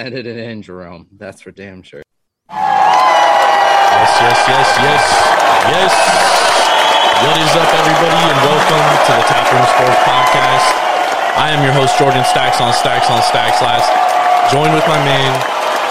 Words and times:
We're 0.00 0.16
it 0.16 0.26
in, 0.26 0.62
Jerome. 0.62 1.08
That's 1.12 1.42
for 1.42 1.52
damn 1.52 1.82
sure. 1.82 2.00
Yes, 2.48 4.10
yes, 4.16 4.38
yes, 4.48 4.68
yes, 4.80 5.04
yes. 5.76 5.92
What 7.20 7.36
is 7.36 7.52
up, 7.52 7.68
everybody, 7.68 8.16
and 8.32 8.40
welcome 8.48 8.86
to 8.96 9.12
the 9.12 9.24
Taproom 9.28 9.60
Sports 9.60 10.00
Podcast. 10.08 10.72
I 11.36 11.52
am 11.52 11.62
your 11.62 11.76
host, 11.76 11.98
Jordan 11.98 12.24
Stacks 12.24 12.62
on 12.62 12.72
Stacks 12.72 13.10
on 13.10 13.20
Stacks 13.28 13.60
Last. 13.60 13.92
Joined 14.50 14.72
with 14.72 14.88
my 14.88 14.96
man, 15.04 15.36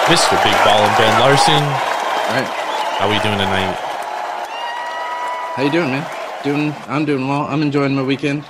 Mr. 0.09 0.33
Big 0.41 0.57
Ball 0.65 0.81
and 0.81 0.97
Ben 0.97 1.13
Larson. 1.21 1.61
All 1.61 2.33
right. 2.33 2.49
How 2.97 3.05
are 3.05 3.13
we 3.13 3.19
doing 3.21 3.37
tonight? 3.37 3.77
How 5.53 5.61
you 5.61 5.69
doing, 5.69 5.91
man? 5.91 6.09
Doing 6.43 6.73
I'm 6.87 7.05
doing 7.05 7.27
well. 7.27 7.43
I'm 7.43 7.61
enjoying 7.61 7.93
my 7.93 8.01
weekend. 8.01 8.43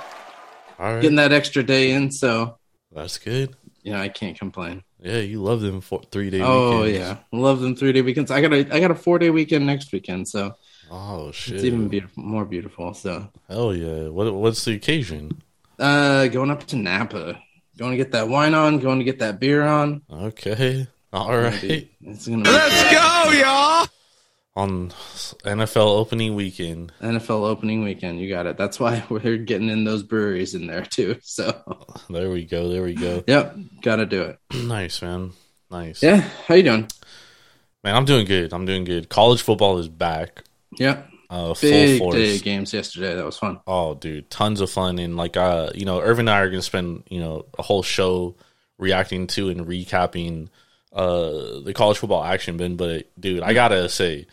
All 0.78 0.94
right, 0.94 1.02
Getting 1.02 1.16
that 1.16 1.32
extra 1.34 1.62
day 1.62 1.90
in, 1.90 2.10
so 2.10 2.56
that's 2.90 3.18
good. 3.18 3.54
know, 3.84 4.00
I 4.00 4.08
can't 4.08 4.38
complain. 4.38 4.84
Yeah, 5.02 5.18
you 5.18 5.42
love 5.42 5.60
them 5.60 5.80
four, 5.80 6.02
three 6.10 6.30
day 6.30 6.40
Oh 6.42 6.82
weekends. 6.82 6.98
yeah. 6.98 7.16
Love 7.32 7.60
them 7.60 7.74
three 7.74 7.92
day 7.92 8.02
weekends. 8.02 8.30
I 8.30 8.40
got 8.40 8.52
a 8.52 8.58
I 8.74 8.80
got 8.80 8.90
a 8.90 8.94
four 8.94 9.18
day 9.18 9.30
weekend 9.30 9.66
next 9.66 9.92
weekend, 9.92 10.28
so 10.28 10.54
Oh 10.90 11.30
shit. 11.32 11.54
it's 11.56 11.64
even 11.64 11.88
beautiful 11.88 12.22
more 12.22 12.44
beautiful. 12.44 12.92
So 12.94 13.28
Hell 13.48 13.74
yeah. 13.74 14.08
What 14.08 14.32
what's 14.34 14.64
the 14.64 14.74
occasion? 14.74 15.40
uh 15.78 16.26
going 16.28 16.50
up 16.50 16.66
to 16.68 16.76
Napa. 16.76 17.40
Going 17.78 17.92
to 17.92 17.96
get 17.96 18.12
that 18.12 18.28
wine 18.28 18.52
on, 18.52 18.78
going 18.78 18.98
to 18.98 19.04
get 19.04 19.20
that 19.20 19.40
beer 19.40 19.62
on. 19.62 20.02
Okay. 20.12 20.86
All 21.14 21.34
right. 21.38 21.88
It's 22.02 22.28
gonna 22.28 22.42
be 22.42 22.50
go, 22.50 23.40
y'all. 23.40 23.86
On 24.56 24.90
NFL 24.90 25.76
opening 25.98 26.34
weekend. 26.34 26.92
NFL 27.00 27.44
opening 27.48 27.84
weekend. 27.84 28.20
You 28.20 28.28
got 28.28 28.46
it. 28.46 28.56
That's 28.58 28.80
why 28.80 29.04
we're 29.08 29.38
getting 29.38 29.68
in 29.68 29.84
those 29.84 30.02
breweries 30.02 30.54
in 30.54 30.66
there 30.66 30.84
too. 30.84 31.16
So 31.22 31.62
There 32.10 32.30
we 32.30 32.44
go. 32.44 32.68
There 32.68 32.82
we 32.82 32.94
go. 32.94 33.22
yep, 33.26 33.56
gotta 33.80 34.06
do 34.06 34.22
it. 34.22 34.38
nice, 34.64 35.00
man. 35.02 35.32
Nice. 35.70 36.02
Yeah. 36.02 36.28
How 36.46 36.56
you 36.56 36.64
doing? 36.64 36.88
Man, 37.84 37.94
I'm 37.94 38.04
doing 38.04 38.26
good. 38.26 38.52
I'm 38.52 38.66
doing 38.66 38.84
good. 38.84 39.08
College 39.08 39.40
football 39.40 39.78
is 39.78 39.88
back. 39.88 40.42
Yeah. 40.76 41.04
Uh, 41.30 41.54
full 41.54 41.70
Big 41.70 42.10
day 42.12 42.38
games 42.38 42.74
yesterday. 42.74 43.14
That 43.14 43.24
was 43.24 43.38
fun. 43.38 43.60
Oh, 43.68 43.94
dude, 43.94 44.30
tons 44.30 44.60
of 44.60 44.68
fun 44.68 44.98
and 44.98 45.16
like 45.16 45.36
uh, 45.36 45.70
you 45.76 45.84
know, 45.84 46.00
Irvin 46.00 46.26
and 46.28 46.36
I 46.36 46.40
are 46.40 46.50
gonna 46.50 46.60
spend 46.60 47.04
you 47.08 47.20
know 47.20 47.46
a 47.56 47.62
whole 47.62 47.84
show 47.84 48.34
reacting 48.78 49.28
to 49.28 49.48
and 49.48 49.64
recapping 49.64 50.48
uh 50.92 51.60
the 51.60 51.72
college 51.74 51.98
football 51.98 52.24
action 52.24 52.56
bin. 52.56 52.76
But 52.76 53.08
dude, 53.18 53.42
I 53.42 53.52
gotta 53.52 53.88
say, 53.88 54.26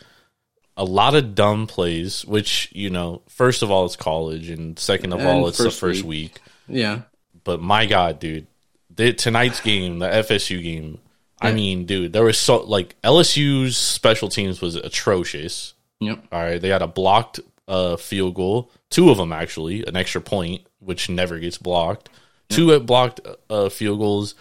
a 0.76 0.84
lot 0.84 1.16
of 1.16 1.36
dumb 1.36 1.68
plays. 1.68 2.26
Which 2.26 2.70
you 2.74 2.90
know, 2.90 3.22
first 3.28 3.62
of 3.64 3.72
all, 3.72 3.86
it's 3.86 3.96
college, 3.96 4.50
and 4.50 4.78
second 4.78 5.14
of 5.14 5.20
And 5.20 5.28
all, 5.28 5.48
it's 5.48 5.58
the 5.58 5.66
first 5.66 5.80
first 5.80 6.04
week. 6.04 6.40
week. 6.68 6.78
Yeah. 6.80 7.02
But 7.44 7.62
my 7.62 7.86
God, 7.86 8.20
dude, 8.20 8.48
the, 8.94 9.14
tonight's 9.14 9.62
game, 9.62 10.00
the 10.00 10.08
FSU 10.08 10.62
game. 10.62 11.00
I 11.40 11.54
mean, 11.54 11.86
dude, 11.86 12.14
there 12.14 12.24
was 12.24 12.38
so 12.38 12.64
like 12.64 13.00
LSU's 13.04 13.78
special 13.78 14.28
teams 14.28 14.60
was 14.60 14.76
atrocious. 14.76 15.76
Yep. 16.00 16.26
All 16.32 16.42
right, 16.42 16.60
they 16.60 16.70
had 16.70 16.82
a 16.82 16.88
blocked 16.88 17.40
uh, 17.68 17.96
field 17.98 18.34
goal, 18.36 18.72
two 18.90 19.10
of 19.12 19.18
them 19.18 19.32
actually, 19.32 19.86
an 19.86 19.96
extra 19.96 20.20
point, 20.20 20.64
which 20.80 21.10
never 21.10 21.38
gets 21.40 21.58
blocked. 21.58 22.10
Two 22.50 22.74
at 22.74 22.86
blocked 22.86 23.22
uh, 23.50 23.70
field 23.70 24.00
goals, 24.00 24.34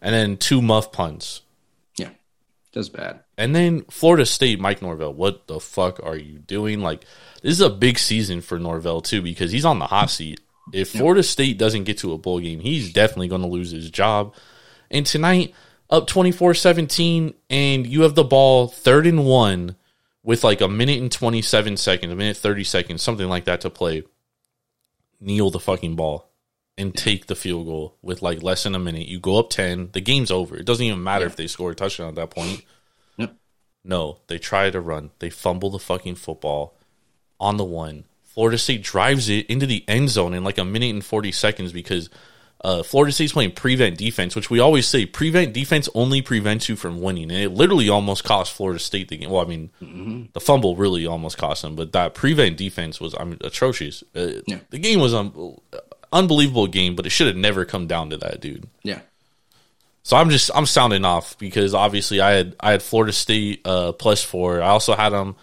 and 0.00 0.14
then 0.14 0.36
two 0.36 0.62
muff 0.62 0.92
punts. 0.92 1.40
That's 2.74 2.88
bad. 2.88 3.20
And 3.38 3.54
then 3.54 3.82
Florida 3.82 4.26
State, 4.26 4.60
Mike 4.60 4.82
Norvell, 4.82 5.14
what 5.14 5.46
the 5.46 5.60
fuck 5.60 6.00
are 6.02 6.16
you 6.16 6.38
doing? 6.38 6.80
Like, 6.80 7.04
this 7.40 7.52
is 7.52 7.60
a 7.60 7.70
big 7.70 7.98
season 7.98 8.40
for 8.40 8.58
Norvell 8.58 9.00
too 9.00 9.22
because 9.22 9.52
he's 9.52 9.64
on 9.64 9.78
the 9.78 9.86
hot 9.86 10.10
seat. 10.10 10.40
If 10.72 10.90
Florida 10.90 11.22
State 11.22 11.56
doesn't 11.56 11.84
get 11.84 11.98
to 11.98 12.12
a 12.12 12.18
bowl 12.18 12.40
game, 12.40 12.58
he's 12.58 12.92
definitely 12.92 13.28
going 13.28 13.42
to 13.42 13.48
lose 13.48 13.70
his 13.70 13.90
job. 13.90 14.34
And 14.90 15.06
tonight, 15.06 15.54
up 15.88 16.06
24 16.06 16.54
17, 16.54 17.34
and 17.48 17.86
you 17.86 18.02
have 18.02 18.14
the 18.14 18.24
ball 18.24 18.66
third 18.68 19.06
and 19.06 19.24
one 19.24 19.76
with 20.24 20.42
like 20.42 20.60
a 20.60 20.68
minute 20.68 21.00
and 21.00 21.12
27 21.12 21.76
seconds, 21.76 22.12
a 22.12 22.16
minute 22.16 22.36
30 22.36 22.64
seconds, 22.64 23.02
something 23.02 23.28
like 23.28 23.44
that 23.44 23.60
to 23.60 23.70
play. 23.70 24.02
Kneel 25.20 25.50
the 25.50 25.60
fucking 25.60 25.94
ball 25.94 26.28
and 26.76 26.94
take 26.94 27.26
the 27.26 27.34
field 27.36 27.66
goal 27.66 27.96
with 28.02 28.20
like 28.22 28.42
less 28.42 28.64
than 28.64 28.74
a 28.74 28.78
minute. 28.78 29.06
You 29.06 29.20
go 29.20 29.38
up 29.38 29.50
10, 29.50 29.90
the 29.92 30.00
game's 30.00 30.30
over. 30.30 30.56
It 30.56 30.66
doesn't 30.66 30.84
even 30.84 31.02
matter 31.02 31.26
if 31.26 31.36
they 31.36 31.46
score 31.46 31.70
a 31.70 31.74
touchdown 31.74 32.08
at 32.08 32.14
that 32.16 32.30
point. 32.30 32.64
Yep. 33.16 33.36
No, 33.84 34.18
they 34.26 34.38
try 34.38 34.70
to 34.70 34.80
run. 34.80 35.10
They 35.20 35.30
fumble 35.30 35.70
the 35.70 35.78
fucking 35.78 36.16
football 36.16 36.74
on 37.38 37.56
the 37.58 37.64
one. 37.64 38.04
Florida 38.24 38.58
State 38.58 38.82
drives 38.82 39.28
it 39.28 39.46
into 39.46 39.66
the 39.66 39.84
end 39.86 40.10
zone 40.10 40.34
in 40.34 40.42
like 40.42 40.58
a 40.58 40.64
minute 40.64 40.90
and 40.90 41.04
40 41.04 41.30
seconds 41.30 41.72
because 41.72 42.10
uh, 42.64 42.82
Florida 42.82 43.12
State's 43.12 43.32
playing 43.34 43.52
prevent 43.52 43.96
defense, 43.98 44.34
which 44.34 44.48
we 44.50 44.58
always 44.58 44.86
say 44.88 45.04
prevent 45.06 45.52
defense 45.52 45.88
only 45.94 46.22
prevents 46.22 46.68
you 46.68 46.74
from 46.74 47.00
winning. 47.00 47.30
And 47.30 47.40
it 47.40 47.50
literally 47.50 47.88
almost 47.88 48.24
cost 48.24 48.52
Florida 48.52 48.80
State 48.80 49.08
the 49.08 49.18
game. 49.18 49.30
Well, 49.30 49.42
I 49.42 49.44
mean, 49.44 50.30
the 50.32 50.40
fumble 50.40 50.74
really 50.74 51.06
almost 51.06 51.38
cost 51.38 51.62
them, 51.62 51.76
but 51.76 51.92
that 51.92 52.14
prevent 52.14 52.56
defense 52.56 52.98
was 53.00 53.14
I 53.20 53.22
mean, 53.24 53.38
atrocious. 53.42 54.02
Uh, 54.16 54.40
Yeah. 54.46 54.58
The 54.70 54.78
game 54.78 54.98
was 54.98 55.14
un- 55.14 55.58
unbelievable 56.14 56.66
game, 56.68 56.94
but 56.96 57.04
it 57.04 57.10
should 57.10 57.26
have 57.26 57.36
never 57.36 57.66
come 57.66 57.86
down 57.86 58.08
to 58.10 58.16
that, 58.16 58.40
dude. 58.40 58.66
Yeah. 58.82 59.00
So 60.02 60.16
I'm 60.16 60.30
just 60.30 60.50
I'm 60.54 60.66
sounding 60.66 61.04
off 61.04 61.36
because 61.38 61.74
obviously 61.74 62.20
I 62.20 62.32
had 62.32 62.56
I 62.60 62.70
had 62.72 62.82
Florida 62.82 63.12
State 63.12 63.60
uh, 63.66 63.92
plus 63.92 64.22
four. 64.22 64.62
I 64.62 64.68
also 64.68 64.94
had 64.94 65.10
them 65.10 65.34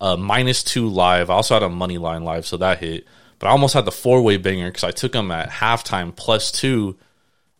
uh, 0.00 0.16
minus 0.16 0.62
two 0.64 0.88
live. 0.88 1.28
I 1.30 1.34
also 1.34 1.54
had 1.54 1.62
a 1.62 1.68
money 1.68 1.98
line 1.98 2.24
live, 2.24 2.46
so 2.46 2.56
that 2.58 2.78
hit. 2.78 3.06
But 3.38 3.48
I 3.48 3.50
almost 3.50 3.74
had 3.74 3.84
the 3.84 3.92
four 3.92 4.22
way 4.22 4.36
banger 4.38 4.68
because 4.70 4.84
I 4.84 4.90
took 4.92 5.12
them 5.12 5.30
at 5.30 5.50
halftime 5.50 6.14
plus 6.14 6.50
two. 6.50 6.96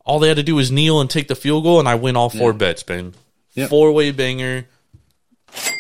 All 0.04 0.20
they 0.20 0.28
had 0.28 0.36
to 0.36 0.42
do 0.44 0.54
was 0.54 0.70
kneel 0.70 1.00
and 1.00 1.10
take 1.10 1.26
the 1.28 1.34
field 1.34 1.64
goal, 1.64 1.80
and 1.80 1.88
I 1.88 1.96
win 1.96 2.16
all 2.16 2.30
four 2.30 2.52
bets. 2.52 2.82
Ben, 2.84 3.14
Yep. 3.54 3.69
four 3.70 3.90
way 3.92 4.12
banger 4.12 4.66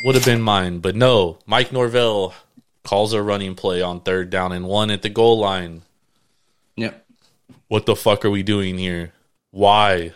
would 0.04 0.14
have 0.16 0.24
been 0.24 0.42
mine, 0.42 0.80
but 0.80 0.96
no. 0.96 1.38
Mike 1.46 1.70
Norvell 1.72 2.34
calls 2.82 3.12
a 3.12 3.22
running 3.22 3.54
play 3.54 3.82
on 3.82 4.00
third 4.00 4.30
down 4.30 4.50
and 4.52 4.66
one 4.66 4.90
at 4.90 5.02
the 5.02 5.08
goal 5.08 5.38
line. 5.38 5.82
What 7.68 7.86
the 7.86 7.96
fuck 7.96 8.24
are 8.24 8.30
we 8.30 8.42
doing 8.42 8.78
here? 8.78 9.12
Why? 9.50 10.12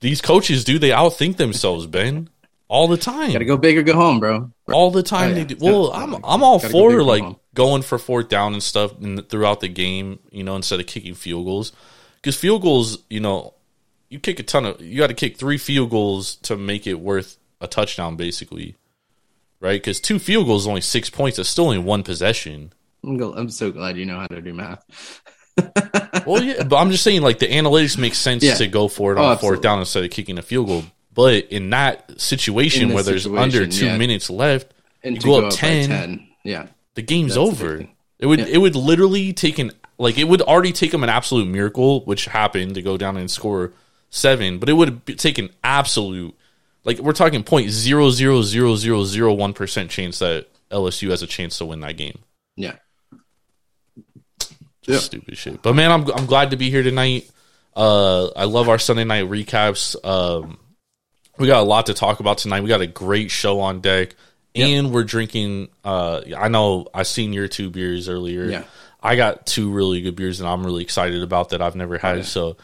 These 0.00 0.20
coaches 0.20 0.64
do 0.64 0.78
they 0.78 0.90
outthink 0.90 1.36
themselves, 1.36 1.86
Ben? 1.86 2.30
All 2.68 2.86
the 2.86 2.96
time. 2.96 3.32
Gotta 3.32 3.44
go 3.44 3.56
big 3.56 3.78
or 3.78 3.82
go 3.82 3.94
home, 3.94 4.20
bro. 4.20 4.50
all 4.70 4.90
the 4.90 5.02
time 5.02 5.30
Oh, 5.32 5.34
they 5.34 5.44
do. 5.44 5.56
Well, 5.58 5.92
I'm 5.92 6.14
I'm 6.16 6.42
all 6.42 6.58
Gotta 6.58 6.72
for 6.72 6.92
go 6.92 7.04
like 7.04 7.24
going 7.54 7.82
for 7.82 7.98
fourth 7.98 8.28
down 8.28 8.52
and 8.52 8.62
stuff 8.62 8.92
in, 9.00 9.22
throughout 9.22 9.60
the 9.60 9.68
game, 9.68 10.18
you 10.30 10.44
know, 10.44 10.54
instead 10.54 10.78
of 10.78 10.86
kicking 10.86 11.14
field 11.14 11.46
goals. 11.46 11.72
Because 12.16 12.36
field 12.36 12.62
goals, 12.62 12.98
you 13.08 13.20
know, 13.20 13.54
you 14.10 14.20
kick 14.20 14.38
a 14.38 14.42
ton 14.42 14.66
of 14.66 14.80
you 14.80 14.98
got 14.98 15.06
to 15.06 15.14
kick 15.14 15.38
three 15.38 15.58
field 15.58 15.90
goals 15.90 16.36
to 16.36 16.56
make 16.56 16.86
it 16.86 17.00
worth 17.00 17.38
a 17.60 17.66
touchdown, 17.66 18.16
basically, 18.16 18.76
right? 19.60 19.80
Because 19.80 19.98
two 19.98 20.18
field 20.18 20.46
goals 20.46 20.62
is 20.62 20.68
only 20.68 20.80
six 20.82 21.08
points. 21.08 21.38
It's 21.38 21.48
still 21.48 21.64
only 21.64 21.78
one 21.78 22.02
possession. 22.02 22.72
I'm 23.02 23.48
so 23.48 23.70
glad 23.70 23.96
you 23.96 24.04
know 24.04 24.18
how 24.18 24.26
to 24.26 24.42
do 24.42 24.52
math. 24.52 25.22
Well, 26.26 26.42
yeah, 26.42 26.62
but 26.64 26.76
I'm 26.76 26.90
just 26.90 27.04
saying, 27.04 27.22
like 27.22 27.38
the 27.38 27.46
analytics 27.48 27.96
makes 27.98 28.18
sense 28.18 28.42
Yeah. 28.42 28.54
to 28.54 28.66
go 28.66 28.88
for 28.88 29.12
it 29.12 29.18
Oh, 29.18 29.24
on 29.24 29.32
absolutely. 29.32 29.56
fourth 29.56 29.62
down 29.62 29.78
instead 29.80 30.04
of 30.04 30.10
kicking 30.10 30.38
a 30.38 30.42
field 30.42 30.66
goal. 30.66 30.84
But 31.14 31.46
in 31.50 31.70
that 31.70 32.20
situation 32.20 32.88
In 32.90 32.94
where 32.94 33.02
there's 33.02 33.22
situation, 33.24 33.42
under 33.42 33.66
two 33.66 33.86
yeah. 33.86 33.96
minutes 33.96 34.30
left, 34.30 34.72
And 35.02 35.14
You 35.16 35.20
go 35.22 35.40
go, 35.40 35.46
up 35.46 35.52
up 35.52 35.58
10, 35.58 35.88
10, 35.88 36.28
Yeah. 36.44 36.66
the 36.94 37.02
game's 37.02 37.34
That's 37.34 37.38
over. 37.38 37.78
thing. 37.78 37.90
It 38.18 38.26
would 38.26 38.40
it 38.40 38.58
would 38.58 38.74
literally 38.76 39.32
take 39.32 39.58
an 39.58 39.70
like 39.96 40.18
it 40.18 40.24
would 40.24 40.42
already 40.42 40.72
take 40.72 40.90
them 40.90 41.02
an 41.04 41.08
absolute 41.10 41.46
miracle, 41.48 42.04
which 42.04 42.24
happened 42.26 42.74
to 42.74 42.82
go 42.82 42.96
down 42.96 43.16
and 43.16 43.30
score 43.30 43.72
seven, 44.10 44.58
but 44.58 44.68
it 44.68 44.72
would 44.74 45.06
take 45.18 45.38
an 45.38 45.50
absolute 45.64 46.34
like 46.84 46.98
we're 46.98 47.12
talking 47.12 47.42
point 47.44 47.70
zero 47.70 48.10
zero 48.10 48.42
zero 48.42 48.74
zero 48.76 49.04
zero 49.04 49.32
one 49.32 49.52
percent 49.52 49.90
chance 49.90 50.18
that 50.18 50.46
LSU 50.70 51.10
has 51.10 51.22
a 51.22 51.26
chance 51.26 51.58
to 51.58 51.64
win 51.64 51.80
that 51.80 51.96
game. 51.96 52.18
Yeah. 52.56 52.74
Just 54.94 55.06
stupid 55.06 55.36
shit. 55.36 55.62
But 55.62 55.74
man, 55.74 55.90
I'm 55.92 56.10
I'm 56.10 56.26
glad 56.26 56.50
to 56.50 56.56
be 56.56 56.70
here 56.70 56.82
tonight. 56.82 57.30
Uh, 57.76 58.28
I 58.34 58.44
love 58.44 58.68
our 58.68 58.78
Sunday 58.78 59.04
night 59.04 59.26
recaps. 59.26 59.94
Um, 60.04 60.58
we 61.38 61.46
got 61.46 61.60
a 61.60 61.64
lot 61.64 61.86
to 61.86 61.94
talk 61.94 62.20
about 62.20 62.38
tonight. 62.38 62.62
We 62.62 62.68
got 62.68 62.80
a 62.80 62.86
great 62.86 63.30
show 63.30 63.60
on 63.60 63.80
deck, 63.80 64.14
and 64.54 64.92
we're 64.92 65.04
drinking. 65.04 65.68
Uh, 65.84 66.22
I 66.36 66.48
know 66.48 66.88
I 66.92 67.04
seen 67.04 67.32
your 67.32 67.46
two 67.48 67.70
beers 67.70 68.08
earlier. 68.08 68.46
Yeah. 68.46 68.64
I 69.00 69.14
got 69.14 69.46
two 69.46 69.70
really 69.70 70.00
good 70.02 70.16
beers, 70.16 70.40
and 70.40 70.48
I'm 70.48 70.64
really 70.64 70.82
excited 70.82 71.22
about 71.22 71.50
that. 71.50 71.62
I've 71.62 71.76
never 71.76 71.98
had 71.98 72.18
yeah. 72.18 72.22
so. 72.24 72.56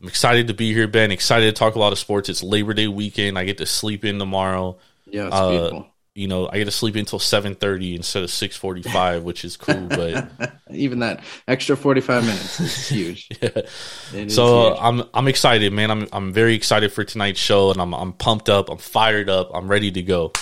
I'm 0.00 0.06
excited 0.06 0.46
to 0.46 0.54
be 0.54 0.72
here, 0.72 0.86
Ben. 0.86 1.10
Excited 1.10 1.46
to 1.46 1.58
talk 1.58 1.74
a 1.74 1.78
lot 1.80 1.92
of 1.92 1.98
sports. 1.98 2.28
It's 2.28 2.40
Labor 2.40 2.72
Day 2.72 2.86
weekend. 2.86 3.36
I 3.36 3.44
get 3.44 3.58
to 3.58 3.66
sleep 3.66 4.04
in 4.04 4.20
tomorrow. 4.20 4.78
Yeah, 5.06 5.26
it's 5.26 5.34
Uh, 5.34 5.50
beautiful. 5.50 5.86
You 6.18 6.26
know, 6.26 6.48
I 6.50 6.58
get 6.58 6.64
to 6.64 6.72
sleep 6.72 6.96
until 6.96 7.20
7:30 7.20 7.94
instead 7.94 8.24
of 8.24 8.30
6:45, 8.30 9.22
which 9.22 9.44
is 9.44 9.56
cool. 9.56 9.86
But 9.86 10.28
Even 10.70 10.98
that 10.98 11.22
extra 11.46 11.76
45 11.76 12.24
minutes 12.24 12.58
is 12.58 12.88
huge. 12.90 13.28
It 13.40 13.68
is 14.12 14.34
so 14.34 14.70
huge. 14.70 14.78
I'm 14.80 15.02
I'm 15.14 15.28
excited, 15.28 15.72
man. 15.72 15.92
I'm 15.92 16.08
I'm 16.12 16.32
very 16.32 16.54
excited 16.54 16.92
for 16.92 17.04
tonight's 17.04 17.38
show, 17.38 17.70
and 17.70 17.80
I'm 17.80 17.94
I'm 17.94 18.12
pumped 18.12 18.48
up. 18.48 18.68
I'm 18.68 18.78
fired 18.78 19.30
up. 19.30 19.50
I'm 19.54 19.68
ready 19.68 19.92
to 19.92 20.02
go. 20.02 20.32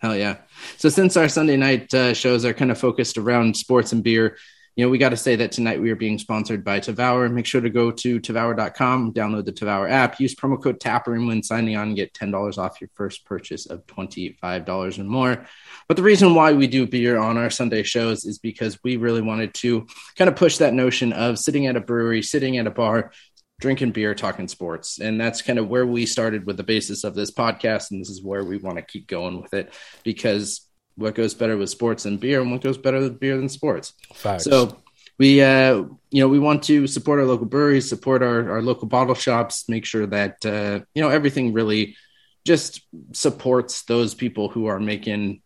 Hell 0.00 0.14
yeah. 0.14 0.36
So 0.76 0.90
since 0.90 1.16
our 1.16 1.30
Sunday 1.30 1.56
night 1.56 1.94
uh, 1.94 2.12
shows 2.12 2.44
are 2.44 2.52
kind 2.52 2.70
of 2.70 2.78
focused 2.78 3.16
around 3.16 3.56
sports 3.56 3.92
and 3.92 4.04
beer, 4.04 4.36
you 4.76 4.84
know, 4.84 4.90
we 4.90 4.98
got 4.98 5.08
to 5.08 5.16
say 5.16 5.36
that 5.36 5.52
tonight 5.52 5.80
we 5.80 5.90
are 5.90 5.96
being 5.96 6.18
sponsored 6.18 6.62
by 6.62 6.80
Tavour. 6.80 7.32
Make 7.32 7.46
sure 7.46 7.62
to 7.62 7.70
go 7.70 7.90
to 7.90 8.20
Tavour.com, 8.20 9.14
download 9.14 9.46
the 9.46 9.52
Tavour 9.52 9.90
app, 9.90 10.20
use 10.20 10.34
promo 10.34 10.62
code 10.62 10.78
TAPROOM 10.78 11.26
when 11.26 11.42
signing 11.42 11.76
on 11.76 11.94
get 11.94 12.12
$10 12.12 12.58
off 12.58 12.78
your 12.78 12.90
first 12.92 13.24
purchase 13.24 13.64
of 13.64 13.86
$25 13.86 14.98
or 14.98 15.04
more. 15.04 15.46
But 15.88 15.96
the 15.96 16.02
reason 16.02 16.34
why 16.34 16.52
we 16.52 16.66
do 16.66 16.86
beer 16.86 17.16
on 17.16 17.38
our 17.38 17.48
Sunday 17.48 17.84
shows 17.84 18.26
is 18.26 18.38
because 18.38 18.78
we 18.84 18.98
really 18.98 19.22
wanted 19.22 19.54
to 19.54 19.86
kind 20.14 20.28
of 20.28 20.36
push 20.36 20.58
that 20.58 20.74
notion 20.74 21.14
of 21.14 21.38
sitting 21.38 21.66
at 21.66 21.76
a 21.76 21.80
brewery, 21.80 22.22
sitting 22.22 22.58
at 22.58 22.66
a 22.66 22.70
bar, 22.70 23.12
drinking 23.58 23.92
beer, 23.92 24.14
talking 24.14 24.46
sports. 24.46 25.00
And 25.00 25.18
that's 25.18 25.40
kind 25.40 25.58
of 25.58 25.68
where 25.68 25.86
we 25.86 26.04
started 26.04 26.44
with 26.44 26.58
the 26.58 26.62
basis 26.62 27.02
of 27.02 27.14
this 27.14 27.30
podcast. 27.30 27.92
And 27.92 28.00
this 28.02 28.10
is 28.10 28.22
where 28.22 28.44
we 28.44 28.58
want 28.58 28.76
to 28.76 28.82
keep 28.82 29.06
going 29.06 29.40
with 29.40 29.54
it 29.54 29.72
because 30.04 30.65
what 30.96 31.14
goes 31.14 31.34
better 31.34 31.56
with 31.56 31.70
sports 31.70 32.02
than 32.02 32.16
beer 32.16 32.40
and 32.40 32.50
what 32.50 32.62
goes 32.62 32.78
better 32.78 32.98
with 32.98 33.20
beer 33.20 33.36
than 33.36 33.48
sports. 33.48 33.92
Facts. 34.14 34.44
So 34.44 34.82
we, 35.18 35.42
uh, 35.42 35.84
you 36.10 36.20
know, 36.20 36.28
we 36.28 36.38
want 36.38 36.62
to 36.64 36.86
support 36.86 37.20
our 37.20 37.26
local 37.26 37.46
breweries, 37.46 37.88
support 37.88 38.22
our, 38.22 38.50
our 38.50 38.62
local 38.62 38.88
bottle 38.88 39.14
shops, 39.14 39.68
make 39.68 39.84
sure 39.84 40.06
that, 40.06 40.44
uh, 40.44 40.80
you 40.94 41.02
know, 41.02 41.08
everything 41.08 41.52
really 41.52 41.96
just 42.44 42.80
supports 43.12 43.82
those 43.84 44.14
people 44.14 44.48
who 44.48 44.66
are 44.66 44.80
making, 44.80 45.42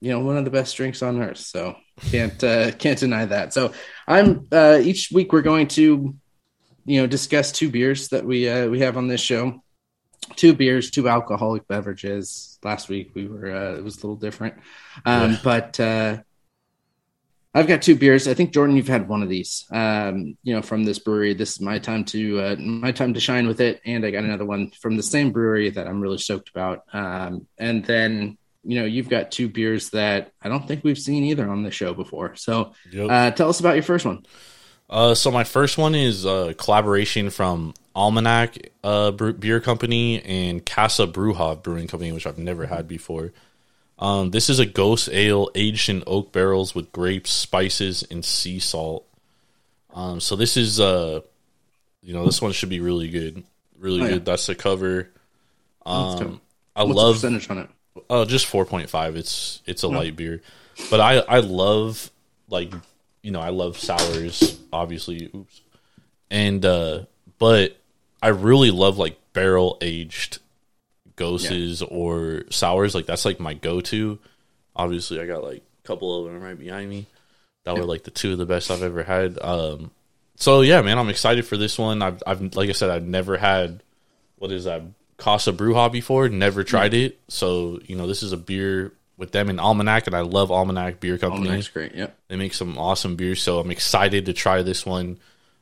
you 0.00 0.10
know, 0.10 0.20
one 0.20 0.36
of 0.36 0.44
the 0.44 0.50
best 0.50 0.76
drinks 0.76 1.02
on 1.02 1.20
earth. 1.20 1.38
So 1.38 1.76
can't, 2.10 2.42
uh, 2.44 2.72
can't 2.72 2.98
deny 2.98 3.24
that. 3.26 3.52
So 3.52 3.72
I'm, 4.06 4.46
uh, 4.52 4.78
each 4.82 5.10
week 5.12 5.32
we're 5.32 5.42
going 5.42 5.68
to, 5.68 6.14
you 6.84 7.00
know, 7.00 7.06
discuss 7.06 7.52
two 7.52 7.70
beers 7.70 8.08
that 8.08 8.24
we, 8.24 8.48
uh, 8.48 8.68
we 8.68 8.80
have 8.80 8.96
on 8.96 9.08
this 9.08 9.20
show 9.20 9.62
two 10.36 10.54
beers, 10.54 10.90
two 10.90 11.08
alcoholic 11.08 11.66
beverages. 11.68 12.58
Last 12.62 12.88
week 12.88 13.10
we 13.14 13.26
were 13.26 13.54
uh, 13.54 13.74
it 13.76 13.84
was 13.84 13.96
a 13.96 14.00
little 14.00 14.16
different, 14.16 14.54
um, 15.04 15.32
Yeah. 15.32 15.38
but 15.42 15.80
uh, 15.80 16.18
I've 17.54 17.66
got 17.66 17.82
two 17.82 17.96
beers. 17.96 18.28
I 18.28 18.34
think 18.34 18.52
Jordan, 18.52 18.76
you've 18.76 18.88
had 18.88 19.08
one 19.08 19.22
of 19.22 19.28
these. 19.28 19.64
Um, 19.72 20.36
you 20.42 20.54
know, 20.54 20.62
from 20.62 20.84
this 20.84 20.98
brewery. 20.98 21.34
This 21.34 21.52
is 21.52 21.60
my 21.60 21.78
time 21.78 22.04
to 22.06 22.40
uh, 22.40 22.56
my 22.58 22.92
time 22.92 23.14
to 23.14 23.20
shine 23.20 23.48
with 23.48 23.60
it, 23.60 23.80
and 23.84 24.04
I 24.04 24.10
got 24.10 24.24
another 24.24 24.44
one 24.44 24.70
from 24.80 24.96
the 24.96 25.02
same 25.02 25.32
brewery 25.32 25.70
that 25.70 25.86
I'm 25.86 26.00
really 26.00 26.18
stoked 26.18 26.50
about. 26.50 26.84
Um, 26.92 27.46
and 27.58 27.84
then 27.84 28.36
you 28.64 28.78
know 28.80 28.84
you've 28.84 29.08
got 29.08 29.30
two 29.32 29.48
beers 29.48 29.90
that 29.90 30.32
I 30.42 30.48
don't 30.48 30.68
think 30.68 30.84
we've 30.84 30.98
seen 30.98 31.24
either 31.24 31.48
on 31.48 31.62
the 31.62 31.70
show 31.70 31.94
before. 31.94 32.36
So 32.36 32.74
Yep. 32.92 33.10
uh, 33.10 33.30
tell 33.32 33.48
us 33.48 33.60
about 33.60 33.74
your 33.74 33.82
first 33.82 34.04
one. 34.04 34.24
Uh, 34.90 35.14
so 35.14 35.30
my 35.30 35.44
first 35.44 35.76
one 35.78 35.94
is 35.94 36.24
a 36.24 36.54
collaboration 36.56 37.30
from 37.30 37.74
Almanac 37.98 38.70
uh, 38.84 39.10
Beer 39.10 39.60
Company 39.60 40.22
and 40.22 40.64
Casa 40.64 41.06
Brewhof 41.06 41.62
Brewing 41.64 41.88
Company, 41.88 42.12
which 42.12 42.26
I've 42.26 42.38
never 42.38 42.66
had 42.66 42.86
before. 42.86 43.32
Um, 43.98 44.30
this 44.30 44.48
is 44.48 44.60
a 44.60 44.66
gose 44.66 45.12
ale 45.12 45.50
aged 45.56 45.88
in 45.88 46.04
oak 46.06 46.30
barrels 46.30 46.74
with 46.74 46.92
grapes, 46.92 47.30
spices, 47.32 48.04
and 48.08 48.24
sea 48.24 48.60
salt. 48.60 49.04
Um, 49.92 50.20
so 50.20 50.36
this 50.36 50.56
is 50.56 50.78
uh, 50.78 51.20
you 52.02 52.12
know, 52.12 52.24
this 52.24 52.40
one 52.40 52.52
should 52.52 52.68
be 52.68 52.78
really 52.80 53.08
good, 53.08 53.42
really 53.76 54.00
Oh, 54.02 54.04
yeah. 54.04 54.10
good. 54.14 54.24
That's 54.24 54.46
the 54.46 54.54
cover. 54.54 55.10
Um. 55.84 56.40
I 56.76 56.84
What's 56.84 56.96
love 56.96 57.20
the 57.20 57.28
percentage 57.28 57.50
on 57.50 57.58
it? 57.58 57.68
Oh, 58.08 58.24
just 58.24 58.46
four 58.46 58.64
point 58.64 58.88
five. 58.88 59.16
It's 59.16 59.60
it's 59.66 59.82
a 59.82 59.88
light 59.88 60.14
beer, 60.14 60.40
but 60.90 61.00
I 61.00 61.18
I 61.18 61.40
love 61.40 62.12
like 62.48 62.72
you 63.22 63.32
know 63.32 63.40
I 63.40 63.48
love 63.48 63.76
sours 63.76 64.60
obviously. 64.72 65.28
Oops, 65.34 65.60
and 66.30 66.64
uh 66.64 67.00
but 67.40 67.76
I 68.22 68.28
really 68.28 68.70
love 68.70 68.98
like 68.98 69.18
barrel 69.32 69.78
aged 69.80 70.38
ghosts 71.16 71.82
or 71.82 72.44
sours. 72.50 72.94
Like 72.94 73.06
that's 73.06 73.24
like 73.24 73.40
my 73.40 73.54
go 73.54 73.80
to. 73.82 74.18
Obviously, 74.74 75.20
I 75.20 75.26
got 75.26 75.44
like 75.44 75.62
a 75.84 75.86
couple 75.86 76.16
of 76.26 76.32
them 76.32 76.42
right 76.42 76.58
behind 76.58 76.88
me. 76.88 77.06
That 77.64 77.76
were 77.76 77.84
like 77.84 78.04
the 78.04 78.10
two 78.10 78.32
of 78.32 78.38
the 78.38 78.46
best 78.46 78.70
I've 78.70 78.82
ever 78.82 79.02
had. 79.02 79.38
Um, 79.42 79.90
so 80.36 80.62
yeah, 80.62 80.80
man, 80.80 80.98
I'm 80.98 81.10
excited 81.10 81.46
for 81.46 81.56
this 81.56 81.78
one. 81.78 82.00
I've 82.00 82.22
I've 82.26 82.40
like 82.54 82.70
I 82.70 82.72
said, 82.72 82.90
I've 82.90 83.06
never 83.06 83.36
had 83.36 83.82
what 84.36 84.52
is 84.52 84.64
that 84.64 84.82
Casa 85.18 85.52
Brewha 85.52 85.92
before. 85.92 86.28
Never 86.28 86.64
tried 86.64 86.94
it. 86.94 87.18
So 87.28 87.80
you 87.84 87.96
know, 87.96 88.06
this 88.06 88.22
is 88.22 88.32
a 88.32 88.36
beer 88.36 88.92
with 89.18 89.32
them 89.32 89.50
in 89.50 89.58
Almanac, 89.58 90.06
and 90.06 90.16
I 90.16 90.20
love 90.20 90.50
Almanac 90.50 91.00
Beer 91.00 91.18
Company. 91.18 91.46
Almanac's 91.46 91.68
great. 91.68 91.94
Yep. 91.94 92.16
They 92.28 92.36
make 92.36 92.54
some 92.54 92.78
awesome 92.78 93.16
beers, 93.16 93.42
so 93.42 93.58
I'm 93.58 93.70
excited 93.70 94.26
to 94.26 94.32
try 94.32 94.62
this 94.62 94.86
one. 94.86 95.18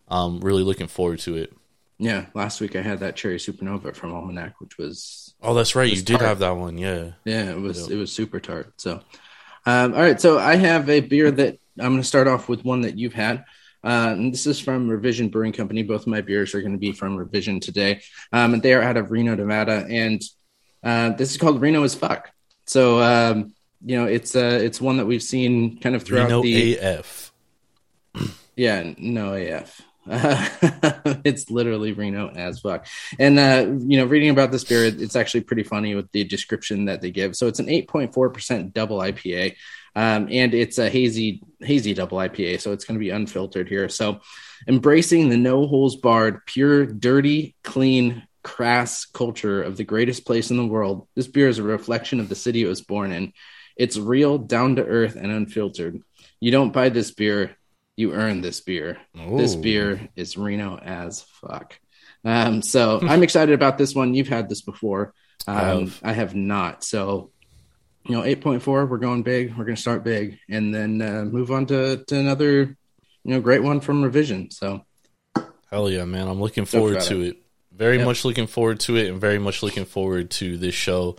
Um, 0.09 0.41
really 0.41 0.63
looking 0.63 0.87
forward 0.87 1.19
to 1.21 1.37
it. 1.37 1.53
Yeah, 1.99 2.27
last 2.35 2.61
week 2.61 2.77
I 2.77 2.83
had 2.83 3.01
that 3.01 3.17
cherry 3.17 3.39
supernova 3.39 3.95
from 3.97 4.13
Almanac, 4.13 4.61
which 4.61 4.77
was 4.77 5.35
Oh, 5.43 5.55
that's 5.55 5.75
right, 5.75 5.89
you 5.91 5.97
did 6.03 6.19
tart. 6.19 6.23
have 6.23 6.39
that 6.41 6.57
one, 6.57 6.77
yeah. 6.79 7.13
yeah, 7.25 7.51
it 7.51 7.59
was 7.61 7.91
it 7.91 7.97
was 7.97 8.13
super 8.13 8.39
tart. 8.41 8.73
So, 8.79 9.01
um, 9.65 9.95
all 9.95 10.01
right, 10.01 10.21
so 10.21 10.39
I 10.39 10.57
have 10.57 10.89
a 10.91 11.01
beer 11.01 11.31
that 11.31 11.59
I'm 11.79 11.93
going 11.93 12.01
to 12.03 12.05
start 12.05 12.29
off 12.29 12.49
with 12.49 12.65
one 12.65 12.83
that 12.83 12.99
you've 12.99 13.15
had. 13.15 13.45
Uh, 13.85 14.11
and 14.13 14.33
this 14.33 14.47
is 14.47 14.59
from 14.59 14.89
Revision 14.89 15.29
Brewing 15.29 15.53
Company. 15.53 15.83
Both 15.85 16.03
of 16.03 16.07
my 16.09 16.21
beers 16.21 16.55
are 16.55 16.61
going 16.61 16.73
to 16.73 16.79
be 16.79 16.93
from 16.93 17.17
Revision 17.17 17.61
today, 17.61 18.01
um, 18.33 18.55
and 18.55 18.63
they 18.63 18.75
are 18.75 18.83
out 18.83 18.97
of 18.97 19.11
Reno, 19.13 19.35
Nevada. 19.37 19.87
And 19.89 20.21
uh, 20.83 21.11
this 21.11 21.31
is 21.31 21.37
called 21.37 21.61
Reno 21.61 21.85
as 21.85 21.95
fuck. 21.95 22.31
So, 22.67 23.01
um, 23.01 23.55
you 23.85 23.97
know, 23.97 24.07
it's 24.07 24.35
uh, 24.35 24.59
it's 24.61 24.81
one 24.81 24.97
that 24.97 25.07
we've 25.07 25.23
seen 25.23 25.79
kind 25.79 25.95
of 25.95 26.03
throughout 26.03 26.25
Reno 26.25 26.43
the 26.43 26.79
AF. 26.79 27.33
yeah, 28.57 28.93
no 28.99 29.35
AF. 29.35 29.81
it's 31.25 31.51
literally 31.51 31.93
Reno 31.93 32.29
as 32.29 32.61
fuck. 32.61 32.87
And 33.19 33.39
uh, 33.39 33.67
you 33.87 33.99
know, 33.99 34.05
reading 34.05 34.31
about 34.31 34.53
this 34.53 34.65
beer, 34.65 34.85
it's 34.85 35.17
actually 35.17 35.43
pretty 35.43 35.63
funny 35.63 35.95
with 35.95 36.11
the 36.13 36.25
description 36.25 36.85
that 36.87 37.01
they 37.01 37.11
give. 37.11 37.37
So 37.37 37.47
it's 37.49 37.59
an 37.59 37.67
8.4% 37.67 38.73
double 38.73 38.99
IPA. 38.99 39.57
Um, 39.97 40.29
and 40.31 40.53
it's 40.53 40.77
a 40.77 40.91
hazy, 40.91 41.43
hazy 41.61 41.95
double 41.95 42.19
IPA, 42.19 42.61
so 42.61 42.73
it's 42.73 42.85
going 42.85 42.97
to 42.97 43.05
be 43.05 43.09
unfiltered 43.09 43.67
here. 43.67 43.89
So, 43.89 44.21
embracing 44.69 45.31
the 45.31 45.39
no 45.39 45.67
holes 45.67 45.97
barred, 45.97 46.45
pure, 46.45 46.85
dirty, 46.85 47.57
clean, 47.65 48.23
crass 48.43 49.07
culture 49.07 49.63
of 49.63 49.79
the 49.79 49.85
greatest 49.85 50.27
place 50.27 50.51
in 50.51 50.59
the 50.59 50.67
world, 50.67 51.09
this 51.17 51.27
beer 51.27 51.49
is 51.49 51.59
a 51.59 51.63
reflection 51.63 52.21
of 52.21 52.29
the 52.29 52.35
city 52.35 52.63
it 52.63 52.69
was 52.69 52.83
born 52.83 53.11
in. 53.11 53.33
It's 53.75 53.97
real, 53.97 54.37
down 54.37 54.77
to 54.77 54.85
earth, 54.85 55.17
and 55.17 55.33
unfiltered. 55.33 56.01
You 56.41 56.51
don't 56.51 56.75
buy 56.75 56.91
this 56.91 57.11
beer, 57.11 57.57
you 57.97 58.13
earn 58.13 58.41
this 58.43 58.61
beer. 58.61 58.99
This 59.15 59.55
beer 59.57 60.09
is 60.17 60.37
Reno 60.37 60.77
as 60.79 61.23
fuck. 61.23 61.79
Um, 62.25 62.63
so 62.63 63.01
I'm 63.09 63.23
excited 63.23 63.55
about 63.55 63.79
this 63.79 63.95
one. 63.95 64.15
You've 64.15 64.29
had 64.29 64.49
this 64.49 64.61
before. 64.63 65.15
Um, 65.47 65.93
I 66.03 66.13
have. 66.13 66.35
Not. 66.35 66.83
So, 66.85 67.31
you 68.07 68.15
know, 68.17 68.23
8.4, 68.23 68.89
we're 68.89 68.99
going 68.99 69.23
big. 69.23 69.51
We're 69.51 69.65
going 69.65 69.77
to 69.77 69.81
start 69.81 70.05
big 70.05 70.39
and 70.49 70.75
then 70.75 71.01
uh, 71.01 71.25
move 71.25 71.51
on 71.51 71.67
to, 71.67 72.05
to 72.05 72.17
another, 72.19 72.77
you 73.25 73.31
know, 73.35 73.41
great 73.41 73.63
one 73.63 73.81
from 73.81 74.03
Revision. 74.03 74.51
So, 74.51 74.85
Hell 75.71 75.91
yeah, 75.91 76.05
man. 76.05 76.29
I'm 76.29 76.41
looking 76.41 76.65
forward 76.65 77.01
to 77.03 77.21
it. 77.23 77.43
Very 77.73 77.99
Yep. 77.99 78.07
much 78.07 78.25
looking 78.25 78.47
forward 78.47 78.81
to 78.81 78.97
it 78.97 79.09
and 79.11 79.21
very 79.21 79.39
much 79.39 79.63
looking 79.63 79.85
forward 79.85 80.31
to 80.33 80.57
this 80.57 80.75
show. 80.75 81.17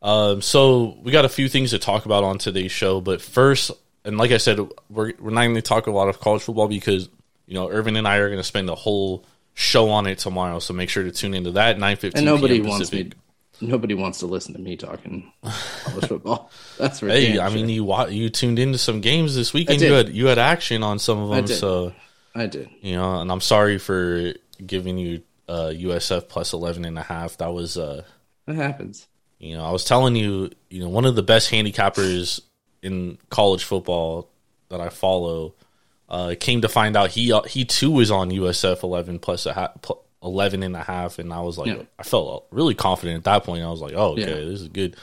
Um, 0.00 0.40
so 0.42 0.98
we 1.02 1.12
got 1.12 1.24
a 1.24 1.28
few 1.28 1.48
things 1.48 1.70
to 1.70 1.78
talk 1.78 2.06
about 2.06 2.24
on 2.24 2.38
today's 2.38 2.72
show, 2.72 3.00
but 3.00 3.20
first, 3.20 3.70
and 4.04 4.18
like 4.18 4.30
I 4.30 4.38
said, 4.38 4.58
we're 4.90 5.12
we're 5.18 5.30
not 5.30 5.42
going 5.42 5.54
to 5.54 5.62
talk 5.62 5.86
a 5.86 5.90
lot 5.90 6.08
of 6.08 6.20
college 6.20 6.42
football 6.42 6.68
because 6.68 7.08
you 7.46 7.54
know 7.54 7.68
Irvin 7.70 7.96
and 7.96 8.06
I 8.06 8.16
are 8.16 8.28
going 8.28 8.40
to 8.40 8.44
spend 8.44 8.68
a 8.68 8.74
whole 8.74 9.24
show 9.54 9.90
on 9.90 10.06
it 10.06 10.18
tomorrow. 10.18 10.58
So 10.58 10.74
make 10.74 10.90
sure 10.90 11.02
to 11.02 11.12
tune 11.12 11.34
into 11.34 11.52
that 11.52 11.78
nine 11.78 11.96
fifteen. 11.96 12.18
and 12.18 12.26
nobody 12.26 12.60
wants 12.60 12.90
Pacific. 12.90 13.16
me, 13.60 13.68
nobody 13.68 13.94
wants 13.94 14.18
to 14.20 14.26
listen 14.26 14.54
to 14.54 14.60
me 14.60 14.76
talking 14.76 15.32
college 15.42 16.06
football. 16.06 16.50
That's 16.78 17.00
for 17.00 17.08
Hey, 17.08 17.38
I 17.38 17.50
mean 17.50 17.68
you 17.68 18.08
you 18.08 18.30
tuned 18.30 18.58
into 18.58 18.78
some 18.78 19.00
games 19.00 19.34
this 19.34 19.52
weekend. 19.52 19.80
You 19.80 19.92
had 19.92 20.08
you 20.08 20.26
had 20.26 20.38
action 20.38 20.82
on 20.82 20.98
some 20.98 21.18
of 21.18 21.30
them, 21.30 21.44
did. 21.44 21.56
so 21.56 21.92
I 22.34 22.46
did. 22.46 22.68
you 22.80 22.96
know. 22.96 23.20
And 23.20 23.30
I'm 23.30 23.40
sorry 23.40 23.78
for 23.78 24.32
giving 24.64 24.98
you 24.98 25.22
uh, 25.48 25.72
USF 25.74 26.28
plus 26.28 26.52
11 26.52 26.84
and 26.84 26.98
a 26.98 27.02
half. 27.02 27.36
That 27.38 27.52
was 27.52 27.76
uh, 27.76 28.04
That 28.46 28.56
happens. 28.56 29.06
You 29.38 29.56
know, 29.56 29.64
I 29.64 29.72
was 29.72 29.84
telling 29.84 30.14
you, 30.14 30.50
you 30.70 30.80
know, 30.80 30.88
one 30.88 31.04
of 31.04 31.16
the 31.16 31.22
best 31.22 31.50
handicappers 31.50 32.40
in 32.82 33.18
college 33.30 33.64
football 33.64 34.28
that 34.68 34.80
I 34.80 34.88
follow 34.88 35.54
uh, 36.08 36.34
came 36.38 36.60
to 36.62 36.68
find 36.68 36.96
out 36.96 37.10
he 37.10 37.32
he 37.48 37.64
too 37.64 37.90
was 37.90 38.10
on 38.10 38.30
USF 38.30 38.82
11 38.82 39.18
plus 39.20 39.46
a 39.46 39.72
pl- 39.80 40.02
11 40.22 40.62
and 40.62 40.76
a 40.76 40.82
half, 40.82 41.18
and 41.18 41.32
I 41.32 41.40
was 41.40 41.58
like, 41.58 41.68
Yeah. 41.68 41.82
I 41.98 42.02
felt 42.04 42.46
really 42.50 42.74
confident 42.74 43.18
at 43.18 43.24
that 43.24 43.44
point. 43.44 43.64
I 43.64 43.70
was 43.70 43.80
like, 43.80 43.94
oh, 43.94 44.12
okay, 44.12 44.20
Yeah. 44.22 44.50
this 44.50 44.60
is 44.60 44.68
good. 44.68 44.96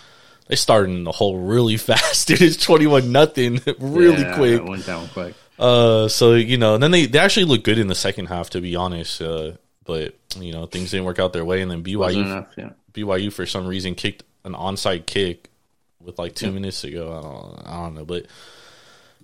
They 0.48 0.56
started 0.56 0.92
in 0.92 1.04
the 1.04 1.12
hole 1.12 1.38
really 1.40 1.78
fast. 1.90 2.30
It 2.32 2.42
is 2.42 2.58
21 2.58 3.12
nothing, 3.12 3.60
really 3.80 4.22
Yeah, 4.22 4.36
quick. 4.36 4.64
Went 4.64 4.86
down 4.86 5.08
quick. 5.10 5.36
Uh, 5.58 6.08
so 6.08 6.36
you 6.36 6.58
know, 6.58 6.76
and 6.76 6.82
then 6.84 6.92
they 6.92 7.06
they 7.06 7.20
actually 7.20 7.46
look 7.46 7.64
good 7.64 7.78
in 7.80 7.88
the 7.88 7.96
second 7.96 8.28
half, 8.28 8.50
to 8.52 8.62
be 8.62 8.76
honest. 8.78 9.22
Uh, 9.22 9.54
but 9.84 10.16
you 10.40 10.54
know 10.54 10.68
things 10.68 10.92
didn't 10.92 11.06
work 11.06 11.20
out 11.20 11.34
their 11.34 11.44
way, 11.44 11.62
and 11.62 11.70
then 11.70 11.84
BYU 11.84 12.24
enough. 12.24 12.76
BYU 12.94 13.32
for 13.34 13.46
some 13.46 13.68
reason 13.68 13.94
kicked 13.96 14.24
an 14.46 14.54
onside 14.54 15.06
kick 15.06 15.50
with 16.04 16.18
like 16.20 16.36
two 16.36 16.52
minutes 16.52 16.82
to 16.82 16.92
go. 16.92 17.12
I 17.18 17.22
don't, 17.22 17.68
I 17.68 17.84
don't 17.84 17.96
know, 17.96 18.06
but 18.06 18.26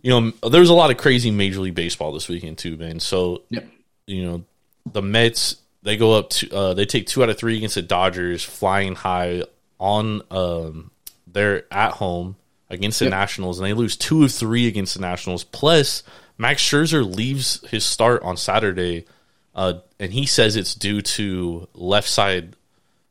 you 0.01 0.11
know 0.11 0.49
there 0.49 0.61
was 0.61 0.69
a 0.69 0.73
lot 0.73 0.91
of 0.91 0.97
crazy 0.97 1.31
Major 1.31 1.59
League 1.61 1.75
Baseball 1.75 2.11
this 2.11 2.27
weekend 2.29 2.57
too, 2.57 2.77
man. 2.77 2.99
So 2.99 3.41
Yep. 3.49 3.67
you 4.07 4.25
know 4.25 4.43
the 4.91 5.01
Mets 5.01 5.57
they 5.83 5.97
go 5.97 6.13
up 6.13 6.29
to 6.31 6.51
uh, 6.55 6.73
they 6.73 6.85
take 6.85 7.07
two 7.07 7.23
out 7.23 7.29
of 7.29 7.37
three 7.37 7.57
against 7.57 7.75
the 7.75 7.81
Dodgers, 7.81 8.43
flying 8.43 8.95
high 8.95 9.43
on 9.79 10.21
um, 10.31 10.91
they're 11.27 11.65
at 11.71 11.91
home 11.93 12.35
against 12.69 12.99
the 12.99 13.05
Yep. 13.05 13.11
Nationals, 13.11 13.59
and 13.59 13.67
they 13.67 13.73
lose 13.73 13.95
two 13.95 14.23
of 14.23 14.31
three 14.31 14.67
against 14.67 14.95
the 14.95 15.01
Nationals. 15.01 15.43
Plus, 15.43 16.01
Max 16.37 16.61
Scherzer 16.61 17.05
leaves 17.15 17.63
his 17.69 17.85
start 17.85 18.21
on 18.23 18.35
Saturday, 18.37 19.05
uh, 19.53 19.75
and 19.99 20.11
he 20.11 20.25
says 20.25 20.55
it's 20.55 20.73
due 20.75 21.01
to 21.01 21.67
left 21.75 22.09
side 22.09 22.55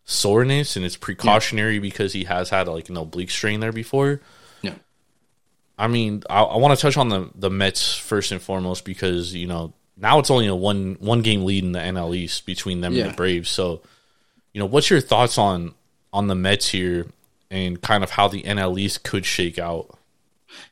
soreness, 0.05 0.77
and 0.77 0.85
it's 0.85 0.97
precautionary 0.97 1.79
because 1.79 2.13
he 2.13 2.25
has 2.25 2.51
had 2.51 2.69
like 2.69 2.89
an 2.89 2.97
oblique 2.97 3.31
strain 3.31 3.61
there 3.61 3.73
before. 3.73 4.21
Yeah. 4.63 4.75
I 5.79 5.89
mean, 5.89 6.23
I, 6.29 6.43
I 6.43 6.57
want 6.59 6.79
to 6.79 6.81
touch 6.81 6.97
on 6.97 7.09
the 7.09 7.31
the 7.35 7.51
Mets 7.51 7.97
first 7.97 8.33
and 8.33 8.41
foremost 8.41 8.85
because 8.85 9.35
you 9.35 9.47
know 9.47 9.73
now 9.97 10.19
it's 10.19 10.31
only 10.31 10.47
a 10.47 10.55
one 10.55 10.97
one 11.01 11.23
game 11.23 11.45
lead 11.45 11.65
in 11.65 11.73
the 11.73 11.79
NL 11.79 12.15
East 12.15 12.47
between 12.47 12.81
them 12.81 12.95
and 12.95 13.11
the 13.11 13.15
Braves. 13.15 13.49
So, 13.49 13.83
you 14.53 14.61
know, 14.61 14.67
what's 14.67 14.91
your 14.91 15.01
thoughts 15.01 15.39
on 15.39 15.75
on 16.13 16.29
the 16.29 16.35
Mets 16.35 16.69
here 16.69 17.07
and 17.51 17.81
kind 17.81 18.05
of 18.05 18.11
how 18.11 18.29
the 18.29 18.43
NL 18.43 18.79
East 18.79 19.05
could 19.05 19.25
shake 19.25 19.59
out? 19.59 19.99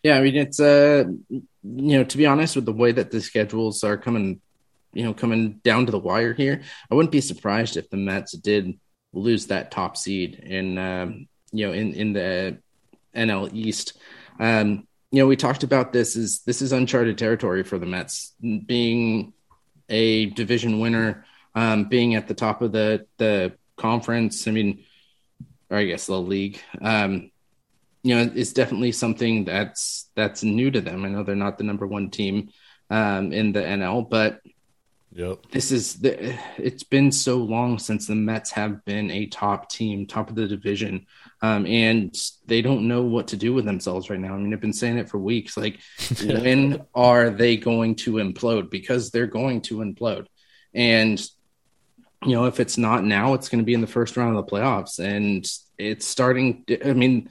Yeah, 0.02 0.18
I 0.18 0.22
mean 0.22 0.36
it's 0.36 0.60
uh 0.60 1.04
you 1.28 1.42
know 1.62 2.04
to 2.04 2.16
be 2.16 2.26
honest 2.26 2.56
with 2.56 2.66
the 2.66 2.72
way 2.72 2.92
that 2.92 3.10
the 3.10 3.20
schedules 3.20 3.82
are 3.82 3.96
coming, 3.96 4.40
you 4.92 5.04
know 5.04 5.14
coming 5.14 5.60
down 5.64 5.86
to 5.86 5.92
the 5.92 5.98
wire 5.98 6.32
here, 6.32 6.62
I 6.90 6.94
wouldn't 6.94 7.12
be 7.12 7.20
surprised 7.20 7.76
if 7.76 7.90
the 7.90 7.96
Mets 7.96 8.32
did 8.32 8.78
lose 9.12 9.46
that 9.46 9.70
top 9.70 9.96
seed 9.96 10.34
in 10.34 10.78
um, 10.78 11.28
you 11.52 11.66
know 11.66 11.72
in 11.72 11.92
in 11.94 12.12
the 12.12 12.58
NL 13.14 13.50
East. 13.52 13.98
Um, 14.38 14.86
you 15.10 15.22
know 15.22 15.26
we 15.26 15.36
talked 15.36 15.62
about 15.62 15.92
this 15.92 16.16
is 16.16 16.40
this 16.40 16.62
is 16.62 16.72
uncharted 16.72 17.18
territory 17.18 17.62
for 17.62 17.78
the 17.78 17.86
Mets 17.86 18.32
being 18.40 19.32
a 19.88 20.26
division 20.26 20.80
winner, 20.80 21.26
um, 21.54 21.84
being 21.84 22.14
at 22.14 22.28
the 22.28 22.34
top 22.34 22.62
of 22.62 22.72
the 22.72 23.06
the 23.18 23.52
conference. 23.76 24.48
I 24.48 24.52
mean, 24.52 24.84
or 25.70 25.78
I 25.78 25.84
guess 25.84 26.06
the 26.06 26.20
league. 26.20 26.60
Um, 26.80 27.30
you 28.02 28.16
know, 28.16 28.32
it's 28.34 28.52
definitely 28.52 28.92
something 28.92 29.44
that's 29.44 30.10
that's 30.16 30.42
new 30.42 30.70
to 30.70 30.80
them. 30.80 31.04
I 31.04 31.08
know 31.08 31.22
they're 31.22 31.36
not 31.36 31.58
the 31.58 31.64
number 31.64 31.86
one 31.86 32.10
team 32.10 32.50
um, 32.90 33.32
in 33.32 33.52
the 33.52 33.60
NL, 33.60 34.08
but 34.08 34.40
Yep. 35.14 35.50
this 35.50 35.70
is 35.70 36.00
the. 36.00 36.38
It's 36.56 36.84
been 36.84 37.12
so 37.12 37.36
long 37.36 37.78
since 37.78 38.06
the 38.06 38.14
Mets 38.14 38.50
have 38.52 38.82
been 38.84 39.10
a 39.10 39.26
top 39.26 39.68
team, 39.68 40.06
top 40.06 40.30
of 40.30 40.36
the 40.36 40.48
division, 40.48 41.06
um, 41.42 41.66
and 41.66 42.16
they 42.46 42.62
don't 42.62 42.88
know 42.88 43.02
what 43.02 43.28
to 43.28 43.36
do 43.36 43.52
with 43.52 43.66
themselves 43.66 44.08
right 44.08 44.18
now. 44.18 44.34
I 44.34 44.38
mean, 44.38 44.54
I've 44.54 44.60
been 44.60 44.72
saying 44.72 44.96
it 44.96 45.10
for 45.10 45.18
weeks. 45.18 45.56
Like, 45.56 45.80
when 46.24 46.82
are 46.94 47.28
they 47.28 47.58
going 47.58 47.96
to 47.96 48.12
implode? 48.12 48.70
Because 48.70 49.10
they're 49.10 49.26
going 49.26 49.60
to 49.62 49.78
implode, 49.78 50.26
and 50.72 51.20
you 52.24 52.34
know, 52.34 52.46
if 52.46 52.58
it's 52.58 52.78
not 52.78 53.04
now, 53.04 53.34
it's 53.34 53.50
going 53.50 53.60
to 53.60 53.66
be 53.66 53.74
in 53.74 53.82
the 53.82 53.86
first 53.86 54.16
round 54.16 54.36
of 54.36 54.46
the 54.46 54.50
playoffs, 54.50 54.98
and 54.98 55.46
it's 55.76 56.06
starting. 56.06 56.64
I 56.82 56.94
mean, 56.94 57.28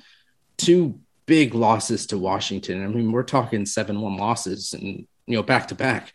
two 0.58 1.00
big 1.26 1.56
losses 1.56 2.06
to 2.08 2.18
Washington. 2.20 2.84
I 2.84 2.88
mean, 2.88 3.12
we're 3.12 3.24
talking 3.24 3.66
seven-one 3.66 4.18
losses, 4.18 4.74
and 4.74 5.08
you 5.26 5.36
know, 5.36 5.44
back 5.44 5.70
to 5.70 5.76
back. 5.76 6.14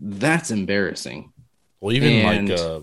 That's 0.00 0.50
embarrassing. 0.50 1.32
Well, 1.80 1.94
even 1.94 2.12
And- 2.12 2.48
like 2.48 2.58
uh, 2.58 2.80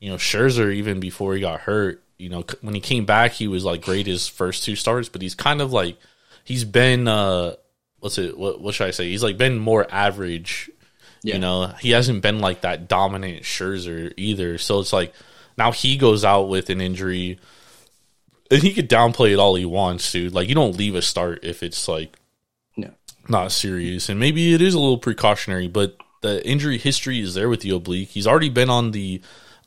you 0.00 0.10
know 0.10 0.16
Scherzer, 0.16 0.72
even 0.74 1.00
before 1.00 1.34
he 1.34 1.40
got 1.40 1.60
hurt, 1.60 2.02
you 2.18 2.28
know 2.28 2.42
c- 2.48 2.58
when 2.60 2.74
he 2.74 2.80
came 2.80 3.04
back, 3.06 3.32
he 3.32 3.48
was 3.48 3.64
like 3.64 3.82
great 3.82 4.06
his 4.06 4.28
first 4.28 4.64
two 4.64 4.76
starts, 4.76 5.08
but 5.08 5.22
he's 5.22 5.34
kind 5.34 5.60
of 5.60 5.72
like 5.72 5.96
he's 6.44 6.64
been 6.64 7.08
uh 7.08 7.54
what's 8.00 8.18
it 8.18 8.36
what 8.36 8.60
what 8.60 8.74
should 8.74 8.86
I 8.88 8.90
say? 8.92 9.08
He's 9.08 9.22
like 9.22 9.38
been 9.38 9.58
more 9.58 9.86
average. 9.90 10.70
Yeah. 11.22 11.34
You 11.34 11.40
know, 11.40 11.66
he 11.80 11.90
hasn't 11.92 12.20
been 12.22 12.40
like 12.40 12.60
that 12.60 12.86
dominant 12.86 13.44
Scherzer 13.44 14.12
either. 14.18 14.58
So 14.58 14.80
it's 14.80 14.92
like 14.92 15.14
now 15.56 15.72
he 15.72 15.96
goes 15.96 16.22
out 16.24 16.48
with 16.50 16.68
an 16.68 16.82
injury, 16.82 17.38
and 18.50 18.62
he 18.62 18.74
could 18.74 18.90
downplay 18.90 19.32
it 19.32 19.38
all 19.38 19.54
he 19.54 19.64
wants, 19.64 20.10
dude. 20.12 20.34
Like 20.34 20.48
you 20.50 20.54
don't 20.54 20.76
leave 20.76 20.94
a 20.94 21.00
start 21.02 21.40
if 21.42 21.62
it's 21.62 21.88
like 21.88 22.18
No. 22.76 22.90
not 23.26 23.52
serious, 23.52 24.10
and 24.10 24.20
maybe 24.20 24.52
it 24.52 24.60
is 24.60 24.74
a 24.74 24.78
little 24.78 24.98
precautionary, 24.98 25.66
but 25.68 25.96
the 26.24 26.46
injury 26.48 26.78
history 26.78 27.20
is 27.20 27.34
there 27.34 27.48
with 27.50 27.60
the 27.60 27.70
oblique. 27.70 28.08
He's 28.08 28.26
already 28.26 28.48
been 28.48 28.70
on 28.70 28.90
the 28.92 29.20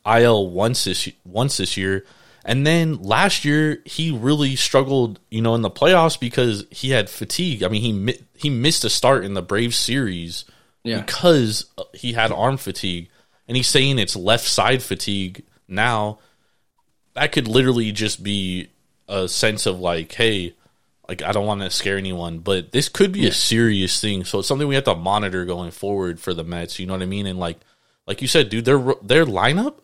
IL 0.04 0.50
once 0.50 0.84
this 0.84 1.08
once 1.24 1.56
this 1.58 1.76
year, 1.76 2.04
and 2.44 2.66
then 2.66 3.00
last 3.02 3.44
year 3.44 3.80
he 3.84 4.10
really 4.10 4.56
struggled, 4.56 5.20
you 5.30 5.40
know, 5.40 5.54
in 5.54 5.62
the 5.62 5.70
playoffs 5.70 6.18
because 6.18 6.64
he 6.70 6.90
had 6.90 7.08
fatigue. 7.08 7.62
I 7.62 7.68
mean, 7.68 7.82
he 7.82 7.92
mi- 7.92 8.20
he 8.34 8.50
missed 8.50 8.84
a 8.84 8.90
start 8.90 9.24
in 9.24 9.34
the 9.34 9.42
Braves 9.42 9.76
series 9.76 10.44
Yeah. 10.82 11.00
because 11.02 11.66
uh, 11.78 11.84
he 11.94 12.12
had 12.14 12.32
arm 12.32 12.56
fatigue, 12.56 13.08
and 13.46 13.56
he's 13.56 13.68
saying 13.68 13.98
it's 13.98 14.16
left 14.16 14.46
side 14.46 14.82
fatigue 14.82 15.44
now. 15.68 16.18
That 17.14 17.32
could 17.32 17.48
literally 17.48 17.92
just 17.92 18.22
be 18.22 18.68
a 19.08 19.28
sense 19.28 19.66
of 19.66 19.80
like, 19.80 20.12
hey, 20.12 20.54
like 21.08 21.22
I 21.22 21.32
don't 21.32 21.46
want 21.46 21.62
to 21.62 21.70
scare 21.70 21.96
anyone, 21.96 22.38
but 22.38 22.72
this 22.72 22.88
could 22.88 23.12
be 23.12 23.26
a 23.26 23.32
serious 23.32 24.00
thing. 24.00 24.24
So 24.24 24.40
it's 24.40 24.48
something 24.48 24.68
we 24.68 24.74
have 24.74 24.84
to 24.84 24.94
monitor 24.94 25.44
going 25.44 25.70
forward 25.70 26.20
for 26.20 26.34
the 26.34 26.44
Mets. 26.44 26.78
You 26.78 26.86
know 26.86 26.92
what 26.92 27.02
I 27.02 27.06
mean? 27.06 27.26
And 27.26 27.38
like, 27.38 27.58
like 28.06 28.20
you 28.22 28.28
said, 28.28 28.50
dude, 28.50 28.64
their 28.64 28.78
their 29.02 29.24
lineup 29.24 29.78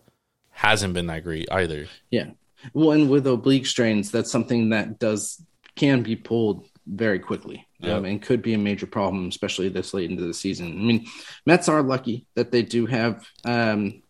hasn't 0.51 0.93
been 0.93 1.07
that 1.07 1.23
great 1.23 1.51
either. 1.51 1.87
Yeah. 2.11 2.31
Well, 2.73 2.91
and 2.91 3.09
with 3.09 3.27
oblique 3.27 3.65
strains, 3.65 4.11
that's 4.11 4.31
something 4.31 4.69
that 4.69 4.99
does 4.99 5.41
can 5.75 6.01
be 6.03 6.15
pulled 6.15 6.65
very 6.87 7.19
quickly 7.19 7.67
Yeah. 7.79 7.95
um, 7.95 8.05
and 8.05 8.21
could 8.21 8.41
be 8.41 8.53
a 8.53 8.57
major 8.57 8.85
problem, 8.87 9.27
especially 9.27 9.69
this 9.69 9.93
late 9.93 10.09
into 10.09 10.23
the 10.25 10.33
season. 10.33 10.67
I 10.67 10.81
mean, 10.83 11.05
Mets 11.45 11.67
are 11.67 11.81
lucky 11.83 12.25
that 12.35 12.51
they 12.51 12.61
do 12.61 12.85
have, 12.85 13.27
um, 13.43 14.01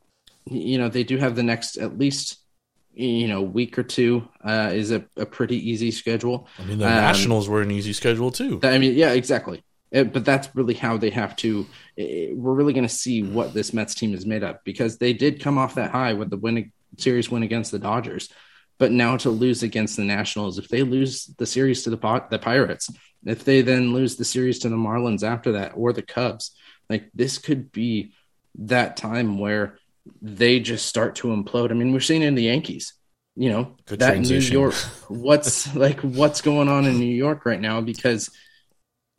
you 0.45 0.77
know, 0.77 0.89
they 0.89 1.03
do 1.03 1.17
have 1.17 1.35
the 1.35 1.43
next 1.43 1.77
at 1.77 1.97
least, 1.97 2.37
you 2.95 3.27
know, 3.27 3.41
week 3.41 3.77
or 3.77 3.83
two 3.83 4.27
uh, 4.43 4.71
is 4.73 4.91
a, 4.91 5.05
a 5.17 5.25
pretty 5.25 5.69
easy 5.69 5.91
schedule. 5.91 6.47
I 6.59 6.63
mean, 6.63 6.79
the 6.79 6.85
Um, 6.87 6.91
Nationals 6.95 7.49
were 7.49 7.61
an 7.61 7.71
easy 7.71 7.93
schedule 7.93 8.31
too. 8.31 8.59
I 8.63 8.77
mean, 8.77 8.95
yeah, 8.95 9.11
exactly. 9.11 9.63
Uh, 9.93 10.03
But 10.05 10.25
that's 10.25 10.49
really 10.55 10.73
how 10.73 10.97
they 10.97 11.09
have 11.11 11.35
to. 11.37 11.65
eh, 11.97 12.29
We're 12.33 12.53
really 12.53 12.73
going 12.73 12.87
to 12.87 12.93
see 12.93 13.21
what 13.23 13.53
this 13.53 13.73
Mets 13.73 13.95
team 13.95 14.13
is 14.13 14.25
made 14.25 14.43
of 14.43 14.57
because 14.63 14.97
they 14.97 15.13
did 15.13 15.41
come 15.43 15.57
off 15.57 15.75
that 15.75 15.91
high 15.91 16.13
with 16.13 16.29
the 16.29 16.37
win 16.37 16.71
series 16.97 17.29
win 17.29 17.43
against 17.43 17.71
the 17.71 17.79
Dodgers, 17.79 18.29
but 18.79 18.91
now 18.91 19.17
to 19.17 19.29
lose 19.29 19.63
against 19.63 19.97
the 19.97 20.03
Nationals, 20.05 20.57
if 20.57 20.69
they 20.69 20.83
lose 20.83 21.25
the 21.37 21.45
series 21.45 21.83
to 21.83 21.89
the 21.89 22.23
the 22.29 22.39
Pirates, 22.39 22.89
if 23.25 23.43
they 23.43 23.61
then 23.61 23.93
lose 23.93 24.15
the 24.15 24.25
series 24.25 24.59
to 24.59 24.69
the 24.69 24.75
Marlins 24.77 25.23
after 25.23 25.53
that 25.53 25.73
or 25.75 25.91
the 25.91 26.01
Cubs, 26.01 26.51
like 26.89 27.09
this 27.13 27.37
could 27.37 27.71
be 27.71 28.13
that 28.59 28.95
time 28.95 29.39
where 29.39 29.77
they 30.21 30.59
just 30.59 30.85
start 30.85 31.15
to 31.15 31.27
implode. 31.27 31.71
I 31.71 31.73
mean, 31.73 31.93
we're 31.93 31.99
seeing 31.99 32.21
it 32.21 32.27
in 32.27 32.35
the 32.35 32.43
Yankees. 32.43 32.93
You 33.37 33.49
know 33.49 33.75
Good 33.85 33.99
that 33.99 34.11
transition. 34.11 34.53
New 34.53 34.61
York. 34.61 34.73
What's 35.09 35.75
like 35.75 35.99
what's 35.99 36.39
going 36.39 36.69
on 36.69 36.85
in 36.85 36.97
New 36.97 37.13
York 37.13 37.45
right 37.45 37.59
now? 37.59 37.81
Because 37.81 38.29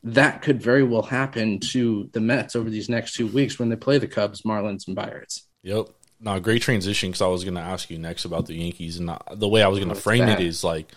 that 0.04 0.40
could 0.40 0.62
very 0.62 0.84
well 0.84 1.02
happen 1.02 1.58
to 1.58 2.08
the 2.12 2.20
Mets 2.20 2.56
over 2.56 2.70
these 2.70 2.88
next 2.88 3.14
two 3.14 3.26
weeks 3.26 3.58
when 3.58 3.68
they 3.68 3.76
play 3.76 3.98
the 3.98 4.06
Cubs, 4.06 4.42
Marlins, 4.42 4.86
and 4.86 4.96
Pirates. 4.96 5.46
Yep. 5.64 5.88
No, 6.20 6.40
great 6.40 6.62
transition 6.62 7.10
because 7.10 7.20
I 7.20 7.26
was 7.26 7.44
going 7.44 7.56
to 7.56 7.60
ask 7.60 7.90
you 7.90 7.98
next 7.98 8.24
about 8.24 8.46
the 8.46 8.54
Yankees, 8.54 8.98
and 8.98 9.10
the 9.34 9.48
way 9.48 9.62
I 9.62 9.68
was 9.68 9.78
going 9.78 9.90
to 9.90 9.94
frame 9.94 10.24
that? 10.24 10.40
it 10.40 10.46
is 10.46 10.64
like, 10.64 10.90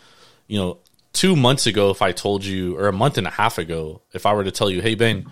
you 0.48 0.58
know, 0.58 0.78
two 1.12 1.36
months 1.36 1.68
ago, 1.68 1.90
if 1.90 2.02
I 2.02 2.12
told 2.12 2.46
you, 2.46 2.78
or 2.78 2.88
a 2.88 2.94
month 2.94 3.18
and 3.18 3.28
a 3.28 3.32
half 3.32 3.58
ago, 3.58 4.02
if 4.14 4.26
I 4.26 4.34
were 4.34 4.44
to 4.44 4.52
tell 4.52 4.70
you, 4.70 4.82
hey 4.82 4.96
Ben, 4.96 5.26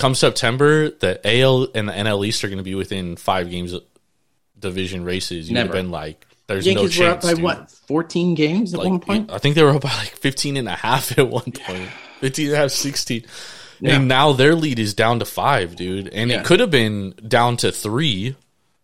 come 0.00 0.14
September, 0.14 0.90
the 0.90 1.20
AL 1.24 1.68
and 1.74 1.88
the 1.88 1.92
NL 1.92 2.26
East 2.26 2.42
are 2.44 2.48
going 2.48 2.58
to 2.58 2.64
be 2.64 2.74
within 2.74 3.16
five 3.16 3.50
games 3.50 3.72
of 3.72 3.82
division 4.58 5.04
races, 5.04 5.48
You've 5.48 5.54
Never. 5.54 5.72
been 5.72 5.90
like, 5.90 6.26
there's 6.46 6.66
Yankees 6.66 6.98
no 6.98 7.06
were 7.06 7.12
chance. 7.12 7.24
up 7.24 7.30
by 7.30 7.34
dude. 7.34 7.44
what, 7.44 7.70
14 7.70 8.34
games 8.34 8.74
at 8.74 8.80
Like, 8.80 8.88
one 8.88 9.00
point? 9.00 9.30
I 9.32 9.38
think 9.38 9.54
they 9.54 9.62
were 9.62 9.70
up 9.70 9.82
by 9.82 9.94
like 9.96 10.08
15 10.16 10.56
and 10.56 10.68
a 10.68 10.72
half 10.74 11.16
at 11.18 11.28
one 11.28 11.52
point. 11.52 11.88
15 12.20 12.46
and 12.46 12.54
a 12.54 12.58
half, 12.58 12.70
16. 12.70 13.24
Yeah. 13.80 13.96
And 13.96 14.08
now 14.08 14.32
their 14.32 14.54
lead 14.54 14.78
is 14.78 14.92
down 14.94 15.20
to 15.20 15.24
five, 15.24 15.76
dude. 15.76 16.08
And 16.08 16.30
Yeah. 16.30 16.40
it 16.40 16.44
could 16.46 16.60
have 16.60 16.70
been 16.70 17.14
down 17.26 17.56
to 17.58 17.72
three 17.72 18.36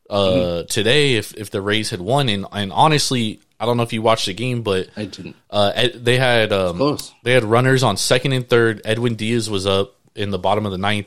uh, 0.08 0.62
today 0.64 1.14
if, 1.16 1.34
if 1.34 1.50
the 1.50 1.60
Rays 1.60 1.90
had 1.90 2.00
won. 2.00 2.28
And, 2.30 2.46
and 2.52 2.72
honestly, 2.72 3.40
I 3.60 3.66
don't 3.66 3.76
know 3.76 3.82
if 3.82 3.92
you 3.92 4.00
watched 4.00 4.26
the 4.26 4.32
game, 4.34 4.62
but 4.62 4.88
I 4.96 5.04
didn't. 5.06 5.36
uh, 5.50 5.88
they 5.94 6.16
had 6.16 6.52
um, 6.52 6.76
Close. 6.78 7.12
they 7.24 7.32
had 7.32 7.44
runners 7.44 7.82
on 7.82 7.96
second 7.98 8.32
and 8.32 8.48
third. 8.48 8.80
Edwin 8.84 9.16
Diaz 9.16 9.50
was 9.50 9.66
up 9.66 9.94
in 10.16 10.30
the 10.30 10.38
bottom 10.38 10.66
of 10.66 10.72
the 10.72 10.78
ninth, 10.78 11.06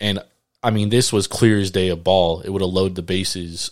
and 0.00 0.22
I 0.62 0.70
mean 0.70 0.88
this 0.88 1.12
was 1.12 1.26
clear 1.26 1.58
as 1.58 1.70
day 1.70 1.88
a 1.88 1.96
ball. 1.96 2.40
It 2.40 2.50
would 2.50 2.62
have 2.62 2.70
loaded 2.70 2.96
the 2.96 3.02
bases, 3.02 3.70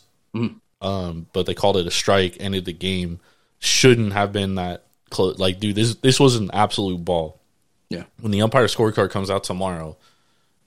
um, 0.81 1.27
but 1.33 1.47
they 1.47 1.55
called 1.55 1.77
it 1.77 1.87
a 1.87 1.91
strike. 1.91 2.37
Ended 2.41 2.65
the 2.65 2.73
game. 2.73 3.21
Shouldn't 3.59 4.13
have 4.13 4.33
been 4.33 4.57
that 4.57 4.85
close. 5.11 5.39
Like, 5.39 5.61
dude, 5.61 5.77
this 5.77 5.97
this 5.97 6.21
was 6.21 6.37
an 6.37 6.51
absolute 6.53 7.05
ball. 7.05 7.41
Yeah. 7.89 8.05
When 8.21 8.33
the 8.33 8.43
umpire 8.43 8.67
scorecard 8.67 9.11
comes 9.11 9.31
out 9.31 9.45
tomorrow, 9.45 9.97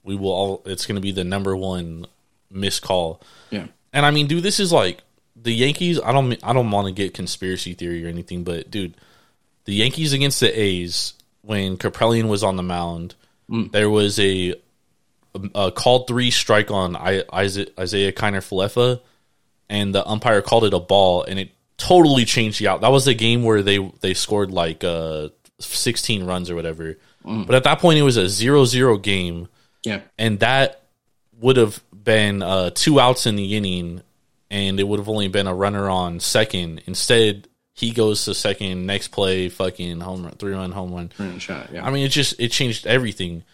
we 0.02 0.16
will 0.16 0.30
all. 0.30 0.62
It's 0.66 0.86
going 0.86 0.96
to 0.96 1.02
be 1.02 1.12
the 1.12 1.24
number 1.24 1.56
one 1.56 2.06
missed 2.50 2.82
call. 2.82 3.22
Yeah. 3.50 3.66
And 3.92 4.06
I 4.06 4.10
mean, 4.10 4.26
dude, 4.26 4.42
this 4.42 4.60
is 4.60 4.72
like 4.72 5.02
the 5.36 5.52
Yankees. 5.52 6.00
I 6.00 6.12
don't 6.12 6.36
I 6.42 6.52
don't 6.52 6.70
want 6.70 6.86
to 6.86 6.92
get 6.92 7.14
conspiracy 7.14 7.74
theory 7.74 8.04
or 8.04 8.08
anything, 8.08 8.44
but 8.44 8.70
dude, 8.70 8.96
the 9.64 9.74
Yankees 9.74 10.12
against 10.12 10.40
the 10.40 10.60
A's 10.60 11.14
when 11.42 11.76
Kaprielian 11.76 12.28
was 12.28 12.42
on 12.44 12.56
the 12.56 12.62
mound, 12.62 13.14
there 13.50 13.90
was 13.90 14.18
a, 14.18 14.54
a 15.54 15.72
called 15.72 16.06
three 16.06 16.30
strike 16.30 16.70
on 16.70 16.96
I, 16.96 17.22
Isiah, 17.42 17.66
Isiah 17.78 18.12
Kiner 18.12 18.38
Falefa, 18.38 19.00
and 19.68 19.94
the 19.94 20.06
umpire 20.06 20.42
called 20.42 20.64
it 20.64 20.74
a 20.74 20.80
ball, 20.80 21.24
and 21.24 21.38
it 21.38 21.50
totally 21.76 22.24
changed 22.24 22.60
the 22.60 22.68
out. 22.68 22.80
That 22.82 22.92
was 22.92 23.04
the 23.06 23.14
game 23.14 23.42
where 23.42 23.62
they 23.62 23.78
they 24.00 24.14
scored 24.14 24.50
like 24.50 24.84
uh 24.84 25.28
16 25.58 26.24
runs 26.24 26.50
or 26.50 26.54
whatever. 26.54 26.96
But 27.24 27.54
at 27.54 27.64
that 27.64 27.80
point, 27.80 27.98
it 27.98 28.02
was 28.02 28.16
a 28.16 28.24
0-0 28.24 29.02
game 29.02 29.48
Yeah. 29.84 30.00
and 30.18 30.40
that 30.40 30.84
would 31.38 31.58
have 31.58 31.82
been 31.92 32.40
uh, 32.42 32.70
two 32.70 32.98
outs 32.98 33.26
in 33.26 33.36
the 33.36 33.56
inning, 33.56 34.00
and 34.50 34.80
it 34.80 34.84
would 34.84 34.98
have 34.98 35.08
only 35.10 35.28
been 35.28 35.46
a 35.46 35.54
runner 35.54 35.90
on 35.90 36.18
second. 36.20 36.80
Instead, 36.86 37.46
he 37.74 37.92
goes 37.92 38.24
to 38.24 38.34
second. 38.34 38.86
Next 38.86 39.08
play, 39.08 39.48
fucking 39.48 40.00
home 40.00 40.24
run, 40.24 40.32
three 40.34 40.52
run 40.52 40.72
home 40.72 40.92
run. 40.92 41.12
Run 41.18 41.38
shot. 41.38 41.70
Yeah. 41.72 41.86
I 41.86 41.90
mean, 41.90 42.04
it 42.04 42.10
just 42.10 42.40
it 42.40 42.50
changed 42.52 42.86
everything. 42.86 43.44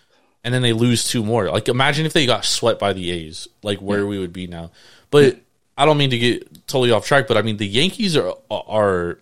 And 0.44 0.54
then 0.54 0.62
they 0.62 0.72
lose 0.72 1.08
two 1.08 1.24
more. 1.24 1.50
Like, 1.50 1.68
imagine 1.68 2.06
if 2.06 2.12
they 2.12 2.24
got 2.24 2.44
swept 2.44 2.78
by 2.78 2.92
the 2.92 3.10
A's, 3.10 3.48
like 3.64 3.78
where 3.80 4.06
we 4.06 4.18
would 4.20 4.32
be 4.32 4.46
now. 4.46 4.70
But 5.10 5.40
I 5.76 5.84
don't 5.84 5.98
mean 5.98 6.10
to 6.10 6.18
get 6.18 6.66
totally 6.68 6.92
off 6.92 7.04
track, 7.04 7.26
but 7.26 7.36
I 7.36 7.42
mean 7.42 7.56
the 7.56 7.66
Yankees 7.66 8.16
are 8.16 8.32
are. 8.50 9.18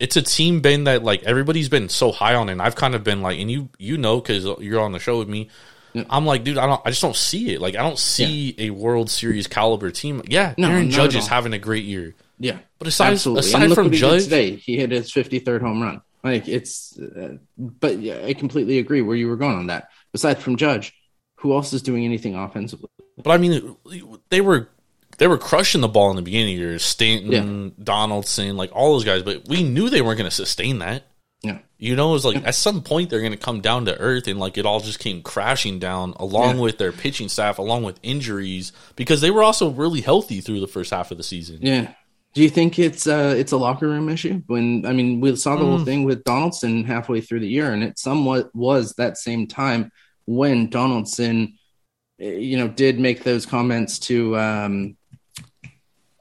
It's 0.00 0.16
a 0.16 0.22
team, 0.22 0.60
Ben, 0.60 0.84
that 0.84 1.04
like 1.04 1.22
everybody's 1.24 1.68
been 1.68 1.88
so 1.88 2.10
high 2.10 2.34
on, 2.34 2.48
and 2.48 2.60
I've 2.62 2.74
kind 2.74 2.94
of 2.94 3.04
been 3.04 3.20
like, 3.22 3.38
and 3.38 3.50
you 3.50 3.68
you 3.78 3.96
know 3.98 4.20
because 4.20 4.44
you're 4.60 4.80
on 4.80 4.92
the 4.92 4.98
show 4.98 5.18
with 5.18 5.28
me. 5.28 5.50
I'm 6.08 6.24
like, 6.24 6.44
dude, 6.44 6.56
I 6.56 6.66
don't, 6.66 6.80
I 6.84 6.90
just 6.90 7.02
don't 7.02 7.16
see 7.16 7.52
it. 7.52 7.60
Like, 7.60 7.74
I 7.74 7.82
don't 7.82 7.98
see 7.98 8.54
a 8.58 8.70
World 8.70 9.10
Series 9.10 9.48
caliber 9.48 9.90
team. 9.90 10.22
Yeah, 10.26 10.54
No, 10.56 10.70
Aaron 10.70 10.90
Judge 10.90 11.16
is 11.16 11.26
having 11.26 11.52
a 11.52 11.58
great 11.58 11.84
year. 11.84 12.14
Yeah. 12.40 12.58
But 12.78 12.88
aside 12.88 13.12
Absolutely. 13.12 13.48
aside 13.48 13.74
from 13.74 13.84
what 13.84 13.84
he 13.84 13.90
did 13.90 13.98
Judge, 13.98 14.24
today, 14.24 14.56
he 14.56 14.76
hit 14.76 14.90
his 14.90 15.12
53rd 15.12 15.60
home 15.60 15.80
run. 15.82 16.02
Like 16.24 16.48
it's, 16.48 16.98
uh, 16.98 17.36
but 17.56 17.98
yeah, 18.00 18.22
I 18.24 18.34
completely 18.34 18.78
agree 18.78 19.00
where 19.02 19.16
you 19.16 19.28
were 19.28 19.36
going 19.36 19.56
on 19.56 19.68
that. 19.68 19.88
Aside 20.12 20.38
from 20.38 20.56
Judge, 20.56 20.92
who 21.36 21.54
else 21.54 21.72
is 21.72 21.82
doing 21.82 22.04
anything 22.04 22.34
offensively? 22.34 22.88
But 23.22 23.30
I 23.30 23.38
mean, 23.38 23.76
they 24.30 24.40
were 24.40 24.68
they 25.18 25.26
were 25.28 25.38
crushing 25.38 25.80
the 25.82 25.88
ball 25.88 26.10
in 26.10 26.16
the 26.16 26.22
beginning 26.22 26.54
of 26.54 26.60
the 26.60 26.66
year. 26.66 26.78
Stanton, 26.78 27.74
Donaldson, 27.82 28.56
like 28.56 28.70
all 28.74 28.94
those 28.94 29.04
guys. 29.04 29.22
But 29.22 29.48
we 29.48 29.62
knew 29.62 29.88
they 29.90 30.02
weren't 30.02 30.18
going 30.18 30.30
to 30.30 30.34
sustain 30.34 30.78
that. 30.80 31.04
Yeah. 31.42 31.58
You 31.78 31.96
know, 31.96 32.10
it 32.10 32.12
was 32.12 32.24
like 32.26 32.46
at 32.46 32.54
some 32.54 32.82
point 32.82 33.08
they're 33.08 33.20
going 33.20 33.32
to 33.32 33.38
come 33.38 33.62
down 33.62 33.86
to 33.86 33.98
earth, 33.98 34.28
and 34.28 34.38
like 34.38 34.58
it 34.58 34.66
all 34.66 34.80
just 34.80 34.98
came 34.98 35.22
crashing 35.22 35.78
down, 35.78 36.12
along 36.16 36.56
Yeah. 36.56 36.62
with 36.62 36.78
their 36.78 36.92
pitching 36.92 37.30
staff, 37.30 37.58
along 37.58 37.82
with 37.84 37.98
injuries, 38.02 38.72
because 38.96 39.22
they 39.22 39.30
were 39.30 39.42
also 39.42 39.70
really 39.70 40.02
healthy 40.02 40.42
through 40.42 40.60
the 40.60 40.66
first 40.68 40.90
half 40.90 41.10
of 41.10 41.16
the 41.16 41.22
season. 41.22 41.60
Yeah. 41.62 41.94
Do 42.32 42.42
you 42.42 42.48
think 42.50 42.78
it's 42.78 43.06
uh 43.06 43.34
it's 43.36 43.52
a 43.52 43.56
locker 43.56 43.88
room 43.88 44.08
issue? 44.08 44.42
When 44.46 44.86
I 44.86 44.92
mean 44.92 45.20
we 45.20 45.34
saw 45.36 45.56
the 45.56 45.62
Mm. 45.64 45.68
whole 45.68 45.84
thing 45.84 46.04
with 46.04 46.22
Donaldson 46.24 46.84
halfway 46.84 47.20
through 47.20 47.40
the 47.40 47.48
year, 47.48 47.72
and 47.72 47.82
it 47.82 47.98
somewhat 47.98 48.54
was 48.54 48.94
that 48.94 49.18
same 49.18 49.46
time 49.48 49.90
when 50.26 50.68
Donaldson, 50.70 51.58
eh, 52.20 52.34
you 52.36 52.56
know, 52.56 52.68
did 52.68 53.00
make 53.00 53.24
those 53.24 53.46
comments 53.46 53.98
to 54.00 54.36
um 54.38 54.96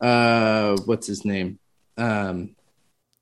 uh 0.02 0.78
what's 0.86 1.08
his 1.08 1.26
name 1.26 1.60
um 1.98 2.56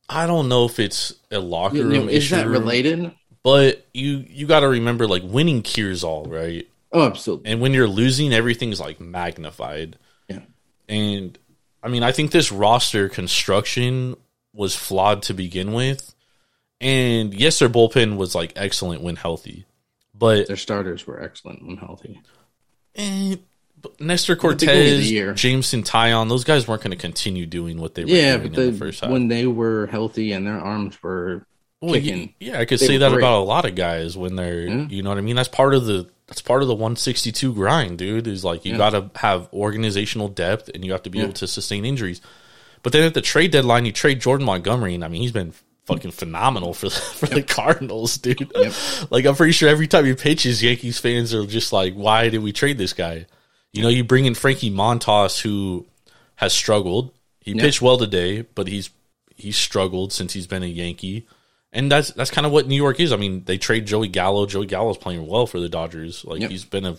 I 0.10 0.26
don't 0.26 0.48
know 0.48 0.64
if 0.66 0.80
it's 0.80 1.14
a 1.32 1.40
locker 1.40 1.76
you 1.78 1.84
room 1.84 2.06
know, 2.06 2.08
is 2.12 2.24
issue, 2.26 2.36
that 2.36 2.48
related? 2.48 3.12
but 3.44 3.86
you 3.94 4.24
you 4.30 4.48
got 4.48 4.62
to 4.62 4.70
remember 4.70 5.06
like 5.08 5.24
winning 5.24 5.62
cures 5.62 6.02
all, 6.04 6.24
right? 6.26 6.66
Oh, 6.94 7.06
absolutely. 7.06 7.52
and 7.52 7.60
when 7.60 7.74
you're 7.74 7.90
losing, 7.90 8.32
everything's 8.32 8.80
like 8.80 9.02
magnified. 9.02 9.98
Yeah. 10.30 10.40
And 10.88 11.38
I 11.88 11.90
mean, 11.90 12.04
I 12.04 12.12
think 12.12 12.32
this 12.32 12.52
roster 12.52 13.08
construction 13.08 14.18
was 14.54 14.76
flawed 14.76 15.22
to 15.24 15.34
begin 15.34 15.72
with. 15.72 16.14
And 16.82 17.34
yes, 17.34 17.60
their 17.60 17.70
bullpen 17.70 18.18
was 18.18 18.36
like 18.36 18.52
excellent 18.58 19.02
when 19.02 19.16
healthy, 19.16 19.66
but, 20.14 20.48
Their 20.48 20.58
starters 20.58 21.08
were 21.08 21.24
excellent 21.24 21.66
when 21.66 21.78
healthy. 21.78 22.20
eh, 22.96 23.38
but 23.82 24.02
Nestor 24.02 24.36
beginning 24.36 24.52
of 24.96 25.00
the 25.00 25.24
Cortes. 25.24 25.42
Jameson 25.42 25.84
Taillon, 25.84 26.28
those 26.28 26.44
guys 26.44 26.68
weren't 26.68 26.82
going 26.82 26.92
to 26.92 26.98
continue 26.98 27.46
doing 27.46 27.80
what 27.80 27.96
they 27.96 28.04
were 28.04 28.10
Yeah, 28.12 28.38
doing 28.38 28.52
but 28.52 28.60
in 28.60 28.66
the, 28.66 28.72
the 28.74 28.78
first 28.78 29.00
half. 29.00 29.10
when 29.10 29.30
they 29.30 29.48
were 29.48 29.88
healthy 29.88 30.34
and 30.34 30.46
their 30.46 30.60
arms 30.60 31.02
were 31.02 31.46
Well, 31.82 31.94
kicking, 31.94 32.34
yeah, 32.40 32.60
I 32.60 32.66
could 32.66 32.80
say 32.82 32.98
that 32.98 33.10
great. 33.12 33.20
about 33.22 33.40
a 33.40 33.46
lot 33.46 33.64
of 33.66 33.76
guys 33.76 34.18
when 34.18 34.36
they're, 34.36 34.68
Yeah. 34.68 34.88
you 34.90 35.04
know 35.04 35.10
what 35.10 35.18
I 35.20 35.22
mean. 35.22 35.36
That's 35.38 35.48
part 35.48 35.74
of 35.74 35.86
the 35.86 36.10
that's 36.28 36.42
part 36.42 36.62
of 36.62 36.68
the 36.68 36.76
162 36.76 37.54
grind, 37.54 37.98
dude. 37.98 38.28
Is 38.28 38.44
like 38.44 38.66
you 38.66 38.74
Yeah. 38.74 38.78
got 38.78 38.90
to 38.92 39.10
have 39.20 39.48
organizational 39.54 40.28
depth 40.28 40.70
and 40.74 40.84
you 40.86 40.92
have 40.92 41.04
to 41.04 41.10
be 41.10 41.18
Yeah. 41.20 41.26
able 41.26 41.34
to 41.34 41.48
sustain 41.48 41.86
injuries. 41.86 42.22
But 42.84 42.94
then 42.94 43.04
at 43.04 43.14
the 43.14 43.22
trade 43.22 43.52
deadline, 43.52 43.86
you 43.86 43.92
trade 43.92 44.22
Jordan 44.22 44.46
Montgomery, 44.46 44.94
and 44.96 45.04
I 45.04 45.08
mean 45.08 45.22
he's 45.22 45.32
been 45.32 45.54
fucking 45.86 46.12
phenomenal 46.12 46.74
for 46.74 46.90
the, 46.90 46.96
for 47.20 47.26
the 47.28 47.42
Cardinals, 47.42 48.18
dude. 48.18 48.52
Yep. 48.56 48.74
like 49.10 49.26
I'm 49.26 49.36
pretty 49.36 49.54
sure 49.54 49.70
every 49.70 49.88
time 49.88 50.06
he 50.06 50.14
pitches, 50.14 50.62
Yankees 50.62 51.00
fans 51.00 51.34
are 51.34 51.46
just 51.46 51.72
like, 51.74 51.94
why 51.94 52.30
did 52.30 52.40
we 52.44 52.52
trade 52.52 52.78
this 52.78 52.94
guy? 52.94 53.26
You 53.74 53.82
know, 53.84 53.90
you 53.90 54.04
bring 54.04 54.26
in 54.26 54.34
Frankie 54.36 54.72
Montas, 54.72 55.40
who 55.42 55.86
has 56.36 56.54
struggled. 56.54 57.12
He 57.42 57.54
Yeah. 57.54 57.62
pitched 57.64 57.82
well 57.82 57.98
today, 57.98 58.42
but 58.42 58.68
he's 58.68 58.90
he's 59.36 59.56
struggled 59.56 60.12
since 60.12 60.34
he's 60.34 60.48
been 60.48 60.64
a 60.64 60.68
Yankee. 60.68 61.26
And 61.74 61.92
that's 61.92 62.12
that's 62.12 62.32
kind 62.32 62.46
of 62.48 62.54
what 62.54 62.68
New 62.68 62.76
York 62.76 63.00
is. 63.00 63.12
I 63.12 63.18
mean, 63.18 63.44
they 63.44 63.58
trade 63.58 63.86
Joey 63.86 64.08
Gallo. 64.08 64.46
Joey 64.46 64.66
Gallo's 64.66 64.98
playing 64.98 65.28
well 65.28 65.46
for 65.48 65.60
the 65.60 65.70
Dodgers. 65.70 66.24
Like 66.24 66.42
Yep. 66.42 66.52
he's 66.52 66.66
been 66.66 66.86
a 66.86 66.98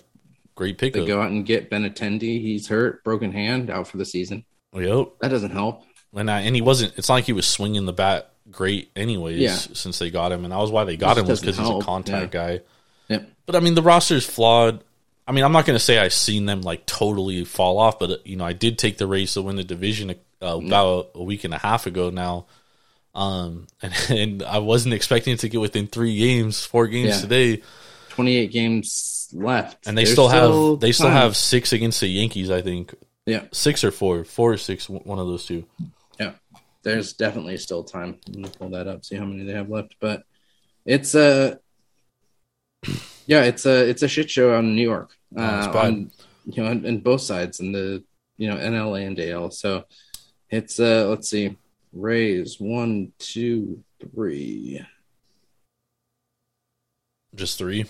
great 0.55 0.77
pick. 0.79 0.93
they 0.93 1.07
go 1.07 1.23
out 1.23 1.31
and 1.31 1.47
get 1.47 1.71
Ben 1.71 1.85
Benintendi. 1.85 2.41
He's 2.43 2.69
hurt, 2.69 3.03
broken 3.05 3.33
hand, 3.33 3.71
out 3.71 3.89
for 3.89 3.97
the 3.97 4.05
season. 4.05 4.45
Yep. 4.75 5.09
That 5.21 5.29
doesn't 5.29 5.53
help. 5.53 5.85
And 6.15 6.31
I, 6.31 6.43
and 6.43 6.55
he 6.55 6.61
wasn't. 6.61 6.97
It's 6.99 7.09
not 7.09 7.17
like 7.17 7.25
he 7.25 7.33
was 7.33 7.47
swinging 7.47 7.87
the 7.87 7.93
bat 7.93 8.33
great, 8.51 8.91
anyways. 8.97 9.41
Yeah. 9.41 9.55
Since 9.55 9.99
they 9.99 10.11
got 10.11 10.33
him, 10.33 10.45
and 10.45 10.53
that 10.53 10.59
was 10.59 10.71
why 10.71 10.85
they 10.85 10.97
got 10.97 11.17
Just 11.17 11.21
him 11.21 11.27
was 11.27 11.41
because 11.41 11.59
he's 11.59 11.69
a 11.69 11.81
contact 11.81 12.33
guy. 12.33 12.61
Yep. 13.09 13.29
But 13.47 13.57
I 13.57 13.61
mean, 13.61 13.75
the 13.75 13.83
roster's 13.83 14.27
flawed. 14.27 14.85
I 15.27 15.33
mean, 15.33 15.45
I'm 15.45 15.53
not 15.53 15.67
going 15.67 15.77
to 15.79 15.85
say 15.85 15.99
I've 15.99 16.15
seen 16.15 16.47
them 16.47 16.63
like 16.63 16.87
totally 16.87 17.45
fall 17.45 17.79
off, 17.79 17.99
but 17.99 18.11
uh, 18.11 18.17
you 18.25 18.37
know, 18.37 18.45
I 18.45 18.55
did 18.55 18.79
take 18.79 18.97
the 18.97 19.07
Rays 19.07 19.35
to 19.35 19.43
win 19.43 19.57
the 19.57 19.65
division 19.65 20.11
uh, 20.11 20.59
about 20.59 21.11
a 21.15 21.23
week 21.23 21.45
and 21.45 21.53
a 21.53 21.59
half 21.59 21.87
ago 21.87 22.11
now. 22.11 22.47
Um, 23.19 23.67
and, 23.83 23.93
and 24.11 24.43
I 24.45 24.59
wasn't 24.59 24.95
expecting 24.95 25.33
it 25.35 25.41
to 25.41 25.49
get 25.49 25.61
within 25.61 25.89
three 25.89 26.17
games, 26.17 26.65
four 26.65 26.87
games 26.87 27.17
Yeah. 27.17 27.21
today, 27.21 27.63
28 28.11 28.53
games 28.53 29.29
left. 29.33 29.87
and 29.87 29.99
they 29.99 30.05
There's 30.05 30.13
still 30.13 30.29
have 30.29 30.81
they 30.81 30.93
still 30.93 31.11
have 31.11 31.37
six 31.37 31.73
against 31.73 32.01
the 32.01 32.07
Yankees. 32.07 32.51
I 32.51 32.63
think 32.63 32.95
yeah, 33.27 33.45
six 33.53 33.83
or 33.83 33.91
four, 33.91 34.25
four 34.25 34.53
or 34.53 34.57
six, 34.57 34.89
one 34.89 35.19
of 35.19 35.27
those 35.27 35.45
two. 35.47 35.65
yeah. 36.19 36.33
There's 36.85 37.13
definitely 37.13 37.57
still 37.59 37.83
time. 37.83 38.19
I'm 38.29 38.35
gonna 38.35 38.49
pull 38.49 38.71
that 38.71 38.87
up, 38.87 39.05
see 39.05 39.17
how 39.17 39.25
many 39.25 39.45
they 39.45 39.53
have 39.53 39.69
left. 39.69 39.97
But 40.01 40.23
it's 40.87 41.15
a 41.15 41.59
yeah, 43.27 43.43
it's 43.43 43.67
a 43.67 43.89
it's 43.89 44.03
a 44.03 44.09
shit 44.09 44.31
show 44.31 44.55
out 44.55 44.65
in 44.65 44.75
New 44.77 44.83
York. 44.89 45.11
Uh, 45.37 45.71
on, 45.75 46.11
you 46.47 46.63
know, 46.63 46.71
on, 46.71 46.87
on 46.87 46.99
both 47.01 47.21
sides, 47.21 47.61
in 47.61 47.73
the 47.73 48.03
you 48.39 48.49
know 48.49 48.57
NL 48.57 49.05
and 49.07 49.19
AL. 49.21 49.51
So 49.51 49.85
it's 50.51 50.79
uh 50.81 51.07
let's 51.09 51.29
see, 51.29 51.57
Rays 51.93 52.57
one, 52.61 53.13
two, 53.19 53.83
three. 54.15 54.85
Just 57.35 57.59
three. 57.59 57.83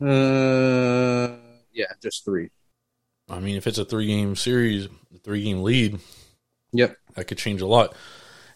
Uh, 0.00 1.36
yeah, 1.72 1.86
just 2.02 2.24
three. 2.24 2.50
I 3.28 3.38
mean, 3.40 3.56
if 3.56 3.66
it's 3.66 3.78
a 3.78 3.84
three 3.84 4.06
game 4.06 4.34
series, 4.36 4.88
three 5.22 5.44
game 5.44 5.62
lead, 5.62 5.98
Yep. 6.72 6.96
that 7.14 7.24
could 7.26 7.38
change 7.38 7.60
a 7.60 7.66
lot. 7.66 7.94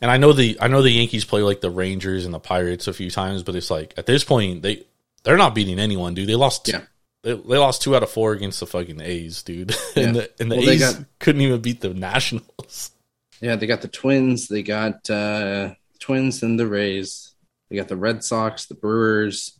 And 0.00 0.10
I 0.10 0.16
know 0.16 0.32
the 0.32 0.58
I 0.60 0.68
know 0.68 0.82
the 0.82 0.90
Yankees 0.90 1.24
play 1.24 1.42
like 1.42 1.60
the 1.60 1.70
Rangers 1.70 2.24
and 2.24 2.34
the 2.34 2.40
Pirates 2.40 2.88
a 2.88 2.92
few 2.92 3.10
times, 3.10 3.42
but 3.42 3.54
it's 3.54 3.70
like 3.70 3.94
at 3.96 4.06
this 4.06 4.24
point 4.24 4.62
they 4.62 4.84
they're 5.22 5.36
not 5.36 5.54
beating 5.54 5.78
anyone, 5.78 6.14
dude. 6.14 6.28
They 6.28 6.34
lost 6.34 6.68
Yeah. 6.68 6.82
they, 7.22 7.32
they 7.34 7.58
lost 7.58 7.82
two 7.82 7.94
out 7.94 8.02
of 8.02 8.10
four 8.10 8.32
against 8.32 8.60
the 8.60 8.66
fucking 8.66 9.00
A's, 9.00 9.42
dude. 9.42 9.74
and 9.96 10.16
the 10.16 10.30
and 10.40 10.50
the 10.50 10.56
Well, 10.56 10.70
A's 10.70 10.80
got- 10.80 11.04
couldn't 11.20 11.42
even 11.42 11.60
beat 11.60 11.80
the 11.80 11.94
Nationals. 11.94 12.90
Yeah, 13.40 13.56
they 13.56 13.66
got 13.66 13.82
the 13.82 13.88
Twins, 13.88 14.48
they 14.48 14.62
got 14.62 15.08
uh 15.10 15.74
Twins 16.00 16.42
and 16.42 16.58
the 16.58 16.66
Rays. 16.66 17.34
They 17.70 17.76
got 17.76 17.88
the 17.88 17.96
Red 17.96 18.22
Sox, 18.22 18.66
the 18.66 18.74
Brewers, 18.74 19.58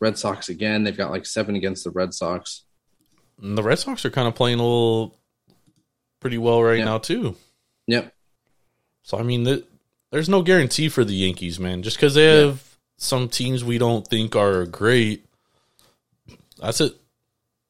Red 0.00 0.18
Sox 0.18 0.48
again. 0.48 0.84
They've 0.84 0.96
got 0.96 1.10
like 1.10 1.26
seven 1.26 1.56
against 1.56 1.84
the 1.84 1.90
Red 1.90 2.14
Sox. 2.14 2.64
And 3.42 3.56
the 3.56 3.62
Red 3.62 3.78
Sox 3.78 4.04
are 4.04 4.10
kind 4.10 4.28
of 4.28 4.34
playing 4.34 4.58
a 4.58 4.62
little 4.62 5.16
pretty 6.20 6.38
well 6.38 6.62
right 6.62 6.78
Yeah. 6.78 6.84
now 6.84 6.98
too. 6.98 7.36
Yep. 7.86 8.14
So 9.02 9.18
I 9.18 9.22
mean, 9.22 9.44
th- 9.44 9.64
there's 10.10 10.28
no 10.28 10.42
guarantee 10.42 10.88
for 10.88 11.04
the 11.04 11.14
Yankees, 11.14 11.58
man. 11.58 11.82
Just 11.82 11.96
because 11.96 12.14
they 12.14 12.26
Yeah. 12.40 12.46
have 12.48 12.76
some 12.98 13.28
teams 13.28 13.64
we 13.64 13.78
don't 13.78 14.06
think 14.06 14.36
are 14.36 14.66
great, 14.66 15.24
that's 16.58 16.80
it. 16.82 16.94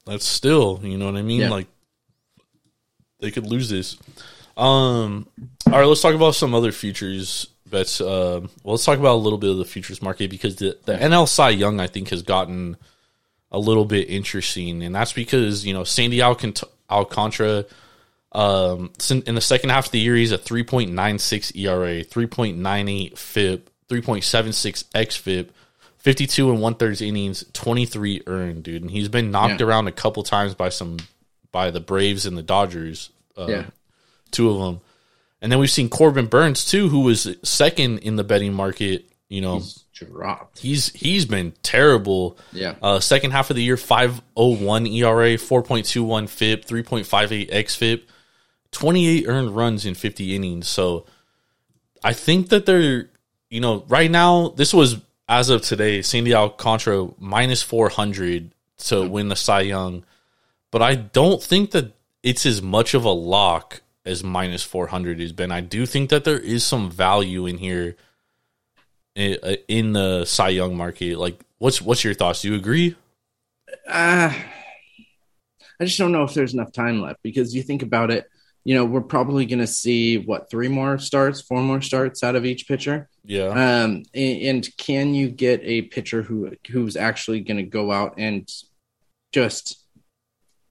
That's 0.06 0.26
still, 0.26 0.80
you 0.82 0.98
know 0.98 1.06
what 1.06 1.16
I 1.16 1.22
mean? 1.22 1.42
Yeah. 1.42 1.50
Like 1.50 1.68
they 3.20 3.30
could 3.30 3.46
lose 3.46 3.68
this. 3.68 3.96
Um. 4.56 5.26
All 5.66 5.78
right, 5.78 5.84
let's 5.86 6.02
talk 6.02 6.14
about 6.14 6.34
some 6.34 6.54
other 6.54 6.72
futures 6.72 7.46
bets. 7.70 8.00
Uh, 8.00 8.40
well, 8.64 8.72
let's 8.74 8.84
talk 8.84 8.98
about 8.98 9.14
a 9.14 9.22
little 9.22 9.38
bit 9.38 9.50
of 9.50 9.58
the 9.58 9.64
futures 9.64 10.02
market 10.02 10.30
because 10.30 10.56
the 10.56 10.76
the 10.84 10.94
NL 10.94 11.28
Cy 11.28 11.50
Young 11.50 11.80
I 11.80 11.86
think 11.86 12.08
has 12.10 12.22
gotten 12.22 12.76
a 13.52 13.58
little 13.58 13.84
bit 13.84 14.08
interesting, 14.10 14.82
and 14.82 14.94
that's 14.94 15.12
because 15.12 15.64
you 15.66 15.72
know 15.74 15.84
Sandy 15.84 16.18
Alcant- 16.18 16.64
Alcantara 16.90 17.64
Um, 18.32 18.92
in 19.26 19.34
the 19.34 19.40
second 19.40 19.70
half 19.70 19.86
of 19.86 19.92
the 19.92 19.98
year, 19.98 20.14
he's 20.14 20.30
a 20.30 20.38
3.96 20.38 21.56
ERA, 21.56 22.04
3.98 22.04 23.18
FIP, 23.18 23.68
3.76 23.88 24.84
XFIP, 24.94 25.48
52 25.98 26.48
and 26.52 26.60
one 26.60 26.74
thirds 26.76 27.00
innings, 27.00 27.44
23 27.54 28.22
earned, 28.28 28.62
dude. 28.62 28.82
And 28.82 28.90
he's 28.92 29.08
been 29.08 29.32
knocked 29.32 29.60
Yeah. 29.60 29.66
around 29.66 29.88
a 29.88 29.92
couple 29.92 30.22
times 30.22 30.54
by 30.54 30.68
some 30.68 30.98
by 31.50 31.72
the 31.72 31.80
Braves 31.80 32.24
and 32.24 32.38
the 32.38 32.42
Dodgers. 32.44 33.10
Uh, 33.36 33.46
Yeah. 33.48 33.64
Two 34.31 34.51
of 34.51 34.59
them. 34.61 34.81
And 35.43 35.51
then 35.51 35.59
we've 35.59 35.71
seen 35.71 35.88
Corbin 35.88 36.27
Burnes 36.27 36.64
too, 36.64 36.88
who 36.88 37.01
was 37.01 37.29
second 37.43 37.99
in 37.99 38.16
the 38.16 38.25
betting 38.25 38.53
market. 38.53 39.07
You 39.29 39.40
know, 39.40 39.57
He's 39.57 39.85
dropped. 39.95 40.59
he's 40.59 40.88
he's 40.93 41.25
been 41.25 41.53
terrible. 41.62 42.37
Yeah. 42.53 42.75
Uh, 42.83 43.01
second 43.01 43.31
half 43.31 43.49
of 43.51 43.57
the 43.57 43.62
year, 43.62 43.77
five 43.77 44.21
oh 44.37 44.57
one 44.57 44.87
ERA, 44.87 45.38
four 45.38 45.62
point 45.62 45.87
two 45.87 46.03
one 46.05 46.27
FIP, 46.27 46.64
three 46.64 46.83
point 46.83 47.07
five 47.07 47.33
eight 47.33 47.51
xFIP, 47.51 48.03
twenty 48.73 49.07
eight 49.09 49.27
earned 49.29 49.55
runs 49.57 49.87
in 49.87 49.95
fifty 49.95 50.35
innings. 50.35 50.69
So 50.69 51.07
I 52.03 52.12
think 52.12 52.49
that 52.49 52.66
they're 52.66 53.09
you 53.49 53.61
know 53.61 53.85
right 53.88 54.11
now 54.11 54.49
this 54.51 54.75
was 54.75 54.97
as 55.29 55.49
of 55.49 55.62
today, 55.62 56.03
Sandy 56.03 56.35
Alcantara 56.35 57.09
minus 57.19 57.62
four 57.62 57.88
hundred 57.88 58.53
to 58.79 59.09
win 59.09 59.29
the 59.29 59.37
Cy 59.37 59.61
Young, 59.61 60.05
but 60.71 60.83
I 60.83 60.97
don't 60.97 61.40
think 61.43 61.71
that 61.71 61.93
it's 62.23 62.45
as 62.47 62.61
much 62.61 62.95
of 62.95 63.05
a 63.05 63.11
lock 63.11 63.81
as 64.04 64.24
minus 64.24 64.62
four 64.62 64.88
hundred 64.88 65.20
has 65.20 65.32
been. 65.32 65.52
I 65.52 65.60
do 65.60 65.86
think 65.86 66.10
that 66.10 66.24
there 66.24 66.38
is 66.38 66.64
some 66.64 66.90
value 66.90 67.46
in 67.46 67.58
here 67.58 67.96
in, 69.14 69.38
uh, 69.96 70.18
the 70.18 70.24
Cy 70.24 70.48
Young 70.50 70.76
market. 70.76 71.18
Like, 71.18 71.40
what's 71.58 71.82
what's 71.82 72.04
your 72.04 72.14
thoughts? 72.14 72.42
Do 72.42 72.50
you 72.50 72.54
agree? 72.54 72.96
Uh, 73.86 74.32
I 75.80 75.84
just 75.84 75.98
don't 75.98 76.12
know 76.12 76.24
if 76.24 76.34
there's 76.34 76.54
enough 76.54 76.72
time 76.72 77.00
left 77.00 77.22
because 77.22 77.54
you 77.54 77.62
think 77.62 77.82
about 77.82 78.10
it, 78.10 78.26
you 78.64 78.74
know, 78.74 78.84
we're 78.84 79.00
probably 79.00 79.46
going 79.46 79.60
to 79.60 79.66
see 79.66 80.18
what 80.18 80.50
three 80.50 80.68
more 80.68 80.98
starts, 80.98 81.40
four 81.40 81.62
more 81.62 81.80
starts 81.80 82.22
out 82.22 82.36
of 82.36 82.44
each 82.44 82.68
pitcher. 82.68 83.08
Yeah, 83.24 83.48
Um, 83.48 84.04
and, 84.14 84.42
and 84.42 84.76
can 84.76 85.14
you 85.14 85.30
get 85.30 85.60
a 85.62 85.82
pitcher 85.82 86.22
who 86.22 86.52
who's 86.68 86.96
actually 86.96 87.40
going 87.40 87.56
to 87.58 87.62
go 87.62 87.90
out 87.92 88.14
and 88.18 88.50
just, 89.32 89.82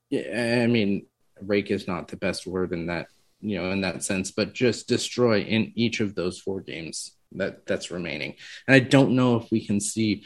yeah, 0.10 0.62
I 0.64 0.68
mean, 0.68 1.06
rake 1.42 1.72
is 1.72 1.88
not 1.88 2.10
the 2.10 2.18
best 2.18 2.46
word 2.46 2.74
in 2.74 2.88
that, 2.88 3.08
you 3.42 3.58
know, 3.62 3.72
in 3.72 3.82
that 3.82 4.04
sense, 4.04 4.32
but 4.32 4.54
just 4.54 4.88
destroy 4.88 5.42
in 5.42 5.72
each 5.76 6.00
of 6.00 6.16
those 6.16 6.40
four 6.40 6.62
games 6.62 7.16
that 7.34 7.66
that's 7.66 7.92
remaining. 7.92 8.36
And 8.68 8.76
I 8.76 8.80
don't 8.80 9.12
know 9.16 9.38
if 9.38 9.50
we 9.52 9.66
can 9.66 9.80
see 9.80 10.26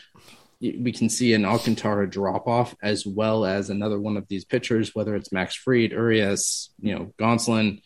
we 0.62 0.94
can 0.94 1.10
see 1.10 1.34
an 1.34 1.44
Alcantara 1.44 2.10
drop 2.10 2.48
off 2.48 2.74
as 2.82 3.06
well 3.06 3.44
as 3.46 3.70
another 3.70 4.00
one 4.00 4.16
of 4.16 4.28
these 4.30 4.46
pitchers, 4.46 4.96
whether 4.96 5.14
it's 5.14 5.32
Max 5.34 5.56
Fried, 5.56 5.92
Urias, 5.92 6.70
you 6.80 6.96
know, 6.96 7.14
Gonsolin, 7.20 7.82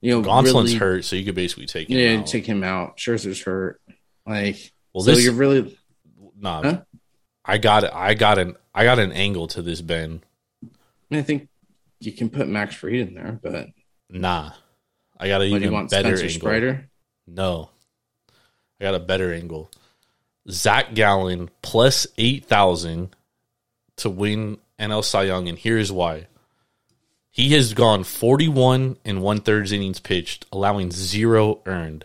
you 0.00 0.12
know, 0.12 0.22
Gonsolin's 0.22 0.66
really- 0.68 0.74
hurt, 0.76 1.04
so 1.04 1.16
you 1.16 1.24
could 1.24 1.34
basically 1.34 1.66
take 1.66 1.90
him 1.90 1.98
Yeah, 1.98 2.20
out. 2.20 2.26
take 2.28 2.46
him 2.46 2.62
out. 2.62 2.96
Scherzer's 2.96 3.42
hurt. 3.42 3.80
Like, 4.24 4.72
well, 4.94 5.02
so 5.02 5.10
this 5.16 5.24
you're 5.24 5.34
really 5.34 5.76
nah, 6.38 6.62
Huh? 6.62 6.80
I 7.44 7.58
got 7.58 7.82
it. 7.82 7.90
I 7.92 8.14
got 8.14 8.38
an 8.38 8.56
I 8.72 8.84
got 8.84 9.00
an 9.00 9.10
angle 9.10 9.48
to 9.48 9.62
this 9.62 9.80
Ben. 9.80 10.22
I, 11.10 11.22
think 11.22 11.48
you 11.98 12.12
can 12.12 12.30
put 12.30 12.48
Max 12.48 12.76
Fried 12.76 12.94
in 12.94 13.14
there, 13.14 13.40
but 13.42 13.66
Nah, 14.08 14.52
I 15.18 15.28
got 15.28 15.42
an 15.42 15.50
what 15.50 15.62
even 15.62 15.86
better 15.86 16.16
Spencer 16.16 16.24
angle. 16.24 16.28
Strider? 16.28 16.90
No, 17.26 17.70
I 18.80 18.84
got 18.84 18.94
a 18.94 19.00
better 19.00 19.32
angle. 19.32 19.70
Zach 20.50 20.94
Gallen 20.94 21.50
plus 21.62 22.06
eight 22.18 22.46
thousand 22.46 23.14
to 23.96 24.10
win 24.10 24.58
NL 24.78 25.04
Cy 25.04 25.24
Young, 25.24 25.48
and 25.48 25.58
here's 25.58 25.92
why. 25.92 26.26
He 27.30 27.52
has 27.52 27.72
gone 27.74 28.04
forty-one 28.04 28.96
and 29.04 29.22
one 29.22 29.40
thirds 29.40 29.72
innings 29.72 30.00
pitched, 30.00 30.46
allowing 30.52 30.90
zero 30.90 31.60
earned. 31.66 32.04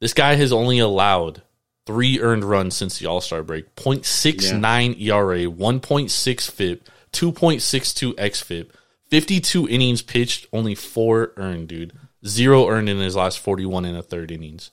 This 0.00 0.14
guy 0.14 0.34
has 0.34 0.52
only 0.52 0.78
allowed 0.78 1.42
three 1.86 2.20
earned 2.20 2.44
runs 2.44 2.76
since 2.76 2.98
the 2.98 3.06
All 3.06 3.20
Star 3.20 3.42
break. 3.42 3.74
0.69 3.74 5.00
ERA, 5.00 5.50
1.6 5.50 6.50
FIP, 6.50 6.88
2.62 7.12 8.14
XFIP, 8.14 8.70
52 9.10 9.68
innings 9.68 10.02
pitched, 10.02 10.46
only 10.52 10.74
four 10.74 11.32
earned, 11.36 11.68
dude. 11.68 11.92
Zero 12.26 12.68
earned 12.68 12.88
in 12.88 12.98
his 12.98 13.16
last 13.16 13.38
41 13.38 13.84
and 13.84 13.96
a 13.96 14.02
third 14.02 14.30
innings. 14.30 14.70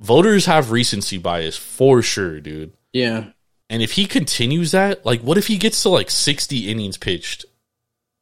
Voters 0.00 0.46
have 0.46 0.70
recency 0.70 1.18
bias 1.18 1.56
for 1.56 2.00
sure, 2.02 2.40
dude. 2.40 2.72
Yeah, 2.92 3.26
And 3.68 3.82
if 3.82 3.92
he 3.92 4.06
continues 4.06 4.72
that, 4.72 5.04
like, 5.06 5.20
what 5.20 5.38
if 5.38 5.46
he 5.46 5.58
gets 5.58 5.82
to 5.82 5.90
like 5.90 6.10
60 6.10 6.68
innings 6.70 6.96
pitched? 6.96 7.44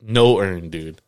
No 0.02 0.40
earned, 0.40 0.72
dude. 0.72 1.00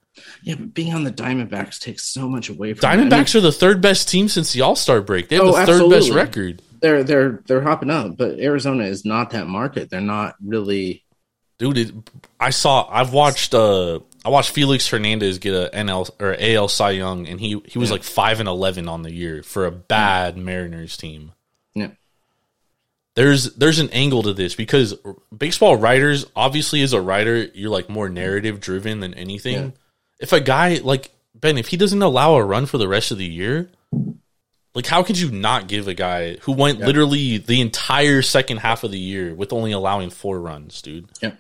yeah, 0.43 0.55
but 0.55 0.73
being 0.73 0.95
on 0.95 1.05
the 1.05 1.13
Diamondbacks 1.13 1.79
takes 1.79 2.05
so 2.05 2.29
much 2.29 2.49
away 2.49 2.73
from. 2.75 2.89
Diamondbacks 2.89 3.35
are 3.35 3.41
the 3.41 3.53
third 3.53 3.81
best 3.83 4.09
team 4.09 4.29
since 4.29 4.53
the 4.53 4.63
All 4.63 4.77
Star 4.77 5.01
break. 5.03 5.29
They 5.29 5.37
have 5.37 5.45
Oh, 5.47 5.53
the 5.59 5.67
third 5.67 5.91
best 5.91 6.11
record. 6.11 6.63
they're 6.81 7.05
they're 7.05 7.43
they're 7.47 7.61
hopping 7.63 7.91
up, 7.91 8.17
but 8.17 8.39
Arizona 8.41 8.85
is 8.85 9.05
not 9.05 9.31
that 9.31 9.47
market. 9.47 9.91
They're 9.91 10.01
not 10.01 10.35
really. 10.45 11.05
dude. 11.59 11.77
It, 11.79 11.93
I 12.41 12.51
saw. 12.51 12.89
I've 12.91 13.13
watched. 13.13 13.55
Uh, 13.55 14.01
I 14.25 14.29
watched 14.29 14.51
Felix 14.51 14.87
Hernandez 14.89 15.39
get 15.39 15.55
a 15.55 15.71
NL 15.75 16.11
or 16.21 16.37
AL 16.39 16.69
Cy 16.69 16.91
Young, 16.91 17.27
and 17.27 17.41
he 17.41 17.61
he 17.67 17.79
was 17.79 17.89
Yeah. 17.89 17.95
like 17.95 18.03
five 18.03 18.39
and 18.41 18.49
eleven 18.49 18.89
on 18.89 19.03
the 19.03 19.13
year 19.13 19.43
for 19.43 19.67
a 19.67 19.71
bad 19.71 20.37
mm. 20.37 20.43
Mariners 20.45 20.97
team. 20.97 21.33
Yeah, 21.75 21.93
There's 23.15 23.55
there's 23.55 23.79
an 23.79 23.91
angle 23.91 24.23
to 24.25 24.33
this 24.35 24.55
because 24.55 24.95
baseball 25.37 25.77
writers 25.77 26.27
obviously 26.37 26.83
as 26.83 26.93
a 26.93 27.01
writer 27.01 27.45
you're 27.55 27.71
like 27.71 27.89
more 27.89 28.09
narrative 28.09 28.61
driven 28.61 29.01
than 29.01 29.15
anything. 29.15 29.55
Yeah. 29.55 29.71
If 30.21 30.33
a 30.33 30.41
guy 30.41 30.81
like 30.83 31.11
Ben, 31.35 31.57
if 31.57 31.69
he 31.69 31.77
doesn't 31.79 32.03
allow 32.03 32.35
a 32.35 32.45
run 32.45 32.67
for 32.67 32.77
the 32.77 32.89
rest 32.89 33.11
of 33.13 33.19
the 33.19 33.25
year, 33.25 33.71
like 34.75 34.87
how 34.87 35.03
could 35.03 35.19
you 35.19 35.31
not 35.31 35.67
give 35.69 35.89
a 35.89 35.95
guy 35.95 36.37
who 36.43 36.53
went 36.53 36.81
literally 36.81 37.39
the 37.39 37.61
entire 37.63 38.21
second 38.21 38.59
half 38.59 38.85
of 38.85 38.91
the 38.91 38.99
year 38.99 39.35
with 39.35 39.53
only 39.55 39.73
allowing 39.73 40.11
four 40.11 40.39
runs, 40.39 40.83
dude? 40.83 41.09
yeah. 41.23 41.33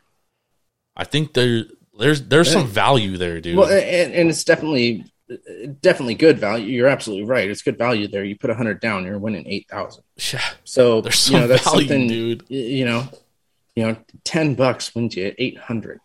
I 0.96 1.04
think 1.04 1.34
there 1.34 1.64
there's 2.00 2.22
there's 2.26 2.50
some 2.50 2.66
value 2.66 3.16
there, 3.16 3.40
dude. 3.40 3.56
Well, 3.56 3.68
and, 3.70 4.12
and 4.12 4.28
it's 4.30 4.44
definitely 4.44 5.04
definitely 5.80 6.14
good 6.16 6.38
value. 6.38 6.66
You're 6.66 6.88
absolutely 6.88 7.24
right. 7.26 7.48
It's 7.48 7.62
good 7.62 7.78
value 7.78 8.08
there. 8.08 8.24
You 8.24 8.36
put 8.36 8.50
a 8.50 8.54
hundred 8.54 8.80
down, 8.80 9.04
you're 9.04 9.18
winning 9.18 9.46
eight 9.46 9.68
thousand. 9.70 10.02
yeah, 10.32 10.42
So 10.64 11.00
There's 11.00 11.28
you 11.28 11.34
know 11.34 11.40
some 11.42 11.48
that's 11.48 11.64
value, 11.64 11.88
something, 11.88 12.08
dude. 12.08 12.44
You 12.48 12.84
know, 12.84 13.08
you 13.76 13.86
know, 13.86 13.96
ten 14.24 14.54
bucks 14.54 14.94
wins 14.94 15.16
you 15.16 15.32
eight 15.38 15.58
hundred. 15.58 16.00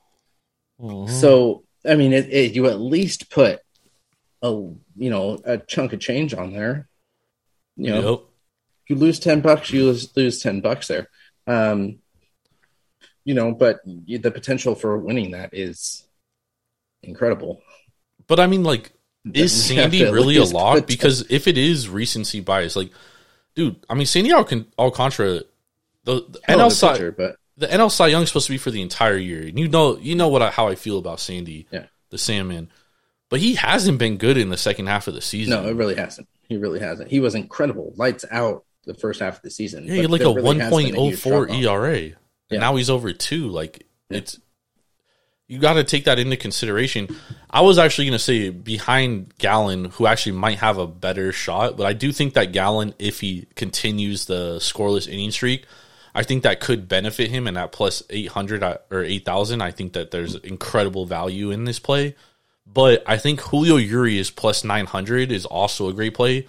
Mm-hmm. 0.79 1.11
So 1.11 1.63
I 1.87 1.95
mean, 1.95 2.13
it, 2.13 2.31
it, 2.31 2.53
you 2.53 2.67
at 2.67 2.79
least 2.79 3.29
put 3.31 3.61
a 4.41 4.49
you 4.49 5.09
know 5.09 5.39
a 5.43 5.57
chunk 5.57 5.93
of 5.93 5.99
change 5.99 6.33
on 6.33 6.53
there. 6.53 6.87
You 7.77 7.91
know, 7.91 8.09
Yep. 8.11 8.19
you 8.87 8.95
lose 8.95 9.19
10 9.19 9.41
bucks 9.41 9.71
you 9.71 9.85
lose, 9.85 10.15
lose 10.15 10.41
10 10.41 10.61
bucks 10.61 10.87
there 10.87 11.09
um 11.47 11.97
you 13.25 13.33
know 13.33 13.51
but 13.51 13.81
the 13.85 14.31
potential 14.31 14.75
for 14.75 14.97
winning 14.97 15.31
that 15.31 15.49
is 15.53 16.05
incredible 17.03 17.61
But 18.27 18.39
I 18.39 18.47
mean, 18.47 18.63
like, 18.63 18.91
is 19.33 19.51
Sandy 19.67 20.03
really 20.03 20.37
a 20.37 20.43
lock? 20.43 20.87
Because 20.87 21.29
if 21.29 21.47
it 21.47 21.57
is 21.57 21.87
recency 21.89 22.39
bias, 22.39 22.75
like, 22.75 22.91
dude, 23.55 23.75
I 23.89 23.93
mean, 23.93 24.05
Sandy 24.07 24.31
Alcan- 24.31 24.65
Alcantara, 24.79 25.41
the, 26.03 26.25
the 26.29 26.39
NL 26.49 26.71
Cy, 26.71 26.93
pitcher, 26.93 27.11
but 27.11 27.35
the 27.57 27.67
NL 27.67 27.91
Cy 27.91 28.07
Young 28.07 28.23
is 28.23 28.29
supposed 28.29 28.47
to 28.47 28.53
be 28.53 28.57
for 28.57 28.71
the 28.71 28.81
entire 28.81 29.17
year, 29.17 29.41
and 29.47 29.57
you 29.59 29.67
know, 29.67 29.97
you 29.97 30.15
know 30.15 30.27
what 30.27 30.41
I, 30.41 30.49
how 30.49 30.67
I 30.67 30.75
feel 30.75 30.97
about 30.97 31.19
Sandy, 31.19 31.67
Yeah. 31.71 31.85
the 32.09 32.17
Sandman. 32.17 32.69
But 33.29 33.39
he 33.41 33.55
hasn't 33.55 33.97
been 33.99 34.17
good 34.17 34.37
in 34.37 34.49
the 34.49 34.57
second 34.57 34.87
half 34.87 35.07
of 35.07 35.13
the 35.15 35.21
season. 35.21 35.51
no 35.63 35.67
it 35.69 35.73
really 35.75 35.95
hasn't 35.95 36.27
he 36.47 36.57
really 36.57 36.79
hasn't 36.79 37.09
he 37.09 37.19
was 37.19 37.33
incredible 37.33 37.91
lights 37.97 38.23
out 38.29 38.65
the 38.85 38.93
first 38.93 39.19
half 39.19 39.37
of 39.37 39.41
the 39.41 39.49
season 39.49 39.85
Yeah, 39.87 39.95
he 39.95 40.01
had 40.01 40.11
like 40.11 40.21
a 40.21 40.25
really 40.25 40.41
one 40.43 40.59
point 40.69 40.95
oh 40.95 41.11
four. 41.11 41.49
ERA, 41.49 42.11
and 42.49 42.55
Yeah. 42.57 42.59
now 42.59 42.75
he's 42.75 42.89
over 42.89 43.11
two. 43.13 43.49
Like 43.49 43.85
it's 44.09 44.39
you 45.47 45.59
got 45.59 45.73
to 45.73 45.83
take 45.83 46.05
that 46.05 46.17
into 46.17 46.35
consideration. 46.37 47.07
I 47.51 47.61
was 47.61 47.77
actually 47.77 48.05
going 48.05 48.17
to 48.17 48.23
say 48.23 48.49
behind 48.49 49.37
Gallen, 49.37 49.85
who 49.85 50.07
actually 50.07 50.31
might 50.31 50.57
have 50.57 50.79
a 50.79 50.87
better 50.87 51.31
shot, 51.31 51.77
but 51.77 51.85
I 51.85 51.93
do 51.93 52.11
think 52.11 52.33
that 52.33 52.51
Gallen, 52.51 52.95
if 52.97 53.19
he 53.21 53.45
continues 53.55 54.25
the 54.25 54.57
scoreless 54.57 55.07
inning 55.07 55.29
streak, 55.29 55.65
I 56.15 56.23
think 56.23 56.43
that 56.43 56.61
could 56.61 56.87
benefit 56.87 57.29
him. 57.29 57.45
And 57.45 57.57
at 57.59 57.71
plus 57.71 58.01
eight 58.09 58.29
hundred 58.29 58.63
uh, 58.63 58.77
or 58.89 59.03
eight 59.03 59.23
thousand, 59.25 59.61
I 59.61 59.69
think 59.71 59.93
that 59.93 60.09
there's 60.11 60.33
incredible 60.35 61.05
value 61.05 61.51
in 61.51 61.65
this 61.65 61.77
play. 61.77 62.15
But 62.65 63.03
I 63.05 63.17
think 63.17 63.39
Julio 63.41 63.75
Urias 63.75 64.31
plus 64.31 64.63
nine 64.63 64.87
hundred 64.87 65.31
is 65.31 65.45
also 65.45 65.89
a 65.89 65.93
great 65.93 66.15
play 66.15 66.47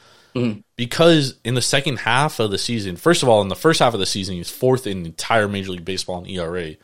because 0.77 1.39
in 1.45 1.55
the 1.55 1.63
second 1.63 2.01
half 2.01 2.39
of 2.41 2.51
the 2.51 2.59
season, 2.59 2.97
first 2.97 3.23
of 3.23 3.29
all, 3.29 3.41
in 3.43 3.49
the 3.49 3.57
first 3.57 3.81
half 3.81 3.95
of 3.95 4.01
the 4.01 4.07
season, 4.07 4.35
he's 4.37 4.51
fourth 4.51 4.87
in 4.87 5.07
entire 5.07 5.49
Major 5.49 5.73
League 5.73 5.85
Baseball 5.85 6.23
in 6.23 6.31
ERA. 6.31 6.75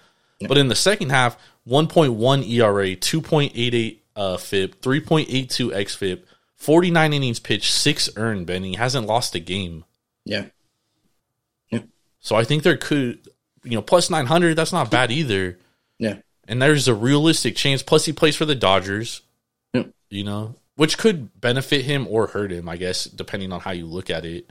But 0.49 0.59
in 0.59 0.69
the 0.69 0.75
second 0.75 1.11
half, 1.11 1.37
1.1 1.69 2.49
ERA, 2.49 2.97
2.88 2.97 3.99
uh, 4.17 4.37
FIP, 4.37 4.81
3.82 4.83 5.47
XFIP, 5.73 6.23
49 6.57 7.13
innings 7.13 7.39
pitched, 7.41 7.73
six 7.73 8.09
earned, 8.17 8.47
Ben. 8.47 8.65
He 8.65 8.75
hasn't 8.75 9.07
lost 9.07 9.35
a 9.35 9.41
game. 9.41 9.85
yeah 11.71 11.81
So 12.21 12.37
I 12.37 12.45
think 12.45 12.63
there 12.63 12.77
could, 12.77 13.19
you 13.65 13.77
know, 13.77 13.83
plus 13.83 14.11
900, 14.11 14.57
that's 14.57 14.73
not 14.73 14.91
bad 14.91 15.11
either. 15.11 15.59
yeah 15.99 16.17
And 16.49 16.61
there's 16.61 16.89
a 16.89 16.95
realistic 16.95 17.57
chance. 17.57 17.83
Plus, 17.83 18.05
he 18.05 18.13
plays 18.13 18.37
for 18.37 18.45
the 18.45 18.55
Dodgers. 18.55 19.23
Yep. 19.75 19.91
you 20.11 20.25
know, 20.25 20.55
which 20.77 20.99
could 20.99 21.41
benefit 21.41 21.85
him 21.85 22.07
or 22.09 22.29
hurt 22.29 22.53
him, 22.53 22.69
I 22.69 22.77
guess, 22.77 23.05
depending 23.05 23.53
on 23.53 23.61
how 23.61 23.73
you 23.73 23.87
look 23.87 24.11
at 24.11 24.25
it. 24.25 24.51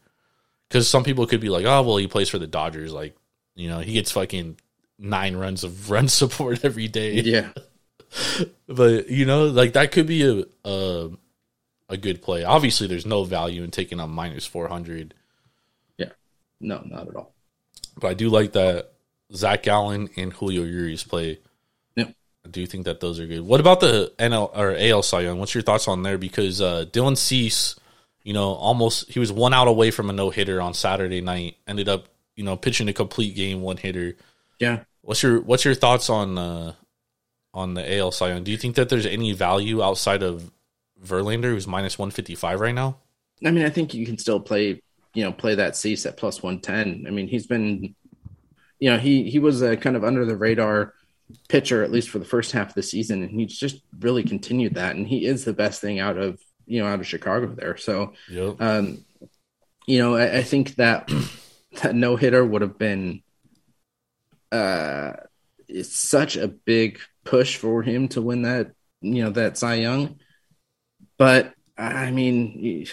Because 0.68 0.88
some 0.88 1.04
people 1.04 1.28
could 1.28 1.42
be 1.42 1.50
like, 1.50 1.66
oh, 1.66 1.82
well, 1.82 1.98
he 1.98 2.08
plays 2.08 2.30
for 2.30 2.40
the 2.40 2.48
Dodgers. 2.48 2.94
Like, 2.94 3.16
you 3.56 3.68
know, 3.68 3.80
he 3.80 3.94
gets 3.94 4.12
fucking 4.12 4.58
nine 4.98 5.36
runs 5.36 5.64
of 5.64 5.90
run 5.90 6.08
support 6.08 6.64
every 6.64 6.88
day. 6.88 7.22
Yeah. 7.22 7.50
But, 8.68 9.10
you 9.10 9.26
know, 9.26 9.46
like 9.46 9.74
that 9.74 9.92
could 9.94 10.08
be 10.08 10.24
a, 10.24 10.44
a, 10.66 11.10
a 11.90 11.98
good 11.98 12.22
play. 12.22 12.44
Obviously, 12.44 12.88
there's 12.88 13.06
no 13.06 13.24
value 13.24 13.64
in 13.64 13.72
taking 13.72 14.02
a 14.02 14.08
minus 14.08 14.46
400. 14.46 15.14
Yeah. 15.98 16.10
No, 16.60 16.82
not 16.86 17.08
at 17.08 17.16
all. 17.16 17.34
But 17.98 18.08
I 18.08 18.14
do 18.14 18.30
like 18.30 18.54
that 18.54 18.92
Zach 19.34 19.64
Gallen 19.64 20.10
and 20.16 20.34
Julio 20.34 20.64
Urias 20.64 21.04
play. 21.04 21.40
I 22.46 22.50
do 22.50 22.66
think 22.66 22.86
that 22.86 23.00
those 23.00 23.20
are 23.20 23.28
good. 23.28 23.42
What 23.42 23.60
about 23.60 23.80
the 23.80 24.12
NL 24.18 24.56
or 24.58 24.76
AL 24.76 25.04
Cy 25.04 25.22
Young? 25.22 25.40
What's 25.40 25.54
your 25.54 25.62
thoughts 25.62 25.88
on 25.88 26.04
there? 26.04 26.18
Because 26.18 26.60
uh, 26.60 26.86
Dylan 26.92 27.18
Cease, 27.18 27.76
you 28.24 28.34
know, 28.34 28.54
almost 28.54 29.12
he 29.12 29.20
was 29.20 29.32
one 29.32 29.54
out 29.54 29.68
away 29.68 29.92
from 29.92 30.10
a 30.10 30.14
no 30.14 30.30
hitter 30.30 30.60
on 30.60 30.74
Saturday 30.74 31.22
night. 31.22 31.58
Ended 31.68 31.88
up, 31.88 32.08
you 32.36 32.44
know, 32.44 32.58
pitching 32.58 32.90
a 32.90 32.94
complete 32.94 33.36
game, 33.36 33.62
one 33.62 33.78
hitter. 33.78 34.16
Yeah. 34.60 34.84
What's 35.02 35.22
your 35.22 35.42
What's 35.42 35.66
your 35.66 35.76
thoughts 35.76 36.10
on 36.10 36.38
uh, 36.38 36.74
on 37.54 37.76
the 37.76 37.98
AL 37.98 38.12
Cy 38.12 38.30
Young? 38.30 38.44
Do 38.44 38.52
you 38.52 38.58
think 38.58 38.76
that 38.76 38.90
there's 38.90 39.06
any 39.06 39.34
value 39.34 39.84
outside 39.84 40.24
of 40.24 40.52
Verlander, 41.04 41.52
who's 41.54 41.68
minus 41.68 42.00
one 42.00 42.12
fifty 42.12 42.36
five 42.36 42.60
right 42.60 42.76
now? 42.76 42.98
I 43.46 43.52
mean, 43.52 43.66
I 43.66 43.70
think 43.70 43.94
you 43.94 44.06
can 44.06 44.18
still 44.18 44.40
play, 44.40 44.82
you 45.14 45.24
know, 45.24 45.32
play 45.32 45.56
that 45.56 45.76
Cease 45.76 46.06
at 46.06 46.18
plus 46.18 46.44
110. 46.44 47.06
I 47.08 47.12
mean, 47.12 47.28
he's 47.28 47.48
been, 47.48 47.96
you 48.80 48.92
know, 48.92 48.98
he, 48.98 49.30
he 49.30 49.40
was 49.40 49.62
a 49.62 49.76
kind 49.76 49.96
of 49.96 50.04
under 50.04 50.26
the 50.26 50.38
radar 50.38 50.94
pitcher, 51.50 51.84
at 51.84 51.92
least 51.92 52.10
for 52.10 52.20
the 52.20 52.26
first 52.26 52.52
half 52.52 52.70
of 52.70 52.74
the 52.76 52.84
season. 52.84 53.24
And 53.24 53.32
he's 53.40 53.58
just 53.58 53.82
really 54.00 54.24
continued 54.24 54.76
that. 54.76 54.96
And 54.96 55.08
he 55.08 55.26
is 55.26 55.46
the 55.46 55.54
best 55.54 55.82
thing 55.82 56.00
out 56.00 56.18
of, 56.18 56.40
you 56.66 56.82
know, 56.82 56.88
out 56.88 57.00
of 57.00 57.08
Chicago 57.08 57.48
there. 57.48 57.78
So, 57.78 58.14
Yep. 58.30 58.62
um, 58.62 59.06
you 59.88 60.00
know, 60.00 60.16
I, 60.16 60.38
I 60.38 60.44
think 60.44 60.76
that 60.76 61.10
that 61.82 61.96
no 61.96 62.16
hitter 62.16 62.46
would 62.46 62.62
have 62.62 62.78
been, 62.78 63.22
uh, 64.52 65.14
it's 65.68 65.98
such 65.98 66.36
a 66.38 66.48
big 66.48 67.00
push 67.24 67.56
for 67.58 67.82
him 67.82 68.08
to 68.10 68.22
win 68.22 68.42
that, 68.44 68.72
you 69.02 69.24
know, 69.24 69.30
that 69.32 69.58
Cy 69.58 69.76
Young. 69.76 70.20
But 71.18 71.54
I 71.78 72.12
mean, 72.12 72.86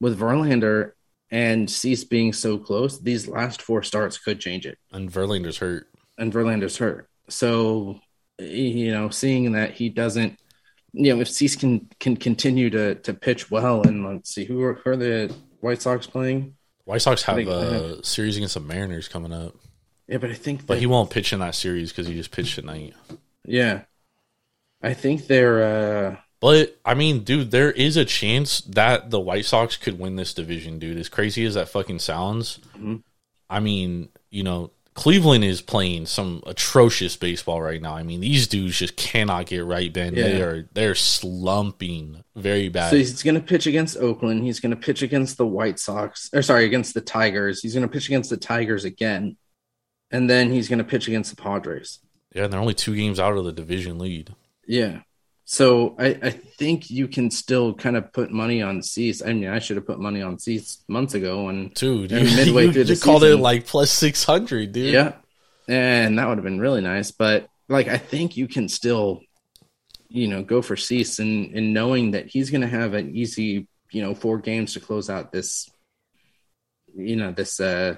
with 0.00 0.18
Verlander 0.18 0.92
and 1.30 1.68
Cease 1.70 2.04
being 2.04 2.32
so 2.32 2.58
close, 2.58 2.98
these 3.00 3.26
last 3.28 3.62
four 3.62 3.82
starts 3.82 4.18
could 4.18 4.40
change 4.40 4.66
it. 4.66 4.78
and 4.92 5.10
Verlander's 5.10 5.58
hurt. 5.58 5.88
And 6.18 6.32
Verlander's 6.32 6.76
hurt. 6.76 7.08
So, 7.28 8.00
you 8.38 8.90
know, 8.92 9.08
seeing 9.10 9.52
that 9.52 9.72
he 9.72 9.88
doesn't, 9.88 10.38
you 10.92 11.14
know, 11.14 11.20
if 11.20 11.28
Cease 11.30 11.56
can 11.56 11.88
can 12.00 12.16
continue 12.16 12.70
to 12.70 12.96
to 12.96 13.14
pitch 13.14 13.50
well, 13.50 13.82
and 13.82 14.04
let's 14.06 14.34
see 14.34 14.44
who 14.44 14.62
are, 14.62 14.74
who 14.74 14.90
are 14.90 14.96
the 14.96 15.34
White 15.60 15.80
Sox 15.82 16.06
playing. 16.06 16.56
White 16.84 17.02
Sox 17.02 17.22
have 17.22 17.36
think- 17.36 17.48
a 17.48 18.02
series 18.04 18.36
against 18.36 18.54
the 18.54 18.60
Mariners 18.60 19.08
coming 19.08 19.32
up, 19.32 19.54
Yeah, 20.08 20.18
but 20.18 20.30
I 20.30 20.34
think 20.34 20.66
but 20.66 20.74
that, 20.74 20.80
he 20.80 20.86
won't 20.86 21.10
pitch 21.10 21.32
in 21.32 21.40
that 21.40 21.54
series 21.54 21.92
because 21.92 22.06
he 22.06 22.14
just 22.14 22.30
pitched 22.30 22.54
tonight. 22.54 22.94
yeah, 23.44 23.82
I 24.82 24.94
think 24.94 25.26
they're 25.26 25.62
uh 25.62 26.16
But 26.40 26.78
I 26.86 26.94
mean, 26.94 27.24
dude, 27.24 27.50
there 27.50 27.70
is 27.70 27.96
a 27.98 28.04
chance 28.06 28.62
that 28.62 29.10
the 29.10 29.20
White 29.20 29.44
Sox 29.44 29.76
could 29.76 29.98
win 29.98 30.16
this 30.16 30.32
division, 30.32 30.78
dude. 30.78 30.96
As 30.98 31.08
crazy 31.10 31.44
as 31.44 31.54
that 31.54 31.68
fucking 31.68 31.98
sounds, 31.98 32.58
Mhm. 32.76 33.02
I 33.50 33.60
mean, 33.60 34.08
you 34.30 34.42
know, 34.42 34.70
Cleveland 34.98 35.44
is 35.44 35.62
playing 35.62 36.06
some 36.06 36.42
atrocious 36.44 37.16
baseball 37.16 37.62
right 37.62 37.80
now. 37.80 37.94
I 37.94 38.02
mean, 38.02 38.20
these 38.20 38.48
dudes 38.48 38.76
just 38.76 38.96
cannot 38.96 39.46
get 39.46 39.64
right, 39.64 39.92
Ben. 39.92 40.12
They 40.12 40.42
are 40.42 40.68
they're 40.72 40.96
slumping 40.96 42.24
very 42.34 42.68
bad. 42.68 42.90
So 42.90 42.96
he's 42.96 43.22
going 43.22 43.36
to 43.36 43.40
pitch 43.40 43.68
against 43.68 43.96
Oakland. 43.96 44.42
He's 44.42 44.58
going 44.58 44.70
to 44.70 44.76
pitch 44.76 45.02
against 45.02 45.36
the 45.38 45.46
White 45.46 45.78
Sox, 45.78 46.28
or 46.34 46.42
sorry, 46.42 46.64
against 46.64 46.94
the 46.94 47.00
Tigers. 47.00 47.62
He's 47.62 47.74
going 47.74 47.86
to 47.86 47.92
pitch 47.92 48.08
against 48.08 48.28
the 48.28 48.36
Tigers 48.36 48.84
again, 48.84 49.36
and 50.10 50.28
then 50.28 50.50
he's 50.50 50.68
going 50.68 50.80
to 50.80 50.84
pitch 50.84 51.06
against 51.06 51.30
the 51.30 51.40
Padres. 51.40 52.00
yeah, 52.34 52.42
and 52.44 52.52
they're 52.52 52.60
only 52.60 52.74
two 52.74 52.96
games 52.96 53.20
out 53.20 53.36
of 53.36 53.44
the 53.44 53.52
division 53.52 54.00
lead. 54.00 54.34
Yeah. 54.66 55.02
So 55.50 55.96
I, 55.98 56.08
I 56.22 56.30
think 56.30 56.90
you 56.90 57.08
can 57.08 57.30
still 57.30 57.72
kind 57.72 57.96
of 57.96 58.12
put 58.12 58.30
money 58.30 58.60
on 58.60 58.82
Cease. 58.82 59.22
I 59.24 59.32
mean, 59.32 59.48
I 59.48 59.60
should 59.60 59.76
have 59.76 59.86
put 59.86 59.98
money 59.98 60.20
on 60.20 60.38
Cease 60.38 60.84
months 60.88 61.14
ago, 61.14 61.48
and 61.48 61.72
Dude, 61.72 62.10
you, 62.10 62.18
midway 62.36 62.66
you, 62.66 62.72
through 62.74 62.84
the 62.84 62.92
you 62.92 63.00
called 63.00 63.24
it 63.24 63.38
like 63.38 63.66
plus 63.66 63.90
six 63.90 64.24
hundred, 64.24 64.72
dude. 64.72 64.92
yeah, 64.92 65.12
and 65.66 66.18
that 66.18 66.28
would 66.28 66.36
have 66.36 66.44
been 66.44 66.60
really 66.60 66.82
nice. 66.82 67.12
But 67.12 67.48
like, 67.66 67.88
I 67.88 67.96
think 67.96 68.36
you 68.36 68.46
can 68.46 68.68
still, 68.68 69.22
you 70.10 70.28
know, 70.28 70.42
go 70.42 70.60
for 70.60 70.76
Cease, 70.76 71.18
and 71.18 71.54
and 71.54 71.72
knowing 71.72 72.10
that 72.10 72.26
he's 72.26 72.50
going 72.50 72.60
to 72.60 72.66
have 72.66 72.92
an 72.92 73.16
easy, 73.16 73.68
you 73.90 74.02
know, 74.02 74.14
four 74.14 74.36
games 74.36 74.74
to 74.74 74.80
close 74.80 75.08
out 75.08 75.32
this, 75.32 75.70
you 76.94 77.16
know, 77.16 77.32
this 77.32 77.58
uh 77.58 77.96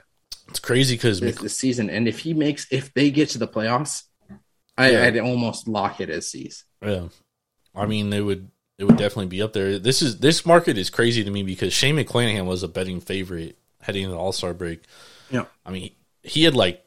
It's 0.50 0.60
crazy 0.60 0.94
because 0.94 1.18
this, 1.18 1.38
this 1.38 1.56
season. 1.56 1.90
And 1.90 2.06
if 2.06 2.20
he 2.20 2.32
makes, 2.32 2.68
if 2.70 2.94
they 2.94 3.10
get 3.10 3.30
to 3.30 3.38
the 3.38 3.48
playoffs, 3.48 4.04
I, 4.78 4.92
Yeah. 4.92 5.02
I'd 5.02 5.18
almost 5.18 5.66
lock 5.66 6.00
it 6.00 6.10
as 6.10 6.30
Cease. 6.30 6.64
Yeah, 6.80 7.08
I 7.80 7.86
mean, 7.86 8.12
it 8.12 8.20
would 8.20 8.50
it 8.80 8.84
would 8.84 8.96
definitely 8.96 9.26
be 9.26 9.42
up 9.42 9.52
there. 9.52 9.78
This 9.78 10.00
is 10.00 10.20
this 10.20 10.46
market 10.46 10.78
is 10.78 10.88
crazy 10.88 11.22
to 11.22 11.30
me 11.30 11.42
because 11.42 11.72
Shane 11.72 11.96
McClanahan 11.96 12.46
was 12.46 12.62
a 12.62 12.68
betting 12.68 13.00
favorite 13.00 13.58
heading 13.82 14.04
into 14.04 14.14
the 14.14 14.20
All 14.20 14.32
Star 14.32 14.54
break. 14.54 14.82
Yeah. 15.30 15.44
I 15.66 15.70
mean, 15.70 15.90
he 16.22 16.44
had 16.44 16.54
like 16.54 16.82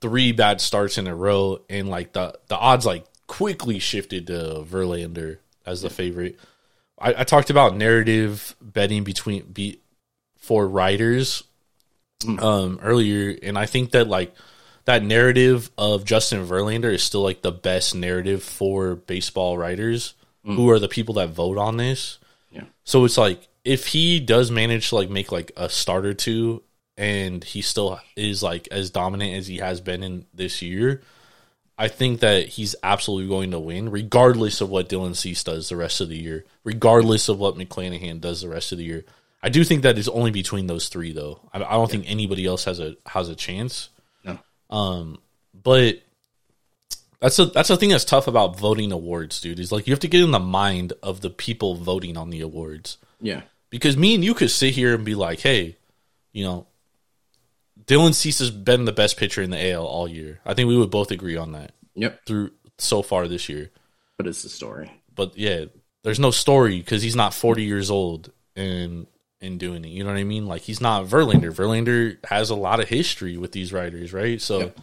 three 0.00 0.32
bad 0.32 0.60
starts 0.60 0.98
in 0.98 1.06
a 1.06 1.14
row, 1.14 1.62
and 1.70 1.88
like 1.88 2.12
the 2.12 2.36
the 2.48 2.56
odds 2.56 2.84
like 2.84 3.04
quickly 3.28 3.78
shifted 3.78 4.26
to 4.26 4.64
Verlander 4.68 5.38
as 5.64 5.82
the 5.82 5.90
favorite. 5.90 6.36
I, 6.98 7.20
I 7.20 7.24
talked 7.24 7.50
about 7.50 7.76
narrative 7.76 8.56
betting 8.60 9.04
between 9.04 9.44
be 9.44 9.80
for 10.36 10.66
writers 10.66 11.44
um 12.40 12.80
earlier, 12.82 13.38
and 13.40 13.56
I 13.56 13.66
think 13.66 13.92
that 13.92 14.08
like 14.08 14.34
that 14.84 15.04
narrative 15.04 15.70
of 15.78 16.04
Justin 16.04 16.44
Verlander 16.44 16.92
is 16.92 17.04
still 17.04 17.22
like 17.22 17.42
the 17.42 17.52
best 17.52 17.94
narrative 17.94 18.42
for 18.42 18.96
baseball 18.96 19.56
writers 19.56 20.14
who 20.54 20.70
are 20.70 20.78
the 20.78 20.88
people 20.88 21.14
that 21.14 21.30
vote 21.30 21.58
on 21.58 21.76
this. 21.76 22.18
Yeah. 22.50 22.64
So 22.84 23.04
it's 23.04 23.18
like 23.18 23.48
if 23.64 23.88
he 23.88 24.20
does 24.20 24.50
manage 24.50 24.90
to 24.90 24.94
like 24.94 25.10
make 25.10 25.32
like 25.32 25.50
a 25.56 25.68
start 25.68 26.06
or 26.06 26.14
two 26.14 26.62
and 26.96 27.42
he 27.42 27.62
still 27.62 28.00
is 28.14 28.42
like 28.42 28.68
as 28.70 28.90
dominant 28.90 29.34
as 29.34 29.46
he 29.48 29.58
has 29.58 29.80
been 29.80 30.02
in 30.02 30.26
this 30.32 30.62
year, 30.62 31.02
I 31.78 31.88
think 31.88 32.20
that 32.20 32.48
he's 32.48 32.74
absolutely 32.82 33.28
going 33.28 33.50
to 33.50 33.58
win, 33.58 33.90
regardless 33.90 34.60
of 34.60 34.70
what 34.70 34.88
Dylan 34.88 35.14
Cease 35.14 35.44
does 35.44 35.68
the 35.68 35.76
rest 35.76 36.00
of 36.00 36.08
the 36.08 36.16
year, 36.16 36.44
regardless 36.64 37.28
of 37.28 37.38
what 37.38 37.56
McClanahan 37.56 38.20
does 38.20 38.40
the 38.40 38.48
rest 38.48 38.72
of 38.72 38.78
the 38.78 38.84
year. 38.84 39.04
I 39.42 39.50
do 39.50 39.62
think 39.62 39.82
that 39.82 39.98
it's 39.98 40.08
only 40.08 40.30
between 40.30 40.68
those 40.68 40.88
three, 40.88 41.12
though. 41.12 41.40
I, 41.52 41.62
I 41.62 41.72
don't 41.72 41.90
think 41.90 42.04
anybody 42.08 42.46
else 42.46 42.64
has 42.64 42.80
a 42.80 42.96
has 43.04 43.28
a 43.28 43.36
chance. 43.36 43.90
No. 44.24 44.38
Um, 44.70 45.18
but 45.52 46.00
that's 47.26 47.38
a 47.40 47.46
that's 47.46 47.68
the 47.68 47.76
thing 47.76 47.88
that's 47.88 48.04
tough 48.04 48.28
about 48.28 48.56
voting 48.58 48.92
awards, 48.92 49.40
dude. 49.40 49.58
Is 49.58 49.72
like 49.72 49.86
you 49.88 49.92
have 49.92 50.00
to 50.00 50.08
get 50.08 50.22
in 50.22 50.30
the 50.30 50.38
mind 50.38 50.92
of 51.02 51.20
the 51.22 51.30
people 51.30 51.74
voting 51.74 52.16
on 52.16 52.30
the 52.30 52.40
awards 52.40 52.98
Yeah. 53.20 53.42
because 53.70 53.96
me 53.96 54.14
and 54.14 54.24
you 54.24 54.32
could 54.34 54.50
sit 54.50 54.74
here 54.74 54.94
and 54.94 55.04
be 55.04 55.14
like, 55.16 55.40
hey, 55.40 55.76
you 56.32 56.44
know, 56.44 56.66
Dylan 57.86 58.14
Cease 58.14 58.38
has 58.40 58.50
been 58.50 58.84
the 58.84 58.92
best 58.92 59.16
pitcher 59.16 59.42
in 59.42 59.50
the 59.50 59.72
AL 59.72 59.84
all 59.84 60.08
year. 60.08 60.40
I 60.44 60.54
think 60.54 60.68
we 60.68 60.76
would 60.76 60.90
both 60.90 61.10
agree 61.10 61.36
on 61.36 61.52
that 61.52 61.72
Yep. 61.94 62.26
through 62.26 62.50
so 62.78 63.02
far 63.02 63.28
this 63.28 63.48
year. 63.48 63.70
But 64.18 64.26
it's 64.26 64.42
the 64.42 64.48
story. 64.48 64.90
But 65.14 65.36
yeah, 65.36 65.66
there's 66.04 66.20
no 66.20 66.30
story 66.30 66.78
because 66.78 67.02
he's 67.02 67.16
not 67.16 67.34
40 67.34 67.64
years 67.64 67.90
old 67.90 68.30
and 68.54 69.06
and 69.42 69.60
doing 69.60 69.84
it. 69.84 69.88
You 69.88 70.02
know 70.02 70.10
what 70.10 70.18
I 70.18 70.24
mean? 70.24 70.46
Like 70.46 70.62
he's 70.62 70.80
not 70.80 71.04
Verlander. 71.06 71.52
Verlander 71.54 72.16
has 72.26 72.50
a 72.50 72.54
lot 72.54 72.80
of 72.80 72.88
history 72.88 73.36
with 73.36 73.52
these 73.52 73.72
writers, 73.72 74.12
right? 74.12 74.40
So 74.40 74.60
Yep. 74.60 74.78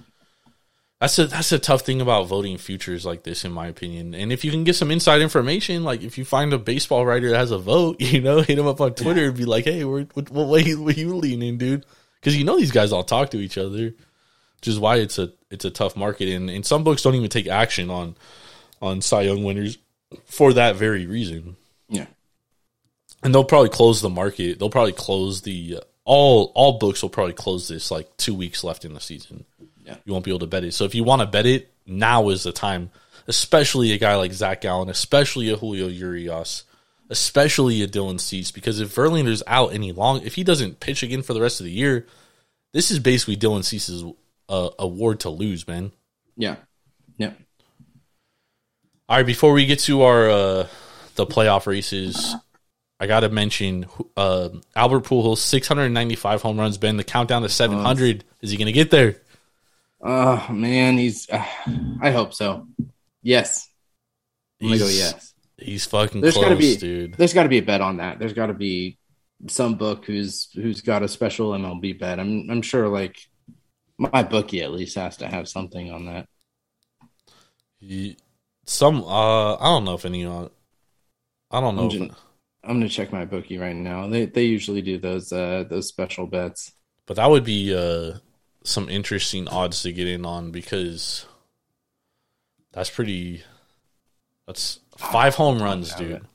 That's 1.04 1.20
a 1.20 1.28
that's 1.28 1.52
a 1.52 1.60
tough 1.60 1.82
thing 1.82 2.00
about 2.00 2.28
voting 2.28 2.58
futures 2.58 3.06
like 3.06 3.24
this, 3.24 3.44
in 3.44 3.52
my 3.52 3.68
opinion. 3.68 4.14
And 4.16 4.32
if 4.32 4.46
you 4.46 4.52
can 4.52 4.64
get 4.64 4.78
some 4.78 4.90
inside 4.90 5.22
information, 5.22 5.84
like 5.84 6.02
if 6.02 6.18
you 6.18 6.24
find 6.24 6.54
a 6.54 6.58
baseball 6.58 7.06
writer 7.06 7.30
that 7.32 7.38
has 7.38 7.52
a 7.52 7.58
vote, 7.58 7.98
you 8.00 8.22
know, 8.22 8.40
hit 8.40 8.58
him 8.58 8.68
up 8.68 8.80
on 8.80 8.94
Twitter 8.94 9.26
and 9.26 9.36
be 9.38 9.44
like, 9.44 9.66
"Hey, 9.66 9.84
where, 9.84 10.04
what, 10.14 10.30
what 10.30 10.48
way 10.48 10.74
what 10.76 10.96
you 10.98 11.14
leaning, 11.16 11.58
dude?" 11.58 11.86
Because 12.22 12.38
you 12.38 12.46
know 12.46 12.58
these 12.58 12.72
guys 12.72 12.94
all 12.94 13.04
talk 13.04 13.32
to 13.32 13.38
each 13.38 13.58
other, 13.58 13.94
which 14.58 14.68
is 14.68 14.80
why 14.80 14.96
it's 14.98 15.20
a 15.20 15.34
it's 15.52 15.66
a 15.66 15.70
tough 15.72 15.98
market. 15.98 16.30
And 16.30 16.50
and 16.50 16.66
some 16.66 16.86
books 16.86 17.02
don't 17.02 17.16
even 17.16 17.30
take 17.30 17.48
action 17.48 17.90
on 17.90 18.16
on 18.82 19.02
Cy 19.02 19.24
Young 19.24 19.44
winners 19.44 19.78
for 20.24 20.54
that 20.54 20.78
very 20.78 21.06
reason 21.06 21.56
Yeah. 21.90 22.06
and 23.24 23.34
they'll 23.36 23.44
probably 23.44 23.70
close 23.70 24.02
the 24.02 24.10
market. 24.10 24.58
They'll 24.60 24.70
probably 24.70 24.92
close 24.94 25.42
the 25.42 25.80
all 26.06 26.52
all 26.56 26.78
books 26.80 27.02
will 27.02 27.10
probably 27.10 27.34
close 27.34 27.68
this 27.68 27.92
like 27.92 28.16
two 28.18 28.34
weeks 28.36 28.64
left 28.64 28.86
in 28.86 28.94
the 28.94 29.00
season. 29.02 29.44
Yeah. 29.86 29.98
you 30.06 30.14
won't 30.14 30.26
be 30.26 30.32
able 30.32 30.40
to 30.40 30.48
bet 30.48 30.64
it. 30.64 30.74
So 30.74 30.86
if 30.86 30.96
you 30.96 31.04
want 31.04 31.22
to 31.22 31.28
bet 31.28 31.46
it, 31.46 31.74
now 31.86 32.30
is 32.30 32.44
the 32.44 32.52
time. 32.52 32.90
Especially 33.28 33.94
a 33.94 33.98
guy 33.98 34.16
like 34.16 34.34
Zach 34.34 34.62
Gallen, 34.62 34.90
especially 34.90 35.50
a 35.50 35.56
Julio 35.56 35.88
Urias, 35.88 36.64
especially 37.10 37.82
a 37.82 37.88
Dylan 37.88 38.20
Cease, 38.20 38.52
because 38.52 38.82
if 38.82 38.94
Verlander's 38.94 39.44
out 39.48 39.74
any 39.74 39.94
long, 39.94 40.22
if 40.24 40.36
he 40.36 40.44
doesn't 40.44 40.82
pitch 40.82 41.04
again 41.04 41.22
for 41.22 41.34
the 41.34 41.40
rest 41.40 41.62
of 41.62 41.66
the 41.66 41.72
year, 41.72 42.06
this 42.74 42.92
is 42.92 43.00
basically 43.00 43.38
Dylan 43.38 43.64
Cease's 43.64 44.04
uh, 44.50 44.70
award 44.78 45.22
to 45.22 45.30
lose, 45.30 45.66
man. 45.68 45.92
Yeah. 46.36 46.58
Yeah. 47.18 47.32
All 49.08 49.18
right, 49.18 49.26
before 49.26 49.54
we 49.54 49.66
get 49.66 49.80
to 49.80 50.02
our 50.04 50.30
uh, 50.30 50.68
the 51.16 51.26
playoff 51.26 51.68
races, 51.68 52.36
I 53.00 53.08
got 53.08 53.22
to 53.22 53.30
mention 53.30 53.86
uh, 54.18 54.50
Albert 54.76 55.04
Pujols 55.06 55.38
695 55.38 56.42
home 56.42 56.60
runs. 56.60 56.78
Ben, 56.78 56.98
the 56.98 57.04
countdown 57.04 57.42
to 57.44 57.50
700. 57.50 58.24
Is 58.42 58.52
he 58.52 58.58
going 58.58 58.68
to 58.68 58.72
get 58.72 58.92
there? 58.92 59.18
Oh 60.06 60.48
man, 60.52 60.98
he's. 60.98 61.30
Uh, 61.30 61.46
I 62.02 62.12
hope 62.12 62.34
so. 62.34 62.68
Yes, 63.22 63.70
I'm 64.62 64.68
gonna 64.68 64.80
go 64.80 64.88
yes. 64.88 65.34
He's 65.58 65.86
fucking 65.86 66.20
There's 66.22 66.34
close, 66.34 66.46
got 66.46 66.50
to 66.50 66.56
be 66.58 66.76
dude. 66.76 67.14
there's 67.14 67.34
got 67.34 67.44
to 67.44 67.50
be 67.50 67.60
a 67.60 67.64
bet 67.64 67.80
on 67.80 67.98
that. 67.98 68.20
There's 68.20 68.34
got 68.34 68.48
to 68.48 68.54
be 68.54 68.98
some 69.48 69.76
book 69.76 70.06
who's 70.06 70.50
who's 70.54 70.82
got 70.82 71.04
a 71.04 71.08
special 71.08 71.52
MLB 71.52 71.98
bet. 72.00 72.20
I'm 72.20 72.50
I'm 72.50 72.62
sure 72.62 72.90
like 72.90 73.18
my 73.98 74.24
bookie 74.24 74.62
at 74.62 74.72
least 74.74 74.96
has 74.96 75.18
to 75.18 75.28
have 75.28 75.48
something 75.48 75.90
on 75.92 76.08
that. 76.08 76.26
He, 77.80 78.18
some 78.66 79.04
uh, 79.04 79.56
I 79.56 79.66
don't 79.66 79.86
know 79.86 79.94
if 79.96 80.06
any. 80.06 80.26
Uh, 80.26 80.50
I 81.52 81.62
don't 81.62 81.76
know. 81.76 81.84
I'm, 81.84 81.88
if- 81.88 82.10
just- 82.10 82.20
I'm 82.66 82.76
gonna 82.80 82.90
check 82.90 83.12
my 83.14 83.26
bookie 83.26 83.58
right 83.58 83.76
now. 83.76 84.08
They 84.08 84.26
they 84.26 84.46
usually 84.46 84.82
do 84.82 84.98
those 84.98 85.32
uh 85.32 85.64
those 85.70 85.88
special 85.88 86.28
bets. 86.28 86.72
But 87.06 87.18
that 87.18 87.30
would 87.30 87.44
be 87.44 87.74
uh, 87.76 88.18
some 88.64 88.90
interesting 88.90 89.48
odds 89.48 89.82
to 89.84 89.92
get 89.92 90.08
in 90.08 90.26
on 90.26 90.52
because 90.52 91.26
that's 92.72 92.90
pretty. 92.90 93.44
That's 94.48 94.80
five 94.98 95.36
home 95.36 95.62
runs, 95.62 95.94
dude. 95.96 96.26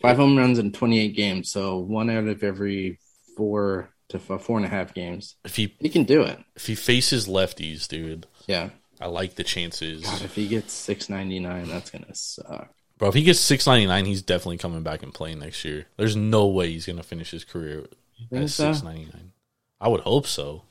Five 0.00 0.16
home 0.16 0.36
runs 0.38 0.58
in 0.60 0.70
28 0.72 1.16
games, 1.16 1.50
so 1.50 1.78
one 1.78 2.08
out 2.08 2.28
of 2.28 2.44
every 2.44 3.00
four 3.36 3.90
to 4.10 4.18
four 4.18 4.56
and 4.56 4.64
a 4.64 4.68
half 4.68 4.94
games. 4.94 5.34
If 5.44 5.56
he 5.56 5.74
He 5.80 5.88
can 5.88 6.04
do 6.04 6.22
it. 6.22 6.38
if 6.54 6.66
he 6.66 6.74
faces 6.76 7.26
lefties, 7.26 7.88
dude, 7.88 8.26
Yeah. 8.46 8.70
I 9.00 9.06
like 9.06 9.34
the 9.36 9.44
chances. 9.44 10.02
God, 10.02 10.22
if 10.22 10.34
he 10.34 10.48
gets 10.48 10.72
699, 10.72 11.68
that's 11.68 11.90
gonna 11.90 12.14
suck. 12.14 12.72
Bro, 12.96 13.08
if 13.10 13.14
he 13.14 13.22
gets 13.22 13.38
six 13.38 13.64
ninety 13.66 13.86
nine, 13.86 14.06
he's 14.06 14.22
definitely 14.22 14.58
coming 14.58 14.82
back 14.82 15.04
and 15.04 15.14
playing 15.14 15.38
next 15.38 15.64
year. 15.64 15.86
There's 15.96 16.16
no 16.16 16.46
way 16.48 16.70
he's 16.72 16.86
gonna 16.86 17.04
finish 17.04 17.30
his 17.30 17.44
career 17.44 17.86
at 18.32 18.50
so? 18.50 18.72
six 18.72 18.82
ninety 18.82 19.04
nine. 19.12 19.32
I 19.80 19.86
would 19.88 20.00
hope 20.00 20.26
so. 20.26 20.62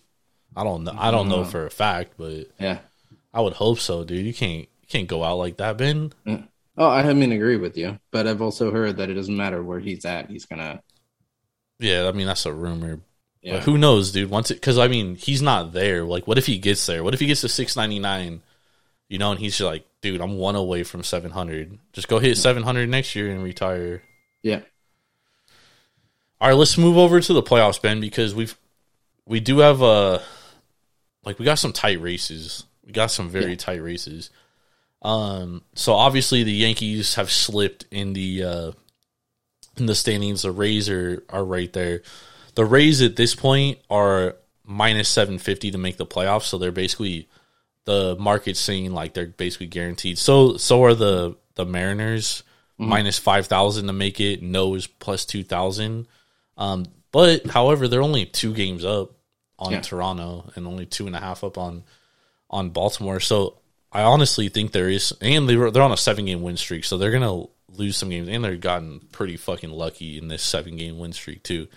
I 0.57 0.63
don't 0.63 0.83
know. 0.83 0.95
I 0.97 1.11
don't 1.11 1.29
know 1.29 1.45
for 1.45 1.65
a 1.67 1.69
fact, 1.69 2.13
but 2.17 2.49
Yeah. 2.59 2.79
I 3.33 3.41
would 3.41 3.53
hope 3.53 3.79
so, 3.79 4.03
dude. 4.03 4.25
You 4.25 4.33
can't 4.33 4.61
you 4.61 4.87
can't 4.89 5.07
go 5.07 5.23
out 5.23 5.37
like 5.37 5.57
that, 5.57 5.77
Ben. 5.77 6.11
Oh, 6.77 6.89
I 6.89 7.13
mean, 7.13 7.31
agree 7.31 7.57
with 7.57 7.77
you, 7.77 7.99
but 8.11 8.27
I've 8.27 8.41
also 8.41 8.71
heard 8.71 8.97
that 8.97 9.09
it 9.09 9.13
doesn't 9.13 9.35
matter 9.37 9.61
where 9.61 9.79
he's 9.79 10.05
at. 10.05 10.29
He's 10.29 10.45
gonna. 10.45 10.81
Yeah, 11.79 12.07
I 12.07 12.11
mean 12.11 12.25
that's 12.25 12.45
a 12.47 12.53
rumor. 12.53 12.99
Yeah. 13.41 13.53
But 13.57 13.63
who 13.63 13.77
knows, 13.77 14.11
dude? 14.11 14.31
Once 14.31 14.49
it, 14.49 14.55
because 14.55 14.79
I 14.79 14.87
mean, 14.87 15.15
he's 15.15 15.41
not 15.43 15.71
there. 15.73 16.03
Like, 16.03 16.25
what 16.27 16.37
if 16.39 16.47
he 16.47 16.57
gets 16.57 16.85
there? 16.87 17.03
What 17.03 17.13
if 17.13 17.19
he 17.19 17.27
gets 17.27 17.41
to 17.41 17.49
six 17.49 17.75
ninety 17.75 17.99
nine? 17.99 18.41
You 19.09 19.19
know, 19.19 19.31
and 19.31 19.39
he's 19.39 19.57
just 19.57 19.69
like, 19.69 19.85
dude, 20.01 20.21
I'm 20.21 20.37
one 20.37 20.55
away 20.55 20.83
from 20.83 21.03
seven 21.03 21.31
hundred. 21.31 21.77
Just 21.93 22.07
go 22.07 22.19
hit 22.19 22.37
seven 22.37 22.63
hundred 22.63 22.89
next 22.89 23.15
year 23.15 23.29
and 23.31 23.43
retire. 23.43 24.01
Yeah. 24.41 24.61
All 26.41 26.49
right, 26.49 26.57
let's 26.57 26.77
move 26.77 26.97
over 26.97 27.19
to 27.19 27.33
the 27.33 27.43
playoffs, 27.43 27.81
Ben, 27.81 27.99
because 27.99 28.35
we've 28.35 28.57
we 29.25 29.39
do 29.39 29.59
have 29.59 29.81
uh 29.81 30.19
like 31.27 31.39
we 31.39 31.45
got 31.45 31.59
some 31.59 31.73
tight 31.73 31.99
races. 32.01 32.63
We 32.85 32.93
got 32.93 33.11
some 33.11 33.27
very 33.27 33.57
tight 33.57 33.81
races. 33.81 34.29
Um, 35.01 35.61
so 35.75 35.91
obviously 35.91 36.43
the 36.43 36.53
Yankees 36.53 37.15
have 37.15 37.29
slipped 37.29 37.85
in 37.91 38.13
the 38.13 38.43
uh 38.43 38.71
in 39.75 39.87
the 39.87 39.93
standings. 39.93 40.43
The 40.43 40.51
Rays 40.51 40.89
are, 40.89 41.21
are 41.29 41.43
right 41.43 41.71
there. 41.73 42.01
The 42.55 42.63
Rays 42.63 43.01
at 43.01 43.17
this 43.17 43.35
point 43.35 43.79
are 43.89 44.37
minus 44.63 45.09
seven 45.09 45.37
fifty 45.37 45.69
to 45.71 45.77
make 45.77 45.97
the 45.97 46.05
playoffs, 46.05 46.43
so 46.43 46.57
they're 46.57 46.71
basically 46.71 47.27
the 47.83 48.15
market's 48.17 48.61
saying 48.61 48.93
like 48.93 49.13
they're 49.13 49.27
basically 49.27 49.67
guaranteed. 49.67 50.17
So 50.17 50.55
so 50.55 50.81
are 50.85 50.95
the 50.95 51.35
the 51.55 51.65
Mariners 51.65 52.43
minus 52.77 53.19
five 53.19 53.47
thousand 53.47 53.87
to 53.87 53.93
make 53.93 54.21
it. 54.21 54.41
No 54.41 54.75
is 54.75 54.87
plus 54.87 55.25
two 55.25 55.43
thousand. 55.43 56.07
Um, 56.55 56.85
but 57.11 57.47
however, 57.47 57.89
they're 57.89 58.01
only 58.01 58.25
two 58.25 58.53
games 58.53 58.85
up 58.85 59.11
on 59.59 59.71
Yeah. 59.71 59.81
Toronto 59.81 60.51
and 60.55 60.67
only 60.67 60.85
two 60.85 61.07
and 61.07 61.15
a 61.15 61.19
half 61.19 61.43
up 61.43 61.57
on 61.57 61.83
on 62.49 62.69
Baltimore. 62.69 63.19
So 63.19 63.57
I 63.91 64.03
honestly 64.03 64.49
think 64.49 64.71
there 64.71 64.89
is, 64.89 65.13
and 65.21 65.47
they 65.49 65.55
were 65.55 65.71
they're 65.71 65.83
on 65.83 65.91
a 65.91 65.97
seven 65.97 66.25
game 66.25 66.41
win 66.41 66.57
streak, 66.57 66.83
so 66.85 66.97
they're 66.97 67.11
gonna 67.11 67.45
lose 67.69 67.97
some 67.97 68.09
games, 68.09 68.27
and 68.29 68.43
they've 68.43 68.59
gotten 68.59 69.01
pretty 69.11 69.37
fucking 69.37 69.69
lucky 69.69 70.17
in 70.17 70.27
this 70.27 70.43
seven 70.43 70.77
game 70.77 70.97
win 70.99 71.13
streak 71.13 71.43
too. 71.43 71.67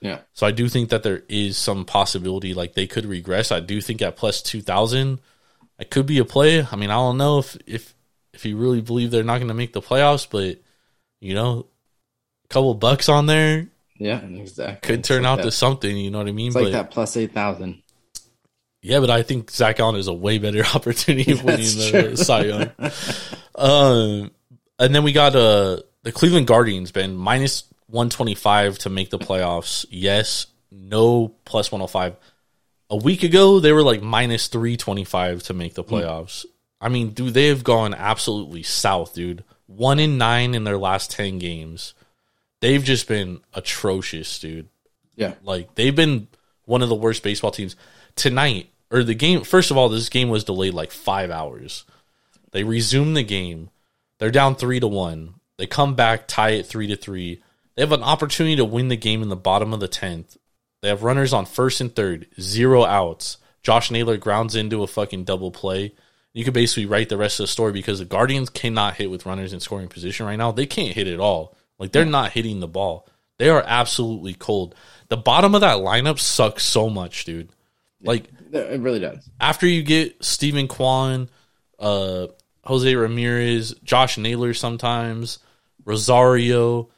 Yeah. 0.00 0.20
So 0.32 0.46
I 0.46 0.50
do 0.50 0.68
think 0.68 0.90
that 0.90 1.02
there 1.02 1.22
is 1.28 1.56
some 1.58 1.84
possibility 1.84 2.54
like 2.54 2.74
they 2.74 2.86
could 2.86 3.04
regress. 3.06 3.52
I 3.52 3.60
do 3.60 3.80
think 3.80 4.00
at 4.02 4.16
plus 4.16 4.40
two 4.42 4.62
thousand, 4.62 5.20
it 5.78 5.90
could 5.90 6.06
be 6.06 6.18
a 6.18 6.24
play. 6.24 6.64
I 6.64 6.76
mean, 6.76 6.90
I 6.90 6.94
don't 6.94 7.18
know 7.18 7.38
if 7.38 7.56
if 7.66 7.94
if 8.32 8.44
you 8.46 8.56
really 8.56 8.80
believe 8.80 9.10
they're 9.10 9.24
not 9.24 9.38
going 9.38 9.48
to 9.48 9.54
make 9.54 9.72
the 9.72 9.82
playoffs, 9.82 10.26
but 10.30 10.58
you 11.20 11.34
know, 11.34 11.66
a 12.44 12.48
couple 12.48 12.72
bucks 12.74 13.08
on 13.08 13.26
there 13.26 13.66
Yeah. 14.00 14.20
Exactly. 14.24 14.86
could 14.86 15.04
turn 15.04 15.22
like 15.22 15.30
out 15.30 15.36
that. 15.36 15.42
to 15.44 15.50
something. 15.52 15.96
You 15.96 16.10
know 16.10 16.18
what 16.18 16.26
I 16.26 16.32
mean? 16.32 16.48
It's 16.48 16.54
but 16.54 16.64
like 16.64 16.72
that 16.72 16.90
plus 16.90 17.16
eight 17.16 17.32
thousand. 17.32 17.82
yeah, 18.82 18.98
but 18.98 19.10
I 19.10 19.22
think 19.22 19.50
Zach 19.50 19.76
Gallen 19.76 19.96
is 19.96 20.06
a 20.08 20.12
way 20.14 20.38
better 20.38 20.64
opportunity 20.74 21.30
of 21.32 21.44
winning 21.44 21.60
That's 21.60 21.90
the 21.92 22.02
true. 22.02 22.16
Cy 22.16 22.44
Young. 22.44 22.70
um, 23.54 24.30
and 24.78 24.94
then 24.94 25.04
we 25.04 25.12
got 25.12 25.36
uh 25.36 25.80
the 26.02 26.12
Cleveland 26.12 26.46
Guardians, 26.46 26.90
Ben 26.92 27.14
minus 27.14 27.64
one 27.86 28.08
twenty 28.10 28.34
five 28.34 28.78
to 28.78 28.90
make 28.90 29.10
the 29.10 29.18
playoffs. 29.18 29.84
Yes, 29.90 30.46
no 30.70 31.28
plus 31.44 31.70
one 31.70 31.80
hundred 31.80 31.92
five. 31.92 32.16
A 32.88 32.96
week 32.96 33.22
ago, 33.22 33.60
they 33.60 33.72
were 33.72 33.82
like 33.82 34.02
minus 34.02 34.48
three 34.48 34.76
twenty 34.78 35.04
five 35.04 35.42
to 35.44 35.54
make 35.54 35.74
the 35.74 35.84
playoffs. 35.84 36.46
I 36.80 36.88
mean, 36.88 37.10
dude, 37.10 37.34
they 37.34 37.48
have 37.48 37.62
gone 37.62 37.92
absolutely 37.92 38.62
south, 38.62 39.12
dude. 39.14 39.44
One 39.66 40.00
in 40.00 40.16
nine 40.16 40.54
in 40.54 40.64
their 40.64 40.78
last 40.78 41.10
ten 41.10 41.38
games. 41.38 41.92
They've 42.60 42.82
just 42.82 43.08
been 43.08 43.40
atrocious, 43.54 44.38
dude. 44.38 44.68
Yeah. 45.16 45.34
Like 45.42 45.74
they've 45.74 45.94
been 45.94 46.28
one 46.64 46.82
of 46.82 46.88
the 46.88 46.94
worst 46.94 47.22
baseball 47.22 47.50
teams 47.50 47.76
tonight. 48.16 48.70
Or 48.92 49.04
the 49.04 49.14
game. 49.14 49.44
First 49.44 49.70
of 49.70 49.76
all, 49.76 49.88
this 49.88 50.08
game 50.08 50.30
was 50.30 50.42
delayed 50.42 50.74
like 50.74 50.90
five 50.90 51.30
hours. 51.30 51.84
They 52.50 52.64
resume 52.64 53.14
the 53.14 53.22
game. 53.22 53.70
They're 54.18 54.32
down 54.32 54.56
three 54.56 54.80
to 54.80 54.88
one. 54.88 55.34
They 55.58 55.66
come 55.66 55.94
back, 55.94 56.26
tie 56.26 56.50
it 56.50 56.66
three 56.66 56.88
to 56.88 56.96
three. 56.96 57.40
They 57.76 57.82
have 57.82 57.92
an 57.92 58.02
opportunity 58.02 58.56
to 58.56 58.64
win 58.64 58.88
the 58.88 58.96
game 58.96 59.22
in 59.22 59.28
the 59.28 59.36
bottom 59.36 59.72
of 59.72 59.78
the 59.78 59.86
tenth. 59.86 60.36
They 60.82 60.88
have 60.88 61.04
runners 61.04 61.32
on 61.32 61.46
first 61.46 61.80
and 61.80 61.94
third, 61.94 62.26
zero 62.40 62.84
outs. 62.84 63.36
Josh 63.62 63.92
Naylor 63.92 64.16
grounds 64.16 64.56
into 64.56 64.82
a 64.82 64.88
fucking 64.88 65.22
double 65.22 65.52
play. 65.52 65.94
You 66.32 66.44
could 66.44 66.54
basically 66.54 66.86
write 66.86 67.10
the 67.10 67.16
rest 67.16 67.38
of 67.38 67.44
the 67.44 67.48
story 67.48 67.72
because 67.72 68.00
the 68.00 68.04
Guardians 68.04 68.50
cannot 68.50 68.96
hit 68.96 69.10
with 69.10 69.24
runners 69.24 69.52
in 69.52 69.60
scoring 69.60 69.88
position 69.88 70.26
right 70.26 70.34
now. 70.34 70.50
They 70.50 70.66
can't 70.66 70.94
hit 70.96 71.06
at 71.06 71.20
all. 71.20 71.56
Like 71.80 71.90
they're 71.90 72.04
not 72.04 72.30
hitting 72.32 72.60
the 72.60 72.68
ball. 72.68 73.08
They 73.38 73.48
are 73.48 73.64
absolutely 73.66 74.34
cold. 74.34 74.76
The 75.08 75.16
bottom 75.16 75.54
of 75.56 75.62
that 75.62 75.78
lineup 75.78 76.20
sucks 76.20 76.62
so 76.62 76.88
much, 76.88 77.24
dude. 77.24 77.48
Like 78.02 78.26
It 78.52 78.80
really 78.80 79.00
does. 79.00 79.28
after 79.40 79.66
you 79.66 79.82
get 79.82 80.22
Steven 80.24 80.68
Kwan, 80.68 81.28
uh, 81.78 82.28
Jose 82.64 82.94
Ramirez, 82.94 83.74
Josh 83.82 84.18
Naylor 84.18 84.52
sometimes, 84.54 85.38
Rosario, 85.84 86.90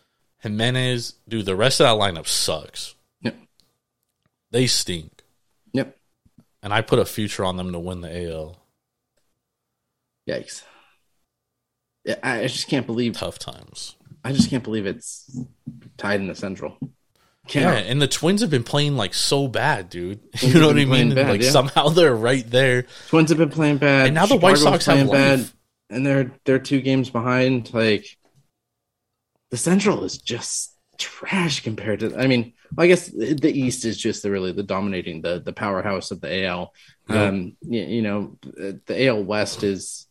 Gimenez, 0.43 1.15
dude, 1.29 1.47
the 1.47 1.55
rest 1.57 1.81
of 1.81 1.85
that 1.87 2.03
lineup 2.05 2.27
sucks. 2.27 2.95
Yep. 3.23 3.37
They 4.51 4.67
stink. 4.67 5.23
Yep. 5.73 5.97
And 6.63 6.75
I 6.75 6.83
put 6.83 6.99
a 6.99 7.05
future 7.05 7.45
on 7.45 7.57
them 7.57 7.71
to 7.73 7.79
win 7.79 8.01
the 8.01 8.31
AL. 8.33 8.59
Yikes. 10.29 10.63
I 12.23 12.41
I 12.43 12.47
just 12.49 12.67
can't 12.69 12.87
believe. 12.87 13.15
Tough 13.15 13.39
times. 13.39 13.97
I 14.25 14.33
just 14.33 14.51
can't 14.51 14.63
believe 14.65 14.87
it's 14.87 15.31
tied 15.97 16.21
in 16.21 16.29
the 16.29 16.35
Central. 16.35 16.77
Yeah, 17.49 17.75
Can't. 17.75 17.87
and 17.89 18.01
the 18.01 18.07
Twins 18.07 18.41
have 18.41 18.51
been 18.51 18.63
playing 18.63 18.97
like 18.97 19.15
so 19.15 19.49
bad, 19.49 19.89
dude. 19.91 20.21
Twins 20.37 20.55
You 20.55 20.61
know 20.61 20.69
what 20.69 20.79
I 20.79 20.85
mean? 20.85 21.15
bad, 21.15 21.29
like 21.29 21.43
yeah. 21.43 21.51
somehow 21.51 21.89
they're 21.89 22.15
right 22.15 22.49
there. 22.49 22.87
Twins 23.09 23.31
have 23.31 23.39
been 23.39 23.51
playing 23.51 23.79
bad, 23.79 24.07
And 24.07 24.15
now 24.15 24.27
the 24.27 24.37
White 24.37 24.59
Chicago's 24.59 24.85
Sox 24.85 24.87
have 24.87 25.09
playing 25.09 25.39
life. 25.41 25.55
and 25.91 26.07
they're 26.07 26.31
they're 26.45 26.61
two 26.61 26.81
games 26.81 27.11
behind. 27.11 27.75
Like 27.75 28.07
the 29.51 29.57
Central 29.57 30.05
is 30.05 30.19
just 30.19 30.77
trash 30.99 31.61
compared 31.65 32.01
to. 32.01 32.17
I 32.17 32.29
mean, 32.29 32.53
I 32.79 32.87
guess 32.87 33.09
the 33.09 33.35
the 33.35 33.51
East 33.53 33.85
is 33.85 33.99
just 33.99 34.23
the 34.23 34.31
really 34.31 34.53
the 34.53 34.63
dominating 34.63 35.21
the 35.21 35.41
the 35.41 35.53
powerhouse 35.53 36.13
of 36.13 36.21
the 36.21 36.45
AL. 36.45 36.73
Yeah. 37.11 37.25
Um, 37.25 37.57
you, 37.63 37.83
you 37.83 38.03
know, 38.03 38.39
the 38.87 39.07
AL 39.09 39.25
West 39.25 39.65
is 39.65 40.07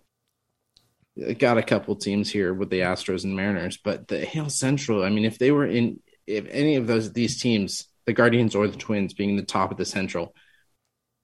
got 1.37 1.57
a 1.57 1.63
couple 1.63 1.95
teams 1.95 2.29
here 2.29 2.53
with 2.53 2.69
the 2.69 2.81
Astros 2.81 3.23
and 3.23 3.35
Mariners, 3.35 3.77
but 3.77 4.07
the 4.07 4.37
AL 4.37 4.49
Central. 4.49 5.03
I 5.03 5.09
mean, 5.09 5.25
if 5.25 5.37
they 5.37 5.51
were 5.51 5.65
in, 5.65 5.99
if 6.27 6.45
any 6.49 6.75
of 6.75 6.87
those 6.87 7.13
these 7.13 7.41
teams, 7.41 7.87
the 8.05 8.13
Guardians 8.13 8.55
or 8.55 8.67
the 8.67 8.77
Twins, 8.77 9.13
being 9.13 9.35
the 9.35 9.43
top 9.43 9.71
of 9.71 9.77
the 9.77 9.85
Central, 9.85 10.35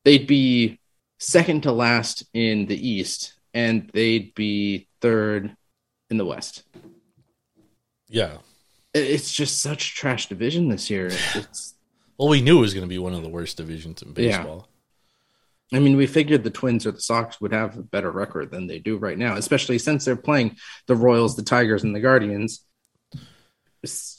they'd 0.06 0.28
be 0.28 0.80
second 1.20 1.64
to 1.64 1.72
last 1.72 2.24
in 2.34 2.66
the 2.66 2.89
East, 2.89 3.34
and 3.54 3.89
they'd 3.93 4.34
be 4.36 4.88
third 5.02 5.56
in 6.10 6.18
the 6.18 6.26
West. 6.26 6.64
Yeah. 8.08 8.38
It's 8.93 9.32
just 9.34 9.62
such 9.62 9.95
trash 9.95 10.28
division 10.28 10.70
this 10.70 10.89
year. 10.89 11.10
It's 11.36 11.76
Well, 12.18 12.30
we 12.30 12.41
knew 12.41 12.58
it 12.58 12.62
was 12.62 12.74
going 12.74 12.86
to 12.86 12.89
be 12.89 13.00
one 13.00 13.14
of 13.14 13.22
the 13.22 13.30
worst 13.30 13.58
divisions 13.58 14.02
in 14.02 14.14
Yeah. 14.18 14.60
I 15.74 15.80
mean, 15.80 15.97
we 15.97 16.07
figured 16.07 16.43
the 16.43 16.49
Twins 16.49 16.86
or 16.86 16.91
the 16.91 17.01
Sox 17.01 17.41
would 17.41 17.51
have 17.51 17.78
a 17.78 17.82
better 17.84 18.09
record 18.11 18.51
than 18.51 18.68
they 18.68 18.80
do 18.80 18.97
right 18.97 19.18
now, 19.18 19.36
especially 19.36 19.78
since 19.80 20.05
they're 20.05 20.15
playing 20.15 20.55
the 20.86 20.95
Royals, 20.95 21.36
the 21.36 21.43
Tigers, 21.43 21.84
and 21.84 21.93
the 21.93 21.99
Guardians. 21.99 22.61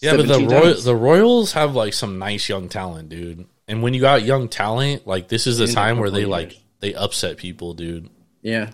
Yeah, 0.01 0.16
but 0.16 0.26
the 0.28 0.34
17 0.34 0.51
Roy- 0.51 0.72
the 0.74 0.96
Royals 0.96 1.53
have 1.53 1.74
like 1.74 1.92
some 1.92 2.18
nice 2.18 2.49
young 2.49 2.68
talent, 2.68 3.09
dude. 3.09 3.46
And 3.66 3.82
when 3.82 3.92
you 3.92 4.01
got 4.01 4.22
young 4.22 4.49
talent, 4.49 5.07
like 5.07 5.28
this 5.28 5.46
is 5.46 5.59
the 5.59 5.64
In 5.64 5.70
a 5.70 5.74
time 5.74 5.99
where 5.99 6.11
they 6.11 6.22
of 6.22 6.28
like 6.30 6.57
they 6.80 6.94
upset 6.94 7.36
people, 7.36 7.74
dude. 7.74 8.09
yeah, 8.40 8.70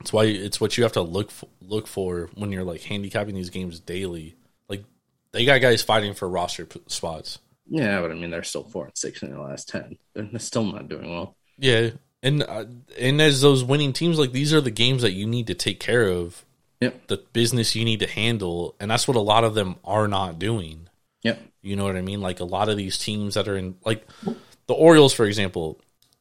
It's 0.00 0.12
why 0.12 0.24
it's 0.24 0.60
what 0.60 0.76
you 0.76 0.84
have 0.84 0.92
to 0.92 1.02
look 1.02 1.30
for, 1.30 1.48
look 1.60 1.86
for 1.86 2.30
when 2.34 2.52
you're 2.52 2.62
like 2.64 2.82
handicapping 2.82 3.34
these 3.34 3.50
games 3.50 3.80
daily. 3.80 4.36
Like 4.68 4.84
they 5.32 5.44
got 5.44 5.60
guys 5.60 5.82
fighting 5.82 6.14
for 6.14 6.28
roster 6.28 6.66
p- 6.66 6.82
spots. 6.86 7.38
yeah, 7.66 8.00
but 8.00 8.10
I 8.10 8.14
mean, 8.14 8.30
they're 8.30 8.42
still 8.44 8.64
four 8.64 8.84
and 8.84 8.96
six 8.96 9.22
in 9.22 9.32
the 9.32 9.40
last 9.40 9.68
ten. 9.68 9.96
They're 10.14 10.38
still 10.38 10.64
not 10.64 10.88
doing 10.88 11.10
well. 11.10 11.36
Yeah, 11.58 11.90
and 12.22 12.42
uh, 12.42 12.64
and 12.98 13.20
as 13.22 13.40
those 13.40 13.62
winning 13.64 13.92
teams, 13.92 14.18
like 14.18 14.32
these 14.32 14.52
are 14.52 14.60
the 14.60 14.70
games 14.70 15.02
that 15.02 15.12
you 15.12 15.26
need 15.26 15.46
to 15.48 15.54
take 15.54 15.80
care 15.80 16.08
of, 16.08 16.44
Yep, 16.80 17.06
the 17.08 17.16
business 17.32 17.74
you 17.76 17.84
need 17.84 18.00
to 18.00 18.06
handle, 18.08 18.74
and 18.80 18.90
that's 18.90 19.06
what 19.08 19.16
a 19.16 19.20
lot 19.20 19.44
of 19.44 19.54
them 19.54 19.76
are 19.84 20.08
not 20.08 20.38
doing. 20.38 20.88
yep, 21.22 21.40
You 21.62 21.76
know 21.76 21.84
what 21.84 21.96
I 21.96 22.02
mean? 22.02 22.20
Like 22.20 22.40
a 22.40 22.44
lot 22.44 22.68
of 22.68 22.76
these 22.76 22.98
teams 22.98 23.34
that 23.34 23.48
are 23.48 23.56
in, 23.56 23.76
like 23.84 24.06
the 24.66 24.74
Orioles, 24.74 25.12
for 25.14 25.24
example, 25.26 25.80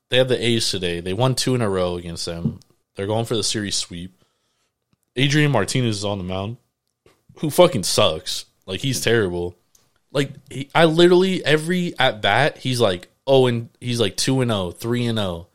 they 0.10 0.18
have 0.18 0.30
the 0.30 0.44
A's 0.44 0.70
today. 0.70 1.00
They 1.00 1.14
won 1.14 1.36
two 1.36 1.54
in 1.56 1.62
a 1.62 1.70
row 1.70 1.98
against 1.98 2.26
them. 2.26 2.60
They're 2.96 3.08
going 3.08 3.26
for 3.26 3.36
the 3.36 3.44
series 3.44 3.76
sweep. 3.76 4.24
Adrian 5.16 5.52
Martinez 5.52 5.98
is 5.98 6.06
on 6.06 6.18
the 6.20 6.24
mound, 6.24 6.58
who 7.40 7.50
fucking 7.50 7.84
sucks. 7.84 8.46
Like 8.66 8.82
he's 8.82 9.02
terrible. 9.02 9.56
Like 10.12 10.32
he, 10.50 10.70
I 10.74 10.86
literally 10.86 11.44
every 11.44 11.98
at 12.00 12.22
bat 12.22 12.58
he's 12.58 12.80
like 12.80 13.10
oh 13.26 13.48
and 13.48 13.70
he's 13.82 14.00
like 14.00 14.16
two 14.16 14.42
and 14.42 14.50
0, 14.52 14.72
3 14.72 15.06
and 15.08 15.18
zero. 15.18 15.48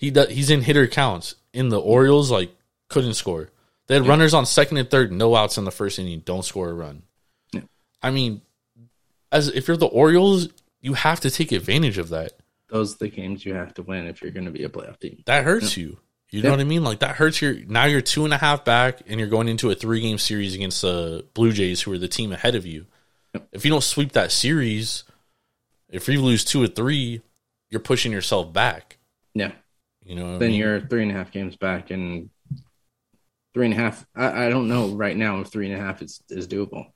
He 0.00 0.10
does, 0.10 0.30
he's 0.30 0.48
in 0.48 0.62
hitter 0.62 0.86
counts. 0.86 1.34
In 1.52 1.68
the 1.68 1.78
Orioles, 1.78 2.30
like 2.30 2.50
couldn't 2.88 3.14
score. 3.14 3.50
They 3.86 3.96
had 3.96 4.06
runners 4.06 4.32
on 4.32 4.46
second 4.46 4.78
and 4.78 4.88
third, 4.90 5.12
no 5.12 5.36
outs 5.36 5.58
in 5.58 5.64
the 5.64 5.70
first 5.70 5.98
inning. 5.98 6.20
Don't 6.20 6.44
score 6.44 6.70
a 6.70 6.72
run. 6.72 7.02
I 8.02 8.10
mean, 8.10 8.40
as 9.30 9.48
if 9.48 9.68
you're 9.68 9.76
the 9.76 9.84
Orioles, 9.86 10.48
you 10.80 10.94
have 10.94 11.20
to 11.20 11.30
take 11.30 11.52
advantage 11.52 11.98
of 11.98 12.08
that. 12.08 12.32
those 12.68 12.94
are 12.94 12.98
the 12.98 13.08
games 13.08 13.44
you 13.44 13.52
have 13.52 13.74
to 13.74 13.82
win 13.82 14.06
if 14.06 14.22
you're 14.22 14.30
going 14.30 14.46
to 14.46 14.50
be 14.50 14.64
a 14.64 14.70
playoff 14.70 14.98
team. 15.00 15.22
That 15.26 15.44
hurts 15.44 15.76
you. 15.76 15.98
You 16.30 16.40
know 16.42 16.48
Yeah. 16.48 16.52
what 16.54 16.60
I 16.60 16.64
mean? 16.64 16.82
Like 16.84 17.00
that 17.00 17.16
hurts 17.16 17.42
your. 17.42 17.52
Now 17.66 17.84
you're 17.84 18.00
two 18.00 18.24
and 18.24 18.32
a 18.32 18.38
half 18.38 18.64
back, 18.64 19.02
and 19.06 19.20
you're 19.20 19.28
going 19.28 19.48
into 19.48 19.70
a 19.70 19.74
three 19.74 20.00
game 20.00 20.16
series 20.16 20.54
against 20.54 20.80
the 20.80 21.26
Blue 21.34 21.52
Jays, 21.52 21.82
who 21.82 21.92
are 21.92 21.98
the 21.98 22.08
team 22.08 22.32
ahead 22.32 22.54
of 22.54 22.64
you. 22.64 22.86
If 23.52 23.64
you 23.66 23.70
don't 23.70 23.82
sweep 23.84 24.12
that 24.12 24.32
series, 24.32 25.04
if 25.90 26.08
you 26.08 26.22
lose 26.22 26.44
two 26.44 26.62
or 26.62 26.68
three, 26.68 27.20
you're 27.68 27.80
pushing 27.80 28.12
yourself 28.12 28.52
back. 28.52 28.96
Yeah, 29.34 29.52
You 30.10 30.16
know, 30.16 30.24
what 30.24 30.34
I 30.34 30.38
then 30.38 30.50
mean? 30.50 30.58
you're 30.58 30.80
three 30.80 31.02
and 31.04 31.12
a 31.12 31.14
half 31.14 31.30
games 31.30 31.54
back, 31.54 31.92
and 31.92 32.30
three 33.54 33.66
and 33.66 33.74
a 33.74 33.76
half. 33.76 34.04
I, 34.16 34.46
I 34.46 34.48
don't 34.48 34.66
know 34.68 34.88
right 34.88 35.16
now 35.16 35.38
if 35.40 35.48
three 35.48 35.70
and 35.70 35.80
a 35.80 35.84
half 35.84 36.02
is 36.02 36.20
is 36.28 36.48
doable. 36.48 36.86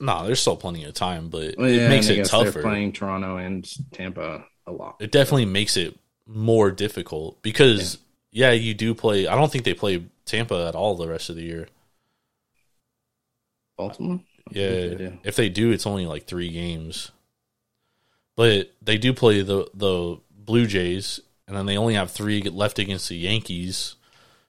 no. 0.00 0.26
There's 0.26 0.40
still 0.40 0.56
plenty 0.56 0.82
of 0.82 0.92
time, 0.92 1.28
but 1.28 1.54
Well, 1.56 1.70
yeah, 1.70 1.86
it 1.86 1.88
makes 1.88 2.08
it 2.08 2.24
tougher. 2.24 2.50
They're 2.50 2.62
playing 2.62 2.94
Toronto 2.94 3.36
and 3.36 3.64
Tampa 3.92 4.44
a 4.66 4.72
lot. 4.72 4.96
it 4.98 5.12
definitely 5.12 5.44
makes 5.44 5.76
it 5.76 5.96
more 6.26 6.72
difficult 6.72 7.40
because 7.42 7.98
yeah. 8.32 8.50
you 8.50 8.74
do 8.74 8.92
play. 8.92 9.28
I 9.28 9.36
don't 9.36 9.52
think 9.52 9.62
they 9.64 9.74
play 9.74 10.04
Tampa 10.24 10.66
at 10.66 10.74
all 10.74 10.96
the 10.96 11.06
rest 11.06 11.30
of 11.30 11.36
the 11.36 11.44
year. 11.44 11.68
Baltimore. 13.76 14.20
Yeah, 14.50 14.68
they 14.68 15.20
if 15.22 15.36
they 15.36 15.48
do, 15.48 15.70
it's 15.70 15.86
only 15.86 16.06
like 16.06 16.26
three 16.26 16.50
games. 16.50 17.12
But 18.34 18.72
they 18.82 18.98
do 18.98 19.12
play 19.14 19.42
the 19.42 19.70
the 19.74 20.18
Blue 20.30 20.66
Jays, 20.66 21.20
and 21.46 21.56
then 21.56 21.66
they 21.66 21.76
only 21.76 21.94
have 21.94 22.10
three 22.10 22.42
left 22.42 22.78
against 22.78 23.08
the 23.08 23.16
Yankees. 23.16 23.96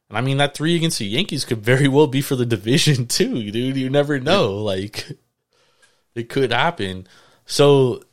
And 0.09 0.17
I 0.17 0.21
mean, 0.21 0.37
that 0.37 0.55
three 0.55 0.75
against 0.75 0.99
the 0.99 1.05
Yankees 1.05 1.45
could 1.45 1.63
very 1.63 1.87
well 1.87 2.07
be 2.07 2.21
for 2.21 2.35
the 2.35 2.45
division 2.55 3.07
too, 3.07 3.51
dude. 3.51 3.77
You 3.77 3.89
never 3.89 4.19
know. 4.19 4.55
Like, 4.63 5.07
it 6.15 6.29
could 6.29 6.51
happen. 6.51 7.07
So, 7.45 8.03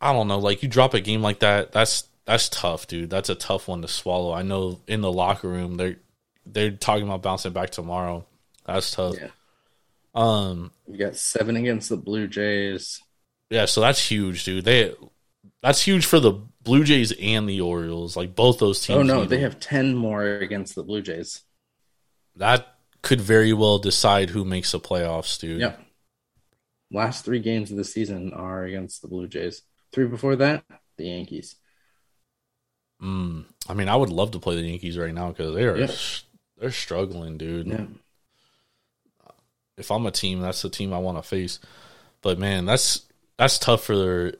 I 0.00 0.12
don't 0.12 0.28
know. 0.28 0.38
Like, 0.38 0.62
you 0.62 0.68
drop 0.68 0.94
a 0.94 1.00
game 1.00 1.22
like 1.22 1.40
that, 1.40 1.72
that's 1.72 2.04
that's 2.24 2.48
tough, 2.48 2.86
dude. 2.88 3.10
That's 3.10 3.28
a 3.28 3.34
tough 3.36 3.68
one 3.68 3.82
to 3.82 3.88
swallow. 3.88 4.32
I 4.32 4.42
know 4.42 4.80
in 4.88 5.00
the 5.00 5.12
locker 5.12 5.48
room 5.48 5.76
they're 5.76 5.96
they're 6.44 6.70
talking 6.72 7.04
about 7.04 7.22
bouncing 7.22 7.52
back 7.52 7.70
tomorrow. 7.70 8.24
That's 8.64 8.90
tough. 8.90 9.14
Yeah. 9.20 9.28
Um, 10.14 10.70
You 10.88 10.96
got 10.98 11.16
seven 11.16 11.56
against 11.56 11.88
the 11.88 11.96
Blue 11.96 12.26
Jays. 12.26 13.00
yeah, 13.50 13.66
so 13.66 13.80
that's 13.80 14.10
huge, 14.10 14.44
dude. 14.44 14.64
They 14.64 14.94
that's 15.62 15.82
huge 15.82 16.06
for 16.06 16.18
the 16.20 16.34
Blue 16.66 16.84
Jays 16.84 17.12
and 17.12 17.48
the 17.48 17.62
Orioles. 17.62 18.16
Like 18.16 18.34
both 18.34 18.58
those 18.58 18.84
teams. 18.84 18.98
Oh 18.98 19.02
no, 19.02 19.24
they 19.24 19.40
have 19.40 19.58
ten 19.58 19.94
more 19.94 20.22
against 20.26 20.74
the 20.74 20.82
Blue 20.82 21.00
Jays. 21.00 21.42
that 22.36 22.74
could 23.02 23.20
very 23.20 23.52
well 23.52 23.78
decide 23.78 24.30
who 24.30 24.44
makes 24.44 24.72
the 24.72 24.80
playoffs, 24.80 25.38
dude. 25.38 25.60
Yep. 25.60 25.80
Last 26.90 27.24
three 27.24 27.38
games 27.38 27.70
of 27.70 27.76
the 27.76 27.84
season 27.84 28.32
are 28.32 28.64
against 28.64 29.00
the 29.00 29.08
Blue 29.08 29.28
Jays. 29.28 29.62
Three 29.92 30.06
before 30.06 30.36
that, 30.36 30.64
the 30.96 31.04
Yankees. 31.04 31.56
Mm, 33.00 33.44
I 33.68 33.74
mean, 33.74 33.88
I 33.88 33.96
would 33.96 34.10
love 34.10 34.32
to 34.32 34.38
play 34.38 34.56
the 34.56 34.62
Yankees 34.62 34.98
right 34.98 35.14
now 35.14 35.28
because 35.28 35.54
they 35.54 35.64
are 35.64 35.88
they're 36.58 36.70
struggling, 36.70 37.38
dude. 37.38 37.66
Yeah. 37.68 37.86
If 39.76 39.90
I'm 39.90 40.06
a 40.06 40.10
team, 40.10 40.40
that's 40.40 40.62
the 40.62 40.70
team 40.70 40.92
I 40.92 40.98
want 40.98 41.18
to 41.18 41.22
face. 41.22 41.58
But 42.22 42.38
man, 42.38 42.64
that's 42.64 43.02
that's 43.36 43.58
tough 43.58 43.84
for 43.84 43.96
their. 43.96 44.34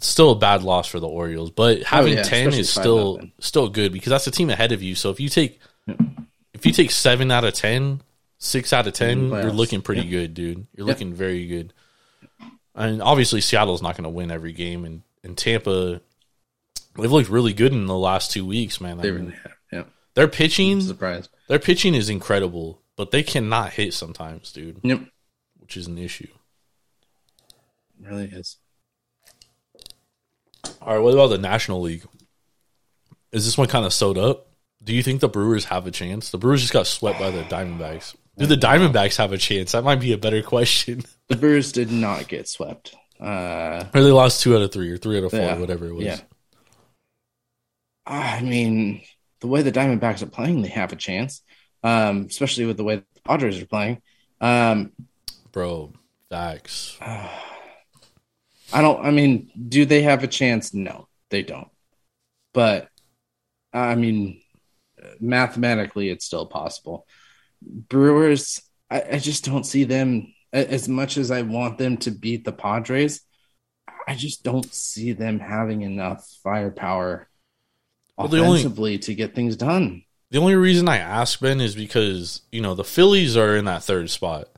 Still 0.00 0.30
a 0.30 0.34
bad 0.36 0.62
loss 0.62 0.86
for 0.88 0.98
the 0.98 1.06
Orioles, 1.08 1.50
but 1.50 1.80
oh, 1.80 1.84
having 1.84 2.14
Oh, 2.14 2.16
yeah, 2.16 2.22
ten 2.22 2.52
is 2.54 2.70
still 2.70 3.14
nothing. 3.16 3.32
still 3.38 3.68
good 3.68 3.92
because 3.92 4.10
that's 4.10 4.26
a 4.26 4.30
team 4.30 4.48
ahead 4.50 4.72
of 4.72 4.82
you. 4.82 4.94
So 4.94 5.10
if 5.10 5.20
you 5.20 5.28
take 5.28 5.60
if 6.54 6.64
you 6.66 6.72
take 6.72 6.90
seven 6.90 7.30
out 7.30 7.44
of 7.44 7.54
ten, 7.54 8.00
six 8.38 8.72
out 8.72 8.86
of 8.86 8.92
ten, 8.94 9.28
you're 9.28 9.52
looking 9.52 9.82
pretty 9.82 10.02
Yeah. 10.02 10.10
good, 10.10 10.34
dude. 10.34 10.66
You're 10.76 10.86
Yeah. 10.86 10.92
looking 10.92 11.12
very 11.14 11.46
good. 11.46 11.72
And 12.74 13.02
obviously, 13.02 13.40
Seattle's 13.40 13.82
not 13.82 13.94
going 13.96 14.04
to 14.04 14.10
win 14.10 14.30
every 14.30 14.52
game, 14.52 14.84
and 14.84 15.02
and 15.22 15.36
Tampa, 15.36 16.00
they've 16.96 17.12
looked 17.12 17.28
really 17.28 17.52
good 17.52 17.72
in 17.72 17.84
the 17.86 17.94
last 17.98 18.30
two 18.30 18.46
weeks, 18.46 18.80
man. 18.80 18.98
I 19.00 19.02
They 19.02 19.10
mean, 19.10 19.20
really 19.26 19.36
have. 19.42 19.52
Yeah. 19.70 19.84
their 20.14 20.28
pitching, 20.28 20.72
I'm 20.72 20.80
surprised. 20.82 21.28
their 21.48 21.58
pitching 21.58 21.94
is 21.94 22.08
incredible, 22.08 22.80
but 22.96 23.10
they 23.10 23.22
cannot 23.22 23.74
hit 23.74 23.92
sometimes, 23.92 24.50
dude, 24.52 24.80
Yep. 24.82 25.02
which 25.58 25.76
is 25.76 25.86
an 25.88 25.98
issue. 25.98 26.28
It 28.02 28.06
really 28.08 28.26
is. 28.26 28.56
All 30.80 30.94
right, 30.94 30.98
what 30.98 31.12
about 31.14 31.28
the 31.28 31.38
National 31.38 31.80
League? 31.80 32.04
Is 33.32 33.44
this 33.44 33.56
one 33.58 33.68
kind 33.68 33.84
of 33.84 33.92
sewed 33.92 34.18
up? 34.18 34.48
Do 34.82 34.94
you 34.94 35.02
think 35.02 35.20
the 35.20 35.28
Brewers 35.28 35.66
have 35.66 35.86
a 35.86 35.90
chance? 35.90 36.30
The 36.30 36.38
Brewers 36.38 36.60
just 36.62 36.72
got 36.72 36.86
swept 36.86 37.18
by 37.18 37.30
the 37.30 37.42
Diamondbacks. 37.44 38.16
Do 38.38 38.46
the 38.46 38.56
Diamondbacks 38.56 39.16
have 39.18 39.32
a 39.32 39.38
chance? 39.38 39.72
That 39.72 39.84
might 39.84 40.00
be 40.00 40.12
a 40.12 40.18
better 40.18 40.42
question. 40.56 41.02
The 41.28 41.36
Brewers 41.36 41.72
did 41.72 41.92
not 41.92 42.28
get 42.28 42.48
swept. 42.48 42.94
Uh, 43.20 43.84
or 43.94 44.02
they 44.02 44.10
lost 44.10 44.40
two 44.42 44.56
out 44.56 44.62
of 44.62 44.72
three 44.72 44.90
or 44.90 44.96
three 44.96 45.18
out 45.18 45.24
of 45.24 45.30
four, 45.32 45.40
Yeah. 45.40 45.58
whatever 45.58 45.86
it 45.86 45.94
was. 45.94 46.04
Yeah. 46.06 46.20
I 48.06 48.40
mean, 48.40 49.02
the 49.40 49.46
way 49.46 49.62
the 49.62 49.70
Diamondbacks 49.72 50.22
are 50.22 50.26
playing, 50.26 50.62
they 50.62 50.68
have 50.68 50.92
a 50.92 50.96
chance. 50.96 51.42
Um, 51.82 52.26
especially 52.28 52.66
with 52.66 52.76
the 52.78 52.84
way 52.84 52.96
the 52.96 53.04
Padres 53.24 53.60
are 53.60 53.66
playing. 53.66 54.00
Um, 54.40 54.92
Bro, 55.52 55.92
facts. 56.30 56.98
I 58.72 58.82
don't. 58.82 59.04
I 59.04 59.10
mean, 59.10 59.50
do 59.68 59.84
they 59.84 60.02
have 60.02 60.22
a 60.24 60.28
chance? 60.28 60.72
No, 60.74 61.08
they 61.30 61.42
don't. 61.42 61.68
But 62.54 62.88
I 63.72 63.94
mean, 63.94 64.40
mathematically, 65.20 66.08
it's 66.08 66.24
still 66.24 66.46
possible. 66.46 67.06
Brewers, 67.62 68.60
I, 68.90 69.02
I 69.12 69.18
just 69.18 69.44
don't 69.44 69.64
see 69.64 69.84
them 69.84 70.32
as 70.52 70.88
much 70.88 71.16
as 71.16 71.30
I 71.30 71.42
want 71.42 71.78
them 71.78 71.96
to 71.98 72.10
beat 72.10 72.44
the 72.44 72.52
Padres. 72.52 73.20
I 74.08 74.14
just 74.14 74.42
don't 74.42 74.72
see 74.74 75.12
them 75.12 75.38
having 75.38 75.82
enough 75.82 76.26
firepower 76.42 77.28
Well, 78.16 78.28
the 78.28 78.38
only- 78.38 78.60
offensively 78.60 78.98
to 79.00 79.14
get 79.14 79.34
things 79.34 79.56
done. 79.56 80.04
The 80.30 80.38
only 80.38 80.54
reason 80.54 80.88
I 80.88 80.98
ask 80.98 81.40
Ben 81.40 81.60
is 81.60 81.74
because 81.74 82.42
you 82.52 82.60
know 82.60 82.74
the 82.76 82.84
Phillies 82.84 83.36
are 83.36 83.56
in 83.56 83.64
that 83.64 83.82
third 83.82 84.10
spot. 84.10 84.48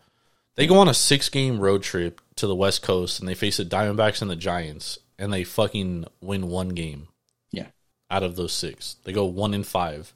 They 0.54 0.66
go 0.66 0.78
on 0.78 0.88
a 0.88 0.94
six 0.94 1.28
game 1.28 1.60
road 1.60 1.82
trip 1.82 2.20
to 2.36 2.46
the 2.46 2.54
West 2.54 2.82
Coast 2.82 3.20
and 3.20 3.28
they 3.28 3.34
face 3.34 3.56
the 3.56 3.64
Diamondbacks 3.64 4.20
and 4.22 4.30
the 4.30 4.36
Giants 4.36 4.98
and 5.18 5.32
they 5.32 5.44
fucking 5.44 6.06
win 6.20 6.48
one 6.48 6.70
game 6.70 7.08
Yeah, 7.52 7.66
out 8.10 8.22
of 8.22 8.36
those 8.36 8.52
six. 8.52 8.96
They 9.04 9.12
go 9.12 9.24
one 9.24 9.54
in 9.54 9.64
five. 9.64 10.12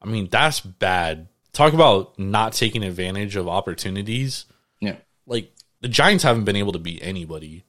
I 0.00 0.06
mean 0.06 0.28
that's 0.30 0.60
bad. 0.60 1.28
Talk 1.52 1.72
about 1.74 2.18
not 2.18 2.52
taking 2.52 2.82
advantage 2.82 3.36
of 3.36 3.48
opportunities. 3.48 4.44
yeah. 4.80 4.96
Like 5.26 5.52
the 5.80 5.88
Giants 5.88 6.24
haven't 6.24 6.44
been 6.44 6.56
able 6.56 6.72
to 6.72 6.78
beat 6.78 7.00
anybody 7.02 7.64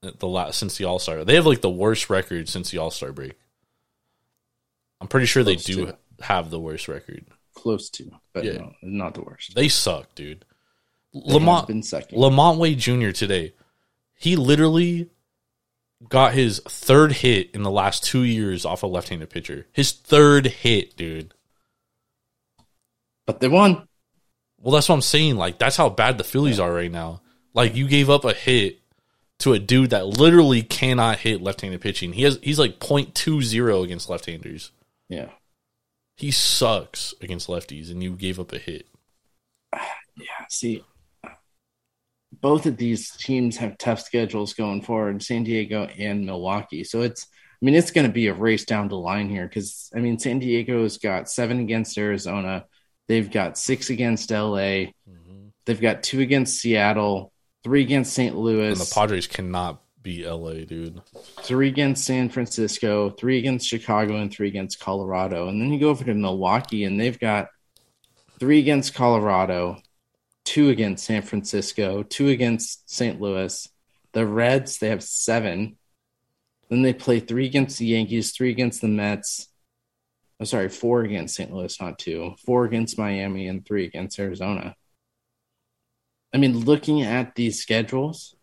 the 0.00 0.28
last 0.28 0.58
since 0.58 0.76
the 0.76 0.84
All 0.84 0.98
Star. 0.98 1.24
They 1.24 1.34
have 1.34 1.46
like 1.46 1.60
the 1.60 1.70
worst 1.70 2.08
record 2.10 2.48
since 2.48 2.70
the 2.70 2.78
All 2.78 2.90
Star 2.90 3.10
break. 3.12 3.34
I'm 5.00 5.08
pretty 5.08 5.26
sure 5.26 5.42
Close 5.42 5.64
they 5.64 5.72
do 5.74 5.86
to. 5.86 5.96
have 6.20 6.50
the 6.50 6.60
worst 6.60 6.88
record. 6.88 7.24
Close 7.54 7.90
to, 7.90 8.10
but 8.32 8.44
Yeah. 8.44 8.52
no, 8.58 8.72
not 8.82 9.14
the 9.14 9.22
worst. 9.22 9.54
They 9.54 9.68
suck, 9.68 10.14
dude. 10.14 10.44
LaMonte 11.14 11.66
been 11.68 11.82
sucking. 11.82 12.18
LaMonte 12.18 12.58
Wade 12.58 12.78
Jr. 12.78 13.10
today, 13.10 13.52
he 14.14 14.36
literally 14.36 15.10
got 16.08 16.34
his 16.34 16.60
third 16.66 17.12
hit 17.12 17.50
in 17.54 17.62
the 17.62 17.70
last 17.70 18.04
two 18.04 18.22
years 18.22 18.64
off 18.64 18.82
a 18.82 18.86
left-handed 18.86 19.30
pitcher. 19.30 19.66
His 19.72 19.92
third 19.92 20.46
hit, 20.46 20.96
dude. 20.96 21.32
But 23.26 23.40
they 23.40 23.48
won. 23.48 23.88
Well, 24.60 24.72
that's 24.72 24.88
what 24.88 24.96
I'm 24.96 25.02
saying. 25.02 25.36
Like 25.36 25.58
that's 25.58 25.76
how 25.76 25.88
bad 25.88 26.18
the 26.18 26.24
Phillies 26.24 26.58
are 26.58 26.72
right 26.72 26.90
now. 26.90 27.22
Like 27.52 27.74
you 27.74 27.86
gave 27.86 28.10
up 28.10 28.24
a 28.24 28.32
hit 28.32 28.80
to 29.40 29.52
a 29.52 29.58
dude 29.58 29.90
that 29.90 30.06
literally 30.06 30.62
cannot 30.62 31.18
hit 31.18 31.42
left-handed 31.42 31.80
pitching. 31.80 32.12
He 32.12 32.22
has 32.22 32.38
he's 32.42 32.58
like 32.58 32.78
.20 32.80 33.84
against 33.84 34.10
left-handers. 34.10 34.72
Yeah. 35.08 35.30
He 36.16 36.30
sucks 36.30 37.14
against 37.20 37.48
lefties, 37.48 37.90
and 37.90 38.02
you 38.02 38.12
gave 38.12 38.38
up 38.38 38.52
a 38.52 38.58
hit. 38.58 38.86
Yeah. 40.16 40.46
See, 40.48 40.84
both 42.40 42.66
of 42.66 42.76
these 42.76 43.10
teams 43.10 43.56
have 43.58 43.78
tough 43.78 44.00
schedules 44.00 44.54
going 44.54 44.82
forward, 44.82 45.22
San 45.22 45.44
Diego 45.44 45.84
and 45.84 46.26
Milwaukee. 46.26 46.84
So 46.84 47.02
it's, 47.02 47.26
I 47.62 47.64
mean, 47.64 47.74
it's 47.74 47.90
going 47.90 48.06
to 48.06 48.12
be 48.12 48.28
a 48.28 48.34
race 48.34 48.64
down 48.64 48.88
the 48.88 48.96
line 48.96 49.28
here 49.28 49.46
because, 49.46 49.90
I 49.94 50.00
mean, 50.00 50.18
San 50.18 50.38
Diego's 50.38 50.98
got 50.98 51.30
seven 51.30 51.60
against 51.60 51.96
Arizona. 51.98 52.66
They've 53.08 53.30
got 53.30 53.58
six 53.58 53.90
against 53.90 54.30
LA. 54.30 54.92
Mm-hmm. 55.08 55.48
They've 55.64 55.80
got 55.80 56.02
two 56.02 56.20
against 56.20 56.60
Seattle, 56.60 57.32
three 57.62 57.82
against 57.82 58.12
St. 58.12 58.36
Louis. 58.36 58.72
And 58.72 58.76
the 58.76 58.92
Padres 58.94 59.26
cannot 59.26 59.82
beat 60.02 60.26
LA, 60.26 60.64
dude. 60.64 61.00
Three 61.42 61.68
against 61.68 62.04
San 62.04 62.28
Francisco, 62.28 63.10
three 63.10 63.38
against 63.38 63.66
Chicago, 63.66 64.16
and 64.16 64.30
three 64.32 64.48
against 64.48 64.80
Colorado. 64.80 65.48
And 65.48 65.60
then 65.60 65.72
you 65.72 65.80
go 65.80 65.88
over 65.88 66.04
to 66.04 66.14
Milwaukee, 66.14 66.84
and 66.84 67.00
they've 67.00 67.18
got 67.18 67.48
three 68.38 68.58
against 68.60 68.94
Colorado, 68.94 69.78
two 70.44 70.68
against 70.68 71.04
San 71.04 71.22
Francisco, 71.22 72.02
two 72.02 72.28
against 72.28 72.88
St. 72.90 73.20
Louis. 73.20 73.68
The 74.12 74.26
Reds, 74.26 74.78
they 74.78 74.88
have 74.88 75.02
seven. 75.02 75.76
Then 76.68 76.82
they 76.82 76.92
play 76.92 77.20
three 77.20 77.46
against 77.46 77.78
the 77.78 77.86
Yankees, 77.86 78.32
three 78.32 78.50
against 78.50 78.80
the 78.80 78.88
Mets. 78.88 79.48
Oh, 80.40 80.44
sorry, 80.44 80.68
four 80.68 81.02
against 81.02 81.36
St. 81.36 81.52
Louis, 81.52 81.80
not 81.80 81.98
two. 81.98 82.34
Four 82.44 82.64
against 82.64 82.98
Miami 82.98 83.48
and 83.48 83.64
three 83.64 83.84
against 83.84 84.18
Arizona. 84.18 84.74
I 86.32 86.38
mean, 86.38 86.58
looking 86.58 87.02
at 87.02 87.34
these 87.34 87.60
schedules, 87.60 88.34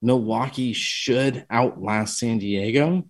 Milwaukee 0.00 0.72
should 0.72 1.44
outlast 1.50 2.18
San 2.18 2.38
Diego. 2.38 3.04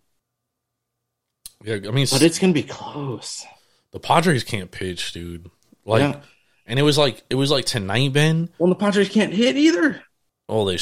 Yeah, 1.63 1.75
I 1.87 1.91
mean, 1.91 2.07
but 2.11 2.23
it's 2.23 2.39
gonna 2.39 2.53
be 2.53 2.63
close. 2.63 3.45
The 3.93 4.01
Padres 4.01 4.43
can't 4.43 4.71
pitch, 4.71 5.13
dude. 5.13 5.51
Like, 5.85 6.01
yeah. 6.01 6.21
And 6.67 6.79
it 6.79 6.83
was 6.83 6.99
like 6.99 7.23
it 7.31 7.35
was 7.35 7.51
like 7.51 7.65
tonight, 7.65 8.13
Ben. 8.13 8.49
Well, 8.59 8.69
the 8.69 8.75
Padres 8.77 9.09
can't 9.09 9.33
hit 9.33 9.57
either. 9.57 10.03
Oh, 10.49 10.65
they 10.65 10.79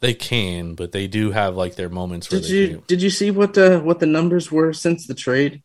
they 0.00 0.14
can, 0.14 0.74
but 0.74 0.92
they 0.92 1.06
do 1.06 1.30
have 1.30 1.56
like 1.56 1.76
their 1.76 1.88
moments. 1.88 2.28
Did 2.28 2.48
you 2.48 2.68
can't. 2.68 2.86
did 2.86 3.02
you 3.02 3.10
see 3.10 3.30
what 3.30 3.54
the 3.54 3.78
what 3.78 4.00
the 4.00 4.06
numbers 4.06 4.50
were 4.52 4.72
since 4.72 5.06
the 5.06 5.14
trade? 5.14 5.62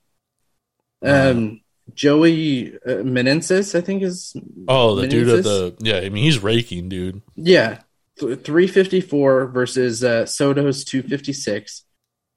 Um, 1.04 1.62
uh, 1.88 1.94
Joey 1.94 2.76
uh, 2.86 3.04
Meneses, 3.04 3.76
I 3.76 3.82
think 3.82 4.04
is. 4.04 4.36
Oh, 4.68 4.96
the 4.96 5.08
Meneses? 5.08 5.10
dude 5.10 5.30
of 5.30 5.44
the 5.44 5.76
yeah. 5.80 5.98
I 5.98 6.10
mean, 6.10 6.24
he's 6.24 6.40
raking, 6.40 6.90
dude. 6.90 7.22
Yeah, 7.36 7.80
three 8.18 8.68
fifty 8.68 9.02
four 9.02 9.48
versus 9.48 10.04
uh, 10.04 10.26
Soto's 10.26 10.84
two 10.84 11.02
fifty 11.04 11.34
six. 11.34 11.84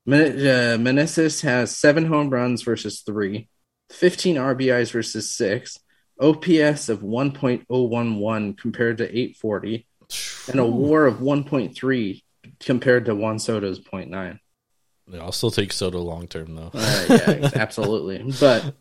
Men- 0.06 0.38
uh, 0.38 0.76
Meneses 0.78 1.42
has 1.42 1.76
seven 1.76 2.06
home 2.06 2.28
runs 2.28 2.62
versus 2.62 3.00
three, 3.00 3.48
15 3.90 4.36
RBIs 4.36 4.92
versus 4.92 5.30
six, 5.30 5.78
OPS 6.20 6.88
of 6.88 7.00
1.011 7.00 8.58
compared 8.58 8.98
to 8.98 9.04
840, 9.04 9.86
and 10.48 10.60
a 10.60 10.66
WAR 10.66 11.06
of 11.06 11.18
1.3 11.18 12.22
compared 12.60 13.06
to 13.06 13.14
Juan 13.14 13.38
Soto's 13.38 13.80
0.9. 13.80 14.38
Yeah, 15.06 15.20
I'll 15.20 15.32
still 15.32 15.50
take 15.50 15.72
Soto 15.72 15.98
long 15.98 16.26
term 16.28 16.54
though. 16.54 16.70
uh, 16.72 17.06
yeah, 17.08 17.50
absolutely. 17.54 18.32
But 18.40 18.74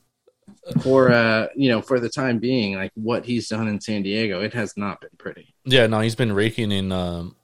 for 0.81 1.11
uh, 1.11 1.47
you 1.55 1.69
know, 1.69 1.81
for 1.81 1.99
the 1.99 2.09
time 2.09 2.39
being, 2.39 2.75
like 2.75 2.91
what 2.95 3.25
he's 3.25 3.49
done 3.49 3.67
in 3.67 3.81
San 3.81 4.03
Diego, 4.03 4.41
it 4.41 4.53
has 4.53 4.77
not 4.77 5.01
been 5.01 5.09
pretty. 5.17 5.53
Yeah, 5.65 5.87
no, 5.87 5.99
he's 5.99 6.15
been 6.15 6.31
raking 6.31 6.71
in. 6.71 6.91
Um, 6.91 7.35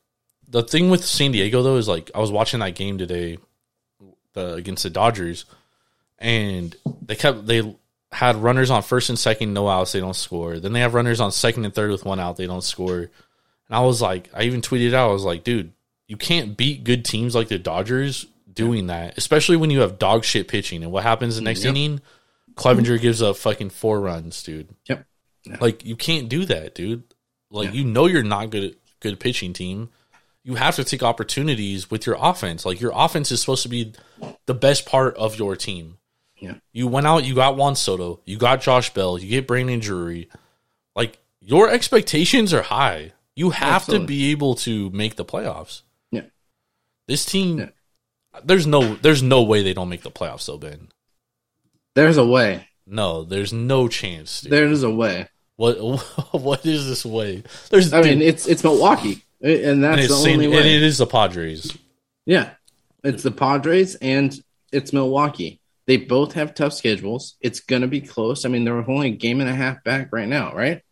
the 0.47 0.63
thing 0.63 0.89
with 0.89 1.03
San 1.03 1.31
Diego 1.31 1.61
though 1.61 1.75
is 1.75 1.87
like 1.87 2.09
I 2.15 2.19
was 2.19 2.31
watching 2.31 2.61
that 2.61 2.75
game 2.75 2.97
today, 2.97 3.37
uh, 4.37 4.53
against 4.53 4.83
the 4.83 4.89
Dodgers, 4.89 5.45
and 6.17 6.75
they 7.01 7.15
kept 7.15 7.47
they 7.47 7.75
had 8.11 8.37
runners 8.37 8.69
on 8.69 8.81
first 8.81 9.09
and 9.09 9.19
second, 9.19 9.53
no 9.53 9.67
outs, 9.67 9.91
they 9.91 9.99
don't 9.99 10.15
score. 10.15 10.59
Then 10.59 10.73
they 10.73 10.79
have 10.79 10.93
runners 10.93 11.19
on 11.19 11.31
second 11.31 11.65
and 11.65 11.73
third 11.73 11.91
with 11.91 12.05
one 12.05 12.19
out, 12.19 12.37
they 12.37 12.47
don't 12.47 12.63
score. 12.63 12.99
And 12.99 13.09
I 13.69 13.81
was 13.81 14.01
like, 14.01 14.29
I 14.33 14.43
even 14.43 14.61
tweeted 14.61 14.93
out, 14.93 15.09
I 15.09 15.13
was 15.13 15.23
like, 15.23 15.43
dude, 15.43 15.73
you 16.07 16.17
can't 16.17 16.57
beat 16.57 16.83
good 16.83 17.05
teams 17.05 17.35
like 17.35 17.49
the 17.49 17.59
Dodgers 17.59 18.25
doing 18.51 18.87
that, 18.87 19.17
especially 19.17 19.57
when 19.57 19.69
you 19.69 19.81
have 19.81 19.99
dog 19.99 20.23
shit 20.23 20.47
pitching. 20.47 20.83
And 20.83 20.91
what 20.91 21.03
happens 21.03 21.35
the 21.35 21.41
next 21.41 21.63
yep. 21.63 21.69
inning? 21.69 22.01
Clevinger 22.55 22.99
gives 22.99 23.21
up 23.21 23.37
fucking 23.37 23.69
four 23.69 24.01
runs, 24.01 24.43
dude. 24.43 24.69
Yep. 24.85 25.05
Yeah. 25.45 25.57
Like 25.61 25.85
you 25.85 25.95
can't 25.95 26.27
do 26.27 26.45
that, 26.45 26.75
dude. 26.75 27.03
Like 27.49 27.67
yeah. 27.67 27.73
you 27.73 27.85
know 27.85 28.07
you're 28.07 28.23
not 28.23 28.49
good 28.49 28.75
good 28.99 29.19
pitching 29.19 29.53
team. 29.53 29.89
You 30.43 30.55
have 30.55 30.75
to 30.75 30.83
take 30.83 31.03
opportunities 31.03 31.89
with 31.89 32.05
your 32.05 32.17
offense. 32.19 32.65
Like 32.65 32.81
your 32.81 32.91
offense 32.93 33.31
is 33.31 33.39
supposed 33.39 33.63
to 33.63 33.69
be 33.69 33.93
the 34.45 34.53
best 34.53 34.85
part 34.85 35.15
of 35.15 35.37
your 35.37 35.55
team. 35.55 35.97
Yeah. 36.39 36.55
You 36.71 36.87
went 36.87 37.07
out, 37.07 37.25
you 37.25 37.35
got 37.35 37.57
Juan 37.57 37.75
Soto, 37.75 38.21
you 38.25 38.37
got 38.37 38.61
Josh 38.61 38.93
Bell, 38.93 39.17
you 39.17 39.27
get 39.27 39.47
Brandon 39.47 39.79
Drury. 39.79 40.29
Like 40.95 41.19
your 41.41 41.69
expectations 41.69 42.53
are 42.53 42.61
high. 42.61 43.13
You 43.35 43.51
have 43.51 43.83
Absolutely. 43.83 44.05
to 44.05 44.07
be 44.07 44.31
able 44.31 44.55
to 44.55 44.89
make 44.91 45.15
the 45.15 45.25
playoffs. 45.25 45.81
Yeah. 46.11 46.23
This 47.07 47.25
team 47.25 47.59
yeah. 47.59 47.69
there's 48.43 48.67
no 48.67 48.95
there's 48.95 49.23
no 49.23 49.43
way 49.43 49.63
they 49.63 49.73
don't 49.73 49.89
make 49.89 50.03
the 50.03 50.11
playoffs 50.11 50.45
though, 50.45 50.57
Ben. 50.57 50.89
There's 51.95 52.17
a 52.17 52.25
way. 52.25 52.67
No, 52.85 53.23
there's 53.23 53.53
no 53.53 53.87
chance. 53.87 54.41
Dude. 54.41 54.51
There's 54.51 54.83
a 54.83 54.89
way. 54.89 55.27
What 55.55 55.77
what 56.31 56.65
is 56.65 56.87
this 56.87 57.05
way? 57.05 57.43
There's 57.69 57.93
I 57.93 58.01
mean, 58.01 58.21
it's 58.21 58.47
it's 58.47 58.63
Milwaukee. 58.63 59.23
Eh, 59.41 59.69
and 59.69 59.83
that's 59.83 60.01
and 60.01 60.09
the 60.09 60.31
only 60.31 60.47
way. 60.47 60.57
And 60.57 60.67
it 60.67 60.83
is 60.83 60.97
the 60.97 61.07
Padres. 61.07 61.77
Yeah. 62.25 62.51
It's 63.03 63.23
the 63.23 63.31
Padres 63.31 63.95
and 63.95 64.37
it's 64.71 64.93
Milwaukee. 64.93 65.61
They 65.89 65.97
both 65.97 66.33
have 66.33 66.53
tough 66.53 66.73
schedules. 66.73 67.35
It's 67.41 67.61
going 67.61 67.81
to 67.81 67.87
be 67.87 67.99
close. 67.99 68.45
I 68.45 68.49
mean, 68.49 68.63
they're 68.63 68.87
only 68.87 69.07
a 69.07 69.15
game 69.15 69.41
and 69.41 69.49
a 69.49 69.55
half 69.55 69.83
back 69.83 70.09
right 70.13 70.27
now, 70.27 70.53
right? 70.53 70.83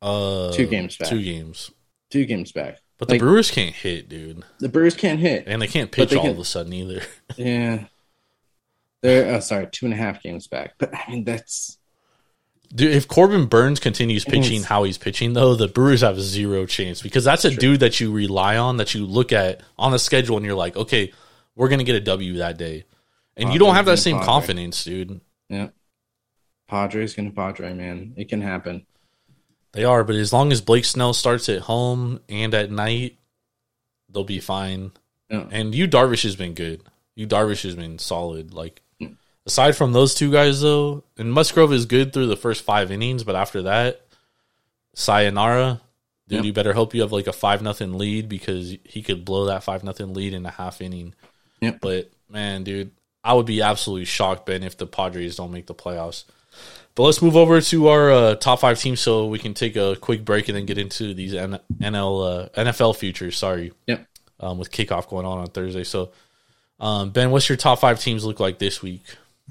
Uh, 0.00 0.52
two 0.52 0.68
games 0.68 0.96
back. 0.96 1.08
Two 1.08 1.20
games. 1.20 1.72
Two 2.08 2.24
games 2.24 2.52
back. 2.52 2.78
But 2.98 3.08
like, 3.08 3.18
the 3.18 3.24
Brewers 3.26 3.50
can't 3.50 3.74
hit, 3.74 4.08
dude. 4.08 4.44
The 4.60 4.68
Brewers 4.68 4.94
can't 4.94 5.18
hit, 5.18 5.48
and 5.48 5.60
they 5.60 5.66
can't 5.66 5.90
pitch 5.90 6.10
they 6.10 6.16
all 6.16 6.22
can, 6.22 6.30
of 6.30 6.38
a 6.38 6.44
sudden 6.44 6.72
either. 6.72 7.02
yeah, 7.36 7.86
they're 9.02 9.34
oh, 9.34 9.40
sorry, 9.40 9.66
two 9.66 9.86
and 9.86 9.92
a 9.92 9.96
half 9.96 10.22
games 10.22 10.46
back. 10.46 10.74
But 10.78 10.94
I 10.94 11.10
mean, 11.10 11.24
that's 11.24 11.76
Dude, 12.72 12.94
if 12.94 13.08
Corbin 13.08 13.46
Burnes 13.46 13.80
continues 13.80 14.24
pitching 14.24 14.62
how 14.62 14.84
he's 14.84 14.98
pitching, 14.98 15.32
though, 15.32 15.56
the 15.56 15.66
Brewers 15.66 16.02
have 16.02 16.20
zero 16.20 16.64
chance 16.64 17.02
because 17.02 17.24
that's 17.24 17.44
a 17.44 17.50
True. 17.50 17.58
dude 17.58 17.80
that 17.80 17.98
you 17.98 18.12
rely 18.12 18.56
on, 18.56 18.76
that 18.76 18.94
you 18.94 19.04
look 19.04 19.32
at 19.32 19.62
on 19.76 19.90
the 19.90 19.98
schedule, 19.98 20.36
and 20.36 20.46
you're 20.46 20.54
like, 20.54 20.76
okay, 20.76 21.12
we're 21.56 21.68
gonna 21.68 21.82
get 21.82 21.96
a 21.96 22.00
W 22.00 22.36
that 22.36 22.56
day, 22.56 22.84
and 23.36 23.52
you 23.52 23.58
don't 23.58 23.74
have 23.74 23.86
that 23.86 23.98
same 23.98 24.16
Padre. 24.16 24.26
confidence, 24.26 24.84
dude. 24.84 25.20
Yeah, 25.48 25.68
Padres 26.68 27.14
gonna 27.14 27.30
Padre, 27.30 27.72
man, 27.74 28.14
it 28.16 28.28
can 28.28 28.40
happen. 28.40 28.86
They 29.72 29.84
are, 29.84 30.04
but 30.04 30.14
as 30.14 30.32
long 30.32 30.52
as 30.52 30.60
Blake 30.60 30.84
Snell 30.84 31.12
starts 31.12 31.48
at 31.48 31.62
home 31.62 32.20
and 32.28 32.54
at 32.54 32.70
night, 32.70 33.18
they'll 34.08 34.24
be 34.24 34.40
fine. 34.40 34.92
Yeah. 35.28 35.46
And 35.50 35.74
you 35.74 35.88
Darvish 35.88 36.22
has 36.22 36.36
been 36.36 36.54
good. 36.54 36.82
Yu 37.16 37.26
Darvish 37.26 37.62
has 37.64 37.74
been 37.74 37.98
solid. 37.98 38.54
Like 38.54 38.82
aside 39.46 39.76
from 39.76 39.92
those 39.92 40.14
two 40.14 40.30
guys, 40.30 40.60
though, 40.60 41.04
and 41.18 41.32
Musgrove 41.32 41.72
is 41.72 41.86
good 41.86 42.12
through 42.12 42.26
the 42.26 42.36
first 42.36 42.62
five 42.62 42.90
innings, 42.90 43.24
but 43.24 43.36
after 43.36 43.62
that, 43.62 44.06
sayonara. 44.94 45.80
Dude, 46.26 46.36
yep. 46.36 46.44
you 46.46 46.52
better 46.54 46.72
hope 46.72 46.94
you 46.94 47.02
have 47.02 47.12
like 47.12 47.26
a 47.26 47.34
five 47.34 47.60
nothing 47.60 47.98
lead 47.98 48.30
because 48.30 48.74
he 48.84 49.02
could 49.02 49.26
blow 49.26 49.46
that 49.46 49.62
five 49.62 49.84
nothing 49.84 50.14
lead 50.14 50.32
in 50.32 50.46
a 50.46 50.50
half 50.50 50.80
inning. 50.80 51.14
Yep. 51.60 51.80
But 51.82 52.10
man, 52.30 52.64
dude, 52.64 52.92
I 53.24 53.32
would 53.32 53.46
be 53.46 53.62
absolutely 53.62 54.04
shocked, 54.04 54.44
Ben, 54.46 54.62
if 54.62 54.76
the 54.76 54.86
Padres 54.86 55.36
don't 55.36 55.50
make 55.50 55.66
the 55.66 55.74
playoffs. 55.74 56.24
But 56.94 57.04
let's 57.04 57.22
move 57.22 57.36
over 57.36 57.60
to 57.60 57.88
our 57.88 58.12
uh, 58.12 58.34
top 58.36 58.60
five 58.60 58.78
teams 58.78 59.00
so 59.00 59.26
we 59.26 59.38
can 59.38 59.54
take 59.54 59.74
a 59.74 59.96
quick 59.96 60.24
break 60.24 60.48
and 60.48 60.56
then 60.56 60.66
get 60.66 60.78
into 60.78 61.12
these 61.14 61.34
N- 61.34 61.58
NL 61.80 62.48
uh, 62.54 62.62
NFL 62.62 62.96
futures. 62.96 63.36
Sorry. 63.36 63.72
Yep. 63.86 64.06
Um, 64.38 64.58
with 64.58 64.70
kickoff 64.70 65.08
going 65.08 65.26
on 65.26 65.38
on 65.38 65.46
Thursday. 65.46 65.84
So, 65.84 66.12
um, 66.78 67.10
Ben, 67.10 67.30
what's 67.30 67.48
your 67.48 67.56
top 67.56 67.80
five 67.80 67.98
teams 67.98 68.24
look 68.24 68.38
like 68.40 68.58
this 68.58 68.82
week? 68.82 69.02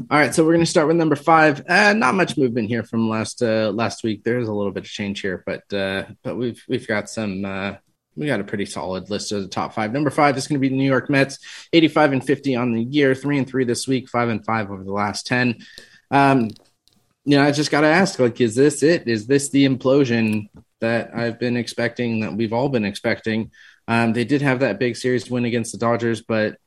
All 0.09 0.17
right, 0.17 0.33
so 0.33 0.43
we're 0.43 0.53
going 0.53 0.65
to 0.65 0.69
start 0.69 0.87
with 0.87 0.97
number 0.97 1.15
five. 1.15 1.63
Uh, 1.67 1.93
not 1.93 2.15
much 2.15 2.37
movement 2.37 2.67
here 2.67 2.83
from 2.83 3.09
last 3.09 3.41
uh, 3.43 3.71
last 3.73 4.03
week. 4.03 4.23
There's 4.23 4.47
a 4.47 4.53
little 4.53 4.71
bit 4.71 4.83
of 4.83 4.89
change 4.89 5.21
here, 5.21 5.43
but 5.45 5.71
uh, 5.73 6.05
but 6.23 6.35
we've 6.35 6.63
we've 6.67 6.87
got 6.87 7.09
some. 7.09 7.45
We 8.15 8.27
got 8.27 8.39
a 8.39 8.43
pretty 8.43 8.65
solid 8.65 9.09
list 9.09 9.31
of 9.31 9.41
the 9.41 9.47
top 9.47 9.73
five. 9.73 9.91
Number 9.91 10.09
five 10.09 10.37
is 10.37 10.47
going 10.47 10.59
to 10.59 10.61
be 10.61 10.69
the 10.69 10.77
New 10.77 10.89
York 10.89 11.09
Mets, 11.09 11.39
85 11.73 12.13
and 12.13 12.25
50 12.25 12.55
on 12.55 12.73
the 12.73 12.83
year, 12.83 13.15
three 13.15 13.37
and 13.37 13.47
three 13.47 13.65
this 13.65 13.87
week, 13.87 14.09
five 14.09 14.29
and 14.29 14.45
five 14.45 14.69
over 14.69 14.83
the 14.83 14.91
last 14.91 15.25
ten. 15.25 15.57
Um, 16.11 16.49
you 17.25 17.37
know, 17.37 17.43
I 17.43 17.51
just 17.51 17.71
got 17.71 17.81
to 17.81 17.87
ask, 17.87 18.19
like, 18.19 18.39
is 18.41 18.55
this 18.55 18.83
it? 18.83 19.07
Is 19.07 19.27
this 19.27 19.49
the 19.49 19.67
implosion 19.67 20.49
that 20.81 21.15
I've 21.15 21.39
been 21.39 21.57
expecting? 21.57 22.19
That 22.19 22.33
we've 22.33 22.53
all 22.53 22.69
been 22.69 22.85
expecting? 22.85 23.51
Um, 23.87 24.13
they 24.13 24.25
did 24.25 24.41
have 24.41 24.59
that 24.59 24.79
big 24.79 24.95
series 24.95 25.29
win 25.29 25.45
against 25.45 25.71
the 25.71 25.77
Dodgers, 25.77 26.21
but 26.21 26.57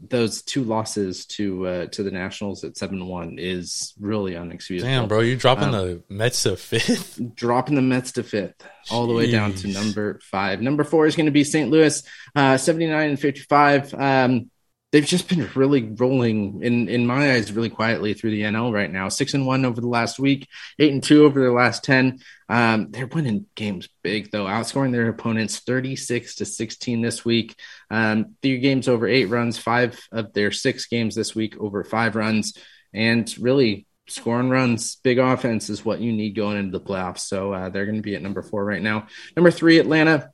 those 0.00 0.42
two 0.42 0.62
losses 0.62 1.26
to 1.26 1.66
uh, 1.66 1.86
to 1.86 2.02
the 2.02 2.10
Nationals 2.10 2.62
at 2.64 2.76
seven 2.76 3.06
one 3.06 3.36
is 3.38 3.94
really 3.98 4.32
unexcusable. 4.32 4.82
Damn, 4.82 5.08
bro, 5.08 5.20
you 5.20 5.36
dropping 5.36 5.68
um, 5.68 5.72
the 5.72 6.02
Mets 6.08 6.44
to 6.44 6.56
fifth, 6.56 7.20
dropping 7.34 7.74
the 7.74 7.82
Mets 7.82 8.12
to 8.12 8.22
fifth, 8.22 8.54
all 8.90 9.06
the 9.06 9.14
way 9.14 9.30
down 9.30 9.54
to 9.54 9.68
number 9.68 10.20
five. 10.22 10.60
Number 10.60 10.84
four 10.84 11.06
is 11.06 11.16
going 11.16 11.26
to 11.26 11.32
be 11.32 11.44
St. 11.44 11.70
Louis, 11.70 12.02
uh, 12.34 12.56
seventy 12.56 12.86
nine 12.86 13.10
and 13.10 13.20
fifty 13.20 13.40
five. 13.40 13.92
Um, 13.94 14.50
they've 14.90 15.04
just 15.04 15.28
been 15.28 15.48
really 15.54 15.82
rolling 15.82 16.62
in 16.62 16.88
in 16.88 17.06
my 17.06 17.32
eyes 17.32 17.52
really 17.52 17.68
quietly 17.70 18.14
through 18.14 18.30
the 18.30 18.42
NL 18.42 18.72
right 18.72 18.90
now. 18.90 19.08
Six 19.08 19.34
and 19.34 19.46
one 19.46 19.64
over 19.64 19.80
the 19.80 19.88
last 19.88 20.18
week, 20.18 20.48
eight 20.78 20.92
and 20.92 21.02
two 21.02 21.24
over 21.24 21.42
the 21.42 21.52
last 21.52 21.84
ten. 21.84 22.20
Um, 22.48 22.90
they're 22.90 23.06
winning 23.06 23.46
games 23.54 23.88
big 24.02 24.30
though, 24.30 24.46
outscoring 24.46 24.92
their 24.92 25.08
opponents 25.08 25.58
thirty 25.58 25.96
six 25.96 26.36
to 26.36 26.46
sixteen 26.46 27.02
this 27.02 27.24
week. 27.24 27.54
Um, 27.90 28.36
three 28.42 28.58
games 28.58 28.88
over 28.88 29.06
eight 29.06 29.26
runs, 29.26 29.58
five 29.58 29.98
of 30.12 30.32
their 30.32 30.50
six 30.50 30.86
games 30.86 31.14
this 31.14 31.34
week 31.34 31.56
over 31.58 31.84
five 31.84 32.16
runs, 32.16 32.54
and 32.92 33.32
really 33.38 33.86
scoring 34.08 34.48
runs, 34.48 34.96
big 34.96 35.18
offense 35.18 35.68
is 35.68 35.84
what 35.84 36.00
you 36.00 36.12
need 36.12 36.34
going 36.34 36.56
into 36.56 36.78
the 36.78 36.84
playoffs. 36.84 37.20
So 37.20 37.52
uh, 37.52 37.68
they're 37.68 37.84
going 37.84 37.96
to 37.96 38.02
be 38.02 38.14
at 38.14 38.22
number 38.22 38.42
four 38.42 38.64
right 38.64 38.82
now. 38.82 39.06
Number 39.36 39.50
three, 39.50 39.78
Atlanta. 39.78 40.30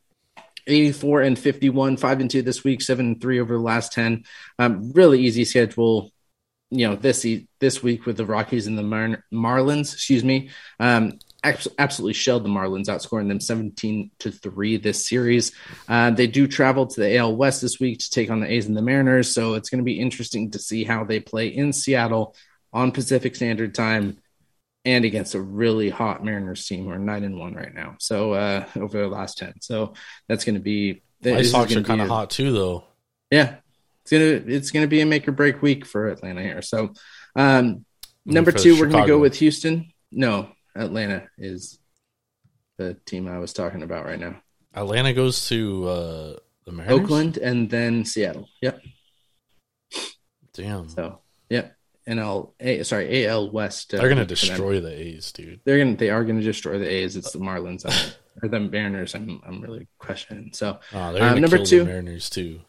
84 0.66 1.22
and 1.22 1.38
51, 1.38 1.96
five 1.96 2.20
and 2.20 2.30
two 2.30 2.42
this 2.42 2.64
week, 2.64 2.82
seven 2.82 3.06
and 3.06 3.20
three 3.20 3.40
over 3.40 3.54
the 3.54 3.60
last 3.60 3.92
10. 3.92 4.24
Um, 4.58 4.92
really 4.92 5.20
easy 5.20 5.44
schedule, 5.44 6.10
you 6.70 6.88
know, 6.88 6.96
this 6.96 7.26
this 7.60 7.82
week 7.82 8.06
with 8.06 8.16
the 8.16 8.26
Rockies 8.26 8.66
and 8.66 8.78
the 8.78 8.82
Mar- 8.82 9.24
Marlins, 9.32 9.92
excuse 9.92 10.24
me. 10.24 10.50
Um, 10.80 11.18
absolutely 11.44 12.14
shelled 12.14 12.44
the 12.44 12.48
Marlins, 12.48 12.86
outscoring 12.86 13.28
them 13.28 13.40
17 13.40 14.10
to 14.20 14.30
3 14.30 14.78
this 14.78 15.06
series. 15.06 15.52
Uh, 15.88 16.10
they 16.10 16.26
do 16.26 16.46
travel 16.46 16.86
to 16.86 17.00
the 17.00 17.16
AL 17.16 17.36
West 17.36 17.60
this 17.60 17.78
week 17.78 17.98
to 17.98 18.10
take 18.10 18.30
on 18.30 18.40
the 18.40 18.50
A's 18.50 18.66
and 18.66 18.76
the 18.76 18.82
Mariners. 18.82 19.32
So 19.32 19.54
it's 19.54 19.68
going 19.68 19.80
to 19.80 19.84
be 19.84 20.00
interesting 20.00 20.50
to 20.52 20.58
see 20.58 20.84
how 20.84 21.04
they 21.04 21.20
play 21.20 21.48
in 21.48 21.72
Seattle 21.72 22.34
on 22.72 22.92
Pacific 22.92 23.36
Standard 23.36 23.74
Time 23.74 24.18
and 24.84 25.04
against 25.04 25.34
a 25.34 25.40
really 25.40 25.88
hot 25.90 26.24
Mariners 26.24 26.66
team. 26.66 26.86
We're 26.86 26.98
nine 26.98 27.24
and 27.24 27.38
one 27.38 27.54
right 27.54 27.74
now. 27.74 27.96
So 27.98 28.32
uh, 28.32 28.66
over 28.76 29.00
the 29.00 29.08
last 29.08 29.38
ten, 29.38 29.54
so 29.60 29.94
that's 30.28 30.44
going 30.44 30.56
to 30.56 30.60
be. 30.60 31.02
Ice 31.24 31.52
Hawks 31.52 31.74
are 31.74 31.82
kind 31.82 32.02
of 32.02 32.08
hot 32.08 32.30
too, 32.30 32.52
though. 32.52 32.84
Yeah, 33.30 33.56
it's 34.02 34.12
gonna 34.12 34.54
it's 34.54 34.70
gonna 34.70 34.86
be 34.86 35.00
a 35.00 35.06
make 35.06 35.26
or 35.26 35.32
break 35.32 35.62
week 35.62 35.86
for 35.86 36.08
Atlanta 36.08 36.42
here. 36.42 36.60
So 36.60 36.92
um, 37.34 37.86
number 38.26 38.52
two, 38.52 38.78
we're 38.78 38.88
gonna 38.88 39.06
go 39.06 39.18
with 39.18 39.36
Houston. 39.36 39.90
No, 40.12 40.50
Atlanta 40.76 41.28
is 41.38 41.78
the 42.76 42.94
team 43.06 43.26
I 43.28 43.38
was 43.38 43.52
talking 43.52 43.82
about 43.82 44.04
right 44.04 44.20
now. 44.20 44.36
Atlanta 44.74 45.12
goes 45.12 45.48
to 45.48 45.88
uh, 45.88 46.36
the 46.66 46.72
Mariners? 46.72 47.00
Oakland 47.00 47.36
and 47.38 47.70
then 47.70 48.04
Seattle. 48.04 48.48
Yep. 48.60 48.82
Damn. 50.52 50.88
So 50.88 51.20
yep. 51.48 51.73
NL, 52.08 52.52
A, 52.60 52.82
sorry, 52.82 53.26
AL 53.26 53.50
West. 53.50 53.94
Uh, 53.94 53.98
They're 53.98 54.08
gonna 54.08 54.26
destroy 54.26 54.80
the 54.80 54.92
A's, 54.92 55.32
dude. 55.32 55.60
They're 55.64 55.78
gonna, 55.78 55.96
they 55.96 56.10
are 56.10 56.24
gonna 56.24 56.42
destroy 56.42 56.78
the 56.78 56.88
A's. 56.88 57.16
It's 57.16 57.32
the 57.32 57.38
Marlins 57.38 57.84
or 58.42 58.48
the 58.48 58.60
Mariners. 58.60 59.14
I'm, 59.14 59.40
I'm 59.46 59.60
really 59.60 59.88
questioning. 59.98 60.50
So, 60.52 60.80
oh, 60.92 60.98
uh, 60.98 61.34
number 61.34 61.64
two, 61.64 61.84
Mariners 61.84 62.28
too. 62.28 62.60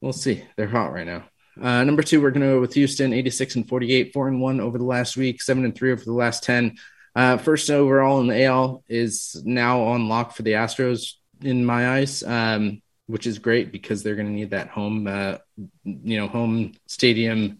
We'll 0.00 0.12
see. 0.12 0.44
They're 0.56 0.68
hot 0.68 0.92
right 0.92 1.06
now. 1.06 1.24
Uh, 1.60 1.82
number 1.84 2.02
two, 2.02 2.20
we're 2.20 2.30
gonna 2.30 2.46
go 2.46 2.60
with 2.60 2.74
Houston, 2.74 3.12
86 3.12 3.56
and 3.56 3.68
48, 3.68 4.12
four 4.12 4.28
and 4.28 4.40
one 4.40 4.60
over 4.60 4.78
the 4.78 4.84
last 4.84 5.16
week, 5.16 5.40
seven 5.40 5.64
and 5.64 5.74
three 5.74 5.92
over 5.92 6.04
the 6.04 6.12
last 6.12 6.42
ten. 6.42 6.76
Uh, 7.14 7.36
first 7.36 7.70
overall 7.70 8.20
in 8.20 8.26
the 8.28 8.44
AL 8.44 8.84
is 8.88 9.40
now 9.44 9.80
on 9.80 10.08
lock 10.08 10.36
for 10.36 10.42
the 10.42 10.52
Astros 10.52 11.14
in 11.42 11.64
my 11.64 11.96
eyes. 11.96 12.22
Um, 12.22 12.82
which 13.08 13.26
is 13.26 13.38
great 13.38 13.72
because 13.72 14.02
they're 14.02 14.14
going 14.14 14.26
to 14.26 14.32
need 14.32 14.50
that 14.50 14.68
home, 14.68 15.06
uh, 15.06 15.38
you 15.84 16.18
know, 16.18 16.28
home 16.28 16.72
stadium 16.86 17.58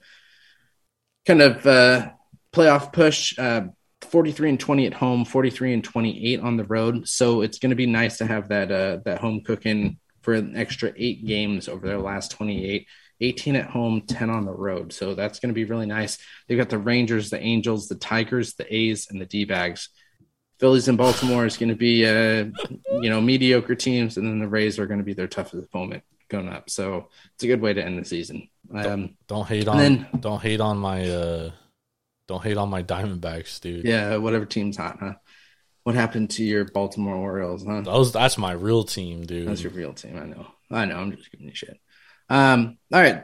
kind 1.28 1.42
of 1.42 1.66
uh, 1.66 2.10
playoff 2.52 2.92
push. 2.92 3.38
Uh, 3.38 3.68
43 4.00 4.50
and 4.50 4.60
20 4.60 4.86
at 4.86 4.94
home, 4.94 5.24
43 5.24 5.74
and 5.74 5.84
28 5.84 6.40
on 6.40 6.56
the 6.56 6.64
road. 6.64 7.06
So 7.08 7.42
it's 7.42 7.58
going 7.58 7.70
to 7.70 7.76
be 7.76 7.86
nice 7.86 8.18
to 8.18 8.26
have 8.26 8.48
that 8.48 8.72
uh, 8.72 8.98
that 9.04 9.20
home 9.20 9.42
cooking 9.44 9.98
for 10.22 10.34
an 10.34 10.56
extra 10.56 10.92
eight 10.96 11.26
games 11.26 11.68
over 11.68 11.86
their 11.86 11.98
last 11.98 12.30
28. 12.30 12.86
18 13.20 13.56
at 13.56 13.68
home, 13.68 14.02
10 14.02 14.30
on 14.30 14.44
the 14.44 14.52
road. 14.52 14.92
So 14.92 15.16
that's 15.16 15.40
going 15.40 15.48
to 15.48 15.54
be 15.54 15.64
really 15.64 15.86
nice. 15.86 16.18
They've 16.46 16.56
got 16.56 16.68
the 16.68 16.78
Rangers, 16.78 17.30
the 17.30 17.40
Angels, 17.40 17.88
the 17.88 17.96
Tigers, 17.96 18.54
the 18.54 18.72
A's, 18.72 19.08
and 19.10 19.20
the 19.20 19.26
D 19.26 19.44
bags. 19.44 19.88
Phillies 20.60 20.86
and 20.86 20.96
Baltimore 20.96 21.44
is 21.44 21.56
going 21.56 21.70
to 21.70 21.74
be, 21.74 22.06
uh, 22.06 22.44
you 23.02 23.10
know, 23.10 23.20
mediocre 23.20 23.74
teams, 23.74 24.16
and 24.16 24.26
then 24.26 24.38
the 24.38 24.46
Rays 24.46 24.78
are 24.78 24.86
going 24.86 25.00
to 25.00 25.04
be 25.04 25.14
their 25.14 25.26
toughest 25.26 25.64
opponent 25.64 26.04
going 26.28 26.48
up. 26.48 26.70
So 26.70 27.08
it's 27.34 27.44
a 27.44 27.46
good 27.46 27.60
way 27.60 27.72
to 27.74 27.84
end 27.84 27.98
the 27.98 28.04
season. 28.04 28.48
Um, 28.72 28.82
don't, 28.82 29.26
don't, 29.26 29.48
hate 29.48 29.68
on 29.68 29.78
then, 29.78 30.08
don't 30.20 30.42
hate 30.42 30.60
on 30.60 30.78
my 30.78 31.08
uh, 31.08 31.50
don't 32.26 32.42
hate 32.42 32.56
on 32.56 32.68
my 32.68 32.82
Diamondbacks, 32.82 33.60
dude. 33.60 33.84
Yeah, 33.84 34.16
whatever 34.16 34.44
team's 34.44 34.76
hot, 34.76 34.98
huh? 35.00 35.14
What 35.84 35.94
happened 35.94 36.30
to 36.30 36.44
your 36.44 36.66
Baltimore 36.66 37.14
Orioles, 37.14 37.64
huh? 37.64 37.82
Was 37.86 38.12
that's 38.12 38.36
my 38.36 38.52
real 38.52 38.84
team, 38.84 39.24
dude. 39.24 39.48
That's 39.48 39.62
your 39.62 39.72
real 39.72 39.94
team. 39.94 40.18
I 40.18 40.26
know. 40.26 40.46
I 40.70 40.84
know. 40.84 40.98
I'm 40.98 41.16
just 41.16 41.30
giving 41.32 41.46
you 41.46 41.54
shit. 41.54 41.80
Um, 42.28 42.78
all 42.92 43.00
right. 43.00 43.22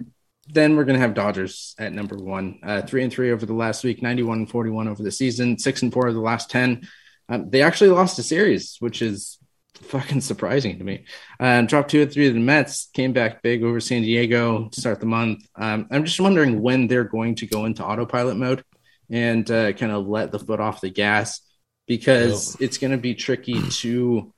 Then 0.48 0.76
we're 0.76 0.84
gonna 0.84 0.98
have 0.98 1.14
Dodgers 1.14 1.74
at 1.78 1.92
number 1.92 2.16
one. 2.16 2.60
Uh, 2.62 2.82
three 2.82 3.02
and 3.02 3.12
three 3.12 3.32
over 3.32 3.44
the 3.44 3.54
last 3.54 3.84
week, 3.84 4.02
91 4.02 4.38
and 4.38 4.50
41 4.50 4.88
over 4.88 5.02
the 5.02 5.12
season, 5.12 5.58
six 5.58 5.82
and 5.82 5.92
four 5.92 6.06
of 6.06 6.14
the 6.14 6.20
last 6.20 6.50
10. 6.50 6.86
Um, 7.28 7.50
they 7.50 7.62
actually 7.62 7.90
lost 7.90 8.18
a 8.18 8.22
series, 8.22 8.76
which 8.80 9.00
is 9.00 9.38
fucking 9.82 10.20
surprising 10.20 10.78
to 10.78 10.84
me. 10.84 11.04
Uh, 11.38 11.62
dropped 11.62 11.90
two 11.90 12.02
or 12.02 12.06
three 12.06 12.28
of 12.28 12.34
the 12.34 12.40
Mets, 12.40 12.88
came 12.94 13.12
back 13.12 13.42
big 13.42 13.62
over 13.62 13.80
San 13.80 14.02
Diego 14.02 14.68
to 14.68 14.80
start 14.80 15.00
the 15.00 15.06
month. 15.06 15.46
Um, 15.56 15.86
I'm 15.90 16.04
just 16.04 16.20
wondering 16.20 16.60
when 16.62 16.86
they're 16.86 17.04
going 17.04 17.34
to 17.36 17.46
go 17.46 17.64
into 17.64 17.84
autopilot 17.84 18.36
mode 18.36 18.64
and 19.10 19.48
uh, 19.50 19.72
kind 19.72 19.92
of 19.92 20.06
let 20.06 20.32
the 20.32 20.38
foot 20.38 20.60
off 20.60 20.80
the 20.80 20.90
gas 20.90 21.40
because 21.86 22.56
it's 22.60 22.78
going 22.78 22.92
to 22.92 22.98
be 22.98 23.14
tricky 23.14 23.60
to 23.68 24.32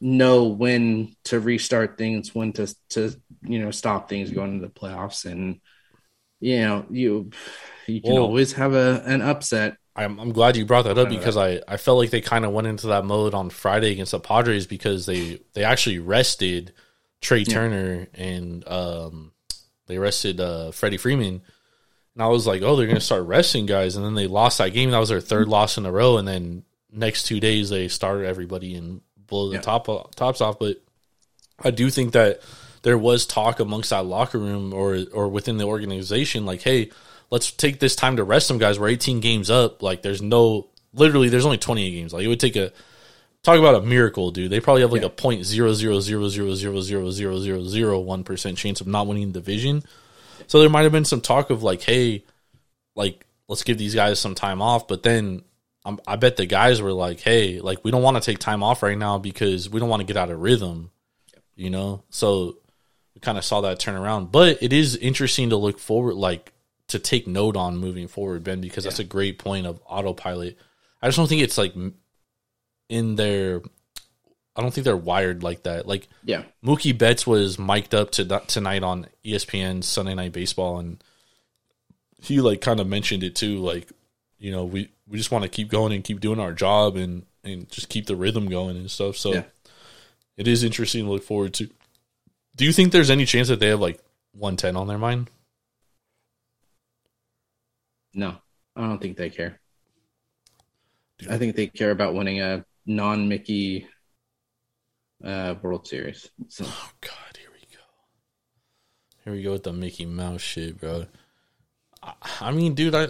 know 0.00 0.44
when 0.44 1.14
to 1.24 1.40
restart 1.40 1.98
things, 1.98 2.34
when 2.34 2.52
to 2.54 2.74
to 2.90 3.14
you 3.42 3.58
know 3.58 3.70
stop 3.70 4.08
things 4.08 4.30
going 4.30 4.54
into 4.54 4.66
the 4.66 4.72
playoffs, 4.72 5.30
and 5.30 5.60
you 6.40 6.60
know 6.60 6.86
you 6.90 7.30
you 7.86 8.00
can 8.00 8.12
always 8.12 8.52
have 8.52 8.74
a 8.74 9.02
an 9.04 9.22
upset 9.22 9.76
I'm, 9.98 10.20
I'm 10.20 10.32
glad 10.32 10.56
you 10.56 10.64
brought 10.64 10.84
that 10.84 10.96
up 10.96 11.08
because 11.08 11.36
I, 11.36 11.60
I 11.66 11.76
felt 11.76 11.98
like 11.98 12.10
they 12.10 12.20
kind 12.20 12.44
of 12.44 12.52
went 12.52 12.68
into 12.68 12.86
that 12.88 13.04
mode 13.04 13.34
on 13.34 13.50
Friday 13.50 13.90
against 13.90 14.12
the 14.12 14.20
Padres 14.20 14.66
because 14.66 15.06
they, 15.06 15.40
they 15.54 15.64
actually 15.64 15.98
rested 15.98 16.72
Trea 17.20 17.44
Turner 17.44 18.06
and 18.14 18.66
um, 18.68 19.32
they 19.86 19.98
rested 19.98 20.40
uh, 20.40 20.70
Freddie 20.70 20.98
Freeman. 20.98 21.42
And 22.14 22.22
I 22.22 22.28
was 22.28 22.46
like, 22.46 22.62
oh, 22.62 22.76
they're 22.76 22.86
going 22.86 22.96
to 22.96 23.04
start 23.04 23.26
resting 23.26 23.66
guys. 23.66 23.96
And 23.96 24.04
then 24.04 24.14
they 24.14 24.28
lost 24.28 24.58
that 24.58 24.72
game. 24.72 24.92
That 24.92 24.98
was 24.98 25.08
their 25.08 25.18
3rd 25.18 25.42
mm-hmm. 25.42 25.50
loss 25.50 25.78
in 25.78 25.86
a 25.86 25.90
row. 25.90 26.16
And 26.16 26.28
then 26.28 26.62
next 26.92 27.24
two 27.24 27.40
days 27.40 27.70
they 27.70 27.88
started 27.88 28.26
everybody 28.26 28.76
and 28.76 29.00
blew 29.16 29.50
the 29.50 29.56
yeah. 29.56 29.62
top 29.62 30.14
tops 30.14 30.40
off. 30.40 30.60
But 30.60 30.80
I 31.60 31.72
do 31.72 31.90
think 31.90 32.12
that 32.12 32.40
there 32.82 32.98
was 32.98 33.26
talk 33.26 33.58
amongst 33.58 33.90
that 33.90 34.06
locker 34.06 34.38
room 34.38 34.72
or 34.72 34.98
or 35.12 35.28
within 35.28 35.58
the 35.58 35.64
organization, 35.64 36.46
like, 36.46 36.62
hey, 36.62 36.90
let's 37.30 37.50
take 37.52 37.78
this 37.78 37.96
time 37.96 38.16
to 38.16 38.24
rest 38.24 38.46
some 38.46 38.58
guys. 38.58 38.78
We're 38.78 38.88
18 38.88 39.20
games 39.20 39.50
up. 39.50 39.82
Like 39.82 40.02
there's 40.02 40.22
no 40.22 40.68
literally 40.94 41.28
there's 41.28 41.44
only 41.44 41.58
28 41.58 41.90
games. 41.90 42.12
Like 42.12 42.24
it 42.24 42.28
would 42.28 42.40
take 42.40 42.56
a 42.56 42.72
talk 43.42 43.58
about 43.58 43.74
a 43.74 43.82
miracle, 43.82 44.30
dude. 44.30 44.50
They 44.50 44.60
probably 44.60 44.82
have 44.82 44.92
like 44.92 45.02
yeah. 45.02 45.08
a 45.08 45.10
point 45.10 45.44
zero 45.44 45.72
zero 45.72 46.00
zero 46.00 46.28
zero 46.28 46.54
zero 46.54 46.80
zero 46.80 47.10
zero 47.10 47.38
zero 47.38 47.64
zero 47.64 48.00
one 48.00 48.24
percent 48.24 48.58
chance 48.58 48.80
of 48.80 48.86
not 48.86 49.06
winning 49.06 49.32
the 49.32 49.40
division. 49.40 49.82
So 50.46 50.60
there 50.60 50.70
might 50.70 50.82
have 50.82 50.92
been 50.92 51.04
some 51.04 51.20
talk 51.20 51.50
of 51.50 51.62
like, 51.62 51.82
hey, 51.82 52.24
like 52.94 53.26
let's 53.48 53.64
give 53.64 53.78
these 53.78 53.94
guys 53.94 54.18
some 54.18 54.34
time 54.34 54.62
off. 54.62 54.88
But 54.88 55.02
then 55.02 55.42
um, 55.84 56.00
I 56.06 56.16
bet 56.16 56.36
the 56.36 56.46
guys 56.46 56.80
were 56.80 56.92
like, 56.92 57.20
hey, 57.20 57.60
like 57.60 57.84
we 57.84 57.90
don't 57.90 58.02
want 58.02 58.16
to 58.16 58.22
take 58.22 58.38
time 58.38 58.62
off 58.62 58.82
right 58.82 58.98
now 58.98 59.18
because 59.18 59.68
we 59.68 59.80
don't 59.80 59.88
want 59.88 60.00
to 60.00 60.06
get 60.06 60.16
out 60.16 60.30
of 60.30 60.40
rhythm, 60.40 60.90
you 61.54 61.70
know. 61.70 62.02
So 62.10 62.56
we 63.14 63.20
kind 63.20 63.38
of 63.38 63.44
saw 63.44 63.62
that 63.62 63.78
turn 63.78 63.96
around. 63.96 64.32
But 64.32 64.62
it 64.62 64.72
is 64.72 64.96
interesting 64.96 65.50
to 65.50 65.56
look 65.56 65.78
forward, 65.78 66.14
like 66.14 66.52
to 66.88 66.98
take 66.98 67.26
note 67.26 67.56
on 67.56 67.76
moving 67.76 68.08
forward, 68.08 68.44
Ben, 68.44 68.60
because 68.60 68.84
yeah. 68.84 68.90
that's 68.90 68.98
a 68.98 69.04
great 69.04 69.38
point 69.38 69.66
of 69.66 69.80
autopilot. 69.86 70.58
I 71.00 71.08
just 71.08 71.16
don't 71.16 71.28
think 71.28 71.42
it's 71.42 71.58
like 71.58 71.74
in 72.88 73.16
their. 73.16 73.62
I 74.56 74.62
don't 74.62 74.74
think 74.74 74.84
they're 74.84 74.96
wired 74.96 75.44
like 75.44 75.62
that. 75.62 75.86
Like, 75.86 76.08
yeah, 76.24 76.42
Mookie 76.64 76.96
Betts 76.96 77.26
was 77.26 77.58
mic'd 77.58 77.94
up 77.94 78.10
to 78.12 78.42
tonight 78.46 78.82
on 78.82 79.06
ESPN 79.24 79.84
Sunday 79.84 80.14
Night 80.14 80.32
Baseball, 80.32 80.78
and 80.78 81.02
he 82.20 82.40
like 82.40 82.60
kind 82.60 82.80
of 82.80 82.88
mentioned 82.88 83.22
it 83.22 83.36
too. 83.36 83.58
Like, 83.58 83.88
you 84.38 84.50
know, 84.50 84.64
we 84.64 84.90
we 85.06 85.18
just 85.18 85.30
want 85.30 85.44
to 85.44 85.48
keep 85.48 85.68
going 85.68 85.92
and 85.92 86.02
keep 86.02 86.20
doing 86.20 86.40
our 86.40 86.52
job 86.52 86.96
and 86.96 87.24
and 87.44 87.70
just 87.70 87.88
keep 87.88 88.06
the 88.06 88.16
rhythm 88.16 88.48
going 88.48 88.76
and 88.76 88.90
stuff. 88.90 89.16
So, 89.16 89.34
yeah. 89.34 89.44
it 90.36 90.48
is 90.48 90.64
interesting 90.64 91.04
to 91.04 91.10
look 91.10 91.22
forward 91.22 91.54
to. 91.54 91.70
Do 92.56 92.64
you 92.64 92.72
think 92.72 92.90
there's 92.90 93.10
any 93.10 93.24
chance 93.24 93.46
that 93.48 93.60
they 93.60 93.68
have 93.68 93.80
like 93.80 94.00
110 94.32 94.76
on 94.76 94.88
their 94.88 94.98
mind? 94.98 95.30
No, 98.14 98.36
I 98.76 98.82
don't 98.82 99.00
think 99.00 99.16
they 99.16 99.30
care. 99.30 99.60
I 101.28 101.38
think 101.38 101.56
they 101.56 101.66
care 101.66 101.90
about 101.90 102.14
winning 102.14 102.40
a 102.40 102.64
non 102.86 103.28
Mickey 103.28 103.86
uh, 105.24 105.54
World 105.62 105.86
Series. 105.86 106.30
So 106.48 106.64
Oh 106.66 106.90
God, 107.00 107.36
here 107.38 107.50
we 107.52 107.60
go. 107.74 107.82
Here 109.24 109.32
we 109.32 109.42
go 109.42 109.52
with 109.52 109.64
the 109.64 109.72
Mickey 109.72 110.06
Mouse 110.06 110.40
shit, 110.40 110.80
bro. 110.80 111.06
I, 112.02 112.14
I 112.40 112.52
mean, 112.52 112.74
dude, 112.74 112.94
I 112.94 113.08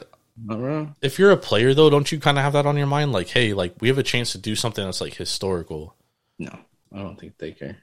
if 1.03 1.19
you're 1.19 1.31
a 1.31 1.37
player 1.37 1.75
though, 1.75 1.91
don't 1.91 2.11
you 2.11 2.21
kind 2.21 2.39
of 2.39 2.45
have 2.45 2.53
that 2.53 2.67
on 2.67 2.77
your 2.77 2.87
mind? 2.87 3.13
Like, 3.13 3.29
hey, 3.29 3.53
like 3.55 3.75
we 3.81 3.89
have 3.89 3.99
a 3.99 4.03
chance 4.03 4.33
to 4.33 4.39
do 4.39 4.55
something 4.55 4.85
that's 4.85 5.01
like 5.01 5.15
historical. 5.15 5.95
No, 6.39 6.57
I 6.93 6.99
don't 6.99 7.19
think 7.19 7.37
they 7.39 7.53
care. 7.53 7.79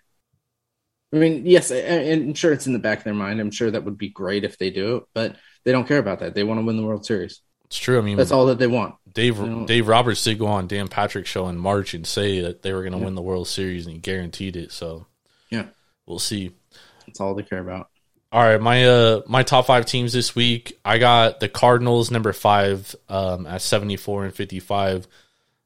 I 1.13 1.17
mean, 1.17 1.45
yes, 1.45 1.71
I- 1.71 1.75
I- 1.75 1.79
and 2.11 2.37
sure, 2.37 2.51
it's 2.51 2.67
in 2.67 2.73
the 2.73 2.79
back 2.79 2.99
of 2.99 3.03
their 3.03 3.13
mind. 3.13 3.39
I'm 3.39 3.51
sure 3.51 3.71
that 3.71 3.83
would 3.83 3.97
be 3.97 4.09
great 4.09 4.43
if 4.43 4.57
they 4.57 4.69
do 4.69 4.97
it, 4.97 5.03
but 5.13 5.35
they 5.65 5.71
don't 5.73 5.87
care 5.87 5.99
about 5.99 6.19
that. 6.19 6.33
They 6.35 6.43
want 6.43 6.59
to 6.61 6.65
win 6.65 6.77
the 6.77 6.83
World 6.85 7.05
Series. 7.05 7.41
It's 7.65 7.77
true. 7.77 7.97
I 7.97 8.01
mean, 8.01 8.15
That's 8.15 8.31
all 8.31 8.45
that 8.45 8.59
they 8.59 8.67
want. 8.67 8.95
Dave 9.11 9.39
know- 9.39 9.65
Dave 9.65 9.87
Roberts 9.87 10.23
did 10.23 10.39
go 10.39 10.47
on 10.47 10.67
Dan 10.67 10.87
Patrick 10.87 11.25
show 11.25 11.47
in 11.47 11.57
March 11.57 11.93
and 11.93 12.05
say 12.07 12.41
that 12.41 12.61
they 12.61 12.71
were 12.73 12.81
going 12.81 12.91
to 12.93 12.99
win 12.99 13.15
the 13.15 13.21
World 13.21 13.47
Series, 13.47 13.85
and 13.85 13.93
he 13.93 13.99
guaranteed 13.99 14.55
it. 14.55 14.71
So 14.71 15.07
Yeah, 15.49 15.65
we'll 16.05 16.19
see. 16.19 16.51
that's 17.07 17.19
all 17.19 17.33
they 17.35 17.43
care 17.43 17.59
about. 17.59 17.89
All 18.31 18.43
right, 18.43 18.59
my 18.61 18.85
uh 18.85 19.21
my 19.27 19.43
top 19.43 19.65
five 19.67 19.85
teams 19.85 20.11
this 20.11 20.35
week. 20.35 20.77
I 20.83 20.97
got 20.97 21.39
the 21.39 21.47
Cardinals 21.47 22.11
number 22.11 22.33
five 22.33 22.93
um 23.07 23.47
at 23.47 23.61
seventy 23.61 23.95
four 23.95 24.25
and 24.25 24.33
fifty 24.35 24.59
five. 24.59 25.07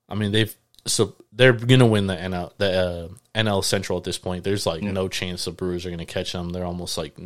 I 0.08 0.14
mean 0.16 0.32
they've 0.32 0.56
so 0.86 1.16
they're 1.34 1.54
gonna 1.54 1.88
win 1.88 2.06
the 2.08 2.16
NL 2.16 2.52
the 2.60 2.72
uh, 2.72 3.08
NL 3.34 3.64
Central 3.64 3.98
at 3.98 4.04
this 4.04 4.20
point. 4.20 4.44
There's 4.44 4.68
like 4.68 4.84
no 4.84 5.08
chance 5.08 5.46
the 5.46 5.52
Brewers 5.52 5.86
are 5.88 5.90
gonna 5.90 6.06
catch 6.06 6.32
them. 6.34 6.50
They're 6.52 6.66
almost 6.66 6.96
like 6.98 7.18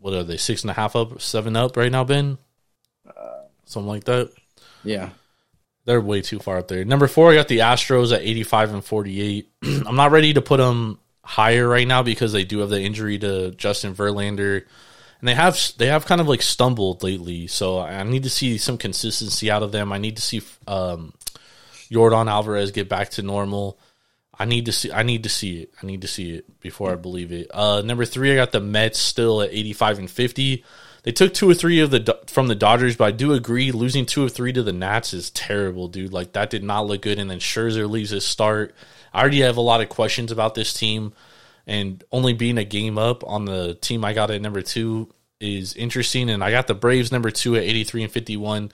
what 0.00 0.14
are 0.14 0.24
they 0.24 0.36
six 0.36 0.62
and 0.62 0.70
a 0.70 0.74
half 0.74 0.96
up, 0.96 1.20
seven 1.20 1.56
up 1.56 1.76
right 1.76 1.92
now, 1.92 2.04
Ben? 2.04 2.38
Something 3.64 3.88
like 3.88 4.04
that. 4.04 4.32
Yeah, 4.84 5.10
They're 5.84 6.00
way 6.00 6.22
too 6.22 6.38
far 6.38 6.58
up 6.58 6.68
there. 6.68 6.84
Number 6.84 7.06
four, 7.06 7.30
I 7.30 7.34
got 7.34 7.48
the 7.48 7.58
Astros 7.58 8.14
at 8.14 8.22
85 8.22 8.74
and 8.74 8.84
48. 8.84 9.50
I'm 9.86 9.96
not 9.96 10.10
ready 10.12 10.32
to 10.34 10.40
put 10.40 10.58
them 10.58 10.98
higher 11.22 11.68
right 11.68 11.86
now 11.86 12.02
because 12.02 12.32
they 12.32 12.44
do 12.44 12.60
have 12.60 12.70
the 12.70 12.80
injury 12.80 13.18
to 13.18 13.50
Justin 13.50 13.94
Verlander, 13.94 14.64
and 15.20 15.28
they 15.28 15.34
have 15.34 15.58
they 15.76 15.86
have 15.86 16.06
kind 16.06 16.20
of 16.20 16.28
like 16.28 16.40
stumbled 16.42 17.02
lately. 17.02 17.46
So 17.48 17.80
I 17.80 18.02
need 18.04 18.22
to 18.22 18.30
see 18.30 18.56
some 18.56 18.78
consistency 18.78 19.50
out 19.50 19.62
of 19.62 19.72
them. 19.72 19.92
I 19.92 19.98
need 19.98 20.16
to 20.16 20.22
see 20.22 20.40
um, 20.66 21.12
Yordan 21.90 22.30
Alvarez 22.30 22.70
get 22.70 22.88
back 22.88 23.10
to 23.10 23.22
normal. 23.22 23.78
I 24.38 24.44
need 24.44 24.66
to 24.66 24.72
see. 24.72 24.92
I 24.92 25.02
need 25.02 25.24
to 25.24 25.28
see 25.28 25.62
it. 25.62 25.74
I 25.82 25.86
need 25.86 26.02
to 26.02 26.08
see 26.08 26.34
it 26.36 26.60
before 26.60 26.92
I 26.92 26.96
believe 26.96 27.32
it. 27.32 27.50
Uh, 27.52 27.82
number 27.84 28.04
three, 28.04 28.32
I 28.32 28.36
got 28.36 28.52
the 28.52 28.60
Mets 28.60 28.98
still 28.98 29.42
at 29.42 29.50
85 29.52 29.98
and 29.98 30.10
50. 30.10 30.64
They 31.02 31.12
took 31.12 31.34
two 31.34 31.50
or 31.50 31.54
three 31.54 31.80
of 31.80 31.90
the 31.90 32.18
from 32.28 32.46
the 32.46 32.54
Dodgers, 32.54 32.96
but 32.96 33.04
I 33.04 33.10
do 33.10 33.32
agree 33.32 33.72
losing 33.72 34.06
two 34.06 34.24
or 34.24 34.28
three 34.28 34.52
to 34.52 34.62
the 34.62 34.72
Nats 34.72 35.12
is 35.12 35.30
terrible, 35.30 35.88
dude. 35.88 36.12
Like 36.12 36.32
that 36.32 36.50
did 36.50 36.62
not 36.62 36.86
look 36.86 37.02
good. 37.02 37.18
And 37.18 37.30
then 37.30 37.40
Scherzer 37.40 37.88
leaves 37.88 38.10
his 38.10 38.26
start. 38.26 38.74
I 39.12 39.20
already 39.20 39.40
have 39.40 39.56
a 39.56 39.62
lot 39.62 39.80
of 39.80 39.88
questions 39.88 40.30
about 40.30 40.54
this 40.54 40.72
team, 40.72 41.14
and 41.66 42.04
only 42.12 42.32
being 42.32 42.58
a 42.58 42.64
game 42.64 42.98
up 42.98 43.24
on 43.24 43.44
the 43.44 43.74
team 43.74 44.04
I 44.04 44.12
got 44.12 44.30
at 44.30 44.40
number 44.40 44.62
two 44.62 45.08
is 45.40 45.74
interesting. 45.74 46.30
And 46.30 46.44
I 46.44 46.52
got 46.52 46.68
the 46.68 46.74
Braves 46.74 47.10
number 47.10 47.30
two 47.30 47.56
at 47.56 47.62
83 47.62 48.04
and 48.04 48.12
51 48.12 48.72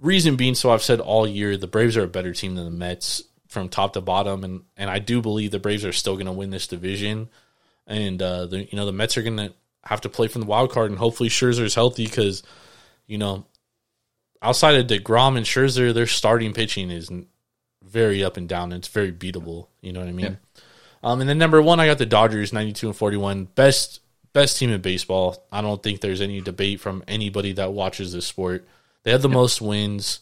reason 0.00 0.36
being 0.36 0.54
so 0.54 0.70
I've 0.70 0.82
said 0.82 1.00
all 1.00 1.26
year 1.26 1.56
the 1.56 1.66
Braves 1.66 1.96
are 1.96 2.04
a 2.04 2.08
better 2.08 2.32
team 2.32 2.54
than 2.54 2.64
the 2.64 2.70
Mets 2.70 3.22
from 3.48 3.68
top 3.68 3.94
to 3.94 4.00
bottom 4.00 4.44
and 4.44 4.62
and 4.76 4.90
I 4.90 4.98
do 4.98 5.20
believe 5.20 5.50
the 5.50 5.58
Braves 5.58 5.84
are 5.84 5.92
still 5.92 6.14
going 6.14 6.26
to 6.26 6.32
win 6.32 6.50
this 6.50 6.66
division. 6.66 7.28
And 7.86 8.20
uh 8.22 8.46
the 8.46 8.64
you 8.64 8.76
know 8.76 8.86
the 8.86 8.92
Mets 8.92 9.16
are 9.16 9.22
going 9.22 9.38
to 9.38 9.52
have 9.84 10.02
to 10.02 10.08
play 10.08 10.28
from 10.28 10.42
the 10.42 10.46
wild 10.46 10.70
card 10.70 10.90
and 10.90 10.98
hopefully 10.98 11.28
Scherzer 11.28 11.62
is 11.62 11.74
healthy 11.74 12.06
cuz 12.06 12.42
you 13.06 13.18
know 13.18 13.46
outside 14.42 14.76
of 14.76 14.86
DeGrom 14.86 15.36
and 15.36 15.46
Scherzer 15.46 15.92
their 15.94 16.06
starting 16.06 16.52
pitching 16.52 16.90
is 16.90 17.10
very 17.82 18.22
up 18.22 18.36
and 18.36 18.48
down 18.48 18.72
And 18.72 18.80
it's 18.80 18.88
very 18.88 19.12
beatable 19.12 19.68
you 19.80 19.92
know 19.92 20.00
what 20.00 20.08
I 20.08 20.12
mean? 20.12 20.38
Um 21.02 21.20
and 21.20 21.28
then 21.28 21.38
number 21.38 21.62
1 21.62 21.80
I 21.80 21.86
got 21.86 21.98
the 21.98 22.06
Dodgers 22.06 22.52
92 22.52 22.88
and 22.88 22.96
41 22.96 23.44
best 23.54 24.00
best 24.34 24.58
team 24.58 24.70
in 24.70 24.80
baseball. 24.80 25.46
I 25.50 25.62
don't 25.62 25.82
think 25.82 26.00
there's 26.00 26.20
any 26.20 26.40
debate 26.40 26.80
from 26.80 27.02
anybody 27.08 27.52
that 27.54 27.72
watches 27.72 28.12
this 28.12 28.26
sport. 28.26 28.68
They 29.02 29.10
have 29.10 29.22
the 29.22 29.28
most 29.28 29.60
wins. 29.60 30.20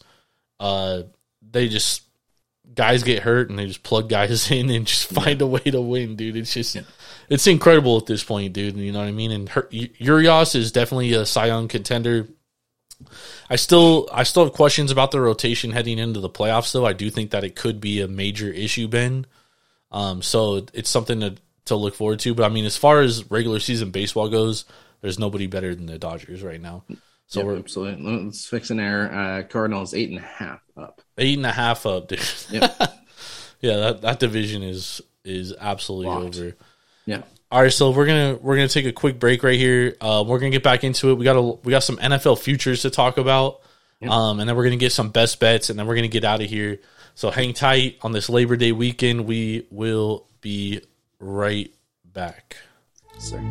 Uh, 0.59 1.03
they 1.41 1.67
just 1.67 2.03
guys 2.73 3.03
get 3.03 3.23
hurt 3.23 3.49
and 3.49 3.57
they 3.57 3.65
just 3.65 3.83
plug 3.83 4.09
guys 4.09 4.51
in 4.51 4.69
and 4.69 4.87
just 4.87 5.09
find 5.09 5.41
a 5.41 5.47
way 5.47 5.59
to 5.59 5.81
win, 5.81 6.15
dude. 6.15 6.35
It's 6.35 6.53
just 6.53 6.77
it's 7.29 7.47
incredible 7.47 7.97
at 7.97 8.05
this 8.05 8.23
point, 8.23 8.53
dude. 8.53 8.77
You 8.77 8.91
know 8.91 8.99
what 8.99 9.07
I 9.07 9.11
mean? 9.11 9.31
And 9.31 9.49
her, 9.49 9.67
Urias 9.71 10.55
is 10.55 10.71
definitely 10.71 11.13
a 11.13 11.25
Cy 11.25 11.47
Young 11.47 11.67
contender. 11.67 12.27
I 13.49 13.55
still 13.55 14.09
I 14.11 14.23
still 14.23 14.45
have 14.45 14.53
questions 14.53 14.91
about 14.91 15.11
the 15.11 15.21
rotation 15.21 15.71
heading 15.71 15.99
into 15.99 16.19
the 16.19 16.29
playoffs, 16.29 16.71
though. 16.71 16.85
I 16.85 16.93
do 16.93 17.09
think 17.09 17.31
that 17.31 17.43
it 17.43 17.55
could 17.55 17.79
be 17.79 18.01
a 18.01 18.07
major 18.07 18.51
issue, 18.51 18.87
Ben. 18.87 19.25
Um, 19.91 20.21
so 20.21 20.65
it's 20.73 20.89
something 20.89 21.19
to 21.21 21.35
to 21.65 21.75
look 21.75 21.95
forward 21.95 22.19
to. 22.21 22.33
But 22.33 22.45
I 22.45 22.49
mean, 22.49 22.65
as 22.65 22.77
far 22.77 23.01
as 23.01 23.29
regular 23.29 23.59
season 23.59 23.91
baseball 23.91 24.29
goes, 24.29 24.65
there's 25.01 25.19
nobody 25.19 25.47
better 25.47 25.75
than 25.75 25.85
the 25.85 25.99
Dodgers 25.99 26.43
right 26.43 26.61
now. 26.61 26.83
So 27.27 27.41
so 27.41 27.45
we're 27.45 27.57
absolutely. 27.57 28.23
Let's 28.25 28.45
fix 28.45 28.69
an 28.69 28.79
error. 28.79 29.11
Uh, 29.13 29.43
Cardinals 29.43 29.93
eight 29.93 30.09
and 30.09 30.19
a 30.19 30.21
half 30.21 30.61
up. 30.77 31.01
eight 31.17 31.37
and 31.37 31.45
a 31.45 31.51
half 31.51 31.85
up, 31.85 32.07
dude. 32.07 32.21
Yep. 32.49 32.75
yeah, 33.61 33.75
that, 33.77 34.01
that 34.01 34.19
division 34.19 34.63
is 34.63 35.01
is 35.25 35.53
absolutely 35.59 36.07
Locked. 36.07 36.37
over. 36.37 36.55
yeah. 37.05 37.21
All 37.49 37.61
right, 37.61 37.71
so 37.71 37.91
we're 37.91 38.05
gonna 38.05 38.37
we're 38.41 38.55
gonna 38.55 38.67
take 38.67 38.85
a 38.85 38.91
quick 38.91 39.19
break 39.19 39.43
right 39.43 39.57
here. 39.57 39.95
Uh, 40.01 40.23
we're 40.25 40.39
gonna 40.39 40.51
get 40.51 40.63
back 40.63 40.83
into 40.83 41.11
it. 41.11 41.15
We 41.15 41.23
got 41.23 41.35
a 41.35 41.41
we 41.41 41.71
got 41.71 41.83
some 41.83 41.97
NFL 41.97 42.39
futures 42.39 42.81
to 42.81 42.89
talk 42.89 43.17
about, 43.17 43.61
um, 44.03 44.39
and 44.39 44.49
then 44.49 44.55
we're 44.55 44.65
gonna 44.65 44.75
get 44.75 44.91
some 44.91 45.09
best 45.09 45.39
bets, 45.39 45.69
and 45.69 45.77
then 45.79 45.87
we're 45.87 45.95
gonna 45.95 46.07
get 46.09 46.25
out 46.25 46.41
of 46.41 46.49
here. 46.49 46.79
So 47.15 47.31
hang 47.31 47.53
tight 47.53 47.97
on 48.01 48.11
this 48.11 48.29
Labor 48.29 48.57
Day 48.57 48.71
weekend. 48.73 49.25
We 49.25 49.65
will 49.71 50.27
be 50.41 50.81
right 51.19 51.73
back. 52.05 52.57
Sir. 53.17 53.41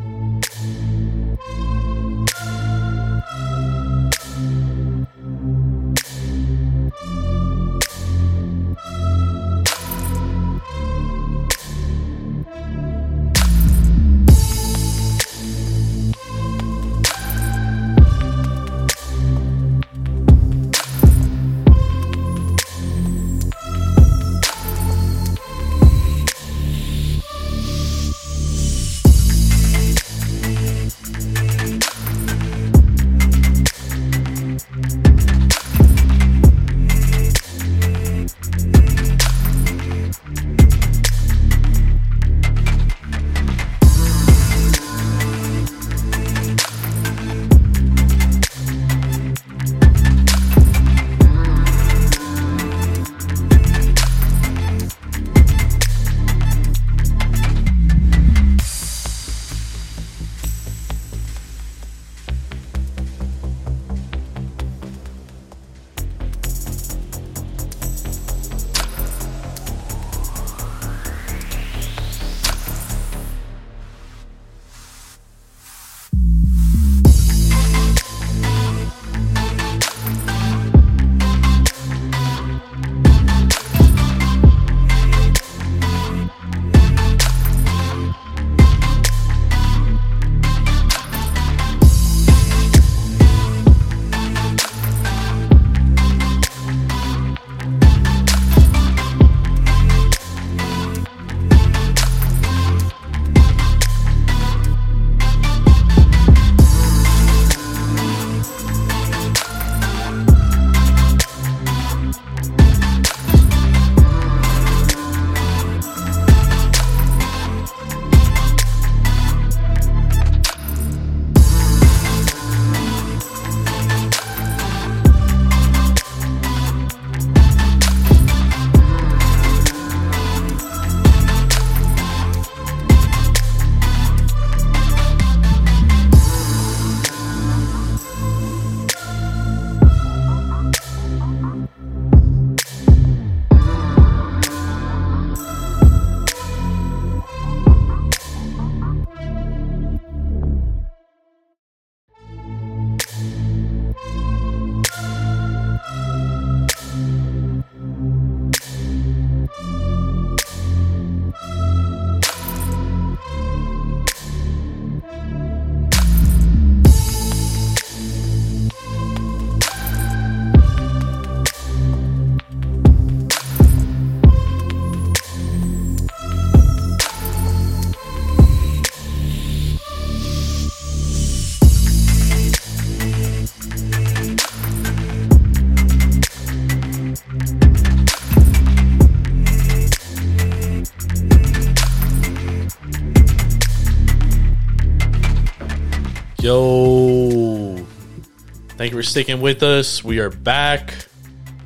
For 198.97 199.03
sticking 199.03 199.43
with 199.43 199.63
us. 199.63 200.03
We 200.03 200.21
are 200.21 200.31
back 200.31 200.87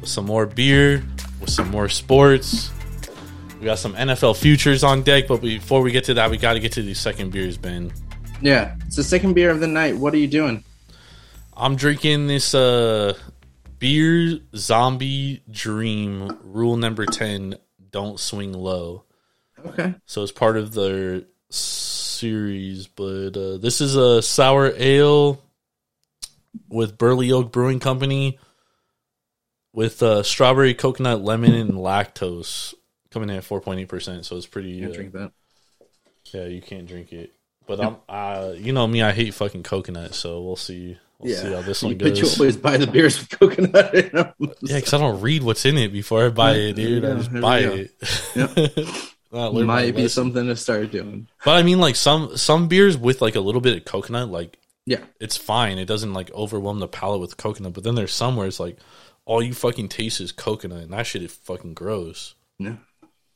with 0.00 0.08
some 0.08 0.26
more 0.26 0.46
beer, 0.46 1.04
with 1.40 1.48
some 1.48 1.70
more 1.70 1.88
sports. 1.88 2.72
We 3.60 3.66
got 3.66 3.78
some 3.78 3.94
NFL 3.94 4.36
futures 4.36 4.82
on 4.82 5.04
deck, 5.04 5.28
but 5.28 5.40
before 5.40 5.80
we 5.80 5.92
get 5.92 6.02
to 6.06 6.14
that, 6.14 6.28
we 6.28 6.38
got 6.38 6.54
to 6.54 6.60
get 6.60 6.72
to 6.72 6.82
these 6.82 6.98
second 6.98 7.30
beers, 7.30 7.56
Ben. 7.56 7.92
Yeah, 8.42 8.74
it's 8.84 8.96
the 8.96 9.04
second 9.04 9.34
beer 9.34 9.50
of 9.50 9.60
the 9.60 9.68
night. 9.68 9.96
What 9.96 10.12
are 10.12 10.16
you 10.16 10.26
doing? 10.26 10.64
I'm 11.56 11.76
drinking 11.76 12.26
this 12.26 12.52
uh 12.52 13.14
beer 13.78 14.40
zombie 14.56 15.44
dream 15.48 16.36
rule 16.42 16.76
number 16.76 17.06
10 17.06 17.54
don't 17.92 18.18
swing 18.18 18.52
low. 18.52 19.04
Okay. 19.66 19.94
So 20.04 20.24
it's 20.24 20.32
part 20.32 20.56
of 20.56 20.74
their 20.74 21.22
series, 21.48 22.88
but 22.88 23.36
uh, 23.36 23.58
this 23.58 23.80
is 23.80 23.94
a 23.94 24.20
sour 24.20 24.72
ale 24.76 25.40
with 26.68 26.98
Burley 26.98 27.30
Oak 27.32 27.52
Brewing 27.52 27.80
Company 27.80 28.38
with 29.72 30.02
uh, 30.02 30.22
strawberry, 30.22 30.74
coconut, 30.74 31.22
lemon, 31.22 31.54
and 31.54 31.70
lactose 31.72 32.74
coming 33.10 33.30
in 33.30 33.36
at 33.36 33.44
four 33.44 33.60
point 33.60 33.80
eight 33.80 33.88
percent. 33.88 34.26
So 34.26 34.36
it's 34.36 34.46
pretty. 34.46 34.80
Can't 34.80 34.92
Uh, 34.92 34.94
drink 34.94 35.12
that. 35.12 35.32
yeah, 36.32 36.44
you 36.46 36.60
can't 36.60 36.86
drink 36.86 37.12
it. 37.12 37.32
But 37.66 37.80
I'm, 37.80 37.96
uh, 38.08 38.52
you 38.56 38.72
know 38.72 38.86
me, 38.86 39.00
I 39.02 39.12
hate 39.12 39.32
fucking 39.34 39.62
coconut. 39.62 40.14
So 40.14 40.42
we'll 40.42 40.56
see. 40.56 40.98
We'll 41.20 41.36
see 41.36 41.52
how 41.52 41.62
this 41.62 41.82
one 41.84 41.96
But 41.98 42.16
you 42.16 42.22
goes. 42.22 42.40
always 42.40 42.56
buy 42.56 42.78
the 42.78 42.86
beers 42.88 43.20
with 43.20 43.30
coconut 43.38 43.94
in 43.94 44.10
them. 44.10 44.32
Yeah, 44.62 44.76
because 44.76 44.94
I 44.94 44.98
don't 44.98 45.20
read 45.20 45.42
what's 45.44 45.64
in 45.64 45.78
it 45.78 45.92
before 45.92 46.24
I 46.26 46.30
buy 46.30 46.52
it, 46.54 46.72
dude. 46.74 47.04
I 47.04 47.14
just 47.14 47.32
buy 47.32 47.58
it. 47.60 49.14
My 49.30 49.48
Might 49.62 49.94
be 49.94 50.02
lesson. 50.02 50.08
something 50.08 50.46
to 50.46 50.56
start 50.56 50.90
doing. 50.90 51.28
But 51.44 51.52
I 51.58 51.62
mean, 51.62 51.78
like 51.78 51.94
some 51.94 52.36
some 52.36 52.66
beers 52.68 52.96
with 52.98 53.20
like 53.22 53.36
a 53.36 53.40
little 53.40 53.60
bit 53.60 53.76
of 53.76 53.84
coconut, 53.84 54.30
like 54.30 54.58
Yeah. 54.86 55.04
it's 55.20 55.36
fine. 55.36 55.78
It 55.78 55.86
doesn't 55.86 56.14
like 56.14 56.32
overwhelm 56.32 56.80
the 56.80 56.88
palate 56.88 57.20
with 57.20 57.36
coconut. 57.36 57.74
But 57.74 57.84
then 57.84 57.94
there's 57.94 58.12
some 58.12 58.36
where 58.36 58.46
it's 58.46 58.60
like 58.60 58.78
all 59.24 59.42
you 59.42 59.54
fucking 59.54 59.88
taste 59.88 60.20
is 60.20 60.32
coconut, 60.32 60.82
and 60.82 60.92
that 60.92 61.06
shit 61.06 61.22
is 61.22 61.32
fucking 61.32 61.74
gross. 61.74 62.34
Yeah. 62.58 62.76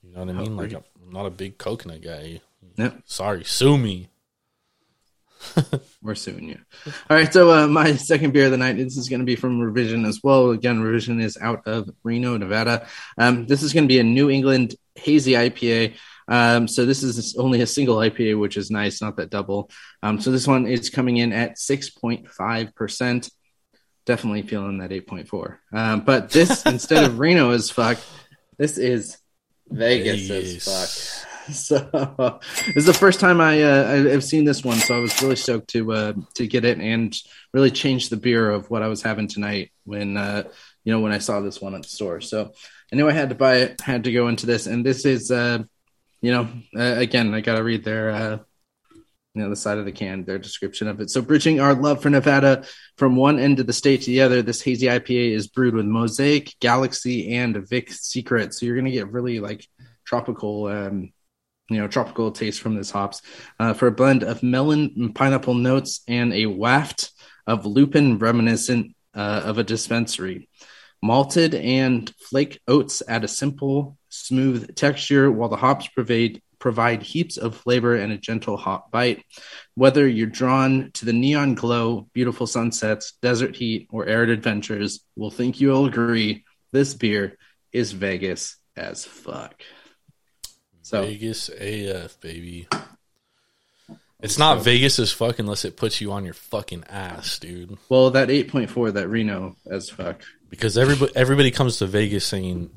You 0.02 0.12
know 0.12 0.24
what 0.24 0.30
I 0.30 0.32
mean? 0.32 0.56
Like 0.56 0.72
I'm 0.72 0.82
not 1.10 1.26
a 1.26 1.30
big 1.30 1.58
coconut 1.58 2.02
guy. 2.02 2.40
Yeah. 2.76 2.90
Sorry, 3.04 3.44
sue 3.44 3.78
me. 3.78 4.08
We're 6.02 6.14
suing 6.14 6.48
you. 6.48 6.58
All 7.08 7.16
right. 7.16 7.32
So, 7.32 7.50
uh, 7.50 7.66
my 7.66 7.94
second 7.96 8.32
beer 8.32 8.46
of 8.46 8.50
the 8.50 8.56
night, 8.56 8.76
this 8.76 8.96
is 8.96 9.08
going 9.08 9.20
to 9.20 9.26
be 9.26 9.36
from 9.36 9.60
Revision 9.60 10.04
as 10.04 10.20
well. 10.22 10.50
Again, 10.50 10.80
Revision 10.80 11.20
is 11.20 11.36
out 11.40 11.66
of 11.66 11.90
Reno, 12.02 12.36
Nevada. 12.36 12.86
Um, 13.18 13.46
this 13.46 13.62
is 13.62 13.72
going 13.72 13.84
to 13.84 13.88
be 13.88 13.98
a 13.98 14.04
New 14.04 14.30
England 14.30 14.74
hazy 14.94 15.32
IPA. 15.32 15.94
Um, 16.28 16.68
so, 16.68 16.84
this 16.86 17.02
is 17.02 17.36
only 17.36 17.60
a 17.60 17.66
single 17.66 17.96
IPA, 17.96 18.38
which 18.38 18.56
is 18.56 18.70
nice, 18.70 19.00
not 19.00 19.16
that 19.16 19.30
double. 19.30 19.70
Um, 20.02 20.20
so, 20.20 20.30
this 20.30 20.46
one 20.46 20.66
is 20.66 20.90
coming 20.90 21.16
in 21.18 21.32
at 21.32 21.56
6.5%. 21.56 23.30
Definitely 24.06 24.42
feeling 24.42 24.78
that 24.78 24.90
8.4. 24.90 25.56
Um, 25.72 26.00
but 26.00 26.30
this, 26.30 26.64
instead 26.66 27.04
of 27.04 27.18
Reno 27.18 27.50
as 27.50 27.70
fuck, 27.70 27.98
this 28.58 28.78
is 28.78 29.18
Vegas, 29.68 30.30
as 30.30 30.64
fuck. 30.64 31.30
So 31.52 31.78
this 32.68 32.76
is 32.76 32.86
the 32.86 32.94
first 32.94 33.20
time 33.20 33.38
I 33.38 33.62
uh, 33.62 34.10
I've 34.10 34.24
seen 34.24 34.46
this 34.46 34.64
one, 34.64 34.78
so 34.78 34.96
I 34.96 35.00
was 35.00 35.20
really 35.20 35.36
stoked 35.36 35.68
to 35.70 35.92
uh, 35.92 36.12
to 36.36 36.46
get 36.46 36.64
it 36.64 36.78
and 36.78 37.14
really 37.52 37.70
change 37.70 38.08
the 38.08 38.16
beer 38.16 38.50
of 38.50 38.70
what 38.70 38.82
I 38.82 38.88
was 38.88 39.02
having 39.02 39.28
tonight 39.28 39.70
when 39.84 40.16
uh, 40.16 40.44
you 40.84 40.92
know 40.92 41.00
when 41.00 41.12
I 41.12 41.18
saw 41.18 41.40
this 41.40 41.60
one 41.60 41.74
at 41.74 41.82
the 41.82 41.88
store. 41.88 42.22
So 42.22 42.52
I 42.90 42.96
knew 42.96 43.08
I 43.08 43.12
had 43.12 43.28
to 43.28 43.34
buy 43.34 43.56
it, 43.56 43.80
had 43.82 44.04
to 44.04 44.12
go 44.12 44.28
into 44.28 44.46
this, 44.46 44.66
and 44.66 44.86
this 44.86 45.04
is 45.04 45.30
uh, 45.30 45.64
you 46.24 46.32
know 46.32 46.48
uh, 46.74 46.98
again 46.98 47.34
I 47.34 47.42
got 47.42 47.56
to 47.56 47.62
read 47.62 47.84
their 47.84 48.10
uh, 48.10 48.38
you 49.34 49.42
know 49.42 49.50
the 49.50 49.56
side 49.56 49.76
of 49.76 49.84
the 49.84 49.92
can, 49.92 50.24
their 50.24 50.38
description 50.38 50.88
of 50.88 51.00
it. 51.00 51.10
So 51.10 51.20
bridging 51.20 51.60
our 51.60 51.74
love 51.74 52.00
for 52.00 52.08
Nevada 52.08 52.64
from 52.96 53.14
one 53.14 53.38
end 53.38 53.60
of 53.60 53.66
the 53.66 53.72
state 53.74 54.02
to 54.02 54.06
the 54.06 54.22
other, 54.22 54.40
this 54.40 54.62
hazy 54.62 54.86
IPA 54.86 55.32
is 55.32 55.48
brewed 55.48 55.74
with 55.74 55.84
Mosaic, 55.84 56.54
Galaxy, 56.60 57.34
and 57.34 57.68
Vic 57.68 57.92
Secret. 57.92 58.54
So 58.54 58.64
you're 58.64 58.76
gonna 58.76 58.90
get 58.90 59.12
really 59.12 59.38
like 59.38 59.66
tropical 60.06 60.66
um 60.66 61.12
you 61.68 61.78
know 61.78 61.88
tropical 61.88 62.32
taste 62.32 62.60
from 62.62 62.74
this 62.74 62.90
hops 62.90 63.20
uh, 63.58 63.74
for 63.74 63.88
a 63.88 63.92
blend 63.92 64.22
of 64.22 64.42
melon 64.42 64.92
and 64.96 65.14
pineapple 65.14 65.54
notes 65.54 66.00
and 66.08 66.32
a 66.32 66.46
waft 66.46 67.10
of 67.46 67.66
lupin 67.66 68.18
reminiscent 68.18 68.94
uh, 69.14 69.42
of 69.44 69.58
a 69.58 69.64
dispensary 69.64 70.48
malted 71.02 71.54
and 71.54 72.14
flake 72.18 72.60
oats 72.68 73.02
add 73.08 73.24
a 73.24 73.28
simple 73.28 73.96
smooth 74.14 74.74
texture 74.74 75.30
while 75.30 75.48
the 75.48 75.56
hops 75.56 75.88
provide 75.88 76.40
provide 76.58 77.02
heaps 77.02 77.36
of 77.36 77.56
flavor 77.56 77.94
and 77.94 78.12
a 78.12 78.16
gentle 78.16 78.56
hop 78.56 78.90
bite 78.90 79.22
whether 79.74 80.08
you're 80.08 80.26
drawn 80.26 80.90
to 80.94 81.04
the 81.04 81.12
neon 81.12 81.54
glow 81.54 82.08
beautiful 82.12 82.46
sunsets 82.46 83.14
desert 83.20 83.54
heat 83.54 83.86
or 83.90 84.06
arid 84.06 84.30
adventures 84.30 85.00
we'll 85.16 85.30
think 85.30 85.60
you'll 85.60 85.86
agree 85.86 86.44
this 86.72 86.94
beer 86.94 87.36
is 87.72 87.92
vegas 87.92 88.56
as 88.76 89.04
fuck 89.04 89.62
so 90.84 91.00
Vegas 91.00 91.48
AF, 91.48 92.20
baby. 92.20 92.68
It's 94.20 94.38
not 94.38 94.62
Vegas 94.62 94.98
as 94.98 95.10
fuck 95.10 95.38
unless 95.38 95.64
it 95.64 95.78
puts 95.78 96.02
you 96.02 96.12
on 96.12 96.26
your 96.26 96.34
fucking 96.34 96.84
ass, 96.90 97.38
dude. 97.38 97.78
Well, 97.88 98.10
that 98.10 98.28
8.4, 98.28 98.92
that 98.92 99.08
Reno 99.08 99.56
as 99.70 99.88
fuck. 99.88 100.22
Because 100.50 100.76
everybody 100.76 101.10
everybody 101.16 101.50
comes 101.50 101.78
to 101.78 101.86
Vegas 101.86 102.26
saying 102.26 102.70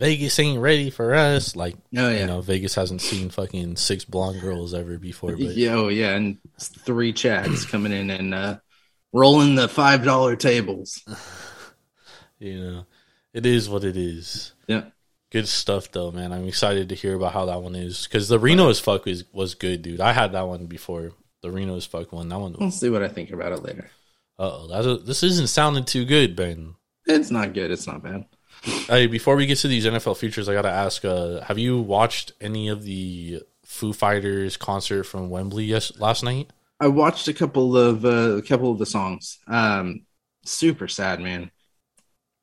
Vegas 0.00 0.38
ain't 0.38 0.60
ready 0.60 0.88
for 0.90 1.14
us. 1.14 1.54
Like, 1.54 1.74
Oh, 1.96 2.08
yeah. 2.08 2.20
you 2.20 2.26
know, 2.26 2.40
Vegas 2.40 2.74
hasn't 2.74 3.02
seen 3.02 3.28
fucking 3.28 3.76
six 3.76 4.04
blonde 4.04 4.40
girls 4.40 4.72
ever 4.72 4.98
before. 4.98 5.32
But 5.32 5.54
Yeah, 5.54 5.74
oh, 5.74 5.88
yeah. 5.88 6.16
And 6.16 6.38
three 6.58 7.12
Chads 7.12 7.68
coming 7.68 7.92
in 7.92 8.08
and 8.10 8.34
uh, 8.34 8.58
rolling 9.12 9.56
the 9.56 9.66
$5 9.68 10.38
tables. 10.38 11.02
you 12.38 12.58
know, 12.60 12.86
it 13.34 13.44
is 13.44 13.68
what 13.68 13.84
it 13.84 13.96
is. 13.96 14.52
Yeah. 14.66 14.84
Good 15.30 15.46
stuff 15.46 15.92
though, 15.92 16.10
man. 16.10 16.32
I'm 16.32 16.48
excited 16.48 16.88
to 16.88 16.96
hear 16.96 17.14
about 17.14 17.32
how 17.34 17.44
that 17.44 17.62
one 17.62 17.76
is 17.76 18.04
because 18.04 18.28
the 18.28 18.40
Reno 18.40 18.68
as 18.68 18.80
fuck 18.80 19.04
was 19.04 19.22
was 19.32 19.54
good, 19.54 19.80
dude. 19.82 20.00
I 20.00 20.12
had 20.12 20.32
that 20.32 20.48
one 20.48 20.66
before. 20.66 21.12
The 21.42 21.52
Reno 21.52 21.76
as 21.76 21.86
fuck 21.86 22.12
one. 22.12 22.28
That 22.28 22.40
one. 22.40 22.56
We'll 22.58 22.72
see 22.72 22.90
what 22.90 23.04
I 23.04 23.08
think 23.08 23.30
about 23.30 23.52
it 23.52 23.62
later. 23.62 23.90
Uh 24.40 24.66
oh, 24.72 24.96
this 24.96 25.22
isn't 25.22 25.46
sounding 25.46 25.84
too 25.84 26.04
good, 26.04 26.34
Ben. 26.34 26.74
It's 27.06 27.30
not 27.30 27.54
good. 27.54 27.70
It's 27.70 27.86
not 27.86 28.02
bad. 28.02 28.24
Hey, 28.62 29.06
before 29.06 29.36
we 29.36 29.46
get 29.46 29.58
to 29.58 29.68
these 29.68 29.86
NFL 29.86 30.14
futures, 30.14 30.48
I 30.48 30.52
gotta 30.54 30.70
ask: 30.70 31.04
uh, 31.04 31.40
Have 31.42 31.58
you 31.58 31.80
watched 31.80 32.32
any 32.40 32.68
of 32.68 32.82
the 32.82 33.42
Foo 33.64 33.92
Fighters 33.92 34.56
concert 34.56 35.04
from 35.04 35.30
Wembley 35.30 35.64
yes 35.64 35.96
last 35.98 36.22
night? 36.22 36.50
I 36.78 36.88
watched 36.88 37.28
a 37.28 37.34
couple 37.34 37.76
of 37.76 38.04
uh, 38.04 38.36
a 38.38 38.42
couple 38.42 38.72
of 38.72 38.78
the 38.78 38.86
songs. 38.86 39.38
Um, 39.46 40.06
super 40.44 40.88
sad, 40.88 41.20
man. 41.20 41.50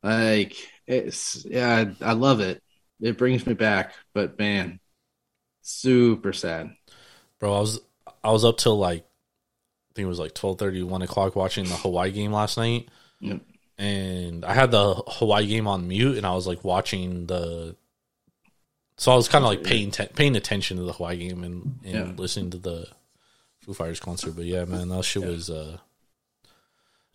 Like 0.04 0.56
it's 0.88 1.46
yeah, 1.46 1.94
I, 2.02 2.12
I 2.12 2.14
love 2.14 2.42
it. 2.42 2.64
It 3.02 3.18
brings 3.18 3.46
me 3.48 3.54
back, 3.54 3.94
but 4.14 4.40
man, 4.40 4.80
super 5.62 6.34
sad. 6.34 6.72
Bro, 7.40 7.54
I 7.56 7.60
was 7.60 7.80
I 8.24 8.32
was 8.32 8.46
up 8.46 8.58
till 8.58 8.78
like 8.78 9.02
I 9.04 9.34
think 9.96 10.06
it 10.06 10.10
was 10.10 10.20
like 10.20 10.34
12:30, 10.36 10.84
1 10.84 11.02
o'clock 11.04 11.36
watching 11.36 11.66
the 11.66 11.76
Hawaii 11.78 12.12
game 12.12 12.32
last 12.34 12.58
night. 12.58 12.90
Yep. 13.20 13.42
And 13.78 14.44
I 14.46 14.54
had 14.54 14.72
the 14.72 14.96
Hawaii 14.96 15.46
game 15.48 15.68
on 15.68 15.88
mute, 15.88 16.18
and 16.18 16.26
I 16.26 16.34
was 16.34 16.48
like 16.48 16.64
watching 16.64 17.28
the. 17.28 17.76
So 18.98 19.12
I 19.12 19.16
was 19.16 19.28
kind 19.30 19.46
of 19.46 19.50
like 19.52 19.64
paying 19.64 19.92
te- 19.92 20.08
paying 20.16 20.36
attention 20.36 20.78
to 20.78 20.84
the 20.84 20.94
Hawaii 20.94 21.18
game 21.18 21.44
and, 21.44 21.80
and 21.86 21.94
Yeah. 21.94 22.14
listening 22.18 22.50
to 22.52 22.58
the 22.58 22.88
Foo 23.60 23.74
Fighters 23.74 24.00
concert. 24.00 24.36
But 24.36 24.46
yeah, 24.46 24.66
man, 24.66 24.90
that 24.90 25.04
shit 25.06 25.24
was 25.24 25.50
uh, 25.52 25.78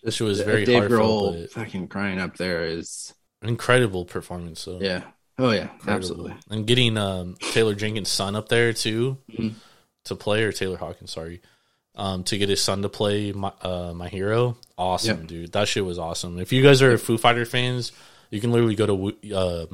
this 0.02 0.14
shit 0.14 0.26
was 0.26 0.40
very 0.40 0.64
Dave 0.64 0.78
heartfelt, 0.88 1.34
Grohl 1.34 1.50
fucking 1.50 1.88
crying 1.88 2.20
up 2.20 2.36
there 2.36 2.64
is 2.64 3.12
incredible 3.42 4.04
performance. 4.04 4.60
So 4.60 4.78
yeah. 4.80 5.02
Oh 5.38 5.50
yeah, 5.50 5.62
incredible. 5.72 5.90
absolutely. 5.92 6.34
and 6.50 6.66
getting 6.66 6.96
um, 6.96 7.34
Taylor 7.40 7.74
Jenkins' 7.74 8.10
son 8.10 8.36
up 8.36 8.48
there 8.48 8.72
too 8.72 9.18
Mhm. 9.32 9.54
to 10.04 10.14
play, 10.14 10.44
or 10.44 10.52
Taylor 10.52 10.76
Hawkins, 10.76 11.10
sorry, 11.10 11.40
um, 11.94 12.24
to 12.24 12.38
get 12.38 12.48
his 12.48 12.62
son 12.62 12.82
to 12.82 12.88
play 12.88 13.32
my 13.32 13.52
uh, 13.62 13.92
my 13.94 14.08
hero. 14.08 14.56
Awesome, 14.78 15.18
Yep. 15.20 15.26
dude. 15.26 15.52
That 15.52 15.68
shit 15.68 15.84
was 15.84 15.98
awesome. 15.98 16.38
If 16.38 16.52
you 16.52 16.62
guys 16.62 16.82
are 16.82 16.96
Foo 16.98 17.18
Fighter 17.18 17.44
fans, 17.44 17.92
you 18.30 18.40
can 18.40 18.50
literally 18.52 18.74
go 18.74 18.86
to 18.86 19.34
uh, 19.36 19.66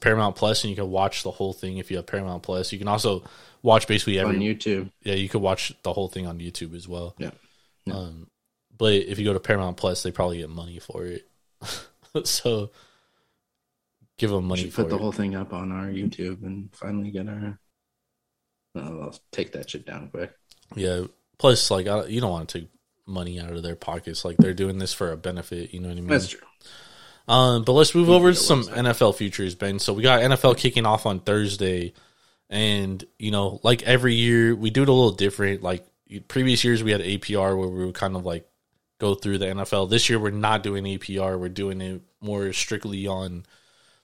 Paramount 0.00 0.36
Plus 0.36 0.64
and 0.64 0.70
you 0.70 0.76
can 0.76 0.90
watch 0.90 1.22
the 1.22 1.30
whole 1.30 1.52
thing 1.52 1.78
if 1.78 1.90
you 1.90 1.96
have 1.98 2.06
Paramount 2.06 2.42
Plus. 2.42 2.72
You 2.72 2.78
can 2.78 2.88
also 2.88 3.22
watch 3.62 3.86
basically 3.86 4.18
every 4.18 4.36
On 4.36 4.42
YouTube. 4.42 4.90
yeah, 5.02 5.14
you 5.14 5.28
could 5.28 5.42
watch 5.42 5.72
the 5.82 5.92
whole 5.92 6.08
thing 6.08 6.26
on 6.26 6.38
YouTube 6.38 6.74
as 6.74 6.86
well. 6.88 7.14
Yeah. 7.18 7.30
Yeah. 7.84 7.94
Um, 7.94 8.28
but 8.76 8.94
if 8.94 9.18
you 9.18 9.24
go 9.24 9.32
to 9.32 9.40
Paramount 9.40 9.76
Plus, 9.76 10.02
they 10.02 10.10
probably 10.10 10.38
get 10.38 10.50
money 10.50 10.78
for 10.78 11.04
it. 11.06 11.28
so 12.26 12.70
give 14.18 14.30
them 14.30 14.44
money 14.46 14.70
put 14.70 14.88
the 14.88 14.96
it. 14.96 15.00
whole 15.00 15.12
thing 15.12 15.34
up 15.34 15.52
on 15.52 15.70
our 15.72 15.86
YouTube 15.86 16.42
and 16.42 16.68
finally 16.74 17.10
get 17.10 17.28
our. 17.28 17.58
I'll 18.74 19.18
take 19.32 19.52
that 19.52 19.70
shit 19.70 19.86
down 19.86 20.08
quick. 20.10 20.32
Yeah. 20.74 21.04
Plus, 21.38 21.70
like, 21.70 21.86
I, 21.86 22.06
you 22.06 22.20
don't 22.20 22.30
want 22.30 22.48
to 22.48 22.60
take 22.60 22.68
money 23.06 23.40
out 23.40 23.52
of 23.52 23.62
their 23.62 23.76
pockets. 23.76 24.24
Like, 24.24 24.36
they're 24.36 24.54
doing 24.54 24.78
this 24.78 24.92
for 24.92 25.12
a 25.12 25.16
benefit. 25.16 25.72
You 25.72 25.80
know 25.80 25.88
what 25.88 25.98
I 25.98 26.00
mean? 26.00 26.08
That's 26.08 26.28
true. 26.28 26.40
Um, 27.28 27.64
but 27.64 27.72
let's 27.72 27.94
move 27.94 28.08
over 28.08 28.30
to 28.30 28.36
some. 28.36 28.64
NFL 28.64 29.16
futures, 29.16 29.54
Ben. 29.54 29.78
So 29.78 29.92
we 29.92 30.02
got 30.02 30.20
NFL 30.20 30.56
kicking 30.56 30.86
off 30.86 31.06
on 31.06 31.20
Thursday, 31.20 31.92
and 32.48 33.04
you 33.18 33.30
know, 33.30 33.60
like 33.62 33.82
every 33.82 34.14
year, 34.14 34.54
we 34.54 34.70
do 34.70 34.82
it 34.82 34.88
a 34.88 34.92
little 34.92 35.12
different. 35.12 35.62
Like 35.62 35.84
previous 36.28 36.64
years 36.64 36.82
we 36.82 36.92
had 36.92 37.00
APR 37.00 37.58
where 37.58 37.68
we 37.68 37.84
would 37.84 37.94
kind 37.94 38.16
of 38.16 38.24
like 38.24 38.48
go 38.98 39.14
through 39.14 39.38
the 39.38 39.46
NFL. 39.46 39.90
This 39.90 40.08
year 40.08 40.18
we're 40.18 40.30
not 40.30 40.62
doing 40.62 40.84
APR. 40.84 41.38
We're 41.38 41.48
doing 41.48 41.80
it 41.80 42.02
more 42.20 42.52
strictly 42.52 43.06
on 43.06 43.44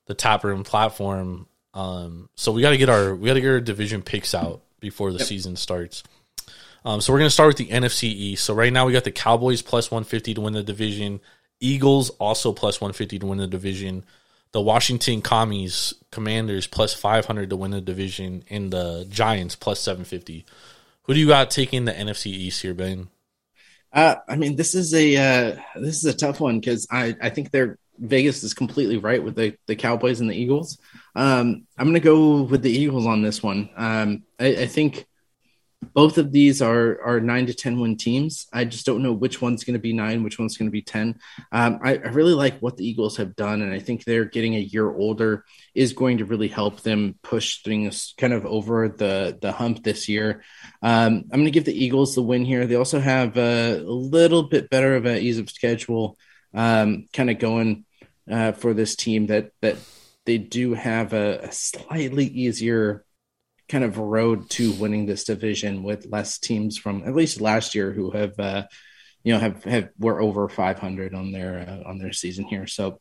the 0.06 0.14
Tap 0.14 0.44
Room 0.44 0.64
platform. 0.64 1.46
Um, 1.74 2.28
so 2.34 2.52
we 2.52 2.60
got 2.60 2.70
to 2.70 2.76
get 2.76 2.88
our 2.88 3.14
we 3.14 3.28
got 3.28 3.34
to 3.34 3.40
get 3.40 3.50
our 3.50 3.60
division 3.60 4.02
picks 4.02 4.34
out 4.34 4.62
before 4.80 5.12
the 5.12 5.18
yep. 5.18 5.28
season 5.28 5.56
starts. 5.56 6.02
Um, 6.84 7.00
so 7.00 7.12
we're 7.12 7.20
going 7.20 7.26
to 7.26 7.30
start 7.30 7.48
with 7.48 7.56
the 7.56 7.68
NFC 7.68 8.04
East. 8.04 8.44
So 8.44 8.54
right 8.54 8.72
now 8.72 8.86
we 8.86 8.92
got 8.92 9.04
the 9.04 9.12
Cowboys 9.12 9.62
plus 9.62 9.90
150 9.90 10.34
to 10.34 10.40
win 10.40 10.52
the 10.52 10.62
division. 10.62 11.20
Eagles 11.60 12.10
also 12.10 12.52
plus 12.52 12.80
150 12.80 13.20
to 13.20 13.26
win 13.26 13.38
the 13.38 13.46
division. 13.46 14.04
The 14.52 14.60
Washington 14.60 15.22
Commies 15.22 15.94
Commanders 16.10 16.66
plus 16.66 16.92
500 16.92 17.50
to 17.50 17.56
win 17.56 17.70
the 17.70 17.80
division. 17.80 18.44
And 18.50 18.72
the 18.72 19.06
Giants 19.08 19.54
plus 19.54 19.80
750. 19.80 20.44
Who 21.04 21.14
do 21.14 21.20
you 21.20 21.28
got 21.28 21.50
taking 21.50 21.84
the 21.84 21.92
NFC 21.92 22.26
East 22.26 22.62
here, 22.62 22.74
Ben? 22.74 23.08
Uh, 23.92 24.16
I 24.28 24.36
mean, 24.36 24.56
this 24.56 24.74
is 24.74 24.94
a 24.94 25.16
uh, 25.16 25.56
this 25.76 25.96
is 25.96 26.04
a 26.06 26.16
tough 26.16 26.40
one 26.40 26.60
because 26.60 26.86
I 26.90 27.14
I 27.20 27.28
think 27.28 27.50
they're 27.50 27.78
Vegas 27.98 28.42
is 28.42 28.54
completely 28.54 28.96
right 28.96 29.22
with 29.22 29.36
the 29.36 29.54
the 29.66 29.76
Cowboys 29.76 30.20
and 30.20 30.30
the 30.30 30.34
Eagles. 30.34 30.78
Um, 31.14 31.66
I'm 31.76 31.86
going 31.86 31.94
to 31.94 32.00
go 32.00 32.42
with 32.42 32.62
the 32.62 32.70
Eagles 32.70 33.06
on 33.06 33.22
this 33.22 33.42
one. 33.42 33.68
Um, 33.76 34.22
I, 34.40 34.46
I 34.46 34.66
think 34.66 35.06
both 35.94 36.18
of 36.18 36.32
these 36.32 36.62
are 36.62 37.00
are 37.02 37.20
nine 37.20 37.46
to 37.46 37.54
ten 37.54 37.80
win 37.80 37.96
teams. 37.96 38.46
I 38.52 38.64
just 38.64 38.86
don't 38.86 39.02
know 39.02 39.12
which 39.12 39.40
one's 39.40 39.64
going 39.64 39.74
to 39.74 39.80
be 39.80 39.92
nine, 39.92 40.22
which 40.22 40.38
one's 40.38 40.56
going 40.56 40.68
to 40.68 40.72
be 40.72 40.82
ten. 40.82 41.18
Um, 41.50 41.80
I, 41.82 41.96
I, 41.96 42.08
really 42.08 42.34
like 42.34 42.60
what 42.60 42.76
the 42.76 42.86
Eagles 42.86 43.16
have 43.16 43.34
done, 43.36 43.62
and 43.62 43.72
I 43.72 43.78
think 43.78 44.04
they're 44.04 44.24
getting 44.24 44.54
a 44.54 44.60
year 44.60 44.88
older 44.88 45.44
is 45.74 45.92
going 45.92 46.18
to 46.18 46.24
really 46.24 46.48
help 46.48 46.82
them 46.82 47.18
push 47.22 47.62
things 47.62 48.14
kind 48.16 48.32
of 48.32 48.46
over 48.46 48.88
the 48.88 49.36
the 49.40 49.52
hump 49.52 49.82
this 49.82 50.08
year. 50.08 50.42
Um, 50.82 51.24
I'm 51.24 51.40
going 51.40 51.44
to 51.46 51.50
give 51.50 51.64
the 51.64 51.84
Eagles 51.84 52.14
the 52.14 52.22
win 52.22 52.44
here. 52.44 52.66
They 52.66 52.76
also 52.76 53.00
have 53.00 53.36
a, 53.36 53.82
little 53.82 54.44
bit 54.44 54.70
better 54.70 54.96
of 54.96 55.06
an 55.06 55.18
ease 55.18 55.38
of 55.38 55.50
schedule, 55.50 56.18
um, 56.54 57.06
kind 57.12 57.30
of 57.30 57.38
going 57.38 57.84
uh, 58.30 58.52
for 58.52 58.74
this 58.74 58.96
team 58.96 59.26
that 59.26 59.50
that 59.60 59.76
they 60.24 60.38
do 60.38 60.74
have 60.74 61.12
a, 61.12 61.40
a 61.42 61.52
slightly 61.52 62.26
easier 62.26 63.04
kind 63.72 63.84
of 63.84 63.96
road 63.96 64.50
to 64.50 64.70
winning 64.72 65.06
this 65.06 65.24
division 65.24 65.82
with 65.82 66.06
less 66.10 66.38
teams 66.38 66.76
from 66.76 67.02
at 67.04 67.14
least 67.14 67.40
last 67.40 67.74
year 67.74 67.90
who 67.90 68.10
have 68.10 68.38
uh, 68.38 68.64
you 69.24 69.32
know 69.32 69.38
have 69.38 69.64
have 69.64 69.88
were 69.98 70.20
over 70.20 70.46
500 70.46 71.14
on 71.14 71.32
their 71.32 71.66
uh, 71.66 71.88
on 71.88 71.98
their 71.98 72.12
season 72.12 72.44
here. 72.44 72.66
So 72.66 73.00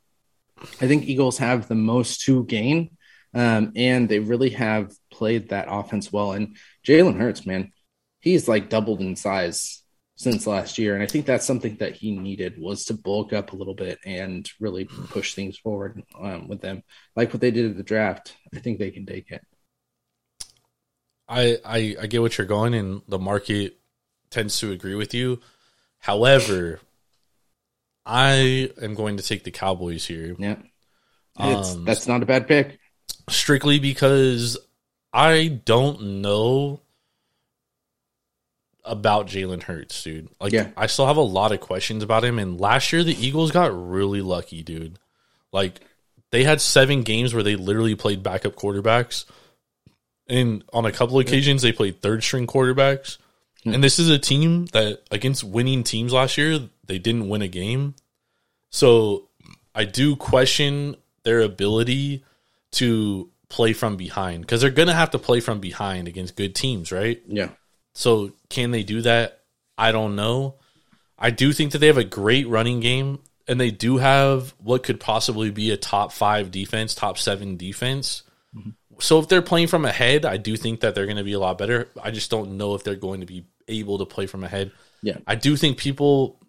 I 0.57 0.87
think 0.87 1.03
Eagles 1.03 1.39
have 1.39 1.67
the 1.67 1.75
most 1.75 2.21
to 2.21 2.45
gain, 2.45 2.95
um, 3.33 3.73
and 3.75 4.07
they 4.07 4.19
really 4.19 4.51
have 4.51 4.93
played 5.11 5.49
that 5.49 5.67
offense 5.69 6.11
well. 6.11 6.31
And 6.31 6.55
Jalen 6.87 7.19
Hurts, 7.19 7.45
man, 7.45 7.73
he's 8.21 8.47
like 8.47 8.69
doubled 8.69 9.01
in 9.01 9.17
size 9.17 9.83
since 10.15 10.47
last 10.47 10.77
year, 10.77 10.93
and 10.93 11.03
I 11.03 11.07
think 11.07 11.25
that's 11.25 11.45
something 11.45 11.75
that 11.77 11.95
he 11.95 12.11
needed 12.11 12.57
was 12.57 12.85
to 12.85 12.93
bulk 12.93 13.33
up 13.33 13.51
a 13.51 13.57
little 13.57 13.75
bit 13.75 13.99
and 14.05 14.49
really 14.61 14.85
push 14.85 15.33
things 15.33 15.57
forward 15.57 16.01
um, 16.17 16.47
with 16.47 16.61
them, 16.61 16.83
like 17.13 17.33
what 17.33 17.41
they 17.41 17.51
did 17.51 17.71
at 17.71 17.75
the 17.75 17.83
draft. 17.83 18.37
I 18.55 18.59
think 18.59 18.79
they 18.79 18.91
can 18.91 19.05
take 19.05 19.31
it. 19.31 19.41
I, 21.31 21.57
I 21.65 21.95
I 22.01 22.07
get 22.07 22.21
what 22.21 22.37
you're 22.37 22.45
going, 22.45 22.73
and 22.73 23.01
the 23.07 23.17
market 23.17 23.77
tends 24.29 24.59
to 24.59 24.71
agree 24.71 24.95
with 24.95 25.13
you. 25.13 25.39
However, 25.99 26.81
I 28.05 28.69
am 28.81 28.95
going 28.95 29.17
to 29.17 29.23
take 29.23 29.43
the 29.45 29.51
Cowboys 29.51 30.05
here. 30.05 30.35
Yeah, 30.37 30.57
um, 31.37 31.85
that's 31.85 32.07
not 32.07 32.21
a 32.21 32.25
bad 32.25 32.47
pick. 32.47 32.79
Strictly 33.29 33.79
because 33.79 34.57
I 35.13 35.47
don't 35.47 36.21
know 36.21 36.81
about 38.83 39.27
Jalen 39.27 39.63
Hurts, 39.63 40.03
dude. 40.03 40.27
Like, 40.39 40.51
yeah. 40.51 40.71
I 40.75 40.87
still 40.87 41.07
have 41.07 41.17
a 41.17 41.21
lot 41.21 41.51
of 41.51 41.61
questions 41.61 42.03
about 42.03 42.25
him. 42.25 42.39
And 42.39 42.59
last 42.59 42.91
year, 42.91 43.03
the 43.03 43.15
Eagles 43.15 43.51
got 43.51 43.71
really 43.89 44.21
lucky, 44.21 44.63
dude. 44.63 44.97
Like, 45.53 45.79
they 46.31 46.43
had 46.43 46.59
seven 46.59 47.03
games 47.03 47.33
where 47.33 47.43
they 47.43 47.55
literally 47.55 47.95
played 47.95 48.23
backup 48.23 48.55
quarterbacks 48.55 49.25
and 50.27 50.63
on 50.73 50.85
a 50.85 50.91
couple 50.91 51.19
occasions 51.19 51.61
they 51.61 51.71
played 51.71 52.01
third 52.01 52.23
string 52.23 52.47
quarterbacks. 52.47 53.17
Hmm. 53.63 53.75
And 53.75 53.83
this 53.83 53.99
is 53.99 54.09
a 54.09 54.19
team 54.19 54.65
that 54.67 55.01
against 55.11 55.43
winning 55.43 55.83
teams 55.83 56.13
last 56.13 56.37
year, 56.37 56.59
they 56.85 56.99
didn't 56.99 57.29
win 57.29 57.41
a 57.41 57.47
game. 57.47 57.95
So 58.69 59.29
I 59.75 59.85
do 59.85 60.15
question 60.15 60.95
their 61.23 61.41
ability 61.41 62.23
to 62.73 63.29
play 63.49 63.73
from 63.73 63.97
behind 63.97 64.41
because 64.41 64.61
they're 64.61 64.69
going 64.69 64.87
to 64.87 64.93
have 64.93 65.11
to 65.11 65.19
play 65.19 65.41
from 65.41 65.59
behind 65.59 66.07
against 66.07 66.35
good 66.35 66.55
teams, 66.55 66.91
right? 66.91 67.21
Yeah. 67.27 67.49
So 67.93 68.31
can 68.49 68.71
they 68.71 68.83
do 68.83 69.01
that? 69.01 69.41
I 69.77 69.91
don't 69.91 70.15
know. 70.15 70.55
I 71.19 71.29
do 71.29 71.53
think 71.53 71.73
that 71.73 71.79
they 71.79 71.87
have 71.87 71.97
a 71.97 72.03
great 72.03 72.47
running 72.47 72.79
game 72.79 73.19
and 73.47 73.59
they 73.59 73.69
do 73.69 73.97
have 73.97 74.55
what 74.57 74.83
could 74.83 74.99
possibly 74.99 75.51
be 75.51 75.71
a 75.71 75.77
top 75.77 76.13
five 76.13 76.49
defense, 76.49 76.95
top 76.95 77.17
seven 77.17 77.57
defense. 77.57 78.23
Mm-hmm 78.55 78.71
so 79.01 79.19
if 79.19 79.27
they're 79.27 79.41
playing 79.41 79.67
from 79.67 79.85
ahead, 79.85 80.25
I 80.25 80.37
do 80.37 80.55
think 80.55 80.81
that 80.81 80.95
they're 80.95 81.05
going 81.05 81.17
to 81.17 81.23
be 81.23 81.33
a 81.33 81.39
lot 81.39 81.57
better. 81.57 81.89
I 82.01 82.11
just 82.11 82.31
don't 82.31 82.57
know 82.57 82.75
if 82.75 82.83
they're 82.83 82.95
going 82.95 83.21
to 83.21 83.25
be 83.25 83.45
able 83.67 83.97
to 83.99 84.05
play 84.05 84.27
from 84.27 84.43
ahead. 84.43 84.71
Yeah. 85.01 85.17
I 85.25 85.35
do 85.35 85.55
think 85.55 85.77
people 85.77 86.39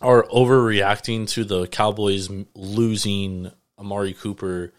are 0.00 0.24
overreacting 0.24 1.28
to 1.30 1.44
the 1.44 1.66
Cowboys 1.66 2.28
losing 2.54 3.50
Amari 3.78 4.14
Cooper 4.14 4.72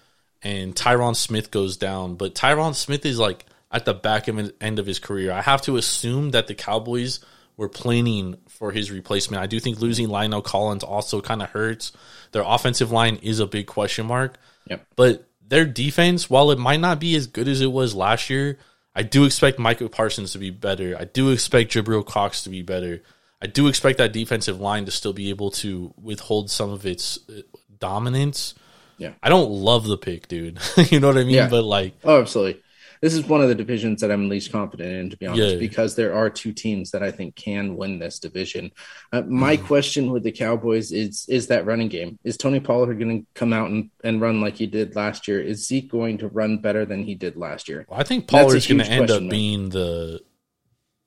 and 0.43 0.75
Tyron 0.75 1.15
Smith 1.15 1.51
goes 1.51 1.77
down, 1.77 2.15
but 2.15 2.35
Tyron 2.35 2.75
Smith 2.75 3.05
is 3.05 3.19
like 3.19 3.45
at 3.71 3.85
the 3.85 3.93
back 3.93 4.27
of 4.27 4.51
end 4.61 4.79
of 4.79 4.85
his 4.85 4.99
career. 4.99 5.31
I 5.31 5.41
have 5.41 5.61
to 5.63 5.77
assume 5.77 6.31
that 6.31 6.47
the 6.47 6.55
Cowboys 6.55 7.19
were 7.57 7.69
planning 7.69 8.37
for 8.47 8.71
his 8.71 8.91
replacement. 8.91 9.41
I 9.41 9.47
do 9.47 9.59
think 9.59 9.79
losing 9.79 10.07
La'el 10.07 10.43
Collins 10.43 10.83
also 10.83 11.21
kind 11.21 11.41
of 11.41 11.49
hurts. 11.49 11.91
Their 12.31 12.43
offensive 12.45 12.91
line 12.91 13.17
is 13.17 13.39
a 13.39 13.47
big 13.47 13.65
question 13.65 14.05
mark. 14.05 14.37
Yep. 14.69 14.85
But 14.95 15.27
their 15.47 15.65
defense, 15.65 16.29
while 16.29 16.51
it 16.51 16.59
might 16.59 16.79
not 16.79 16.99
be 16.99 17.15
as 17.15 17.27
good 17.27 17.47
as 17.47 17.61
it 17.61 17.71
was 17.71 17.95
last 17.95 18.29
year, 18.29 18.57
I 18.95 19.03
do 19.03 19.25
expect 19.25 19.59
Micah 19.59 19.89
Parsons 19.89 20.31
to 20.33 20.39
be 20.39 20.49
better. 20.49 20.95
I 20.99 21.05
do 21.05 21.29
expect 21.29 21.71
Jabril 21.71 22.05
Cox 22.05 22.43
to 22.43 22.49
be 22.49 22.61
better. 22.61 23.01
I 23.41 23.47
do 23.47 23.67
expect 23.67 23.99
that 23.99 24.13
defensive 24.13 24.59
line 24.59 24.85
to 24.85 24.91
still 24.91 25.13
be 25.13 25.29
able 25.29 25.51
to 25.51 25.93
withhold 26.01 26.49
some 26.49 26.71
of 26.71 26.85
its 26.85 27.19
uh, 27.29 27.41
dominance. 27.79 28.55
Yeah. 28.97 29.11
I 29.21 29.29
don't 29.29 29.51
love 29.51 29.85
the 29.85 29.97
pick, 29.97 30.27
dude. 30.27 30.59
you 30.89 30.99
know 30.99 31.07
what 31.07 31.17
I 31.17 31.23
mean? 31.23 31.35
Yeah. 31.35 31.49
But 31.49 31.63
like 31.63 31.93
Oh, 32.03 32.19
absolutely 32.19 32.61
this 33.01 33.13
is 33.13 33.25
one 33.25 33.41
of 33.41 33.49
the 33.49 33.55
divisions 33.55 34.01
that 34.01 34.11
I'm 34.11 34.29
least 34.29 34.51
confident 34.51 34.91
in, 34.91 35.09
to 35.09 35.17
be 35.17 35.27
honest, 35.27 35.53
yeah. 35.53 35.59
because 35.59 35.95
there 35.95 36.15
are 36.15 36.29
two 36.29 36.53
teams 36.53 36.91
that 36.91 37.03
I 37.03 37.11
think 37.11 37.35
can 37.35 37.75
win 37.75 37.99
this 37.99 38.19
division. 38.19 38.71
Uh, 39.11 39.21
my 39.21 39.57
mm. 39.57 39.65
question 39.65 40.11
with 40.11 40.23
the 40.23 40.31
Cowboys 40.31 40.91
is 40.91 41.25
is 41.27 41.47
that 41.47 41.65
running 41.65 41.87
game. 41.87 42.19
Is 42.23 42.37
Tony 42.37 42.59
Pollard 42.59 42.99
going 42.99 43.21
to 43.21 43.27
come 43.33 43.53
out 43.53 43.69
and, 43.69 43.89
and 44.03 44.21
run 44.21 44.41
like 44.41 44.55
he 44.55 44.67
did 44.67 44.95
last 44.95 45.27
year? 45.27 45.41
Is 45.41 45.67
Zeke 45.67 45.89
going 45.89 46.17
to 46.19 46.27
run 46.27 46.57
better 46.59 46.85
than 46.85 47.03
he 47.03 47.15
did 47.15 47.35
last 47.35 47.69
year? 47.69 47.85
Well, 47.89 47.99
I 47.99 48.03
think 48.03 48.27
Pollard's 48.27 48.67
going 48.67 48.79
to 48.79 48.89
end 48.89 49.11
up 49.11 49.29
being 49.29 49.69
the. 49.69 50.21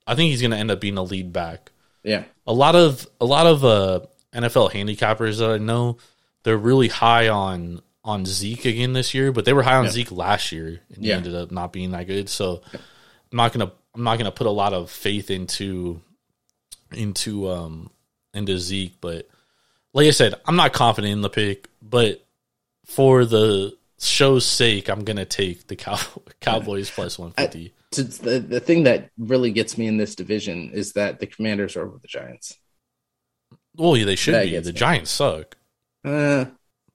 I 0.07 0.15
think 0.15 0.31
he's 0.31 0.41
going 0.41 0.51
to 0.51 0.57
end 0.57 0.71
up 0.71 0.81
being 0.81 0.97
a 0.97 1.03
lead 1.03 1.31
back. 1.31 1.71
Yeah, 2.03 2.23
a 2.47 2.53
lot 2.53 2.75
of 2.75 3.07
a 3.19 3.25
lot 3.25 3.45
of 3.45 3.63
uh, 3.63 4.01
NFL 4.33 4.71
handicappers 4.71 5.39
that 5.39 5.51
I 5.51 5.57
know, 5.57 5.97
they're 6.43 6.57
really 6.57 6.87
high 6.87 7.29
on 7.29 7.81
on 8.03 8.25
Zeke 8.25 8.65
again 8.65 8.93
this 8.93 9.13
year, 9.13 9.31
but 9.31 9.45
they 9.45 9.53
were 9.53 9.63
high 9.63 9.75
on 9.75 9.85
yeah. 9.85 9.91
Zeke 9.91 10.11
last 10.11 10.51
year, 10.51 10.81
and 10.93 11.03
yeah. 11.03 11.13
he 11.13 11.13
ended 11.13 11.35
up 11.35 11.51
not 11.51 11.71
being 11.71 11.91
that 11.91 12.07
good. 12.07 12.29
So 12.29 12.61
I'm 12.73 12.79
not 13.37 13.53
gonna 13.53 13.71
I'm 13.93 14.03
not 14.03 14.17
gonna 14.17 14.31
put 14.31 14.47
a 14.47 14.51
lot 14.51 14.73
of 14.73 14.89
faith 14.89 15.29
into 15.29 16.01
into 16.91 17.49
um 17.49 17.91
into 18.33 18.57
Zeke, 18.57 18.95
but 19.01 19.27
like 19.93 20.07
I 20.07 20.11
said, 20.11 20.35
I'm 20.45 20.55
not 20.55 20.73
confident 20.73 21.13
in 21.13 21.21
the 21.21 21.29
pick, 21.29 21.67
but 21.81 22.25
for 22.85 23.25
the 23.25 23.75
show's 23.99 24.45
sake, 24.45 24.89
I'm 24.89 25.03
gonna 25.03 25.25
take 25.25 25.67
the 25.67 25.75
Cow- 25.75 25.99
Cowboys 26.41 26.89
plus 26.89 27.19
150. 27.19 27.67
I, 27.67 28.01
the 28.01 28.39
the 28.39 28.59
thing 28.59 28.83
that 28.83 29.09
really 29.17 29.51
gets 29.51 29.77
me 29.77 29.87
in 29.87 29.97
this 29.97 30.15
division 30.15 30.71
is 30.73 30.93
that 30.93 31.19
the 31.19 31.27
Commanders 31.27 31.75
are 31.75 31.85
over 31.85 31.97
the 32.01 32.07
Giants. 32.07 32.57
Well, 33.75 33.95
yeah, 33.95 34.05
they 34.05 34.15
should 34.15 34.33
that 34.33 34.45
be. 34.45 34.57
The 34.57 34.73
me. 34.73 34.79
Giants 34.79 35.11
suck. 35.11 35.57
Uh, 36.03 36.45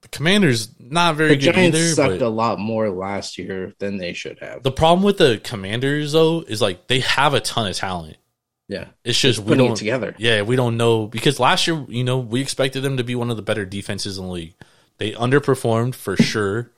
the 0.01 0.07
Commanders 0.09 0.69
not 0.79 1.15
very 1.15 1.29
the 1.29 1.35
good 1.37 1.53
Giants 1.53 1.77
either. 1.77 1.95
Sucked 1.95 2.21
a 2.21 2.29
lot 2.29 2.59
more 2.59 2.89
last 2.89 3.37
year 3.37 3.73
than 3.79 3.97
they 3.97 4.13
should 4.13 4.39
have. 4.39 4.63
The 4.63 4.71
problem 4.71 5.03
with 5.03 5.17
the 5.17 5.39
Commanders 5.43 6.11
though 6.11 6.41
is 6.41 6.61
like 6.61 6.87
they 6.87 6.99
have 7.01 7.33
a 7.33 7.39
ton 7.39 7.67
of 7.67 7.75
talent. 7.75 8.17
Yeah, 8.69 8.87
it's 9.05 9.17
just, 9.17 9.39
we 9.39 9.55
don't 9.55 9.77
together. 9.77 10.13
Yeah, 10.17 10.41
we 10.41 10.57
don't 10.57 10.75
know 10.75 11.07
because 11.07 11.39
last 11.39 11.67
year, 11.67 11.85
you 11.87 12.03
know, 12.03 12.17
we 12.19 12.41
expected 12.41 12.81
them 12.81 12.97
to 12.97 13.03
be 13.03 13.15
one 13.15 13.31
of 13.31 13.37
the 13.37 13.41
better 13.41 13.65
defenses 13.65 14.17
in 14.17 14.25
the 14.25 14.31
league. 14.31 14.55
They 14.97 15.13
underperformed 15.13 15.95
for 15.95 16.17
sure 16.17 16.69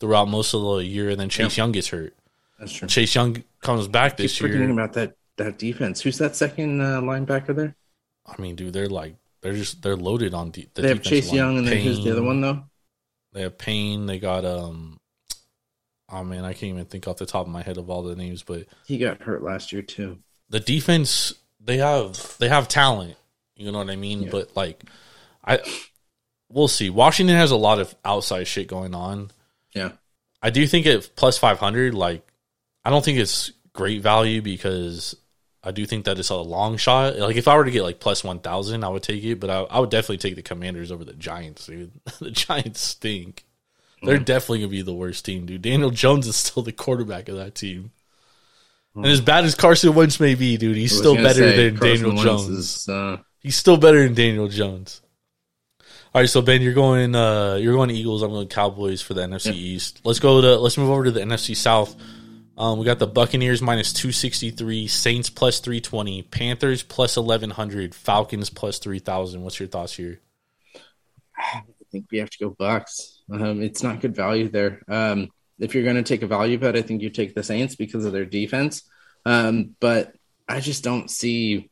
throughout 0.00 0.28
most 0.28 0.54
of 0.54 0.62
the 0.62 0.84
year, 0.84 1.10
and 1.10 1.20
then 1.20 1.28
Chase 1.28 1.58
yeah. 1.58 1.64
Young 1.64 1.72
gets 1.72 1.88
hurt. 1.88 2.14
That's 2.58 2.72
true. 2.72 2.88
Chase 2.88 3.14
Young 3.14 3.44
comes 3.60 3.86
back 3.86 4.16
this 4.16 4.40
year. 4.40 4.48
Forgetting 4.48 4.70
about 4.70 4.94
that 4.94 5.16
that 5.36 5.58
defense. 5.58 6.00
Who's 6.00 6.16
that 6.18 6.36
second 6.36 6.80
uh, 6.80 7.02
linebacker 7.02 7.54
there? 7.54 7.76
I 8.26 8.40
mean, 8.40 8.56
dude, 8.56 8.72
they're 8.72 8.88
like 8.88 9.16
they're 9.46 9.54
just 9.54 9.80
they're 9.80 9.96
loaded 9.96 10.34
on 10.34 10.50
de- 10.50 10.68
the. 10.74 10.82
They 10.82 10.88
have 10.88 11.02
Chase 11.02 11.28
line. 11.28 11.36
Young, 11.36 11.58
and 11.58 11.68
then 11.68 11.78
who's 11.78 12.02
the 12.02 12.10
other 12.10 12.22
one 12.22 12.40
though? 12.40 12.64
They 13.32 13.42
have 13.42 13.56
Payne. 13.56 14.06
They 14.06 14.18
got 14.18 14.44
um. 14.44 14.98
Oh 16.08 16.24
man, 16.24 16.44
I 16.44 16.52
can't 16.52 16.72
even 16.72 16.84
think 16.86 17.06
off 17.06 17.18
the 17.18 17.26
top 17.26 17.46
of 17.46 17.52
my 17.52 17.62
head 17.62 17.78
of 17.78 17.88
all 17.88 18.02
the 18.02 18.16
names, 18.16 18.42
but 18.42 18.66
he 18.86 18.98
got 18.98 19.22
hurt 19.22 19.44
last 19.44 19.72
year 19.72 19.82
too. 19.82 20.18
The 20.48 20.58
defense, 20.58 21.32
they 21.60 21.76
have 21.78 22.36
they 22.38 22.48
have 22.48 22.66
talent. 22.66 23.16
You 23.54 23.70
know 23.70 23.78
what 23.78 23.90
I 23.90 23.96
mean? 23.96 24.30
But 24.30 24.56
like, 24.56 24.82
I 25.44 25.60
we'll 26.48 26.68
see. 26.68 26.90
Washington 26.90 27.36
has 27.36 27.52
a 27.52 27.56
lot 27.56 27.78
of 27.78 27.94
outside 28.04 28.48
shit 28.48 28.66
going 28.66 28.94
on. 28.94 29.30
Yeah. 29.74 29.92
I 30.42 30.50
do 30.50 30.66
think 30.66 30.86
at 30.86 31.10
plus 31.14 31.38
five 31.38 31.58
hundred, 31.58 31.94
like, 31.94 32.26
I 32.84 32.90
don't 32.90 33.04
think 33.04 33.18
it's 33.18 33.52
great 33.72 34.02
value 34.02 34.42
because 34.42 35.14
I 35.66 35.72
do 35.72 35.84
think 35.84 36.04
that 36.04 36.18
it's 36.18 36.28
a 36.28 36.36
long 36.36 36.76
shot. 36.76 37.18
Like, 37.18 37.34
if 37.34 37.48
I 37.48 37.56
were 37.56 37.64
to 37.64 37.70
get 37.72 37.82
like 37.82 37.98
plus 37.98 38.22
one 38.22 38.38
thousand, 38.38 38.84
I 38.84 38.88
would 38.88 39.02
take 39.02 39.24
it. 39.24 39.40
But 39.40 39.50
I, 39.50 39.60
I 39.62 39.80
would 39.80 39.90
definitely 39.90 40.18
take 40.18 40.36
the 40.36 40.42
Commanders 40.42 40.92
over 40.92 41.04
the 41.04 41.12
Giants, 41.12 41.66
dude. 41.66 41.90
the 42.20 42.30
Giants 42.30 42.80
stink. 42.80 43.44
They're 44.02 44.18
definitely 44.18 44.60
gonna 44.60 44.70
be 44.70 44.82
the 44.82 44.94
worst 44.94 45.24
team, 45.24 45.46
dude. 45.46 45.62
Daniel 45.62 45.90
Jones 45.90 46.28
is 46.28 46.36
still 46.36 46.62
the 46.62 46.70
quarterback 46.70 47.28
of 47.28 47.36
that 47.36 47.56
team. 47.56 47.90
And 48.94 49.06
as 49.06 49.20
bad 49.20 49.44
as 49.44 49.54
Carson 49.54 49.94
Wentz 49.94 50.20
may 50.20 50.34
be, 50.36 50.56
dude, 50.56 50.76
he's 50.76 50.96
still 50.96 51.16
better 51.16 51.50
say, 51.50 51.70
than 51.70 51.76
Carson 51.76 52.04
Daniel 52.04 52.10
Wentz 52.10 52.46
Jones. 52.46 52.48
is, 52.48 52.88
uh, 52.88 53.16
He's 53.40 53.56
still 53.56 53.76
better 53.76 54.02
than 54.04 54.14
Daniel 54.14 54.48
Jones. 54.48 55.02
All 56.14 56.22
right, 56.22 56.30
so 56.30 56.40
Ben, 56.40 56.62
you're 56.62 56.72
going 56.72 57.14
uh 57.14 57.56
you're 57.56 57.74
going 57.74 57.90
Eagles, 57.90 58.22
I'm 58.22 58.30
going 58.30 58.48
Cowboys 58.48 59.02
for 59.02 59.14
the 59.14 59.22
NFC 59.22 59.52
East. 59.52 60.00
Let's 60.04 60.20
go 60.20 60.40
to 60.40 60.56
let's 60.56 60.78
move 60.78 60.90
over 60.90 61.04
to 61.04 61.10
the 61.10 61.20
NFC 61.20 61.56
South. 61.56 61.94
Um, 62.58 62.78
we 62.78 62.86
got 62.86 62.98
the 62.98 63.06
Buccaneers 63.06 63.60
minus 63.60 63.92
263, 63.92 64.86
Saints 64.86 65.28
plus 65.28 65.60
320, 65.60 66.22
Panthers 66.22 66.82
plus 66.82 67.16
1100, 67.16 67.94
Falcons 67.94 68.48
plus 68.48 68.78
3000. 68.78 69.42
What's 69.42 69.60
your 69.60 69.68
thoughts 69.68 69.94
here? 69.94 70.20
I 71.36 71.62
think 71.92 72.06
we 72.10 72.18
have 72.18 72.30
to 72.30 72.38
go 72.38 72.50
Bucks. 72.50 73.22
Um, 73.30 73.62
it's 73.62 73.82
not 73.82 74.00
good 74.00 74.16
value 74.16 74.48
there. 74.48 74.82
Um, 74.88 75.28
if 75.58 75.74
you're 75.74 75.84
going 75.84 75.96
to 75.96 76.02
take 76.02 76.22
a 76.22 76.26
value 76.26 76.58
bet, 76.58 76.76
I 76.76 76.82
think 76.82 77.02
you 77.02 77.10
take 77.10 77.34
the 77.34 77.42
Saints 77.42 77.76
because 77.76 78.04
of 78.04 78.12
their 78.12 78.24
defense. 78.24 78.82
Um, 79.24 79.74
but 79.80 80.14
I 80.48 80.60
just 80.60 80.84
don't 80.84 81.10
see. 81.10 81.70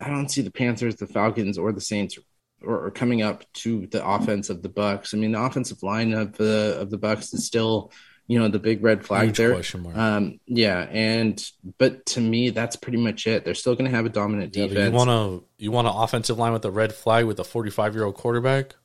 I 0.00 0.08
don't 0.08 0.30
see 0.30 0.42
the 0.42 0.50
Panthers, 0.50 0.96
the 0.96 1.06
Falcons, 1.06 1.58
or 1.58 1.72
the 1.72 1.80
Saints, 1.80 2.18
or, 2.62 2.86
or 2.86 2.90
coming 2.90 3.22
up 3.22 3.44
to 3.52 3.86
the 3.86 4.06
offense 4.06 4.48
of 4.50 4.62
the 4.62 4.68
Bucks. 4.68 5.12
I 5.12 5.18
mean, 5.18 5.32
the 5.32 5.42
offensive 5.42 5.82
line 5.82 6.12
of 6.12 6.36
the 6.36 6.78
of 6.80 6.90
the 6.90 6.98
Bucks 6.98 7.32
is 7.34 7.46
still, 7.46 7.92
you 8.30 8.38
know, 8.38 8.46
the 8.46 8.60
big 8.60 8.80
red 8.84 9.04
flag 9.04 9.24
Huge 9.26 9.38
there. 9.38 9.52
question 9.52 9.82
mark. 9.82 9.96
Um, 9.96 10.38
yeah, 10.46 10.86
and 10.92 11.42
but 11.78 12.06
to 12.06 12.20
me, 12.20 12.50
that's 12.50 12.76
pretty 12.76 12.98
much 12.98 13.26
it. 13.26 13.44
They're 13.44 13.56
still 13.56 13.74
going 13.74 13.90
to 13.90 13.96
have 13.96 14.06
a 14.06 14.08
dominant 14.08 14.54
Yeah, 14.54 14.68
defense. 14.68 14.92
you 14.92 14.96
want 14.96 15.10
to 15.10 15.44
you 15.58 15.72
want 15.72 15.88
an 15.88 15.94
offensive 15.96 16.38
line 16.38 16.52
with 16.52 16.64
a 16.64 16.70
red 16.70 16.92
flag 16.94 17.24
with 17.26 17.40
a 17.40 17.44
45 17.44 17.94
year 17.96 18.04
old 18.04 18.14
quarterback? 18.14 18.76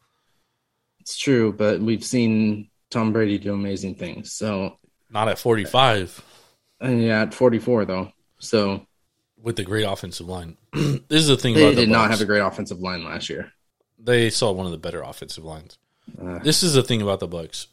It's 1.00 1.16
true, 1.16 1.54
but 1.54 1.80
we've 1.80 2.04
seen 2.04 2.70
Tom 2.90 3.14
Brady 3.14 3.38
do 3.38 3.54
amazing 3.54 3.96
things. 3.96 4.34
So, 4.34 4.80
Not 5.12 5.28
at 5.30 5.38
45 5.38 6.24
and 6.82 7.04
yeah, 7.04 7.22
at 7.22 7.34
44 7.36 7.86
though. 7.86 8.12
So 8.40 8.88
with 9.40 9.58
the 9.58 9.64
great 9.64 9.84
offensive 9.86 10.28
line. 10.28 10.58
this 10.74 11.22
is 11.22 11.28
the 11.28 11.38
thing 11.38 11.54
they 11.54 11.64
about 11.66 11.76
the 11.76 11.82
did 11.82 11.90
not 11.92 12.10
have 12.10 12.20
a 12.22 12.26
great 12.26 12.40
offensive 12.40 12.80
line 12.80 13.04
last 13.06 13.30
year. 13.30 13.52
they 14.00 14.32
saw 14.32 14.52
one 14.52 14.66
of 14.66 14.72
the 14.72 14.80
better 14.80 15.04
offensive 15.04 15.44
lines. 15.46 15.78
Uh. 16.20 16.40
this 16.40 16.64
is 16.64 16.74
the 16.74 16.82
thing 16.82 17.04
about 17.04 17.20
the 17.20 17.28
Bucks. 17.28 17.68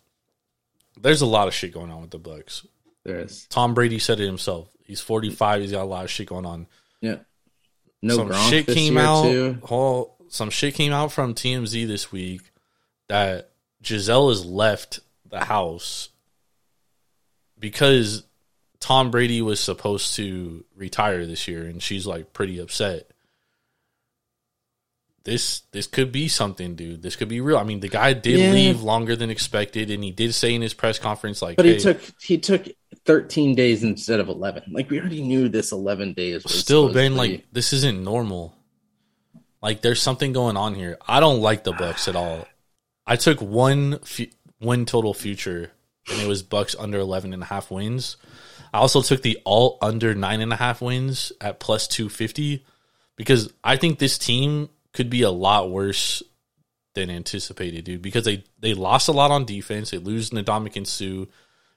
There's 1.01 1.23
a 1.23 1.27
lot 1.27 1.49
of 1.49 1.55
shit 1.55 1.73
going 1.73 1.91
on 1.91 2.01
with 2.03 2.11
the 2.11 2.19
Bucks. 2.19 2.67
There 3.05 3.21
is, 3.21 3.47
Tom 3.49 3.75
Brady 3.75 3.99
said 3.99 4.21
it 4.21 4.27
himself. 4.27 4.69
He's 4.85 5.01
45. 5.01 5.63
He's 5.63 5.73
got 5.73 5.83
a 5.83 5.85
lot 5.85 6.05
of 6.05 6.11
shit 6.11 6.29
going 6.29 6.47
on. 6.47 6.67
yeah. 7.01 7.17
No 8.05 8.17
some 8.17 8.29
Gronk 8.31 8.51
shit 8.51 8.67
came 8.67 8.99
out. 8.99 9.23
too. 9.23 9.59
Oh, 9.71 10.13
some 10.29 10.51
shit 10.51 10.75
came 10.75 10.93
out 10.93 11.13
from 11.13 11.35
TMZ 11.35 11.87
this 11.87 12.11
week 12.11 12.43
that 13.09 13.51
Gisele 13.81 14.29
has 14.31 14.45
left 14.45 14.99
the 15.29 15.45
house 15.45 16.09
because 17.59 18.25
Tom 18.81 19.13
Brady 19.13 19.41
was 19.41 19.61
supposed 19.61 20.17
to 20.17 20.65
retire 20.75 21.27
this 21.27 21.47
year, 21.47 21.65
and 21.67 21.81
she's 21.81 22.05
like 22.05 22.33
pretty 22.33 22.59
upset. 22.59 23.12
This 25.25 25.63
this 25.73 25.87
could 25.87 26.11
be 26.11 26.27
something, 26.29 26.75
dude. 26.75 27.03
This 27.03 27.15
could 27.17 27.29
be 27.29 27.41
real. 27.41 27.57
I 27.59 27.63
mean, 27.63 27.81
the 27.81 27.89
guy 27.89 28.13
did 28.13 28.39
Yeah. 28.41 28.53
leave 28.53 28.83
longer 28.83 29.15
than 29.15 29.31
expected, 29.31 29.91
and 29.91 30.03
he 30.03 30.11
did 30.11 30.35
say 30.35 30.53
in 30.55 30.63
his 30.63 30.75
press 30.75 30.99
conference, 30.99 31.41
like, 31.41 31.57
But 31.57 31.67
hey, 31.67 31.75
he 31.75 31.79
took 31.81 32.01
he 32.21 32.39
took 32.39 32.67
13 33.05 33.55
days 33.55 33.85
instead 33.85 34.19
of 34.21 34.29
11. 34.29 34.65
Like 34.73 34.91
we 34.91 34.99
already 35.01 35.23
knew 35.23 35.49
this 35.49 35.71
11 35.73 36.15
days 36.15 36.43
was 36.45 36.59
still 36.59 36.93
been 36.93 37.17
like 37.17 37.31
be. 37.31 37.45
this 37.53 37.73
isn't 37.73 38.03
normal 38.03 38.55
like 39.61 39.81
there's 39.81 40.01
something 40.03 40.33
going 40.33 40.57
on 40.57 40.75
here 40.75 40.99
i 41.09 41.19
don't 41.21 41.41
like 41.41 41.65
the 41.65 41.73
bucks 41.73 42.07
at 42.09 42.17
all 42.17 42.47
i 43.07 43.17
took 43.17 43.41
one 43.41 43.99
fu- 44.01 44.27
win 44.61 44.85
total 44.87 45.15
future 45.15 45.71
and 46.11 46.21
it 46.21 46.29
was 46.29 46.43
bucks 46.43 46.77
under 46.79 46.99
11 46.99 47.33
and 47.33 47.43
a 47.43 47.47
half 47.47 47.71
wins 47.71 48.17
i 48.75 48.79
also 48.79 49.03
took 49.03 49.23
the 49.23 49.39
all 49.45 49.79
under 49.81 50.15
nine 50.15 50.41
and 50.41 50.53
a 50.53 50.57
half 50.57 50.81
wins 50.83 51.33
at 51.41 51.59
plus 51.61 51.87
250 51.89 52.65
because 53.17 53.53
i 53.65 53.77
think 53.77 53.99
this 53.99 54.19
team 54.19 54.69
could 54.93 55.11
be 55.11 55.23
a 55.23 55.31
lot 55.31 55.71
worse 55.71 56.23
than 56.95 57.09
anticipated 57.09 57.85
dude 57.85 58.03
because 58.03 58.25
they 58.25 58.45
they 58.61 58.75
lost 58.75 59.09
a 59.09 59.13
lot 59.13 59.31
on 59.31 59.45
defense 59.45 59.91
they 59.91 59.99
lose 59.99 60.31
Ndamukong 60.31 60.87
Suh 60.87 61.27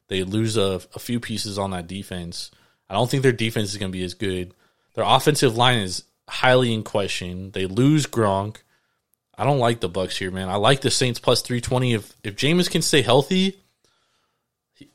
they 0.07 0.23
lose 0.23 0.57
a, 0.57 0.81
a 0.93 0.99
few 0.99 1.19
pieces 1.19 1.57
on 1.57 1.71
that 1.71 1.87
defense. 1.87 2.51
I 2.89 2.93
don't 2.93 3.09
think 3.09 3.23
their 3.23 3.31
defense 3.31 3.71
is 3.71 3.77
going 3.77 3.91
to 3.91 3.97
be 3.97 4.03
as 4.03 4.13
good. 4.13 4.53
Their 4.93 5.05
offensive 5.05 5.57
line 5.57 5.79
is 5.79 6.03
highly 6.29 6.73
in 6.73 6.83
question. 6.83 7.51
They 7.51 7.65
lose 7.65 8.05
Gronk. 8.05 8.57
I 9.37 9.43
don't 9.43 9.59
like 9.59 9.79
the 9.79 9.89
Bucks 9.89 10.17
here, 10.17 10.31
man. 10.31 10.49
I 10.49 10.55
like 10.55 10.81
the 10.81 10.91
Saints 10.91 11.19
plus 11.19 11.41
three 11.41 11.59
twenty. 11.59 11.93
If 11.93 12.13
if 12.23 12.35
Jameis 12.35 12.69
can 12.69 12.81
stay 12.81 13.01
healthy, 13.01 13.59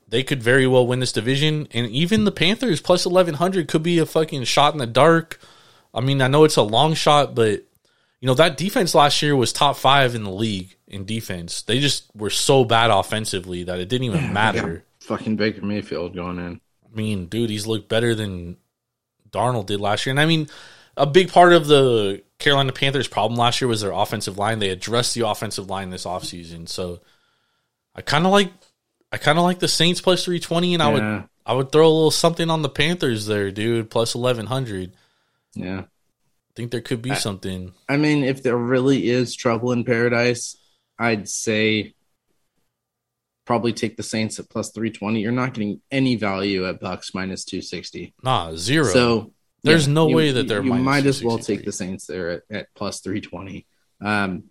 they 0.09 0.23
could 0.23 0.43
very 0.43 0.67
well 0.67 0.87
win 0.87 1.01
this 1.01 1.13
division. 1.13 1.69
And 1.73 1.87
even 1.89 2.25
the 2.25 2.33
Panthers 2.33 2.81
plus 2.81 3.05
eleven 3.05 3.35
hundred 3.35 3.69
could 3.69 3.83
be 3.83 3.99
a 3.99 4.07
fucking 4.07 4.45
shot 4.45 4.73
in 4.73 4.79
the 4.79 4.87
dark. 4.87 5.41
I 5.93 6.01
mean, 6.01 6.23
I 6.23 6.29
know 6.29 6.45
it's 6.45 6.57
a 6.57 6.63
long 6.63 6.95
shot, 6.95 7.35
but 7.35 7.65
you 8.21 8.27
know 8.27 8.35
that 8.35 8.57
defense 8.57 8.95
last 8.95 9.23
year 9.23 9.35
was 9.35 9.53
top 9.53 9.77
five 9.77 10.15
in 10.15 10.25
the 10.25 10.31
league 10.31 10.77
in 10.87 11.05
defense. 11.05 11.63
They 11.63 11.81
just 11.81 12.05
were 12.15 12.31
so 12.31 12.65
bad 12.65 12.91
offensively 12.91 13.65
that 13.65 13.79
it 13.79 13.89
didn't 13.89 14.05
even 14.05 14.33
matter. 14.33 14.85
fucking 15.01 15.37
Baker 15.37 15.63
Mayfield 15.65 16.15
going 16.15 16.39
in. 16.39 16.61
I 16.85 16.97
mean, 16.97 17.27
dude, 17.27 17.51
he's 17.51 17.67
looked 17.67 17.89
better 17.89 18.15
than 18.15 18.57
Darnold 19.31 19.67
did 19.67 19.81
last 19.81 20.05
year. 20.07 20.13
And 20.13 20.21
I 20.21 20.27
mean, 20.27 20.49
a 20.97 21.07
big 21.07 21.33
part 21.33 21.53
of 21.53 21.67
the 21.67 22.23
Carolina 22.39 22.73
Panthers 22.73 23.09
problem 23.09 23.39
last 23.39 23.61
year 23.61 23.69
was 23.69 23.81
their 23.81 23.93
offensive 23.93 24.39
line. 24.39 24.59
They 24.59 24.71
addressed 24.71 25.15
the 25.15 25.27
offensive 25.27 25.71
line 25.71 25.91
this 25.91 26.05
offseason. 26.05 26.69
So 26.69 27.01
I 27.95 28.03
kind 28.03 28.27
of 28.27 28.33
like 28.33 28.53
I 29.13 29.17
kind 29.17 29.39
of 29.39 29.45
like 29.45 29.59
the 29.61 29.69
Saints 29.69 30.01
plus 30.01 30.25
320 30.25 30.75
and 30.75 30.83
I 30.83 30.93
would 30.93 31.25
I 31.47 31.55
would 31.55 31.73
throw 31.73 31.87
a 31.87 31.91
little 31.91 32.11
something 32.11 32.51
on 32.51 32.63
the 32.63 32.69
Panthers 32.69 33.27
there, 33.27 33.51
dude, 33.51 33.91
plus 33.91 34.15
1100. 34.15 34.93
Yeah. 35.55 35.85
Think 36.55 36.71
there 36.71 36.81
could 36.81 37.03
be 37.03 37.15
something. 37.15 37.73
I 37.89 37.97
mean, 37.97 38.25
if 38.25 38.43
there 38.43 38.57
really 38.57 39.09
is 39.09 39.35
trouble 39.35 39.73
in 39.73 39.85
paradise, 39.85 40.57
I'd 40.99 41.29
say 41.29 41.95
probably 43.47 43.73
take 43.73 43.97
the 43.97 44.03
Saints 44.03 44.39
at 44.39 44.49
plus 44.49 44.71
320. 44.71 45.21
You're 45.21 45.33
not 45.33 45.55
getting 45.55 45.81
any 45.91 46.17
value 46.17 46.69
at 46.69 46.79
Bucks 46.81 47.15
minus 47.15 47.45
260. 47.45 48.15
Nah, 48.23 48.55
zero. 48.55 48.85
So 48.85 49.33
There's 49.63 49.89
no 49.89 50.07
way 50.07 50.33
that 50.33 50.47
they're 50.47 50.63
You 50.63 50.71
minus 50.71 50.85
might 50.85 51.07
as 51.07 51.25
well 51.25 51.39
take 51.39 51.65
the 51.65 51.73
Saints 51.73 52.07
there 52.07 52.31
at, 52.31 52.43
at 52.51 52.67
plus 52.75 53.01
320. 53.01 53.67
Um, 54.01 54.45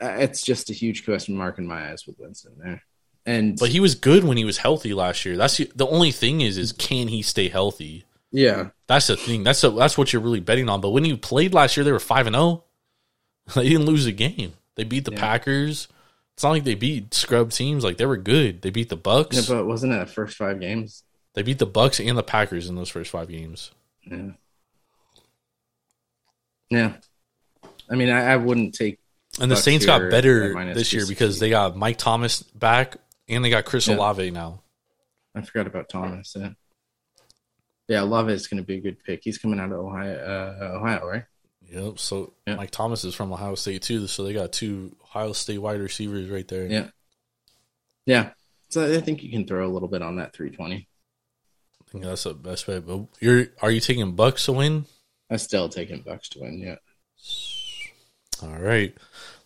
uh, 0.00 0.16
it's 0.18 0.42
just 0.42 0.70
a 0.70 0.72
huge 0.72 1.04
question 1.04 1.36
mark 1.36 1.58
in 1.58 1.66
my 1.66 1.90
eyes 1.90 2.06
with 2.06 2.18
Winston 2.18 2.54
there. 2.58 2.82
And 3.26 3.58
but 3.58 3.70
he 3.70 3.80
was 3.80 3.94
good 3.94 4.24
when 4.24 4.36
he 4.36 4.44
was 4.44 4.58
healthy 4.58 4.92
last 4.92 5.24
year. 5.24 5.36
That's 5.36 5.56
the 5.56 5.86
only 5.86 6.10
thing 6.10 6.40
is 6.42 6.58
is 6.58 6.72
can 6.72 7.08
he 7.08 7.22
stay 7.22 7.48
healthy? 7.48 8.04
Yeah, 8.36 8.70
That's 8.88 9.06
the 9.06 9.16
thing. 9.16 9.44
That's 9.44 9.62
a, 9.62 9.70
that's 9.70 9.96
what 9.96 10.12
you're 10.12 10.20
really 10.20 10.40
betting 10.40 10.68
on. 10.68 10.80
But 10.80 10.90
when 10.90 11.04
you 11.04 11.16
played 11.16 11.54
last 11.54 11.76
year, 11.76 11.84
they 11.84 11.92
were 11.92 12.00
five 12.00 12.26
and 12.26 12.34
zero. 12.34 12.42
Oh. 12.44 12.64
They 13.54 13.68
didn't 13.68 13.86
lose 13.86 14.06
a 14.06 14.12
game. 14.12 14.54
They 14.74 14.84
beat 14.84 15.04
the 15.04 15.12
Yeah. 15.12 15.20
Packers. 15.20 15.86
It's 16.32 16.42
not 16.42 16.50
like 16.50 16.64
they 16.64 16.74
beat 16.74 17.14
scrub 17.14 17.50
teams. 17.52 17.84
Like 17.84 17.96
they 17.98 18.06
were 18.06 18.16
good. 18.16 18.62
They 18.62 18.70
beat 18.70 18.88
the 18.88 18.96
Bucks. 18.96 19.36
yeah, 19.36 19.54
but 19.56 19.66
wasn't 19.66 19.92
it 19.92 20.00
the 20.00 20.06
first 20.12 20.36
five 20.36 20.60
games? 20.60 21.04
they 21.34 21.42
beat 21.42 21.58
the 21.58 21.66
Bucks 21.66 22.00
and 22.00 22.16
the 22.18 22.22
Packers 22.22 22.68
in 22.68 22.74
those 22.76 22.88
first 22.88 23.10
five 23.10 23.28
games. 23.28 23.70
Yeah. 24.10 24.30
Yeah. 26.70 26.92
I 27.90 27.94
mean, 27.96 28.08
I, 28.10 28.32
I 28.32 28.36
wouldn't 28.36 28.74
take. 28.74 28.98
And 29.40 29.50
the 29.50 29.54
Bucks 29.56 29.64
Saints 29.64 29.84
got 29.86 30.10
better 30.10 30.54
this 30.74 30.92
year 30.92 31.06
because 31.06 31.38
they 31.38 31.50
got 31.50 31.76
Mike 31.76 31.98
Thomas 31.98 32.42
back 32.42 32.96
and 33.28 33.44
they 33.44 33.50
got 33.50 33.64
Chris 33.64 33.86
Yeah. 33.88 33.96
Olave 33.96 34.30
now. 34.30 34.60
I 35.34 35.42
forgot 35.42 35.66
about 35.66 35.88
Thomas. 35.88 36.34
Yeah, 36.38 36.50
yeah 37.88 38.02
Love 38.02 38.30
is 38.30 38.46
going 38.46 38.62
to 38.62 38.66
be 38.66 38.76
a 38.76 38.80
good 38.80 39.02
pick. 39.04 39.20
He's 39.24 39.38
coming 39.38 39.60
out 39.60 39.72
of 39.72 39.78
Ohio, 39.78 40.16
uh, 40.16 40.76
Ohio, 40.78 41.06
right? 41.06 41.24
Yep. 41.70 41.98
So 41.98 42.34
Yeah. 42.46 42.56
Mike 42.56 42.70
Thomas 42.70 43.04
is 43.04 43.14
from 43.14 43.32
Ohio 43.32 43.54
State 43.54 43.82
too. 43.82 44.06
So 44.06 44.24
they 44.24 44.32
got 44.32 44.52
two 44.52 44.94
Ohio 45.02 45.32
State 45.32 45.58
wide 45.58 45.80
receivers 45.80 46.28
right 46.30 46.46
there. 46.46 46.66
Yeah. 46.66 46.88
Yeah. 48.06 48.30
So 48.68 48.96
I 48.96 49.00
think 49.00 49.22
you 49.22 49.30
can 49.30 49.46
throw 49.46 49.66
a 49.66 49.72
little 49.72 49.88
bit 49.88 50.02
on 50.02 50.16
that 50.16 50.34
320. 50.34 50.74
I 51.86 51.90
think 51.90 52.04
that's 52.04 52.24
the 52.24 52.34
best 52.34 52.66
bet. 52.66 52.86
But 52.86 53.06
you're 53.20 53.46
are 53.62 53.70
you 53.70 53.80
taking 53.80 54.12
Bucks 54.12 54.44
to 54.46 54.52
win? 54.52 54.86
I 55.30 55.36
still 55.36 55.68
taking 55.68 56.02
Bucks 56.02 56.28
to 56.30 56.40
win. 56.40 56.58
Yeah. 56.58 56.76
All 58.42 58.58
right. 58.58 58.94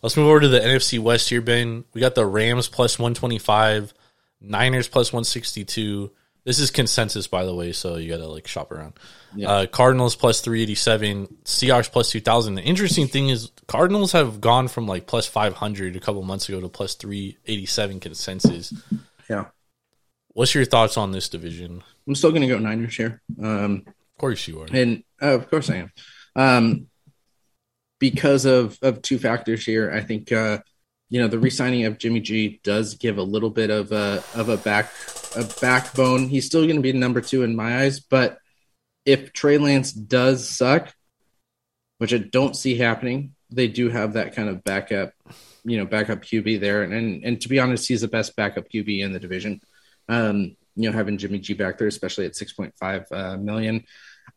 Let's 0.01 0.17
move 0.17 0.27
over 0.27 0.39
to 0.41 0.47
the 0.47 0.59
NFC 0.59 0.99
West 0.99 1.29
here, 1.29 1.41
Ben. 1.41 1.85
We 1.93 2.01
got 2.01 2.15
the 2.15 2.25
Rams 2.25 2.67
plus 2.67 2.97
125, 2.97 3.93
Niners 4.41 4.87
plus 4.87 5.13
162, 5.13 6.11
This 6.45 6.59
is 6.59 6.71
consensus, 6.71 7.27
by 7.27 7.45
the 7.45 7.53
way, 7.53 7.71
so 7.73 7.97
you 7.97 8.09
got 8.09 8.17
to 8.17 8.27
like 8.27 8.47
shop 8.47 8.71
around. 8.71 8.93
Yeah. 9.35 9.49
Uh, 9.51 9.65
Cardinals 9.67 10.15
plus 10.15 10.41
387, 10.41 11.27
Seahawks 11.43 11.91
plus 11.91 12.09
2000. 12.11 12.55
The 12.55 12.61
interesting 12.63 13.07
thing 13.07 13.29
is, 13.29 13.51
Cardinals 13.67 14.13
have 14.13 14.41
gone 14.41 14.67
from 14.67 14.87
like 14.87 15.05
plus 15.05 15.27
500 15.27 15.95
a 15.95 15.99
couple 15.99 16.23
months 16.23 16.47
ago 16.49 16.59
to 16.61 16.69
plus 16.69 16.95
387 16.95 17.99
consensus. 17.99 18.73
Yeah. 19.29 19.45
What's 20.29 20.55
your 20.55 20.65
thoughts 20.65 20.95
on 20.97 21.11
this 21.11 21.27
division? 21.29 21.83
I'm 22.07 22.15
still 22.15 22.31
going 22.31 22.41
to 22.43 22.47
go 22.47 22.57
Niners 22.57 22.95
here. 22.95 23.21
Um, 23.41 23.83
Of 23.85 24.17
course 24.17 24.47
you 24.47 24.61
are. 24.61 24.67
and 24.71 25.03
uh, 25.21 25.35
of 25.35 25.49
course 25.49 25.69
I 25.69 25.75
am. 25.75 25.91
Um, 26.35 26.87
because 27.99 28.45
of 28.45 28.79
of 28.81 29.01
two 29.01 29.19
factors 29.19 29.65
here, 29.65 29.91
I 29.91 30.01
think 30.01 30.31
uh, 30.31 30.59
you 31.09 31.19
know 31.19 31.27
the 31.27 31.39
re-signing 31.39 31.85
of 31.85 31.97
Jimmy 31.97 32.19
G 32.19 32.59
does 32.63 32.95
give 32.95 33.17
a 33.17 33.23
little 33.23 33.49
bit 33.49 33.69
of 33.69 33.91
a 33.91 34.23
of 34.35 34.49
a 34.49 34.57
back 34.57 34.91
a 35.35 35.43
backbone. 35.61 36.27
He's 36.29 36.45
still 36.45 36.63
going 36.63 36.75
to 36.75 36.81
be 36.81 36.93
number 36.93 37.21
two 37.21 37.43
in 37.43 37.55
my 37.55 37.81
eyes, 37.81 37.99
but 37.99 38.37
if 39.05 39.33
Trey 39.33 39.57
Lance 39.57 39.91
does 39.91 40.47
suck, 40.47 40.93
which 41.97 42.13
I 42.13 42.17
don't 42.17 42.55
see 42.55 42.75
happening, 42.75 43.35
they 43.49 43.67
do 43.67 43.89
have 43.89 44.13
that 44.13 44.35
kind 44.35 44.49
of 44.49 44.63
backup, 44.63 45.13
you 45.63 45.77
know, 45.77 45.85
backup 45.85 46.21
QB 46.21 46.59
there, 46.59 46.83
and 46.83 46.93
and, 46.93 47.23
and 47.23 47.41
to 47.41 47.49
be 47.49 47.59
honest, 47.59 47.87
he's 47.87 48.01
the 48.01 48.07
best 48.07 48.35
backup 48.35 48.69
QB 48.69 48.99
in 48.99 49.11
the 49.11 49.19
division. 49.19 49.61
Um, 50.07 50.55
you 50.75 50.89
know, 50.89 50.95
having 50.95 51.17
Jimmy 51.17 51.39
G 51.39 51.53
back 51.53 51.77
there, 51.77 51.87
especially 51.87 52.25
at 52.25 52.35
six 52.35 52.53
point 52.53 52.73
five 52.79 53.05
uh, 53.11 53.37
million. 53.37 53.83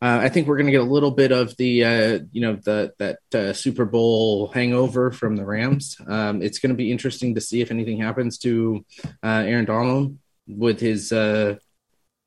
Uh, 0.01 0.19
I 0.21 0.29
think 0.29 0.47
we're 0.47 0.57
going 0.57 0.67
to 0.67 0.71
get 0.71 0.81
a 0.81 0.83
little 0.83 1.11
bit 1.11 1.31
of 1.31 1.55
the, 1.57 1.83
uh, 1.83 2.19
you 2.31 2.41
know, 2.41 2.55
the 2.55 2.93
that 2.99 3.19
uh, 3.33 3.53
Super 3.53 3.85
Bowl 3.85 4.47
hangover 4.47 5.11
from 5.11 5.35
the 5.35 5.45
Rams. 5.45 5.97
Um, 6.07 6.41
it's 6.41 6.59
going 6.59 6.71
to 6.71 6.75
be 6.75 6.91
interesting 6.91 7.35
to 7.35 7.41
see 7.41 7.61
if 7.61 7.71
anything 7.71 7.99
happens 7.99 8.37
to 8.39 8.85
uh, 9.23 9.43
Aaron 9.45 9.65
Donald 9.65 10.17
with 10.47 10.79
his 10.79 11.11
uh, 11.11 11.55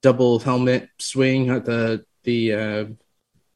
double 0.03 0.39
helmet 0.39 0.89
swing 0.99 1.51
at 1.51 1.65
the 1.65 2.05
the 2.25 2.53
uh, 2.53 2.85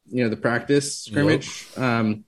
you 0.07 0.23
know 0.23 0.29
the 0.29 0.37
practice 0.37 1.03
scrimmage. 1.03 1.67
Um, 1.77 2.25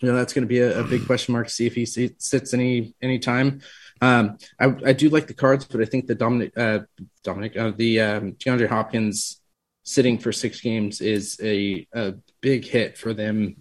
you 0.00 0.08
know 0.08 0.16
that's 0.16 0.32
going 0.32 0.42
to 0.42 0.48
be 0.48 0.58
a, 0.58 0.80
a 0.80 0.84
big 0.84 1.06
question 1.06 1.32
mark 1.32 1.46
to 1.46 1.52
see 1.52 1.66
if 1.66 1.74
he 1.74 1.86
sits 1.86 2.54
any 2.54 2.94
any 3.00 3.18
time. 3.18 3.60
Um, 4.00 4.38
I, 4.58 4.74
I 4.86 4.92
do 4.92 5.08
like 5.08 5.28
the 5.28 5.34
cards, 5.34 5.64
but 5.64 5.80
I 5.80 5.84
think 5.84 6.06
the 6.06 6.16
Dominic 6.16 6.58
uh, 6.58 6.80
Dominic 7.22 7.56
uh, 7.56 7.70
the 7.76 8.00
um, 8.00 8.32
DeAndre 8.32 8.68
Hopkins 8.68 9.40
sitting 9.84 10.18
for 10.18 10.32
six 10.32 10.60
games 10.60 11.00
is 11.00 11.38
a, 11.42 11.86
a 11.92 12.14
big 12.40 12.64
hit 12.64 12.96
for 12.98 13.12
them 13.14 13.56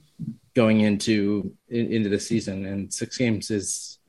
going 0.55 0.81
into 0.81 1.53
in, 1.69 1.91
into 1.91 2.09
the 2.09 2.19
season, 2.19 2.65
and 2.65 2.93
six 2.93 3.17
games 3.17 3.49
is 3.51 3.99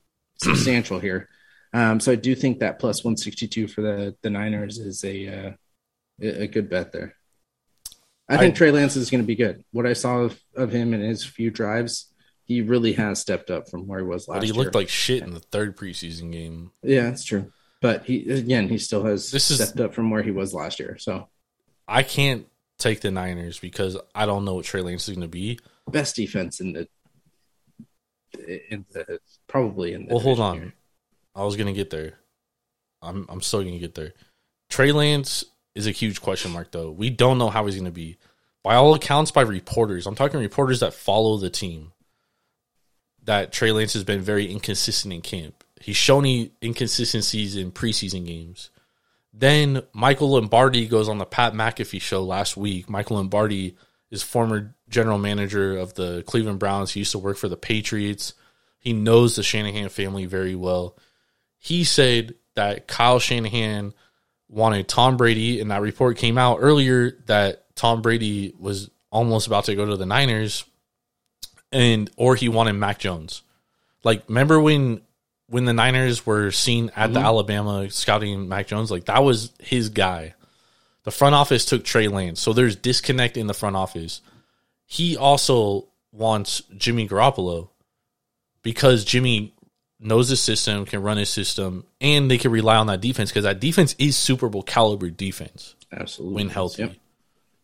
substantial 0.41 0.99
here. 0.99 1.29
Um, 1.73 1.99
so 1.99 2.11
I 2.11 2.15
do 2.15 2.35
think 2.35 2.59
that 2.59 2.77
plus 2.79 3.03
one 3.03 3.17
sixty 3.17 3.47
two 3.47 3.67
for 3.67 3.81
the 3.81 4.15
the 4.21 4.29
Niners 4.29 4.77
is 4.77 5.03
a 5.03 5.47
uh, 5.47 5.51
a 6.21 6.47
good 6.47 6.69
bet 6.69 6.91
there. 6.91 7.15
I 8.29 8.37
think 8.37 8.53
I- 8.53 8.57
Trey 8.57 8.71
Lance 8.71 8.95
is 8.95 9.09
going 9.09 9.21
to 9.23 9.27
be 9.27 9.35
good. 9.35 9.63
What 9.71 9.85
I 9.85 9.93
saw 9.93 10.19
of, 10.19 10.39
of 10.55 10.71
him 10.71 10.93
in 10.93 11.01
his 11.01 11.25
few 11.25 11.49
drives, 11.51 12.13
he 12.45 12.61
really 12.61 12.93
has 12.93 13.19
stepped 13.19 13.49
up 13.51 13.69
from 13.69 13.87
where 13.87 13.99
he 13.99 14.05
was 14.05 14.27
last 14.27 14.37
But 14.37 14.43
he 14.43 14.53
year. 14.53 14.63
looked 14.63 14.75
like 14.75 14.87
shit 14.89 15.23
in 15.23 15.33
the 15.33 15.39
third 15.39 15.75
preseason 15.75 16.31
game. 16.31 16.71
yeah, 16.83 17.03
that's 17.03 17.23
true. 17.25 17.51
But 17.81 18.05
he 18.05 18.29
again, 18.29 18.69
he 18.69 18.77
still 18.77 19.03
has 19.05 19.31
This 19.31 19.49
is- 19.51 19.57
stepped 19.61 19.79
up 19.79 19.93
from 19.95 20.09
where 20.11 20.21
he 20.23 20.31
was 20.31 20.53
last 20.53 20.79
year. 20.79 20.97
So 20.99 21.27
I 21.87 22.03
can't 22.03 22.47
take 22.77 23.01
the 23.01 23.11
Niners 23.11 23.59
because 23.59 23.97
I 24.15 24.25
don't 24.25 24.45
know 24.45 24.55
what 24.55 24.65
Trey 24.65 24.81
Lance 24.81 25.07
is 25.07 25.15
going 25.15 25.21
to 25.21 25.27
be. 25.27 25.59
best 25.89 26.15
defense 26.15 26.59
in 26.59 26.73
the 26.73 26.87
in 28.69 28.85
the 28.91 29.19
probably 29.47 29.93
in 29.93 30.05
the 30.05 30.13
Well, 30.13 30.23
hold 30.23 30.39
on. 30.39 30.73
I 31.35 31.43
was 31.43 31.55
gonna 31.55 31.73
get 31.73 31.89
there. 31.89 32.13
I'm 33.01 33.25
I'm 33.29 33.41
still 33.41 33.63
gonna 33.63 33.79
get 33.79 33.95
there. 33.95 34.13
Trey 34.69 34.91
Lance 34.91 35.45
is 35.75 35.87
a 35.87 35.91
huge 35.91 36.21
question 36.21 36.51
mark 36.51 36.71
though. 36.71 36.91
We 36.91 37.09
don't 37.09 37.37
know 37.37 37.49
how 37.49 37.65
he's 37.65 37.75
gonna 37.75 37.91
be. 37.91 38.17
By 38.63 38.75
all 38.75 38.93
accounts, 38.93 39.31
by 39.31 39.41
reporters, 39.41 40.07
I'm 40.07 40.15
talking 40.15 40.39
reporters 40.39 40.79
that 40.79 40.93
follow 40.93 41.37
the 41.37 41.49
team. 41.49 41.91
That 43.23 43.51
Trey 43.51 43.71
Lance 43.71 43.93
has 43.93 44.03
been 44.03 44.21
very 44.21 44.51
inconsistent 44.51 45.13
in 45.13 45.21
camp. 45.21 45.63
He's 45.79 45.97
shown 45.97 46.23
he 46.23 46.51
inconsistencies 46.61 47.55
in 47.55 47.71
preseason 47.71 48.25
games. 48.25 48.69
Then 49.33 49.81
Michael 49.93 50.31
Lombardi 50.31 50.87
goes 50.87 51.09
on 51.09 51.17
the 51.17 51.25
Pat 51.25 51.53
McAfee 51.53 52.01
show 52.01 52.23
last 52.23 52.55
week. 52.55 52.89
Michael 52.89 53.17
Lombardi 53.17 53.75
is 54.11 54.21
former 54.21 54.75
general 54.89 55.17
manager 55.17 55.77
of 55.77 55.95
the 55.95 56.23
Cleveland 56.27 56.59
Browns. 56.59 56.91
He 56.91 56.99
used 56.99 57.13
to 57.13 57.19
work 57.19 57.37
for 57.37 57.49
the 57.49 57.57
Patriots. 57.57 58.33
He 58.77 58.93
knows 58.93 59.35
the 59.35 59.43
Shanahan 59.43 59.89
family 59.89 60.27
very 60.27 60.53
well. 60.53 60.95
He 61.57 61.83
said 61.83 62.35
that 62.55 62.87
Kyle 62.87 63.19
Shanahan 63.19 63.93
wanted 64.49 64.87
Tom 64.87 65.17
Brady, 65.17 65.59
and 65.59 65.71
that 65.71 65.81
report 65.81 66.17
came 66.17 66.37
out 66.37 66.59
earlier 66.61 67.17
that 67.25 67.75
Tom 67.75 68.03
Brady 68.03 68.53
was 68.59 68.91
almost 69.09 69.47
about 69.47 69.65
to 69.65 69.75
go 69.75 69.85
to 69.85 69.97
the 69.97 70.05
Niners, 70.05 70.63
and 71.71 72.09
or 72.17 72.35
he 72.35 72.49
wanted 72.49 72.73
Mac 72.73 72.99
Jones. 72.99 73.41
Like, 74.03 74.23
remember 74.27 74.59
when 74.59 75.01
when 75.53 75.65
the 75.65 75.73
Niners 75.73 76.25
were 76.25 76.49
seen 76.49 76.91
at 76.95 77.13
the 77.13 77.19
mm-hmm. 77.19 77.27
Alabama 77.27 77.89
scouting 77.91 78.49
Mac 78.49 78.65
Jones? 78.65 78.89
Like 78.89 79.05
that 79.05 79.23
was 79.23 79.51
his 79.59 79.89
guy. 79.89 80.33
The 81.03 81.11
front 81.11 81.35
office 81.35 81.63
took 81.63 81.83
Trey 81.83 82.07
Lance, 82.07 82.41
so 82.41 82.53
there's 82.53 82.75
disconnect 82.75 83.37
in 83.37 83.45
the 83.45 83.53
front 83.53 83.75
office. 83.75 84.21
He 84.87 85.15
also 85.15 85.89
wants 86.11 86.63
Jimmy 86.75 87.07
Garoppolo 87.07 87.69
because 88.63 89.05
Jimmy 89.05 89.53
knows 89.99 90.29
the 90.29 90.35
system, 90.35 90.85
can 90.85 91.03
run 91.03 91.17
his 91.17 91.29
system, 91.29 91.85
and 92.01 92.31
they 92.31 92.39
can 92.39 92.49
rely 92.49 92.77
on 92.77 92.87
that 92.87 93.01
defense 93.01 93.29
because 93.29 93.43
that 93.43 93.59
defense 93.59 93.95
is 93.99 94.17
Super 94.17 94.49
Bowl 94.49 94.63
caliber 94.63 95.11
defense 95.11 95.75
Absolutely. 95.91 96.35
when 96.35 96.49
healthy. 96.49 96.83
Yep. 96.83 96.95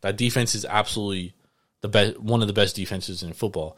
That 0.01 0.15
defense 0.15 0.53
is 0.53 0.63
absolutely 0.63 1.33
the 1.81 1.89
best, 1.89 2.19
one 2.19 2.41
of 2.41 2.47
the 2.47 2.53
best 2.53 2.75
defenses 2.75 3.23
in 3.23 3.33
football, 3.33 3.77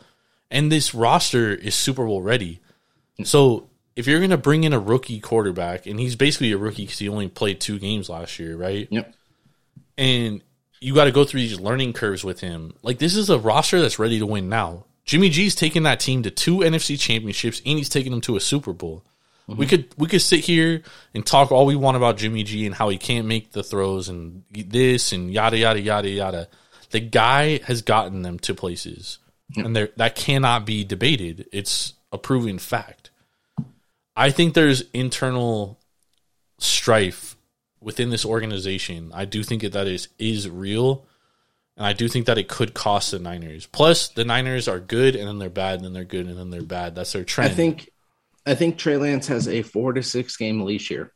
and 0.50 0.70
this 0.70 0.94
roster 0.94 1.54
is 1.54 1.76
Super 1.76 2.06
Bowl 2.06 2.22
ready. 2.22 2.60
So 3.24 3.70
if 3.95 4.07
you're 4.07 4.19
going 4.19 4.31
to 4.31 4.38
bring 4.38 4.63
in 4.63 4.73
a 4.73 4.80
rookie 4.80 5.19
quarterback, 5.19 5.85
and 5.85 5.99
he's 5.99 6.15
basically 6.15 6.51
a 6.51 6.57
rookie 6.57 6.84
because 6.84 6.99
he 6.99 7.09
only 7.09 7.27
played 7.27 7.59
two 7.59 7.80
games 7.80 8.09
last 8.09 8.39
year, 8.39 8.55
right? 8.55 8.88
Yep. 8.89 9.13
and 9.97 10.41
you 10.80 10.95
got 10.95 11.05
to 11.05 11.11
go 11.11 11.23
through 11.23 11.41
these 11.41 11.59
learning 11.59 11.93
curves 11.93 12.23
with 12.23 12.39
him. 12.39 12.73
Like 12.81 12.97
this 12.97 13.15
is 13.15 13.30
a 13.30 13.38
roster 13.39 13.80
that's 13.80 13.99
ready 13.99 14.19
to 14.19 14.26
win 14.26 14.49
now. 14.49 14.85
Jimmy 15.05 15.30
G's 15.30 15.55
taking 15.55 15.84
that 15.84 15.99
team 15.99 16.23
to 16.23 16.31
two 16.31 16.57
NFC 16.57 16.99
championships 16.99 17.61
and 17.65 17.77
he's 17.77 17.89
taking 17.89 18.11
them 18.11 18.22
to 18.22 18.35
a 18.35 18.39
Super 18.39 18.73
Bowl. 18.73 19.03
Mm-hmm. 19.47 19.59
We 19.59 19.65
could 19.68 19.93
we 19.97 20.07
could 20.07 20.22
sit 20.22 20.41
here 20.41 20.81
and 21.13 21.26
talk 21.26 21.51
all 21.51 21.65
we 21.65 21.76
want 21.76 21.97
about 21.97 22.18
Jimmy 22.18 22.43
G 22.43 22.65
and 22.65 22.76
how 22.76 22.89
he 22.89 22.97
can't 22.97 23.27
make 23.27 23.51
the 23.51 23.63
throws 23.63 24.09
and 24.09 24.43
this 24.51 25.11
and 25.11 25.31
yada 25.31 25.57
yada 25.57 25.81
yada 25.81 26.09
yada. 26.09 26.47
The 26.91 26.99
guy 26.99 27.59
has 27.63 27.81
gotten 27.81 28.22
them 28.22 28.38
to 28.39 28.53
places, 28.53 29.18
and 29.55 29.76
that 29.76 30.15
cannot 30.15 30.65
be 30.65 30.84
debated. 30.84 31.47
It's 31.51 31.93
a 32.11 32.18
proven 32.18 32.59
fact. 32.59 33.01
I 34.16 34.32
think 34.32 34.54
there's 34.54 34.82
internal 34.94 35.80
strife 36.60 37.36
within 37.80 38.10
this 38.10 38.26
organization. 38.26 39.12
I 39.14 39.26
do 39.26 39.44
think 39.44 39.62
that 39.64 39.74
that 39.74 39.88
is 39.88 40.10
is 40.20 40.50
real, 40.50 41.06
and 41.78 41.86
I 41.86 41.94
do 41.94 42.08
think 42.08 42.26
that 42.28 42.38
it 42.38 42.48
could 42.48 42.74
cost 42.74 43.12
the 43.12 43.20
Niners. 43.20 43.66
Plus, 43.66 44.10
the 44.10 44.26
Niners 44.26 44.68
are 44.68 44.80
good, 44.80 45.16
and 45.16 45.28
then 45.28 45.40
they're 45.40 45.50
bad, 45.50 45.76
and 45.76 45.86
then 45.86 45.94
they're 45.94 46.04
good, 46.04 46.28
and 46.28 46.38
then 46.38 46.50
they're 46.50 46.62
bad. 46.62 46.96
That's 46.96 47.14
their 47.14 47.24
trend. 47.24 47.52
I 47.52 47.56
think 47.56 47.90
I 48.46 48.56
think 48.56 48.78
Trey 48.78 48.98
Lance 48.98 49.28
has 49.28 49.48
a 49.48 49.62
four 49.62 49.94
to 49.94 50.04
six 50.04 50.38
game 50.38 50.62
leash 50.62 50.88
here 50.88 51.12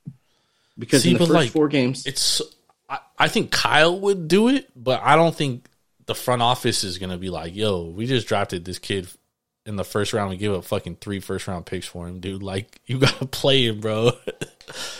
because 0.78 1.04
See, 1.04 1.12
in 1.12 1.18
the 1.18 1.20
first 1.20 1.32
like, 1.32 1.52
four 1.52 1.68
games, 1.68 2.06
it's. 2.06 2.42
I, 2.90 3.00
I 3.18 3.28
think 3.28 3.52
Kyle 3.52 4.00
would 4.02 4.28
do 4.28 4.50
it, 4.50 4.70
but 4.76 5.02
I 5.04 5.16
don't 5.16 5.36
think 5.36 5.68
the 6.06 6.16
front 6.16 6.42
office 6.42 6.84
is 6.84 6.98
going 6.98 7.10
to 7.10 7.18
be 7.18 7.30
like, 7.30 7.56
"Yo, 7.56 7.90
we 7.90 8.06
just 8.06 8.28
drafted 8.28 8.66
this 8.66 8.80
kid." 8.80 9.08
In 9.66 9.78
the 9.78 9.84
first 9.84 10.14
round, 10.14 10.30
we 10.30 10.38
give 10.38 10.54
up 10.54 10.64
fucking 10.66 10.98
three 10.98 11.20
first 11.20 11.48
round 11.48 11.66
picks 11.66 11.88
for 11.88 12.08
him, 12.08 12.20
dude. 12.20 12.44
Like, 12.44 12.80
you 12.86 13.00
gotta 13.00 13.26
play 13.26 13.66
him, 13.66 13.80
bro. 13.80 14.12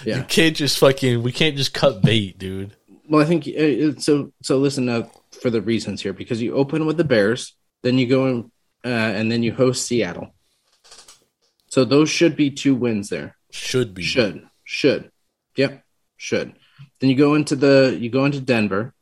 Yeah. 0.06 0.18
You 0.18 0.24
can't 0.26 0.56
just 0.56 0.78
fucking. 0.78 1.24
We 1.24 1.32
can't 1.32 1.58
just 1.58 1.74
cut 1.74 2.04
bait, 2.04 2.38
dude. 2.38 2.76
well, 3.10 3.20
I 3.20 3.26
think 3.26 3.48
uh, 3.48 4.00
so. 4.00 4.32
So 4.44 4.60
listen 4.60 4.88
up 4.88 5.12
for 5.42 5.50
the 5.50 5.60
reasons 5.60 6.04
here 6.04 6.14
because 6.14 6.40
you 6.40 6.54
open 6.54 6.86
with 6.86 6.98
the 6.98 7.04
Bears, 7.04 7.56
then 7.82 7.98
you 7.98 8.06
go 8.06 8.28
in, 8.28 8.52
uh, 8.86 8.88
and 8.90 9.32
then 9.32 9.42
you 9.42 9.52
host 9.52 9.88
Seattle. 9.88 10.36
So 11.68 11.84
those 11.84 12.12
should 12.12 12.36
be 12.36 12.52
two 12.52 12.76
wins 12.76 13.10
there. 13.10 13.36
Should 13.50 13.96
be. 13.96 14.04
Should 14.04 14.48
should, 14.66 15.12
yep, 15.56 15.84
should. 16.18 16.56
Then 17.00 17.10
you 17.10 17.16
go 17.16 17.36
into 17.36 17.56
the 17.56 17.98
you 17.98 18.10
go 18.10 18.26
into 18.26 18.42
Denver. 18.42 18.94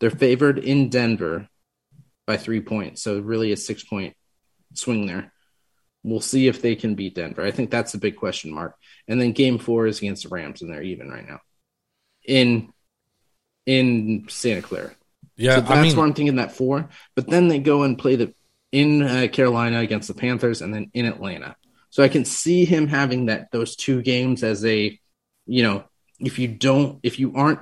They're 0.00 0.10
favored 0.10 0.58
in 0.58 0.88
Denver 0.88 1.48
by 2.26 2.38
three 2.38 2.60
points, 2.60 3.02
so 3.02 3.18
really 3.18 3.52
a 3.52 3.56
six 3.56 3.84
point 3.84 4.16
swing 4.78 5.06
there. 5.06 5.32
We'll 6.02 6.20
see 6.20 6.46
if 6.46 6.62
they 6.62 6.76
can 6.76 6.94
beat 6.94 7.16
Denver. 7.16 7.44
I 7.44 7.50
think 7.50 7.70
that's 7.70 7.92
the 7.92 7.98
big 7.98 8.16
question 8.16 8.52
mark. 8.52 8.76
And 9.08 9.20
then 9.20 9.32
game 9.32 9.58
four 9.58 9.86
is 9.86 9.98
against 9.98 10.22
the 10.22 10.28
Rams, 10.28 10.62
and 10.62 10.72
they're 10.72 10.82
even 10.82 11.10
right 11.10 11.28
now 11.28 11.40
in 12.24 12.72
in 13.66 14.26
Santa 14.28 14.62
Clara. 14.62 14.92
Yeah, 15.36 15.56
So 15.56 15.60
that's 15.62 15.72
I 15.72 15.82
mean, 15.82 15.96
where 15.96 16.06
I'm 16.06 16.14
thinking 16.14 16.36
that 16.36 16.52
four. 16.52 16.88
But 17.14 17.26
then 17.28 17.48
they 17.48 17.58
go 17.58 17.82
and 17.82 17.98
play 17.98 18.16
the 18.16 18.34
in 18.70 19.02
uh, 19.02 19.28
Carolina 19.32 19.80
against 19.80 20.08
the 20.08 20.14
Panthers, 20.14 20.62
and 20.62 20.72
then 20.72 20.90
in 20.94 21.06
Atlanta. 21.06 21.56
So 21.90 22.02
I 22.02 22.08
can 22.08 22.24
see 22.24 22.64
him 22.64 22.86
having 22.86 23.26
that 23.26 23.50
those 23.50 23.74
two 23.74 24.02
games 24.02 24.44
as 24.44 24.64
a, 24.64 24.98
you 25.46 25.62
know, 25.62 25.84
if 26.20 26.38
you 26.38 26.48
don't, 26.48 27.00
if 27.02 27.18
you 27.18 27.34
aren't 27.34 27.60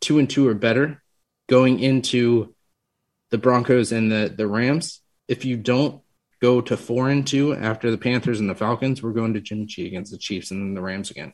two 0.00 0.18
and 0.18 0.28
two 0.28 0.48
or 0.48 0.54
better 0.54 1.02
going 1.48 1.78
into 1.78 2.54
the 3.30 3.38
Broncos 3.38 3.92
and 3.92 4.10
the 4.10 4.32
the 4.34 4.46
Rams. 4.46 5.00
If 5.28 5.44
you 5.44 5.56
don't 5.56 6.01
go 6.42 6.60
to 6.60 6.76
four 6.76 7.08
and 7.08 7.24
two 7.26 7.54
after 7.54 7.90
the 7.90 7.96
Panthers 7.96 8.40
and 8.40 8.50
the 8.50 8.54
Falcons, 8.54 9.02
we're 9.02 9.12
going 9.12 9.32
to 9.34 9.40
Jimmy 9.40 9.64
G 9.64 9.86
against 9.86 10.10
the 10.12 10.18
Chiefs 10.18 10.50
and 10.50 10.60
then 10.60 10.74
the 10.74 10.82
Rams 10.82 11.10
again. 11.10 11.32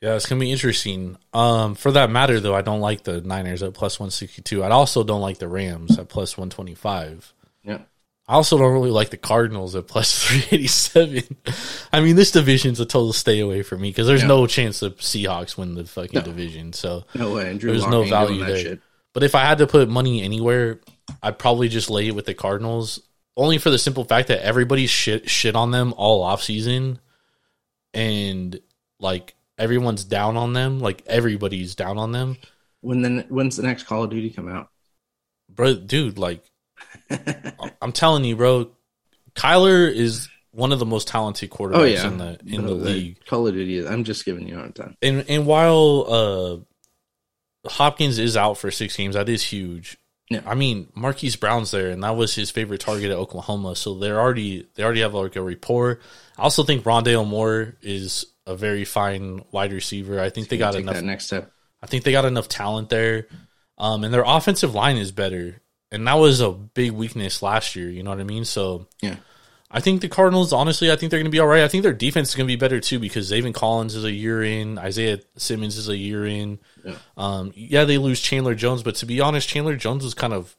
Yeah, 0.00 0.14
it's 0.16 0.26
gonna 0.26 0.40
be 0.40 0.50
interesting. 0.50 1.18
Um, 1.34 1.74
for 1.74 1.92
that 1.92 2.08
matter, 2.10 2.40
though, 2.40 2.54
I 2.54 2.62
don't 2.62 2.80
like 2.80 3.02
the 3.02 3.20
Niners 3.20 3.62
at 3.62 3.74
plus 3.74 4.00
one 4.00 4.10
sixty 4.10 4.40
two. 4.40 4.62
I 4.62 4.70
also 4.70 5.04
don't 5.04 5.20
like 5.20 5.38
the 5.38 5.48
Rams 5.48 5.98
at 5.98 6.08
plus 6.08 6.38
one 6.38 6.48
twenty 6.48 6.74
five. 6.74 7.34
Yeah. 7.62 7.80
I 8.26 8.34
also 8.34 8.56
don't 8.56 8.72
really 8.72 8.92
like 8.92 9.10
the 9.10 9.16
Cardinals 9.18 9.74
at 9.74 9.88
plus 9.88 10.24
three 10.24 10.44
eighty 10.52 10.68
seven. 10.68 11.22
I 11.92 12.00
mean, 12.00 12.16
this 12.16 12.30
division's 12.30 12.80
a 12.80 12.86
total 12.86 13.12
stay 13.12 13.40
away 13.40 13.62
for 13.62 13.76
me 13.76 13.90
because 13.90 14.06
there's 14.06 14.22
Yeah. 14.22 14.28
no 14.28 14.46
chance 14.46 14.80
the 14.80 14.92
Seahawks 14.92 15.58
win 15.58 15.74
the 15.74 15.84
fucking 15.84 16.20
No. 16.20 16.22
division. 16.24 16.72
So 16.72 17.04
No 17.14 17.34
way. 17.34 17.58
Drew 17.58 17.72
There's 17.72 17.82
Lock 17.82 17.90
no 17.90 18.04
value 18.04 18.42
there. 18.44 18.56
shit. 18.56 18.80
But 19.12 19.22
if 19.24 19.34
I 19.34 19.44
had 19.44 19.58
to 19.58 19.66
put 19.66 19.88
money 19.88 20.22
anywhere, 20.22 20.80
I'd 21.22 21.38
probably 21.38 21.68
just 21.68 21.90
lay 21.90 22.06
it 22.08 22.14
with 22.14 22.26
the 22.26 22.34
Cardinals, 22.34 23.00
only 23.36 23.58
for 23.58 23.70
the 23.70 23.78
simple 23.78 24.04
fact 24.04 24.28
that 24.28 24.44
everybody's 24.44 24.90
shit 24.90 25.28
shit 25.28 25.56
on 25.56 25.70
them 25.72 25.92
all 25.96 26.22
off 26.22 26.42
season, 26.42 27.00
and 27.92 28.60
like 28.98 29.34
everyone's 29.58 30.04
down 30.04 30.36
on 30.36 30.52
them. 30.52 30.78
Like 30.80 31.02
everybody's 31.06 31.74
down 31.74 31.98
on 31.98 32.12
them, 32.12 32.36
When 32.80 33.02
then 33.02 33.26
when's 33.28 33.56
the 33.56 33.62
next 33.64 33.84
Call 33.84 34.04
of 34.04 34.10
Duty 34.10 34.30
come 34.30 34.48
out? 34.48 34.68
bro. 35.48 35.74
Dude, 35.74 36.18
like 36.18 36.44
I'm 37.82 37.92
telling 37.92 38.24
you, 38.24 38.36
bro, 38.36 38.70
Kyler 39.34 39.92
is 39.92 40.28
one 40.52 40.72
of 40.72 40.78
the 40.78 40.86
most 40.86 41.08
talented 41.08 41.50
quarterbacks 41.50 41.74
Oh 41.76 41.84
yeah, 41.84 42.06
in 42.06 42.18
the 42.18 42.38
in 42.46 42.62
No, 42.62 42.68
the 42.68 42.74
league. 42.74 43.24
Call 43.26 43.46
of 43.46 43.54
Duty. 43.54 43.86
I'm 43.86 44.04
just 44.04 44.24
giving 44.24 44.46
you 44.46 44.56
a 44.56 44.58
hard 44.60 44.74
time. 44.74 44.96
And 45.02 45.24
and 45.28 45.46
while 45.46 46.06
uh 46.08 46.56
Hopkins 47.66 48.18
is 48.18 48.36
out 48.36 48.58
for 48.58 48.70
six 48.70 48.96
games, 48.96 49.14
that 49.14 49.28
is 49.28 49.42
huge. 49.42 49.98
Yeah. 50.30 50.42
I 50.46 50.54
mean, 50.54 50.88
Marquise 50.94 51.34
Brown's 51.34 51.72
there, 51.72 51.90
and 51.90 52.04
that 52.04 52.16
was 52.16 52.34
his 52.34 52.50
favorite 52.50 52.80
target 52.80 53.10
at 53.10 53.16
Oklahoma. 53.16 53.74
So 53.74 53.98
they're 53.98 54.20
already 54.20 54.68
they 54.74 54.84
already 54.84 55.00
have 55.00 55.12
like 55.12 55.34
a 55.34 55.42
rapport. 55.42 55.98
I 56.38 56.42
also 56.42 56.62
think 56.62 56.84
Rondale 56.84 57.26
Moore 57.26 57.76
is 57.82 58.26
a 58.46 58.54
very 58.54 58.84
fine 58.84 59.44
wide 59.50 59.72
receiver. 59.72 60.20
I 60.20 60.30
think 60.30 60.48
they 60.48 60.56
got 60.56 60.76
enough. 60.76 61.02
next 61.02 61.26
step. 61.26 61.50
I 61.82 61.86
think 61.86 62.04
they 62.04 62.12
got 62.12 62.24
enough 62.24 62.48
talent 62.48 62.90
there, 62.90 63.26
um, 63.76 64.04
and 64.04 64.14
their 64.14 64.22
offensive 64.24 64.72
line 64.72 64.98
is 64.98 65.10
better, 65.10 65.60
and 65.90 66.06
that 66.06 66.14
was 66.14 66.40
a 66.40 66.52
big 66.52 66.92
weakness 66.92 67.42
last 67.42 67.74
year. 67.74 67.90
You 67.90 68.04
know 68.04 68.10
what 68.10 68.20
I 68.20 68.24
mean? 68.24 68.44
So 68.44 68.86
Yeah. 69.02 69.16
I 69.70 69.80
think 69.80 70.00
the 70.00 70.08
Cardinals, 70.08 70.52
honestly, 70.52 70.90
I 70.90 70.96
think 70.96 71.10
they're 71.10 71.20
going 71.20 71.26
to 71.26 71.30
be 71.30 71.38
all 71.38 71.46
right. 71.46 71.62
I 71.62 71.68
think 71.68 71.84
their 71.84 71.92
defense 71.92 72.30
is 72.30 72.34
going 72.34 72.46
to 72.48 72.52
be 72.52 72.56
better 72.58 72.80
too 72.80 72.98
because 72.98 73.30
Zaven 73.30 73.54
Collins 73.54 73.94
is 73.94 74.04
a 74.04 74.10
year 74.10 74.42
in, 74.42 74.78
Isaiah 74.78 75.20
Simmons 75.36 75.76
is 75.76 75.88
a 75.88 75.96
year 75.96 76.26
in. 76.26 76.58
Yeah. 76.84 76.96
Um, 77.16 77.52
yeah, 77.54 77.84
they 77.84 77.96
lose 77.98 78.20
Chandler 78.20 78.54
Jones, 78.56 78.82
but 78.82 78.96
to 78.96 79.06
be 79.06 79.20
honest, 79.20 79.48
Chandler 79.48 79.76
Jones 79.76 80.02
was 80.02 80.14
kind 80.14 80.32
of 80.32 80.56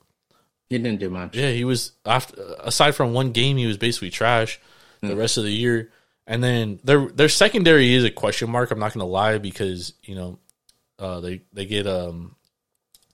He 0.69 0.77
didn't 0.77 0.99
do 1.01 1.09
much. 1.09 1.35
yeah, 1.35 1.51
he 1.51 1.65
was 1.65 1.91
after 2.05 2.41
aside 2.61 2.95
from 2.95 3.11
one 3.13 3.31
game, 3.33 3.57
he 3.57 3.65
was 3.67 3.77
basically 3.77 4.11
trash 4.11 4.59
the 5.01 5.15
rest 5.15 5.37
of 5.37 5.43
the 5.43 5.51
year. 5.51 5.91
And 6.27 6.41
then 6.41 6.79
their 6.83 7.07
their 7.09 7.27
secondary 7.27 7.93
is 7.93 8.05
a 8.05 8.11
question 8.11 8.49
mark. 8.49 8.71
I'm 8.71 8.79
not 8.79 8.93
going 8.93 9.05
to 9.05 9.11
lie 9.11 9.39
because 9.39 9.93
you 10.03 10.15
know 10.15 10.39
uh, 10.99 11.19
they 11.19 11.41
they 11.51 11.65
get 11.65 11.85
um 11.87 12.35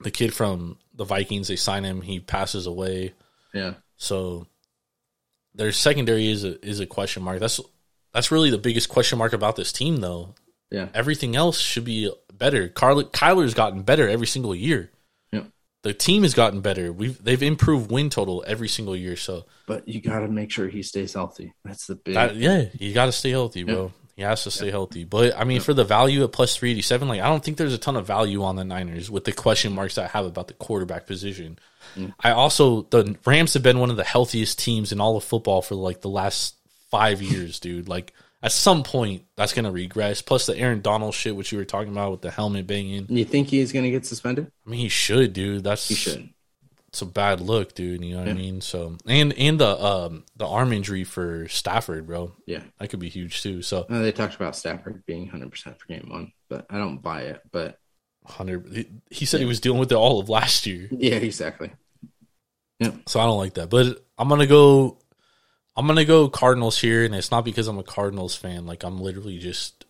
the 0.02 0.12
kid 0.12 0.32
from 0.34 0.78
the 0.94 1.06
Vikings. 1.06 1.48
They 1.48 1.56
sign 1.56 1.84
him. 1.86 2.02
He 2.02 2.20
passes 2.20 2.68
away. 2.68 3.14
Yeah. 3.54 3.76
So 3.96 4.46
their 5.58 5.72
secondary 5.72 6.30
is 6.30 6.44
a 6.44 6.64
is 6.66 6.80
a 6.80 6.86
question 6.86 7.24
mark. 7.24 7.40
That's 7.40 7.60
that's 8.14 8.32
really 8.32 8.50
the 8.50 8.58
biggest 8.58 8.90
question 8.90 9.18
mark 9.18 9.34
about 9.34 9.56
this 9.56 9.72
team, 9.72 9.98
though. 9.98 10.36
Yeah. 10.72 10.90
Everything 10.94 11.36
else 11.36 11.60
should 11.60 11.86
be 11.86 12.12
better. 12.34 12.68
Carl, 12.68 13.04
Kyler's 13.04 13.54
gotten 13.54 13.84
better 13.84 14.08
every 14.08 14.28
single 14.28 14.56
year. 14.56 14.92
Yeah. 15.32 15.44
The 15.84 15.94
team 15.94 16.24
has 16.24 16.34
gotten 16.34 16.62
better. 16.62 16.92
We've 16.92 17.22
they've 17.24 17.42
improved 17.42 17.92
win 17.92 18.10
total 18.10 18.44
every 18.48 18.68
single 18.68 18.96
year. 18.96 19.16
So 19.16 19.46
But 19.66 19.88
you 19.88 20.02
got 20.02 20.20
to 20.20 20.28
make 20.28 20.52
sure 20.52 20.68
he 20.68 20.84
stays 20.84 21.14
healthy. 21.14 21.54
That's 21.64 21.88
the 21.88 21.96
big. 21.96 22.16
that, 22.16 22.36
yeah, 22.36 22.66
you 22.74 22.94
got 22.94 23.06
to 23.06 23.12
stay 23.12 23.32
healthy, 23.32 23.64
bro. 23.64 23.92
He 24.16 24.24
has 24.24 24.44
to 24.46 24.52
stay 24.52 24.72
healthy. 24.72 25.04
But 25.04 25.38
I 25.38 25.44
mean, 25.44 25.62
for 25.62 25.76
the 25.76 25.84
value 25.84 26.24
at 26.24 26.32
plus 26.32 26.56
three 26.56 26.72
eighty 26.72 26.82
seven, 26.82 27.08
like 27.08 27.22
I 27.22 27.28
don't 27.28 27.44
think 27.44 27.58
there's 27.58 27.76
a 27.76 27.78
ton 27.78 27.96
of 27.96 28.08
value 28.08 28.44
on 28.44 28.56
the 28.56 28.66
Niners 28.66 29.12
with 29.12 29.26
the 29.26 29.32
question 29.32 29.74
marks 29.74 29.98
I 30.00 30.08
have 30.08 30.26
about 30.26 30.48
the 30.48 30.56
quarterback 30.56 31.06
position. 31.06 31.60
I 32.20 32.32
also 32.32 32.84
the 32.84 33.16
Rams 33.26 33.54
have 33.54 33.64
been 33.64 33.80
one 33.80 33.90
of 33.90 33.98
the 33.98 34.04
healthiest 34.04 34.60
teams 34.60 34.92
in 34.92 35.00
all 35.00 35.18
of 35.18 35.24
football 35.24 35.62
for 35.62 35.76
like 35.76 36.02
the 36.02 36.10
last 36.10 36.56
five 36.90 37.22
years, 37.22 37.60
dude. 37.60 37.88
Like 37.90 38.14
at 38.44 38.52
some 38.52 38.84
point 38.84 39.24
that's 39.36 39.54
gonna 39.54 39.72
regress. 39.72 40.22
Plus 40.22 40.46
the 40.46 40.58
Aaron 40.58 40.82
Donald 40.82 41.14
shit, 41.14 41.36
which 41.36 41.52
you 41.52 41.58
were 41.58 41.66
talking 41.66 41.92
about 41.92 42.12
with 42.12 42.22
the 42.22 42.32
helmet 42.32 42.68
banging. 42.68 43.08
you 43.10 43.26
think 43.26 43.48
he's 43.48 43.72
going 43.72 43.86
to 43.86 43.92
get 43.92 44.06
suspended? 44.06 44.52
I 44.66 44.70
mean, 44.70 44.80
he 44.80 44.90
should, 44.90 45.34
dude. 45.34 45.64
That's 45.64 45.88
He 45.88 45.96
should. 45.96 46.30
it's 46.90 47.02
a 47.02 47.06
bad 47.06 47.42
look, 47.42 47.74
dude. 47.74 48.04
You 48.04 48.14
know 48.14 48.20
what 48.22 48.30
I 48.30 48.34
mean? 48.34 48.62
So 48.62 48.96
and 49.06 49.34
and 49.34 49.60
the 49.60 49.84
um 49.84 50.24
the 50.36 50.48
arm 50.48 50.72
injury 50.72 51.04
for 51.04 51.48
Stafford, 51.48 52.06
bro. 52.08 52.34
Yeah. 52.46 52.62
That 52.80 52.90
could 52.90 53.00
be 53.00 53.10
huge 53.10 53.42
too. 53.42 53.62
So 53.62 53.86
Uh, 53.90 54.00
they 54.00 54.12
talked 54.12 54.36
about 54.36 54.56
Stafford 54.56 55.06
being 55.06 55.30
100% 55.30 55.52
for 55.80 55.88
game 55.88 56.08
one, 56.10 56.32
but 56.48 56.66
I 56.70 56.78
don't 56.78 57.02
buy 57.02 57.22
it. 57.24 57.42
But 57.52 57.80
hundred. 58.26 58.68
He, 58.74 58.88
he 59.10 59.26
said 59.26 59.40
he 59.40 59.46
was 59.46 59.60
dealing 59.62 59.80
with 59.80 59.92
it 59.92 59.96
all 59.96 60.20
of 60.20 60.28
last 60.30 60.66
year, 60.68 60.88
yeah, 60.92 61.16
exactly. 61.16 61.72
So 63.08 63.20
I 63.20 63.26
don't 63.26 63.38
like 63.38 63.56
that. 63.56 63.70
But 63.70 64.04
I'm 64.18 64.30
gonna 64.30 64.48
go. 64.48 64.98
I'm 65.76 65.86
gonna 65.88 66.06
go 66.06 66.28
Cardinals 66.30 66.80
here, 66.80 67.06
and 67.06 67.14
it's 67.14 67.32
not 67.32 67.46
because 67.46 67.68
I'm 67.68 67.78
a 67.78 67.84
Cardinals 67.84 68.36
fan. 68.36 68.66
Like 68.66 68.84
I'm 68.84 69.00
literally 69.00 69.38
just 69.38 69.86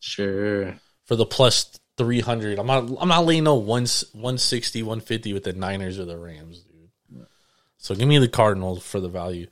Sure. 0.00 0.78
for 1.04 1.16
the 1.16 1.26
plus 1.26 1.78
three 1.96 2.20
hundred. 2.20 2.58
I'm 2.58 2.66
not. 2.66 2.90
I'm 3.00 3.08
not 3.08 3.24
laying 3.24 3.44
no 3.44 3.54
one 3.54 3.86
160, 3.86 4.82
150 4.82 5.32
with 5.32 5.44
the 5.44 5.52
Niners 5.52 5.98
or 5.98 6.04
the 6.04 6.18
Rams, 6.18 6.60
dude. 6.60 7.26
So 7.78 7.94
give 7.94 8.08
me 8.08 8.18
the 8.18 8.28
Cardinals 8.28 8.82
for 8.84 9.00
the 9.00 9.08
value. 9.08 9.46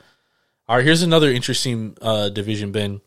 All 0.68 0.76
right, 0.76 0.84
here's 0.84 1.02
another 1.02 1.30
interesting 1.30 1.96
uh, 2.00 2.30
division, 2.30 2.72
Ben. 2.72 3.00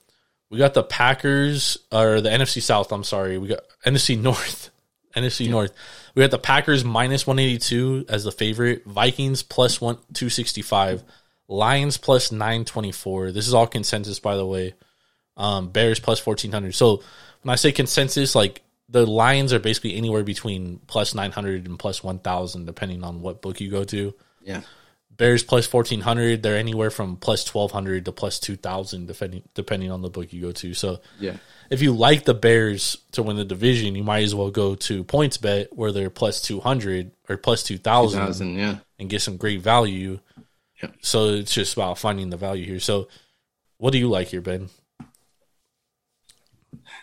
We 0.50 0.58
got 0.60 0.74
the 0.74 0.84
Packers 0.84 1.78
or 1.92 2.22
the 2.22 2.30
NFC 2.30 2.62
South. 2.62 2.92
I'm 2.92 3.04
sorry, 3.04 3.38
we 3.38 3.50
got 3.50 3.60
NFC 3.86 4.20
North. 4.20 4.70
NFC 5.16 5.50
North. 5.50 5.74
We 6.18 6.24
got 6.24 6.32
the 6.32 6.40
Packers 6.40 6.84
minus 6.84 7.28
182 7.28 8.08
as 8.10 8.24
the 8.24 8.32
favorite. 8.32 8.84
Vikings 8.86 9.44
plus 9.44 9.80
one 9.80 9.98
265. 10.14 11.04
Lions 11.48 11.98
plus 11.98 12.32
924. 12.32 13.32
This 13.32 13.48
is 13.48 13.54
all 13.54 13.68
consensus, 13.68 14.20
by 14.20 14.36
the 14.36 14.44
way. 14.44 14.74
Um, 15.38 15.70
Bears 15.70 16.00
plus 16.00 16.26
1400. 16.26 16.74
So 16.74 17.04
when 17.44 17.54
I 17.54 17.56
say 17.56 17.72
consensus, 17.72 18.34
like 18.34 18.64
the 18.90 19.06
Lions 19.06 19.54
are 19.54 19.60
basically 19.60 19.96
anywhere 19.96 20.24
between 20.24 20.80
plus 20.88 21.14
900 21.14 21.68
and 21.68 21.78
plus 21.78 22.04
1000, 22.04 22.66
depending 22.66 23.04
on 23.04 23.22
what 23.22 23.44
book 23.44 23.62
you 23.62 23.70
go 23.70 23.84
to. 23.84 24.16
Yeah. 24.42 24.62
Bears 25.18 25.44
plus 25.44 25.72
1400. 25.72 26.42
They're 26.42 26.58
anywhere 26.58 26.90
from 26.90 27.18
plus 27.18 27.48
1200 27.54 28.06
to 28.06 28.12
plus 28.12 28.40
2000, 28.40 29.06
depending, 29.06 29.44
depending 29.54 29.92
on 29.92 30.02
the 30.02 30.10
book 30.10 30.34
you 30.34 30.42
go 30.42 30.52
to. 30.52 30.74
So 30.74 31.00
Yeah. 31.20 31.38
If 31.70 31.82
you 31.82 31.94
like 31.94 32.24
the 32.24 32.34
Bears 32.34 32.98
to 33.12 33.24
win 33.24 33.36
the 33.36 33.46
division, 33.46 33.96
you 33.96 34.04
might 34.04 34.24
as 34.24 34.34
well 34.34 34.52
go 34.52 34.76
to 34.76 35.04
PointsBet 35.04 35.68
where 35.72 35.92
they're 35.92 36.10
plus 36.10 36.42
200 36.42 37.12
or 37.30 37.38
plus 37.38 37.64
2000 37.64 38.20
Thousand. 38.20 38.56
Yeah. 38.56 38.78
and 39.00 39.10
get 39.10 39.22
some 39.22 39.38
great 39.38 39.62
value. 39.62 40.20
Yep. 40.82 40.96
So 41.02 41.30
it's 41.30 41.54
just 41.54 41.74
about 41.74 41.98
finding 41.98 42.30
the 42.30 42.38
value 42.38 42.66
here. 42.66 42.80
So 42.80 43.08
what 43.78 43.92
do 43.92 43.98
you 43.98 44.08
like 44.10 44.28
here, 44.30 44.42
Ben? 44.42 44.70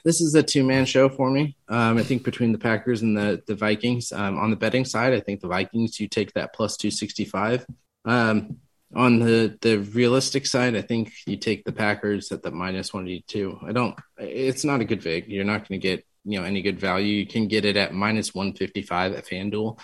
This 0.04 0.20
is 0.20 0.34
a 0.34 0.42
two 0.42 0.64
man 0.64 0.84
show 0.86 1.08
for 1.08 1.30
me. 1.30 1.56
Um, 1.68 1.98
I 1.98 2.02
think 2.02 2.24
between 2.24 2.52
the 2.52 2.58
Packers 2.58 3.02
and 3.02 3.16
the 3.16 3.42
the 3.46 3.54
Vikings. 3.54 4.12
Um, 4.12 4.38
on 4.38 4.50
the 4.50 4.56
betting 4.56 4.84
side, 4.84 5.12
I 5.14 5.20
think 5.20 5.40
the 5.40 5.48
Vikings 5.48 5.98
you 5.98 6.08
take 6.08 6.32
that 6.34 6.54
plus 6.54 6.76
two 6.76 6.90
sixty 6.90 7.24
five. 7.24 7.66
Um, 8.04 8.58
on 8.94 9.18
the 9.18 9.56
the 9.60 9.78
realistic 9.78 10.46
side, 10.46 10.76
I 10.76 10.82
think 10.82 11.12
you 11.26 11.36
take 11.36 11.64
the 11.64 11.72
Packers 11.72 12.32
at 12.32 12.42
the 12.42 12.50
minus 12.50 12.92
one 12.92 13.06
eighty 13.08 13.24
two. 13.26 13.58
I 13.66 13.72
don't. 13.72 13.98
It's 14.18 14.64
not 14.64 14.80
a 14.80 14.84
good 14.84 15.02
vig. 15.02 15.28
You're 15.28 15.44
not 15.44 15.68
going 15.68 15.80
to 15.80 15.86
get 15.86 16.06
you 16.24 16.40
know 16.40 16.46
any 16.46 16.62
good 16.62 16.78
value. 16.78 17.14
You 17.14 17.26
can 17.26 17.48
get 17.48 17.64
it 17.64 17.76
at 17.76 17.94
minus 17.94 18.34
one 18.34 18.54
fifty 18.54 18.82
five 18.82 19.12
at 19.14 19.26
FanDuel, 19.26 19.78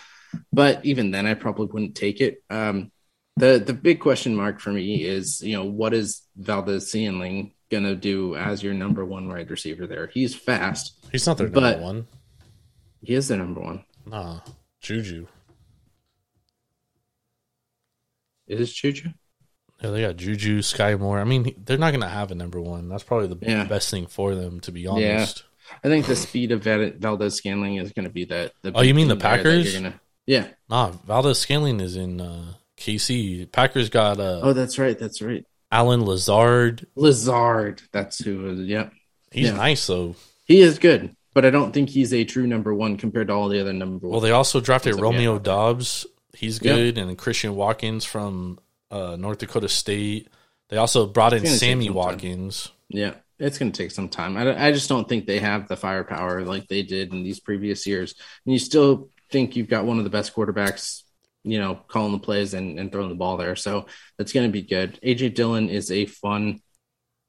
but 0.52 0.84
even 0.84 1.10
then, 1.10 1.26
I 1.26 1.34
probably 1.34 1.66
wouldn't 1.66 1.94
take 1.94 2.20
it. 2.20 2.42
Um, 2.50 2.92
the 3.36 3.62
the 3.64 3.74
big 3.74 4.00
question 4.00 4.36
mark 4.36 4.60
for 4.60 4.70
me 4.70 5.02
is 5.02 5.40
you 5.42 5.56
know 5.56 5.64
what 5.64 5.94
is 5.94 6.22
Valdes-Scantling 6.36 7.54
gonna 7.70 7.94
do 7.94 8.36
as 8.36 8.62
your 8.62 8.74
number 8.74 9.04
one 9.04 9.28
wide 9.28 9.50
receiver 9.50 9.86
there? 9.86 10.08
He's 10.08 10.34
fast. 10.34 11.06
He's 11.12 11.26
not 11.26 11.38
their 11.38 11.48
number 11.48 11.80
one. 11.80 12.06
He 13.02 13.14
is 13.14 13.28
the 13.28 13.36
number 13.36 13.60
one. 13.60 13.84
Nah, 14.06 14.40
Juju. 14.80 15.26
Is 18.58 18.72
Juju. 18.72 19.10
Yeah, 19.82 19.90
they 19.90 20.02
got 20.02 20.16
Juju, 20.16 20.58
Skyy 20.60 20.98
Moore. 20.98 21.18
I 21.20 21.24
mean, 21.24 21.54
they're 21.64 21.78
not 21.78 21.90
going 21.92 22.02
to 22.02 22.08
have 22.08 22.30
a 22.30 22.34
number 22.34 22.60
one. 22.60 22.88
That's 22.88 23.02
probably 23.04 23.28
the 23.28 23.38
Yeah. 23.40 23.64
best 23.64 23.90
thing 23.90 24.06
for 24.06 24.34
them, 24.34 24.60
to 24.60 24.72
be 24.72 24.86
honest. 24.86 25.44
I 25.84 25.88
think 25.88 26.06
the 26.06 26.16
speed 26.16 26.52
of 26.52 26.62
Val- 26.64 26.90
Valdes-Scantling 26.98 27.76
is 27.76 27.92
going 27.92 28.04
to 28.04 28.10
be 28.12 28.24
that. 28.26 28.52
the 28.62 28.72
Oh, 28.74 28.82
you 28.82 28.92
mean 28.92 29.08
the 29.08 29.14
thing 29.14 29.20
there 29.20 29.36
that 29.36 29.44
Packers? 29.44 29.72
Gonna, 29.74 30.00
yeah. 30.26 30.48
Nah, 30.68 30.90
Valdes-Scantling 31.06 31.80
is 31.80 31.96
in 31.96 32.20
uh, 32.20 32.54
KC. 32.76 33.50
Packers 33.52 33.88
got 33.88 34.18
uh, 34.20 34.40
Oh, 34.42 34.52
that's 34.52 34.78
right. 34.78 34.98
That's 34.98 35.22
right. 35.22 35.44
Allen 35.72 36.04
Lazard. 36.04 36.86
Lazard. 36.96 37.80
That's 37.92 38.18
who. 38.18 38.52
Yep. 38.54 38.92
He's 39.30 39.46
Yeah. 39.46 39.56
nice 39.56 39.86
though. 39.86 40.16
He 40.44 40.60
is 40.60 40.78
good. 40.78 41.14
but 41.32 41.44
I 41.44 41.50
don't 41.50 41.70
think 41.72 41.88
he's 41.90 42.12
a 42.12 42.24
true 42.24 42.44
number 42.48 42.74
one 42.74 42.96
compared 42.96 43.28
to 43.28 43.32
all 43.32 43.48
the 43.48 43.60
other 43.60 43.72
number 43.72 44.08
one. 44.08 44.10
Well, 44.10 44.20
they 44.20 44.32
also 44.32 44.60
drafted 44.60 44.98
Romeo. 45.00 45.38
Doubs. 45.38 46.04
He's 46.34 46.62
Yep. 46.62 46.76
good, 46.76 46.98
and 46.98 47.16
Christian 47.18 47.54
Watkins 47.54 48.04
from 48.04 48.58
uh, 48.90 49.16
North 49.16 49.38
Dakota 49.38 49.68
State. 49.68 50.28
They 50.68 50.76
also 50.76 51.06
brought 51.06 51.32
in 51.32 51.38
It's 51.42 51.50
gonna 51.50 51.58
take 51.58 51.68
Sammy 51.68 51.86
some 51.86 51.94
time. 51.94 51.96
Watkins. 51.96 52.68
Yeah, 52.88 53.14
it's 53.38 53.58
going 53.58 53.72
to 53.72 53.82
take 53.82 53.90
some 53.90 54.08
time. 54.08 54.36
I, 54.36 54.66
I 54.66 54.72
just 54.72 54.88
don't 54.88 55.08
think 55.08 55.26
they 55.26 55.38
have 55.38 55.68
the 55.68 55.76
firepower 55.76 56.42
like 56.44 56.68
they 56.68 56.82
did 56.82 57.12
in 57.12 57.22
these 57.22 57.40
previous 57.40 57.86
years. 57.86 58.14
And 58.44 58.52
you 58.52 58.58
still 58.58 59.08
think 59.30 59.56
you've 59.56 59.68
got 59.68 59.84
one 59.84 59.98
of 59.98 60.04
the 60.04 60.10
best 60.10 60.34
quarterbacks, 60.34 61.02
you 61.44 61.58
know, 61.58 61.76
calling 61.88 62.12
the 62.12 62.18
plays 62.18 62.52
and, 62.54 62.78
and 62.78 62.90
throwing 62.92 63.08
the 63.08 63.14
ball 63.14 63.36
there. 63.36 63.56
So 63.56 63.86
that's 64.18 64.32
going 64.32 64.46
to 64.46 64.52
be 64.52 64.62
good. 64.62 64.98
AJ 65.02 65.34
Dillon 65.34 65.68
is 65.68 65.90
a 65.90 66.06
fun 66.06 66.60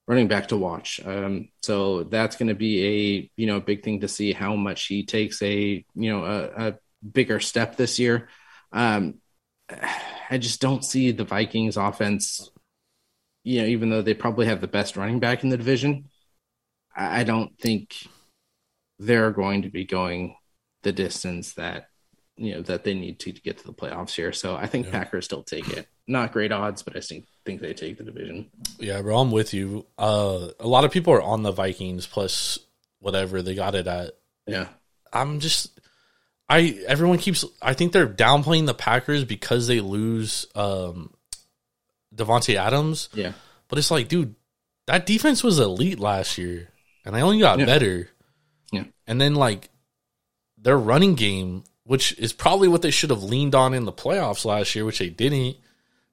running 0.08 0.28
back 0.28 0.48
to 0.50 0.58
watch. 0.58 1.00
Um, 1.06 1.50
so 1.62 2.04
that's 2.04 2.36
going 2.36 2.50
to 2.50 2.56
be 2.56 2.86
a 2.86 3.32
you 3.38 3.48
know 3.48 3.58
a 3.58 3.62
big 3.62 3.84
thing 3.84 4.02
to 4.02 4.08
see 4.08 4.34
how 4.34 4.56
much 4.56 4.88
he 4.88 5.06
takes 5.06 5.42
a 5.42 5.86
you 5.96 6.12
know 6.12 6.26
a, 6.26 6.68
a 6.68 6.76
bigger 7.10 7.40
step 7.40 7.78
this 7.78 8.00
year. 8.00 8.30
Um, 8.72 9.16
I 10.30 10.38
just 10.38 10.62
don't 10.62 10.84
see 10.84 11.12
the 11.12 11.24
Vikings 11.24 11.78
offense 11.78 12.50
you 13.44 13.62
know, 13.62 13.68
even 13.68 13.90
though 13.90 14.02
they 14.02 14.14
probably 14.14 14.46
have 14.46 14.62
the 14.62 14.68
best 14.68 14.96
running 14.96 15.20
back 15.20 15.44
in 15.44 15.50
the 15.50 15.58
division, 15.58 16.10
I 16.96 17.24
don't 17.24 17.58
think 17.58 17.96
they're 19.00 19.32
going 19.32 19.64
to 19.64 19.70
be 19.70 19.86
going 19.86 20.36
the 20.84 20.92
distance 20.92 21.54
that 21.54 21.88
you 22.38 22.54
know 22.54 22.62
that 22.64 22.84
they 22.84 22.94
need 22.94 23.20
to 23.20 23.32
to 23.32 23.42
get 23.42 23.58
to 23.60 23.64
the 23.66 23.74
playoffs 23.74 24.16
here. 24.16 24.32
So 24.32 24.56
I 24.56 24.68
think 24.68 24.86
Yeah. 24.86 24.92
Packers 24.92 25.26
still 25.26 25.44
take 25.44 25.70
it. 25.70 25.88
Not 26.08 26.34
great 26.34 26.52
odds, 26.52 26.84
but 26.84 26.96
I 26.96 27.00
think 27.00 27.26
think 27.46 27.62
they 27.62 27.74
take 27.74 27.98
the 27.98 28.04
division. 28.04 28.50
Yeah, 28.80 29.02
bro, 29.02 29.20
I'm 29.20 29.32
with 29.32 29.54
you. 29.54 29.86
Uh, 29.98 30.50
a 30.60 30.68
lot 30.68 30.84
of 30.84 30.92
people 30.92 31.14
are 31.14 31.22
on 31.22 31.44
the 31.44 31.52
Vikings 31.52 32.06
plus 32.06 32.60
whatever 33.00 33.42
they 33.42 33.56
got 33.56 33.76
it 33.76 33.88
at. 33.88 34.14
Yeah, 34.46 34.68
I'm 35.14 35.40
just, 35.40 35.80
I 36.52 36.80
everyone 36.88 37.18
keeps. 37.18 37.46
I 37.62 37.74
think 37.74 37.94
they're 37.94 38.08
downplaying 38.08 38.66
the 38.66 38.74
Packers 38.74 39.24
because 39.24 39.68
they 39.68 39.80
lose 39.80 40.46
um, 40.56 41.14
Davante 42.16 42.56
Adams. 42.56 43.10
yeah, 43.14 43.34
But 43.68 43.80
it's 43.80 43.92
like, 43.92 44.08
dude, 44.08 44.36
that 44.88 45.06
defense 45.06 45.44
was 45.44 45.60
elite 45.60 46.00
last 46.00 46.38
year, 46.38 46.70
and 47.06 47.16
they 47.16 47.22
only 47.22 47.40
got 47.40 47.60
Yeah. 47.60 47.66
better. 47.66 48.10
Yeah. 48.72 48.84
And 49.08 49.20
then 49.20 49.36
like 49.36 49.70
their 50.58 50.78
running 50.78 51.16
game, 51.16 51.64
which 51.84 52.18
is 52.20 52.34
probably 52.34 52.68
what 52.68 52.82
they 52.82 52.92
should 52.92 53.10
have 53.12 53.24
leaned 53.24 53.56
on 53.56 53.74
in 53.74 53.86
the 53.86 53.94
playoffs 53.94 54.46
last 54.46 54.76
year, 54.76 54.86
which 54.86 55.00
they 55.00 55.10
didn't. 55.10 55.58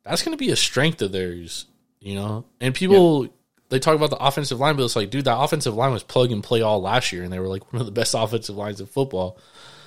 That's 0.05 0.23
going 0.23 0.37
to 0.37 0.43
be 0.43 0.51
a 0.51 0.57
strength 0.57 1.03
of 1.03 1.13
theirs, 1.13 1.67
you 2.01 2.15
know. 2.15 2.45
And 2.61 2.75
people 2.75 3.29
they 3.71 3.79
talk 3.79 3.95
about 3.97 4.09
the 4.11 4.17
offensive 4.17 4.59
line, 4.59 4.77
but 4.77 4.85
it's 4.85 4.97
like, 4.97 5.11
dude, 5.11 5.27
that 5.27 5.37
offensive 5.39 5.75
line 5.75 5.93
was 5.93 6.03
plug 6.03 6.33
and 6.33 6.43
play 6.43 6.63
all 6.63 6.81
last 6.81 7.13
year, 7.13 7.23
and 7.25 7.33
they 7.33 7.39
were 7.41 7.49
like 7.49 7.71
one 7.73 7.81
of 7.81 7.87
the 7.87 7.93
best 7.93 8.15
offensive 8.17 8.57
lines 8.57 8.81
in 8.81 8.87
football. 8.87 9.37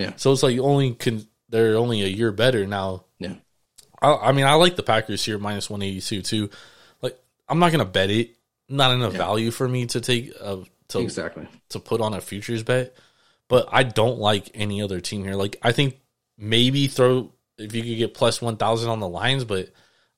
Yeah. 0.01 0.13
So 0.17 0.31
it's 0.31 0.43
like 0.43 0.57
only 0.59 0.93
can 0.93 1.25
they're 1.49 1.75
only 1.77 2.01
a 2.03 2.07
year 2.07 2.31
better 2.31 2.65
now. 2.65 3.05
yeah, 3.19 3.35
I, 4.01 4.15
I 4.15 4.31
mean, 4.31 4.45
I 4.45 4.53
like 4.55 4.75
the 4.75 4.83
Packers 4.83 5.23
here 5.23 5.37
minus 5.37 5.69
one 5.69 5.81
eighty 5.81 6.01
two 6.01 6.21
too. 6.21 6.49
Like, 7.01 7.17
I'm 7.47 7.59
not 7.59 7.71
gonna 7.71 7.85
bet 7.85 8.09
it. 8.09 8.35
Not 8.69 8.93
enough 8.93 9.13
Yeah. 9.13 9.17
value 9.19 9.51
for 9.51 9.67
me 9.67 9.85
to 9.87 9.99
take 10.01 10.31
uh, 10.39 10.57
to 10.89 10.99
exactly. 10.99 11.47
to 11.69 11.79
put 11.79 12.01
on 12.01 12.13
a 12.13 12.21
futures 12.21 12.63
bet. 12.63 12.95
But 13.47 13.67
I 13.71 13.83
don't 13.83 14.17
like 14.19 14.49
any 14.53 14.81
other 14.81 15.01
team 15.01 15.23
here. 15.25 15.35
Like, 15.35 15.57
I 15.61 15.73
think 15.73 15.99
maybe 16.37 16.87
throw 16.87 17.31
if 17.57 17.75
you 17.75 17.83
could 17.83 17.97
get 17.97 18.13
plus 18.13 18.41
one 18.41 18.55
thousand 18.57 18.89
on 18.89 19.01
the 19.01 19.09
Lions, 19.09 19.43
but 19.43 19.69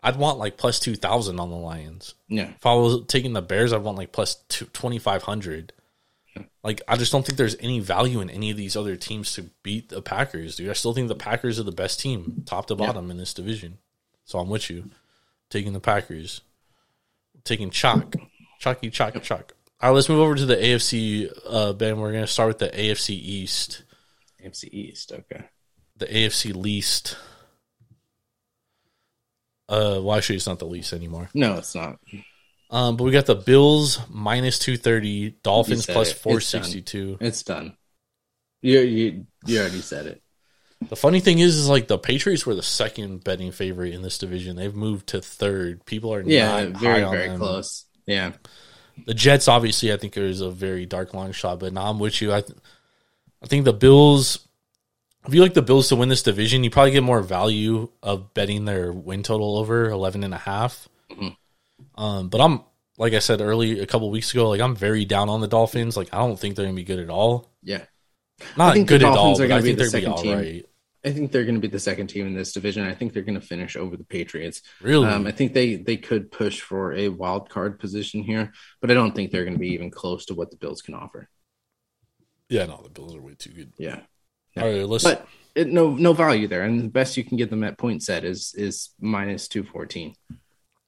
I'd 0.03 0.17
want 0.17 0.37
like 0.37 0.55
plus 0.57 0.79
two 0.79 0.95
thousand 0.95 1.39
on 1.39 1.49
the 1.49 1.55
Lions. 1.57 2.13
Yeah, 2.27 2.49
If 2.55 2.65
I 2.65 2.73
was 2.75 3.05
taking 3.07 3.33
the 3.33 3.41
Bears, 3.41 3.73
I'd 3.73 3.81
want 3.81 3.97
like 3.97 4.11
plus 4.11 4.35
twenty 4.73 4.99
five 4.99 5.23
hundred. 5.23 5.73
Like, 6.63 6.81
I 6.87 6.95
just 6.95 7.11
don't 7.11 7.25
think 7.25 7.37
there's 7.37 7.57
any 7.59 7.79
value 7.81 8.21
in 8.21 8.29
any 8.29 8.49
of 8.49 8.55
these 8.57 8.77
other 8.77 8.95
teams 8.95 9.33
to 9.33 9.49
beat 9.63 9.89
the 9.89 10.01
Packers, 10.01 10.55
dude. 10.55 10.69
I 10.69 10.73
still 10.73 10.93
think 10.93 11.09
the 11.09 11.15
Packers 11.15 11.59
are 11.59 11.63
the 11.63 11.73
best 11.73 11.99
team, 11.99 12.43
top 12.45 12.67
to 12.67 12.75
bottom, 12.75 13.11
in 13.11 13.17
this 13.17 13.33
division. 13.33 13.79
So 14.23 14.39
I'm 14.39 14.49
with 14.49 14.69
you, 14.69 14.89
taking 15.49 15.73
the 15.73 15.81
Packers, 15.81 16.39
taking 17.43 17.69
chalk, 17.69 18.15
chalky 18.59 18.89
chalk 18.89 19.21
chalk. 19.21 19.53
All 19.81 19.89
right, 19.89 19.95
let's 19.95 20.07
move 20.07 20.21
over 20.21 20.35
to 20.35 20.45
the 20.45 20.55
AFC. 20.55 21.29
Uh, 21.45 21.73
ben, 21.73 21.99
we're 21.99 22.13
gonna 22.13 22.27
start 22.27 22.47
with 22.47 22.59
the 22.59 22.69
AFC 22.69 23.09
East, 23.09 23.83
AFC 24.41 24.69
East. 24.71 25.11
Okay. 25.11 25.43
the 25.97 26.05
AFC 26.05 26.55
least. 26.55 27.17
Uh, 29.67 29.99
well, 30.01 30.13
actually, 30.15 30.35
it's 30.37 30.47
not 30.47 30.59
the 30.59 30.65
least 30.65 30.93
anymore. 30.93 31.29
No, 31.33 31.55
it's 31.55 31.75
not. 31.75 31.99
Um, 32.73 32.97
but 32.97 33.03
we 33.03 33.11
got 33.11 33.27
the 33.27 33.35
Bills 33.35 33.99
minus 34.09 34.57
two 34.57 34.77
thirty, 34.77 35.29
Dolphins 35.43 35.85
plus 35.85 36.11
four 36.11 36.41
sixty 36.41 36.81
two. 36.81 37.17
It's 37.21 37.43
done. 37.43 37.77
You 38.63 38.79
you 38.79 39.27
you 39.45 39.59
already 39.59 39.81
said 39.81 40.07
it. 40.07 40.21
The 40.89 40.95
funny 40.95 41.19
thing 41.19 41.39
is, 41.39 41.55
is 41.55 41.69
like 41.69 41.87
the 41.87 41.97
Patriots 41.99 42.45
were 42.45 42.55
the 42.55 42.63
second 42.63 43.23
betting 43.23 43.51
favorite 43.51 43.93
in 43.93 44.01
this 44.01 44.17
division. 44.17 44.55
They've 44.55 44.73
moved 44.75 45.07
to 45.09 45.21
third. 45.21 45.85
People 45.85 46.13
are 46.13 46.21
Yeah, 46.21 46.65
not 46.65 46.79
very 46.81 47.01
very 47.03 47.27
them. 47.29 47.37
close. 47.37 47.85
Yeah, 48.07 48.33
The 49.05 49.13
Jets, 49.13 49.47
obviously, 49.47 49.93
I 49.93 49.97
think 49.97 50.17
is 50.17 50.41
a 50.41 50.49
very 50.51 50.85
dark 50.85 51.13
long 51.13 51.31
shot. 51.31 51.59
But 51.59 51.71
now 51.73 51.83
I'm 51.89 51.99
with 51.99 52.21
you. 52.21 52.33
I, 52.33 52.41
th- 52.41 52.57
I 53.41 53.47
think 53.47 53.65
the 53.65 53.71
Bills. 53.73 54.39
If 55.25 55.33
you 55.33 55.41
like 55.41 55.53
the 55.53 55.61
Bills 55.61 55.87
to 55.89 55.95
win 55.95 56.09
this 56.09 56.23
division, 56.23 56.65
you 56.65 56.69
probably 56.69 56.91
get 56.91 57.03
more 57.03 57.21
value 57.21 57.89
of 58.01 58.33
betting 58.33 58.65
their 58.65 58.91
win 58.91 59.23
total 59.23 59.57
over 59.57 59.89
11 59.89 60.23
and 60.25 60.33
a 60.33 60.37
half. 60.37 60.89
Mm-hmm. 61.11 61.29
Um, 61.95 62.29
but 62.29 62.41
I'm 62.41 62.61
like 62.97 63.13
I 63.13 63.19
said 63.19 63.41
early 63.41 63.79
a 63.79 63.85
couple 63.87 64.09
weeks 64.11 64.31
ago, 64.31 64.49
like 64.49 64.61
I'm 64.61 64.75
very 64.75 65.05
down 65.05 65.29
on 65.29 65.41
the 65.41 65.47
Dolphins. 65.47 65.97
Like 65.97 66.13
I 66.13 66.17
don't 66.19 66.39
think 66.39 66.55
they're 66.55 66.65
gonna 66.65 66.75
be 66.75 66.83
good 66.83 66.99
at 66.99 67.09
all. 67.09 67.51
yeah. 67.61 67.85
Not 68.57 68.73
think 68.73 68.87
the 68.87 68.97
good 68.97 69.03
at 69.03 69.15
all, 69.15 69.39
are 69.41 69.47
but 69.47 69.51
I 69.51 69.61
think 69.61 69.77
the 69.77 69.85
they're 69.85 70.01
gonna 70.01 70.01
be 70.01 70.07
second 70.07 70.11
all 70.11 70.21
team. 70.23 70.37
right. 70.37 70.65
I 71.05 71.11
think 71.11 71.31
they're 71.33 71.43
going 71.43 71.55
to 71.55 71.61
be 71.61 71.67
the 71.67 71.79
second 71.79 72.07
team 72.07 72.25
in 72.27 72.33
this 72.33 72.53
division. 72.53 72.83
I 72.87 72.95
think 72.95 73.11
they're 73.11 73.23
going 73.23 73.39
to 73.39 73.45
finish 73.45 73.75
over 73.75 73.97
the 73.97 74.05
Patriots. 74.05 74.61
Really? 74.79 75.05
Um, 75.05 75.27
I 75.27 75.31
think 75.31 75.53
they 75.53 75.75
they 75.75 75.97
could 75.97 76.31
push 76.31 76.61
for 76.61 76.93
a 76.93 77.09
wild 77.09 77.49
card 77.49 77.77
position 77.77 78.23
here, 78.23 78.53
but 78.79 78.89
I 78.89 78.93
don't 78.93 79.13
think 79.13 79.29
they're 79.31 79.43
going 79.43 79.55
to 79.55 79.59
be 79.59 79.73
even 79.73 79.91
close 79.91 80.25
to 80.27 80.33
what 80.33 80.49
the 80.49 80.55
Bills 80.55 80.81
can 80.81 80.93
offer. 80.93 81.27
yeah, 82.47 82.65
no, 82.67 82.79
the 82.81 82.89
Bills 82.89 83.15
are 83.15 83.21
way 83.21 83.35
too 83.37 83.51
good. 83.51 83.73
Yeah, 83.77 83.99
All 84.55 84.63
right, 84.63 84.87
let's. 84.87 85.03
but 85.03 85.27
it, 85.55 85.67
no 85.67 85.93
no 85.93 86.13
value 86.13 86.47
there, 86.47 86.63
and 86.63 86.79
the 86.79 86.87
best 86.89 87.17
you 87.17 87.25
can 87.25 87.37
get 87.37 87.49
them 87.49 87.65
at 87.65 87.77
PointsBet 87.77 88.23
is 88.23 88.53
is 88.55 88.91
minus 88.99 89.49
two 89.49 89.63
fourteen. 89.63 90.15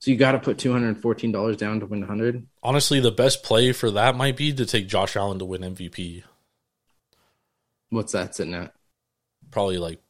So 0.06 0.12
you 0.12 0.18
got 0.18 0.34
to 0.34 0.40
put 0.40 0.60
two 0.60 0.72
hundred 0.72 0.90
and 0.90 1.02
fourteen 1.02 1.32
dollars 1.32 1.58
down 1.58 1.80
to 1.80 1.88
win 1.88 2.04
hundred. 2.04 2.46
honestly, 2.62 3.00
the 3.00 3.10
best 3.10 3.42
play 3.42 3.72
for 3.72 3.90
that 3.90 4.16
might 4.16 4.38
be 4.38 4.54
to 4.54 4.64
take 4.64 4.88
Josh 4.88 5.16
Allen 5.16 5.40
to 5.40 5.46
win 5.46 5.62
MVP. 5.64 6.22
What's 7.90 8.12
that 8.12 8.36
sitting 8.36 8.54
at? 8.54 8.76
Probably 9.50 9.80
like 9.80 10.04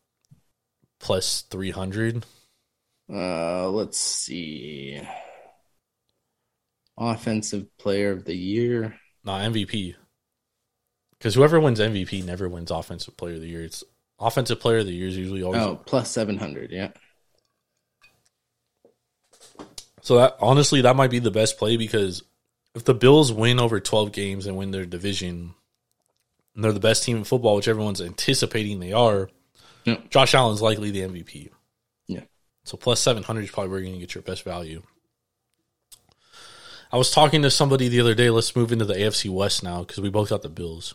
plus 1.00 1.44
three 1.44 1.72
hundred. 1.72 2.26
Uh, 3.10 3.70
let's 3.70 3.98
see. 3.98 5.02
Offensive 6.98 7.78
Player 7.78 8.12
of 8.12 8.26
the 8.26 8.36
Year. 8.36 8.98
Not 9.24 9.50
MVP. 9.50 9.96
Because 11.18 11.36
whoever 11.36 11.58
wins 11.58 11.80
MVP 11.80 12.26
never 12.26 12.50
wins 12.50 12.70
Offensive 12.70 13.16
Player 13.16 13.36
of 13.36 13.42
the 13.42 13.48
Year. 13.48 13.64
It's 13.64 13.82
Offensive 14.20 14.60
Player 14.60 14.80
of 14.80 14.88
the 14.88 14.94
Year 14.94 15.08
is 15.08 15.16
usually 15.16 15.42
always. 15.42 15.62
Oh, 15.62 15.80
plus 15.86 16.12
seven 16.12 16.38
hundred. 16.38 16.72
Yeah. 16.74 16.92
So 20.06 20.18
that 20.18 20.38
honestly, 20.40 20.82
that 20.82 20.96
might 20.96 21.10
be 21.10 21.18
the 21.18 21.32
best 21.32 21.58
play 21.58 21.78
because 21.78 22.22
if 22.76 22.84
the 22.84 22.94
Bills 22.94 23.34
win 23.34 23.60
over 23.60 23.80
twelve 23.80 24.12
games 24.12 24.46
and 24.46 24.56
win 24.56 24.70
their 24.70 24.86
division, 24.86 25.56
and 26.54 26.64
they're 26.64 26.72
the 26.72 26.80
best 26.80 27.04
team 27.04 27.18
in 27.18 27.24
football, 27.24 27.56
which 27.56 27.68
everyone's 27.68 28.02
anticipating 28.02 28.80
they 28.80 28.94
are. 28.94 29.32
Yeah. 29.84 29.98
Josh 30.12 30.36
Allen's 30.36 30.62
likely 30.62 30.92
the 30.92 31.02
MVP. 31.02 31.50
Yeah. 32.06 32.22
So 32.66 32.78
plus 32.78 33.00
seven 33.00 33.24
hundred 33.24 33.46
is 33.46 33.50
probably 33.50 33.72
where 33.72 33.80
you're 33.80 33.88
going 33.88 34.00
to 34.00 34.06
get 34.06 34.14
your 34.14 34.22
best 34.22 34.44
value. 34.44 34.84
I 36.92 36.98
was 36.98 37.10
talking 37.10 37.42
to 37.42 37.50
somebody 37.50 37.88
the 37.88 38.02
other 38.02 38.14
day. 38.14 38.30
Let's 38.30 38.56
move 38.56 38.72
into 38.72 38.86
the 38.86 38.94
AFC 38.94 39.28
West 39.32 39.64
now 39.64 39.80
because 39.80 40.00
we 40.00 40.12
both 40.12 40.30
got 40.30 40.44
the 40.44 40.50
Bills. 40.50 40.94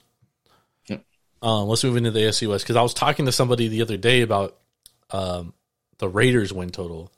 Yep. 0.87 1.05
Um, 1.43 1.67
let's 1.67 1.83
move 1.83 1.97
into 1.97 2.13
the 2.13 2.21
AFC 2.21 2.49
West 2.49 2.63
because 2.63 2.77
I 2.77 2.83
was 2.83 2.95
talking 2.95 3.27
to 3.27 3.33
somebody 3.33 3.67
the 3.67 3.83
other 3.83 3.97
day 3.97 4.23
about 4.23 4.57
um, 5.11 5.53
the 5.99 6.09
Raiders 6.09 6.53
win 6.53 6.71
total 6.71 7.11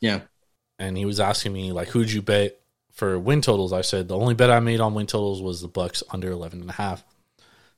Yeah. 0.00 0.20
And 0.78 0.96
he 0.96 1.04
was 1.04 1.20
asking 1.20 1.52
me 1.52 1.72
like 1.72 1.88
who'd 1.88 2.10
you 2.10 2.22
bet 2.22 2.58
for 2.92 3.18
win 3.18 3.40
totals? 3.40 3.72
I 3.72 3.80
said 3.82 4.08
the 4.08 4.16
only 4.18 4.34
bet 4.34 4.50
i 4.50 4.60
made 4.60 4.80
on 4.80 4.94
win 4.94 5.06
totals 5.06 5.42
was 5.42 5.60
the 5.60 5.68
bucks 5.68 6.02
under 6.10 6.30
11 6.30 6.60
and 6.60 6.70
a 6.70 6.74
half. 6.74 7.04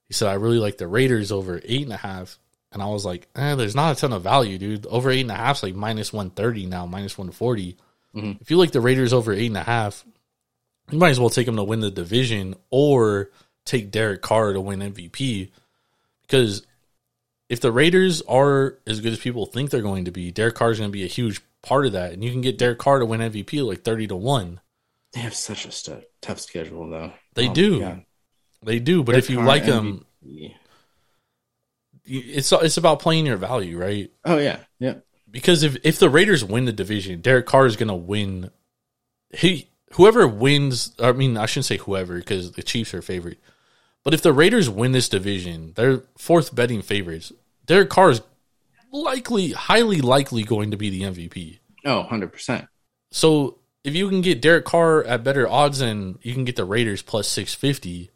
He 0.09 0.15
said 0.15 0.29
i 0.29 0.35
really 0.35 0.59
like 0.59 0.79
the 0.79 0.89
raiders 0.89 1.33
over 1.33 1.61
eight 1.65 1.83
and 1.83 1.93
a 1.93 1.97
half. 1.99 2.39
And 2.73 2.83
i 2.83 2.87
was 2.87 3.05
like 3.05 3.29
eh, 3.37 3.55
there's 3.55 3.75
not 3.75 3.97
a 3.97 4.01
ton 4.01 4.13
of 4.13 4.23
value 4.23 4.59
dude. 4.59 4.87
Over 4.87 5.11
eight 5.11 5.21
and 5.23 5.31
a 5.31 5.35
half 5.35 5.57
is 5.59 5.63
like 5.65 5.75
minus 5.75 6.13
130 6.13 6.67
now 6.67 6.87
minus 6.87 7.17
140 7.17 7.77
Mhm. 8.15 8.41
if 8.41 8.51
you 8.51 8.57
like 8.57 8.71
the 8.73 8.81
raiders 8.81 9.13
over 9.13 9.33
eight 9.33 9.49
and 9.49 9.57
a 9.59 9.63
half 9.63 10.03
you 10.91 10.99
might 10.99 11.11
as 11.11 11.21
well 11.21 11.29
take 11.29 11.45
them 11.45 11.57
to 11.57 11.65
win 11.65 11.81
the 11.81 11.91
division 11.91 12.55
or 12.71 13.31
take 13.67 13.91
derek 13.91 14.23
carr 14.23 14.55
to 14.55 14.61
win 14.61 14.81
mvp 14.81 15.51
because 16.23 16.65
if 17.49 17.61
the 17.61 17.71
Raiders 17.71 18.23
are 18.23 18.79
as 18.89 19.01
good 19.01 19.13
as 19.13 19.21
people 19.21 19.47
think 19.47 19.71
they're 19.71 19.81
going 19.81 20.07
to 20.07 20.11
be, 20.11 20.33
Derek 20.33 20.57
Carr 20.57 20.73
is 20.73 20.79
going 20.79 20.91
to 20.91 20.93
be 20.93 21.05
a 21.05 21.09
huge 21.09 21.41
part 21.67 21.85
of 21.85 21.93
that, 21.93 22.13
and 22.13 22.25
you 22.25 22.31
can 22.31 22.41
get 22.41 22.59
Derek 22.59 22.79
Carr 22.79 23.01
to 23.01 23.07
win 23.07 23.21
MVP 23.21 23.67
like 23.67 23.83
thirty 23.83 24.07
to 24.07 24.17
one. 24.17 24.61
They 25.13 25.21
have 25.21 25.35
such 25.35 25.67
a 25.67 25.73
stu- 25.73 26.03
tough 26.23 26.41
schedule, 26.41 26.89
though. 26.89 27.13
They 27.35 27.49
Oh 27.49 27.53
do. 27.53 28.03
They 28.63 28.79
do, 28.79 29.03
but 29.03 29.13
Derek 29.13 29.25
if 29.25 29.31
you 29.31 29.37
Carr, 29.37 29.47
like 29.47 29.65
them. 29.65 30.07
It's 32.05 32.53
it's 32.53 32.77
about 32.77 33.01
playing 33.01 33.27
your 33.27 33.37
value, 33.37 33.79
right? 33.79 34.11
Oh 34.25 34.39
yeah, 34.39 34.61
yeah. 34.79 34.95
Because 35.31 35.63
if 35.63 35.77
if 35.85 35.99
the 35.99 36.09
Raiders 36.09 36.45
win 36.45 36.65
the 36.65 36.73
division, 36.73 37.21
Derek 37.21 37.47
Carr 37.47 37.67
is 37.67 37.77
going 37.77 37.89
to 37.89 37.95
win. 37.95 38.51
He 39.31 39.69
whoever 39.93 40.27
wins, 40.27 40.95
I 40.99 41.13
mean, 41.13 41.37
I 41.37 41.47
shouldn't 41.47 41.67
say 41.67 41.79
whoever 41.79 42.19
because 42.19 42.53
the 42.53 42.63
Chiefs 42.63 42.95
are 42.95 43.03
favorite. 43.03 43.39
But 44.05 44.15
if 44.15 44.23
the 44.23 44.33
Raiders 44.33 44.71
win 44.71 44.93
this 44.93 45.09
division, 45.09 45.73
they're 45.75 46.03
fourth 46.17 46.55
betting 46.55 46.81
favorites. 46.81 47.33
Derek 47.67 47.91
Carr 47.91 48.11
is 48.11 48.23
likely, 48.93 49.53
highly 49.53 50.01
likely 50.01 50.43
going 50.43 50.71
to 50.71 50.77
be 50.77 50.91
the 50.91 51.03
MVP. 51.03 51.59
Oh, 51.85 52.07
100%. 52.11 52.69
So 53.11 53.59
if 53.85 53.95
you 53.95 54.09
can 54.09 54.21
get 54.21 54.41
Derek 54.43 54.65
Carr 54.65 55.05
at 55.05 55.23
better 55.25 55.49
odds 55.49 55.81
and 55.81 56.19
you 56.23 56.35
can 56.35 56.45
get 56.45 56.57
the 56.57 56.65
Raiders 56.65 57.03
plus 57.03 57.29
650, 57.29 58.11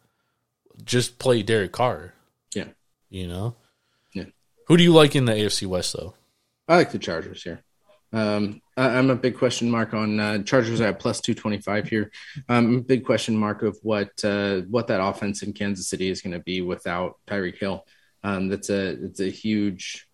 just 0.83 1.19
play 1.19 1.43
Derek 1.43 1.71
Carr, 1.71 2.13
Yeah. 2.53 2.67
you 3.09 3.27
know? 3.27 3.55
Yeah. 4.13 4.25
Who 4.67 4.77
do 4.77 4.83
you 4.83 4.93
like 4.93 5.15
in 5.15 5.25
the 5.25 5.33
AFC 5.33 5.65
West, 5.67 5.93
though? 5.97 6.15
I 6.67 6.75
like 6.77 6.91
the 6.91 6.99
Chargers 6.99 7.43
here. 7.43 7.61
Um, 8.13 8.61
I, 8.75 8.89
I'm 8.97 9.09
a 9.09 9.15
big 9.15 9.37
question 9.37 9.71
mark 9.71 9.93
on 9.93 10.19
uh, 10.19 10.43
Chargers 10.43 10.81
at 10.81 10.99
plus 10.99 11.21
225 11.21 11.87
here. 11.87 12.11
Um, 12.49 12.81
big 12.81 13.05
question 13.05 13.37
mark 13.37 13.63
of 13.63 13.77
what 13.83 14.09
uh, 14.25 14.61
what 14.69 14.87
that 14.87 15.01
offense 15.01 15.43
in 15.43 15.53
Kansas 15.53 15.87
City 15.87 16.09
is 16.09 16.21
going 16.21 16.33
to 16.33 16.39
be 16.39 16.59
without 16.61 17.19
Tyreek 17.27 17.57
Hill. 17.57 17.85
Um, 18.23 18.49
that's 18.49 18.69
a 18.69 18.89
it's 19.03 19.21
a 19.21 19.29
huge 19.29 20.07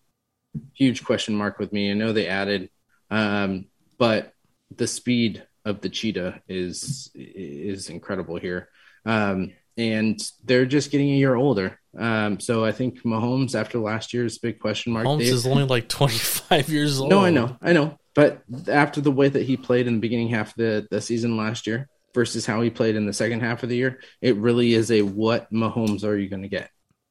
huge 0.74 1.04
question 1.04 1.34
mark 1.34 1.58
with 1.58 1.72
me. 1.72 1.90
I 1.90 1.94
know 1.94 2.12
they 2.12 2.26
added, 2.26 2.70
um, 3.10 3.66
but 3.98 4.32
the 4.74 4.86
speed 4.86 5.46
of 5.64 5.80
the 5.80 5.88
cheetah 5.88 6.42
is 6.48 7.10
is 7.14 7.88
incredible 7.88 8.36
here. 8.38 8.68
Um, 9.04 9.52
and 9.76 10.20
they're 10.44 10.66
just 10.66 10.90
getting 10.90 11.10
a 11.10 11.16
year 11.16 11.36
older. 11.36 11.78
Um, 11.96 12.40
so 12.40 12.64
I 12.64 12.72
think 12.72 13.02
Mahomes, 13.04 13.54
after 13.54 13.78
last 13.78 14.12
year's 14.12 14.38
big 14.38 14.58
question 14.58 14.92
mark, 14.92 15.06
Holmes 15.06 15.24
they- 15.24 15.30
is 15.30 15.46
only 15.46 15.64
like 15.64 15.88
25 15.88 16.68
years 16.68 17.00
old. 17.00 17.10
no, 17.10 17.24
I 17.24 17.30
know, 17.30 17.56
I 17.62 17.72
know. 17.72 17.96
But 18.14 18.42
after 18.66 19.00
the 19.00 19.12
way 19.12 19.28
that 19.28 19.44
he 19.44 19.56
played 19.56 19.86
in 19.86 19.94
the 19.94 20.00
beginning 20.00 20.28
half 20.28 20.48
of 20.50 20.54
the, 20.56 20.88
the 20.90 21.00
season 21.00 21.36
last 21.36 21.68
year 21.68 21.88
versus 22.14 22.44
how 22.44 22.60
he 22.60 22.70
played 22.70 22.96
in 22.96 23.06
the 23.06 23.12
second 23.12 23.40
half 23.40 23.62
of 23.62 23.68
the 23.68 23.76
year, 23.76 24.00
it 24.20 24.34
really 24.36 24.74
is 24.74 24.90
a 24.90 25.02
what 25.02 25.52
Mahomes 25.52 26.02
are 26.02 26.16
you 26.16 26.28
going 26.28 26.42
to 26.42 26.48
get? 26.48 26.70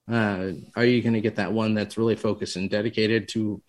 Uh, 0.10 0.52
are 0.76 0.86
you 0.86 1.02
going 1.02 1.14
to 1.14 1.22
get 1.22 1.36
that 1.36 1.54
one 1.54 1.74
that's 1.74 1.98
really 1.98 2.16
focused 2.16 2.56
and 2.56 2.70
dedicated 2.70 3.28
to, 3.30 3.62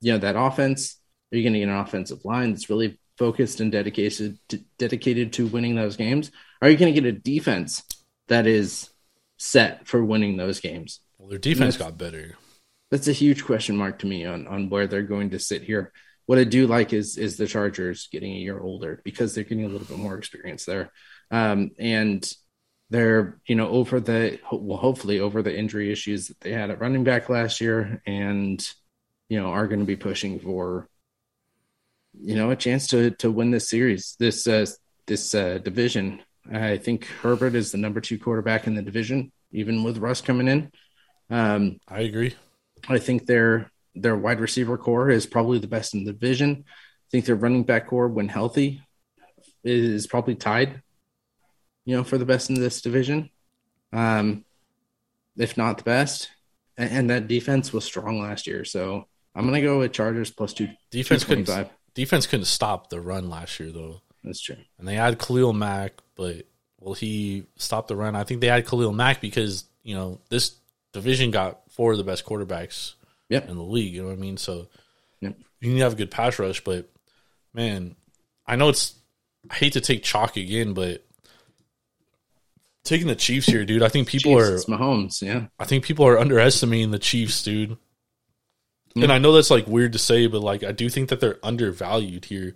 you 0.00 0.12
know, 0.12 0.18
that 0.18 0.36
offense? 0.36 0.96
Are 1.32 1.36
you 1.36 1.42
going 1.42 1.52
to 1.54 1.58
get 1.60 1.68
an 1.68 1.76
offensive 1.76 2.24
line 2.24 2.50
that's 2.50 2.70
really 2.70 2.98
focused 3.18 3.60
and 3.60 3.70
dedicated 3.70 4.38
to, 4.48 4.60
dedicated 4.78 5.34
to 5.34 5.46
winning 5.46 5.74
those 5.74 5.96
games? 5.96 6.30
Are 6.60 6.70
you 6.70 6.76
going 6.76 6.94
to 6.94 7.00
get 7.00 7.08
a 7.08 7.18
defense 7.18 7.82
that 8.28 8.46
is 8.46 8.90
set 9.38 9.86
for 9.86 10.02
winning 10.04 10.36
those 10.36 10.60
games? 10.60 11.00
Well, 11.18 11.28
their 11.28 11.38
defense 11.38 11.76
got 11.76 11.98
better. 11.98 12.36
that's 12.90 13.08
a 13.08 13.12
huge 13.12 13.44
question 13.44 13.76
mark 13.76 13.98
to 14.00 14.06
me 14.06 14.24
on 14.24 14.46
on 14.46 14.68
where 14.68 14.86
they're 14.86 15.02
going 15.02 15.30
to 15.30 15.38
sit 15.38 15.62
here. 15.62 15.92
What 16.26 16.38
I 16.38 16.44
do 16.44 16.66
like 16.66 16.92
is 16.92 17.16
is 17.18 17.36
the 17.36 17.46
Chargers 17.46 18.08
getting 18.12 18.32
a 18.32 18.38
year 18.38 18.60
older 18.60 19.00
because 19.04 19.34
they're 19.34 19.44
getting 19.44 19.64
a 19.64 19.68
little 19.68 19.86
bit 19.86 19.98
more 19.98 20.16
experience 20.16 20.64
there, 20.64 20.92
um, 21.30 21.72
and 21.78 22.30
they're 22.92 23.40
you 23.46 23.54
know 23.54 23.68
over 23.68 24.00
the 24.00 24.38
well 24.52 24.76
hopefully 24.76 25.18
over 25.18 25.42
the 25.42 25.56
injury 25.56 25.90
issues 25.90 26.28
that 26.28 26.40
they 26.40 26.52
had 26.52 26.70
at 26.70 26.80
running 26.80 27.04
back 27.04 27.28
last 27.28 27.60
year, 27.60 28.02
and 28.06 28.64
you 29.28 29.40
know 29.40 29.48
are 29.48 29.66
going 29.66 29.80
to 29.80 29.86
be 29.86 29.96
pushing 29.96 30.38
for 30.38 30.88
you 32.20 32.34
know 32.34 32.50
a 32.50 32.56
chance 32.56 32.86
to 32.88 33.10
to 33.12 33.30
win 33.30 33.50
this 33.50 33.70
series 33.70 34.14
this 34.18 34.46
uh, 34.46 34.66
this 35.06 35.34
uh, 35.34 35.58
division. 35.58 36.22
I 36.52 36.76
think 36.76 37.06
Herbert 37.06 37.54
is 37.54 37.72
the 37.72 37.78
number 37.78 38.00
two 38.00 38.18
quarterback 38.18 38.66
in 38.66 38.74
the 38.74 38.82
division, 38.82 39.32
even 39.52 39.84
with 39.84 39.98
Russ 39.98 40.20
coming 40.20 40.48
in. 40.48 40.70
Um, 41.30 41.78
I 41.88 42.00
agree. 42.00 42.34
I 42.88 42.98
think 42.98 43.26
their 43.26 43.70
their 43.94 44.16
wide 44.16 44.40
receiver 44.40 44.76
core 44.76 45.08
is 45.08 45.24
probably 45.26 45.58
the 45.58 45.66
best 45.66 45.94
in 45.94 46.04
the 46.04 46.12
division. 46.12 46.64
I 46.66 47.08
think 47.10 47.24
their 47.24 47.36
running 47.36 47.64
back 47.64 47.86
core, 47.86 48.08
when 48.08 48.28
healthy, 48.28 48.82
is 49.64 50.06
probably 50.06 50.34
tied, 50.34 50.82
you 51.84 51.96
know, 51.96 52.04
for 52.04 52.18
the 52.18 52.24
best 52.24 52.48
in 52.50 52.56
this 52.60 52.80
division, 52.80 53.30
um, 53.92 54.44
if 55.36 55.56
not 55.56 55.78
the 55.78 55.84
best. 55.84 56.30
And, 56.76 56.90
and 56.90 57.10
that 57.10 57.28
defense 57.28 57.72
was 57.72 57.84
strong 57.84 58.20
last 58.20 58.46
year, 58.46 58.64
so 58.64 59.06
I'm 59.34 59.44
gonna 59.44 59.60
go 59.62 59.78
with 59.80 59.92
Chargers 59.92 60.30
plus 60.30 60.52
two. 60.54 60.68
Defense 60.90 61.24
couldn't 61.24 61.70
defense 61.94 62.26
couldn't 62.26 62.46
stop 62.46 62.88
the 62.90 63.00
run 63.00 63.28
last 63.28 63.58
year 63.60 63.70
though, 63.70 64.00
That's 64.24 64.40
true. 64.40 64.56
and 64.78 64.88
they 64.88 64.94
had 64.94 65.18
Khalil 65.18 65.52
Mack, 65.52 66.00
but 66.16 66.46
will 66.80 66.94
he 66.94 67.44
stop 67.56 67.88
the 67.88 67.96
run? 67.96 68.16
I 68.16 68.24
think 68.24 68.40
they 68.40 68.46
had 68.48 68.66
Khalil 68.66 68.92
Mack 68.92 69.20
because 69.20 69.64
you 69.82 69.94
know 69.94 70.20
this 70.30 70.56
division 70.92 71.30
got 71.30 71.60
four 71.70 71.92
of 71.92 71.98
the 71.98 72.04
best 72.04 72.24
quarterbacks 72.24 72.94
Yep. 73.28 73.48
in 73.48 73.56
the 73.56 73.62
league. 73.62 73.94
You 73.94 74.02
know 74.02 74.08
what 74.08 74.14
I 74.18 74.20
mean? 74.20 74.36
So 74.36 74.68
Yep. 75.20 75.36
you 75.60 75.70
need 75.70 75.78
to 75.78 75.84
have 75.84 75.92
a 75.94 75.96
good 75.96 76.10
pass 76.10 76.38
rush, 76.38 76.62
but 76.64 76.88
man, 77.54 77.96
I 78.46 78.56
know 78.56 78.68
it's. 78.70 78.94
I 79.50 79.54
hate 79.56 79.72
to 79.74 79.80
take 79.80 80.02
chalk 80.02 80.36
again, 80.36 80.72
but 80.72 81.04
taking 82.84 83.06
the 83.06 83.14
Chiefs 83.14 83.46
here, 83.46 83.64
dude. 83.64 83.82
I 83.82 83.88
think 83.88 84.08
people 84.08 84.32
Chiefs, 84.36 84.48
are 84.48 84.54
it's 84.56 84.64
Mahomes. 84.66 85.22
Yeah, 85.22 85.46
I 85.58 85.64
think 85.64 85.84
people 85.84 86.06
are 86.06 86.18
underestimating 86.18 86.90
the 86.90 86.98
Chiefs, 86.98 87.42
dude. 87.42 87.76
And 88.94 89.10
I 89.10 89.16
know 89.16 89.32
that's 89.32 89.50
like 89.50 89.66
weird 89.66 89.94
to 89.94 89.98
say, 89.98 90.26
but 90.26 90.42
like 90.42 90.62
I 90.62 90.72
do 90.72 90.88
think 90.90 91.08
that 91.08 91.20
they're 91.20 91.38
undervalued 91.42 92.26
here. 92.26 92.54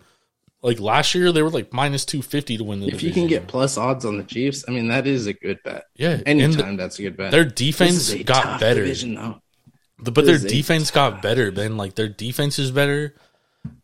Like 0.63 0.81
last 0.81 1.15
year, 1.15 1.33
they 1.33 1.43
were 1.43 1.51
like 1.51 1.73
minus 1.73 2.05
two 2.05 2.21
fifty 2.23 2.59
to 2.59 2.65
win 2.65 2.81
the. 2.81 2.89
if 2.89 3.03
you 3.03 3.13
can 3.13 3.27
get 3.27 3.47
plus 3.47 3.79
odds 3.79 4.05
on 4.05 4.19
the 4.19 4.25
Chiefs, 4.25 4.65
I 4.69 4.73
mean 4.73 4.89
that 4.89 5.07
is 5.07 5.27
a 5.27 5.33
good 5.33 5.63
bet. 5.65 5.85
yeah, 5.97 6.21
Anytime 6.27 6.77
the- 6.77 6.83
that's 6.83 6.99
a 6.99 7.03
good 7.03 7.17
bet. 7.17 7.31
their 7.31 7.45
defense 7.45 8.13
got 8.25 8.61
better, 8.61 8.83
division. 8.83 9.15
The- 9.99 10.11
but 10.11 10.27
their 10.27 10.37
This 10.37 10.53
defense 10.53 10.91
got 10.91 11.23
better. 11.23 11.51
Ben, 11.51 11.79
like 11.79 11.95
their 11.95 12.09
defense 12.09 12.59
is 12.59 12.71
better, 12.71 13.15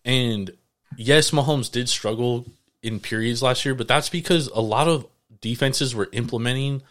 and 0.04 0.50
yes, 0.98 1.30
Mahomes 1.30 1.70
did 1.70 1.88
struggle 1.88 2.44
in 2.82 3.00
periods 3.00 3.42
last 3.42 3.64
year, 3.64 3.74
but 3.74 3.88
that's 3.88 4.10
because 4.10 4.48
a 4.48 4.60
lot 4.60 4.88
of 4.88 5.06
defenses 5.42 5.94
were 5.94 6.08
implementing 6.12 6.82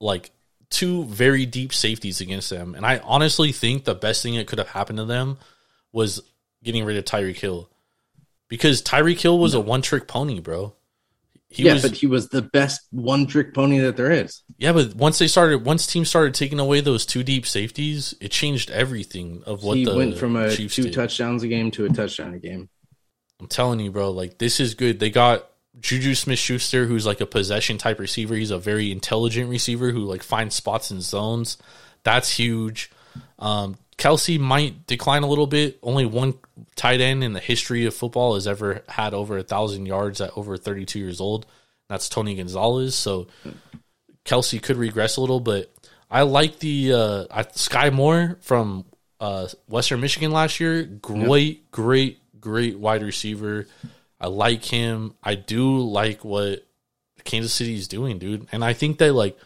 like 0.00 0.32
two 0.70 1.04
very 1.04 1.46
deep 1.46 1.72
safeties 1.72 2.20
against 2.20 2.50
them. 2.50 2.74
And 2.74 2.84
I 2.84 2.98
honestly 2.98 3.52
think 3.52 3.84
the 3.84 3.94
best 3.94 4.22
thing 4.22 4.34
that 4.34 4.48
could 4.48 4.58
have 4.58 4.70
happened 4.70 4.98
to 4.98 5.04
them 5.04 5.38
was 5.92 6.20
getting 6.64 6.84
rid 6.84 6.96
of 6.96 7.04
Tyreek 7.04 7.36
Hill. 7.38 7.70
Because 8.48 8.82
Tyreek 8.82 9.20
Hill 9.20 9.38
was 9.38 9.54
a 9.54 9.60
one 9.60 9.82
trick 9.82 10.08
pony, 10.08 10.40
bro. 10.40 10.74
He 11.48 11.62
yeah, 11.62 11.74
was 11.74 11.82
but 11.82 11.92
he 11.92 12.08
was 12.08 12.30
the 12.30 12.42
best 12.42 12.80
one 12.90 13.26
trick 13.26 13.54
pony 13.54 13.78
that 13.78 13.96
there 13.96 14.10
is. 14.10 14.42
yeah, 14.58 14.72
but 14.72 14.96
once 14.96 15.20
they 15.20 15.28
started 15.28 15.64
once 15.64 15.86
teams 15.86 16.08
started 16.08 16.34
taking 16.34 16.58
away 16.58 16.80
those 16.80 17.06
two 17.06 17.22
deep 17.22 17.46
safeties, 17.46 18.12
it 18.20 18.32
changed 18.32 18.72
everything 18.72 19.44
of 19.46 19.62
what 19.62 19.76
he 19.76 19.84
the 19.84 19.94
went 19.94 20.18
from 20.18 20.34
a 20.34 20.50
Chiefs 20.50 20.74
two 20.74 20.82
did. 20.84 20.94
touchdowns 20.94 21.44
a 21.44 21.48
game 21.48 21.70
to 21.72 21.84
a 21.84 21.90
touchdown 21.90 22.34
a 22.34 22.40
game. 22.40 22.68
I'm 23.38 23.46
telling 23.46 23.78
you, 23.78 23.92
bro, 23.92 24.10
like 24.10 24.38
this 24.38 24.58
is 24.58 24.74
good. 24.74 24.98
They 24.98 25.10
got 25.10 25.48
Juju 25.80 26.14
Smith 26.14 26.38
Schuster, 26.38 26.86
who's 26.86 27.06
like 27.06 27.20
a 27.20 27.26
possession 27.26 27.78
type 27.78 27.98
receiver. 27.98 28.34
He's 28.34 28.50
a 28.50 28.58
very 28.58 28.92
intelligent 28.92 29.50
receiver 29.50 29.90
who 29.90 30.00
like 30.00 30.22
finds 30.22 30.54
spots 30.54 30.90
in 30.90 31.00
zones. 31.00 31.58
That's 32.02 32.30
huge. 32.30 32.90
Um, 33.38 33.76
Kelce 33.98 34.38
might 34.38 34.86
decline 34.86 35.22
a 35.22 35.26
little 35.26 35.46
bit. 35.46 35.78
Only 35.82 36.06
one 36.06 36.34
tight 36.76 37.00
end 37.00 37.22
in 37.22 37.32
the 37.32 37.40
history 37.40 37.86
of 37.86 37.94
football 37.94 38.34
has 38.34 38.46
ever 38.46 38.82
had 38.88 39.14
over 39.14 39.38
a 39.38 39.42
thousand 39.42 39.86
yards 39.86 40.20
at 40.20 40.36
over 40.36 40.56
32 40.56 40.98
years 40.98 41.20
old. 41.20 41.46
That's 41.88 42.08
Tony 42.08 42.34
Gonzalez. 42.34 42.94
So 42.94 43.28
Kelce 44.24 44.62
could 44.62 44.76
regress 44.76 45.16
a 45.16 45.20
little, 45.20 45.40
but 45.40 45.72
I 46.10 46.22
like 46.22 46.58
the 46.58 46.92
uh, 46.92 47.24
I, 47.30 47.42
Skyy 47.44 47.92
Moore 47.92 48.38
from 48.40 48.84
uh, 49.20 49.48
Western 49.68 50.00
Michigan 50.00 50.32
last 50.32 50.60
year. 50.60 50.82
Great, 50.84 51.70
great, 51.70 52.18
great 52.40 52.78
wide 52.78 53.02
receiver. 53.02 53.66
I 54.20 54.28
like 54.28 54.64
him. 54.64 55.14
I 55.22 55.34
do 55.34 55.80
like 55.80 56.24
what 56.24 56.66
Kansas 57.24 57.52
City 57.52 57.74
is 57.74 57.88
doing, 57.88 58.18
dude. 58.18 58.46
And 58.52 58.64
I 58.64 58.72
think 58.72 58.98
that 58.98 59.12
like 59.12 59.36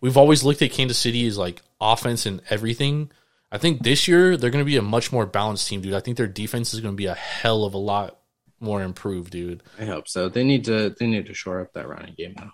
we've 0.00 0.16
always 0.16 0.44
looked 0.44 0.62
at 0.62 0.72
Kansas 0.72 0.98
City 0.98 1.26
as 1.26 1.38
like 1.38 1.62
offense 1.80 2.26
and 2.26 2.40
everything. 2.50 3.10
I 3.52 3.58
think 3.58 3.82
this 3.82 4.08
year 4.08 4.36
they're 4.36 4.50
going 4.50 4.64
to 4.64 4.70
be 4.70 4.76
a 4.76 4.82
much 4.82 5.12
more 5.12 5.26
balanced 5.26 5.68
team, 5.68 5.80
dude. 5.80 5.94
I 5.94 6.00
think 6.00 6.16
their 6.16 6.26
defense 6.26 6.74
is 6.74 6.80
going 6.80 6.94
to 6.94 6.96
be 6.96 7.06
a 7.06 7.14
hell 7.14 7.64
of 7.64 7.74
a 7.74 7.78
lot 7.78 8.18
more 8.58 8.82
improved, 8.82 9.30
dude. 9.30 9.62
I 9.78 9.84
hope 9.84 10.08
so. 10.08 10.28
They 10.28 10.42
need 10.42 10.64
to 10.64 10.90
they 10.98 11.06
need 11.06 11.26
to 11.26 11.34
shore 11.34 11.60
up 11.60 11.72
that 11.74 11.88
running 11.88 12.14
game 12.14 12.34
now. 12.36 12.52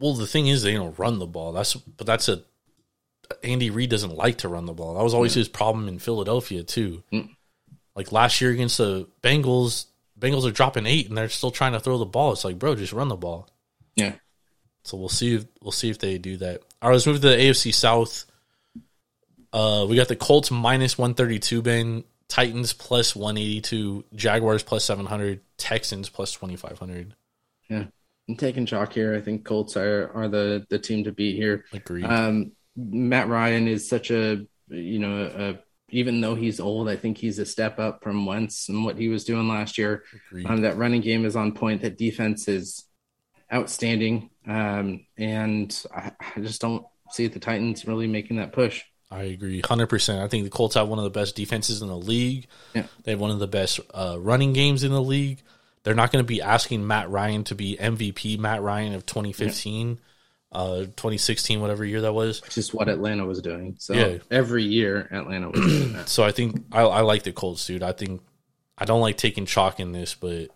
Well, 0.00 0.14
the 0.14 0.26
thing 0.26 0.46
is, 0.46 0.62
they 0.62 0.74
don't 0.74 0.98
run 0.98 1.18
the 1.18 1.26
ball. 1.26 1.52
That's 1.52 1.74
but 1.74 2.06
that's 2.06 2.28
a 2.28 2.42
Andy 3.42 3.70
Reid 3.70 3.90
doesn't 3.90 4.14
like 4.14 4.38
to 4.38 4.48
run 4.48 4.66
the 4.66 4.72
ball. 4.72 4.94
That 4.94 5.04
was 5.04 5.14
always 5.14 5.34
his 5.34 5.48
problem 5.48 5.88
in 5.88 5.98
Philadelphia 5.98 6.62
too. 6.62 7.02
Mm. 7.12 7.30
Like 7.94 8.12
last 8.12 8.40
year 8.40 8.50
against 8.50 8.78
the 8.78 9.08
Bengals, 9.22 9.86
Bengals 10.22 10.48
are 10.48 10.52
dropping 10.52 10.86
eight 10.86 11.08
and 11.08 11.18
they're 11.18 11.28
still 11.28 11.50
trying 11.50 11.72
to 11.72 11.80
throw 11.80 11.98
the 11.98 12.06
ball. 12.06 12.32
It's 12.32 12.44
like, 12.44 12.58
bro, 12.58 12.76
just 12.76 12.92
run 12.92 13.08
the 13.08 13.16
ball. 13.16 13.48
Yeah. 13.96 14.14
So 14.84 14.96
we'll 14.96 15.08
see. 15.08 15.34
If, 15.34 15.46
we'll 15.60 15.72
see 15.72 15.90
if 15.90 15.98
they 15.98 16.18
do 16.18 16.36
that. 16.38 16.62
All 16.80 16.88
right, 16.88 16.94
let's 16.94 17.06
move 17.06 17.20
to 17.20 17.28
the 17.28 17.36
AFC 17.36 17.74
South. 17.74 18.24
Uh, 19.52 19.86
we 19.88 19.96
got 19.96 20.08
the 20.08 20.16
Colts 20.16 20.50
minus 20.50 20.96
one 20.96 21.14
thirty 21.14 21.38
two. 21.38 21.60
Ben 21.60 22.04
Titans 22.28 22.72
plus 22.72 23.14
one 23.14 23.36
eighty 23.36 23.60
two. 23.60 24.04
Jaguars 24.14 24.62
plus 24.62 24.84
seven 24.84 25.06
hundred. 25.06 25.40
Texans 25.58 26.08
plus 26.08 26.32
twenty 26.32 26.56
five 26.56 26.78
hundred. 26.78 27.14
Yeah. 27.68 27.84
I'm 28.28 28.36
taking 28.36 28.66
chalk 28.66 28.92
here. 28.92 29.16
I 29.16 29.20
think 29.20 29.44
Colts 29.44 29.76
are, 29.76 30.10
are 30.14 30.28
the, 30.28 30.64
the 30.70 30.78
team 30.78 31.04
to 31.04 31.12
beat 31.12 31.34
here. 31.36 31.64
Agreed. 31.72 32.04
Um, 32.04 32.52
Matt 32.76 33.28
Ryan 33.28 33.66
is 33.66 33.88
such 33.88 34.10
a 34.10 34.46
you 34.68 34.98
know 34.98 35.30
a 35.36 35.58
even 35.92 36.22
though 36.22 36.34
he's 36.34 36.58
old, 36.58 36.88
I 36.88 36.96
think 36.96 37.18
he's 37.18 37.38
a 37.38 37.46
step 37.46 37.78
up 37.78 38.02
from 38.02 38.26
Wentz 38.26 38.68
and 38.68 38.84
what 38.84 38.98
he 38.98 39.08
was 39.08 39.24
doing 39.24 39.46
last 39.46 39.76
year. 39.76 40.04
Um, 40.46 40.62
that 40.62 40.78
running 40.78 41.02
game 41.02 41.24
is 41.24 41.36
on 41.36 41.52
point. 41.52 41.82
That 41.82 41.98
defense 41.98 42.48
is 42.48 42.84
outstanding, 43.52 44.30
um, 44.46 45.06
and 45.18 45.84
I, 45.94 46.12
I 46.34 46.40
just 46.40 46.62
don't 46.62 46.84
see 47.10 47.26
the 47.26 47.38
Titans 47.38 47.86
really 47.86 48.06
making 48.06 48.38
that 48.38 48.52
push. 48.52 48.82
I 49.10 49.24
agree, 49.24 49.60
hundred 49.60 49.88
percent. 49.88 50.22
I 50.22 50.28
think 50.28 50.44
the 50.44 50.50
Colts 50.50 50.74
have 50.74 50.88
one 50.88 50.98
of 50.98 51.04
the 51.04 51.10
best 51.10 51.36
defenses 51.36 51.82
in 51.82 51.88
the 51.88 51.96
league. 51.96 52.46
Yeah. 52.74 52.86
They 53.04 53.10
have 53.12 53.20
one 53.20 53.30
of 53.30 53.38
the 53.38 53.46
best 53.46 53.78
uh, 53.92 54.16
running 54.18 54.54
games 54.54 54.84
in 54.84 54.92
the 54.92 55.02
league. 55.02 55.42
They're 55.82 55.94
not 55.94 56.10
going 56.10 56.24
to 56.24 56.26
be 56.26 56.40
asking 56.40 56.86
Matt 56.86 57.10
Ryan 57.10 57.44
to 57.44 57.54
be 57.54 57.76
MVP 57.78 58.38
Matt 58.38 58.62
Ryan 58.62 58.94
of 58.94 59.04
2015, 59.04 60.00
uh, 60.52 60.78
2016, 60.80 61.60
whatever 61.60 61.84
year 61.84 62.02
that 62.02 62.12
was. 62.12 62.42
Which 62.42 62.58
is 62.58 62.72
what 62.74 62.88
Atlanta 62.88 63.24
was 63.24 63.40
doing. 63.40 63.76
So 63.78 63.94
Yeah. 63.94 64.18
every 64.30 64.62
year 64.64 65.08
Atlanta 65.10 65.50
was 65.50 65.60
doing 65.60 65.92
that. 65.94 66.08
So 66.08 66.22
I 66.22 66.32
think 66.32 66.64
I, 66.72 66.82
I 66.82 67.00
like 67.00 67.22
the 67.22 67.32
Colts, 67.32 67.66
dude. 67.66 67.82
I 67.82 67.92
think 67.92 68.20
I 68.78 68.84
don't 68.84 69.00
like 69.00 69.16
taking 69.16 69.46
chalk 69.46 69.80
in 69.80 69.92
this, 69.92 70.14
but 70.14 70.48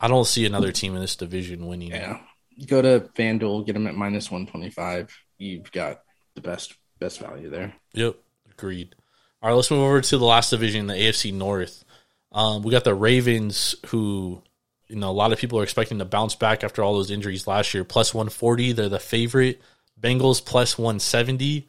I 0.00 0.08
don't 0.08 0.26
see 0.26 0.44
another 0.46 0.72
team 0.72 0.94
in 0.94 1.00
this 1.00 1.16
division 1.16 1.66
winning. 1.66 1.90
Yeah. 1.90 2.18
Go 2.66 2.80
to 2.82 3.08
FanDuel, 3.14 3.66
get 3.66 3.74
them 3.74 3.86
at 3.86 3.94
minus 3.94 4.30
125. 4.30 5.14
You've 5.38 5.70
got 5.72 6.00
the 6.34 6.40
best 6.40 6.74
best 6.98 7.20
value 7.20 7.50
there. 7.50 7.74
Yep, 7.94 8.16
agreed. 8.50 8.94
All 9.42 9.50
right, 9.50 9.54
let's 9.54 9.70
move 9.70 9.80
over 9.82 10.00
to 10.00 10.18
the 10.18 10.24
last 10.24 10.50
division, 10.50 10.86
the 10.86 10.94
AFC 10.94 11.32
North. 11.32 11.84
Um, 12.32 12.62
we 12.62 12.70
got 12.70 12.84
the 12.84 12.94
Ravens, 12.94 13.74
who 13.86 14.42
you 14.88 14.96
know 14.96 15.10
a 15.10 15.12
lot 15.12 15.32
of 15.32 15.38
people 15.38 15.58
are 15.58 15.62
expecting 15.62 15.98
to 15.98 16.04
bounce 16.04 16.34
back 16.34 16.62
after 16.64 16.82
all 16.82 16.94
those 16.94 17.10
injuries 17.10 17.46
last 17.46 17.74
year. 17.74 17.84
Plus 17.84 18.14
one 18.14 18.28
forty, 18.28 18.72
they're 18.72 18.88
the 18.88 18.98
favorite. 18.98 19.60
Bengals 20.00 20.44
plus 20.44 20.78
one 20.78 21.00
seventy. 21.00 21.68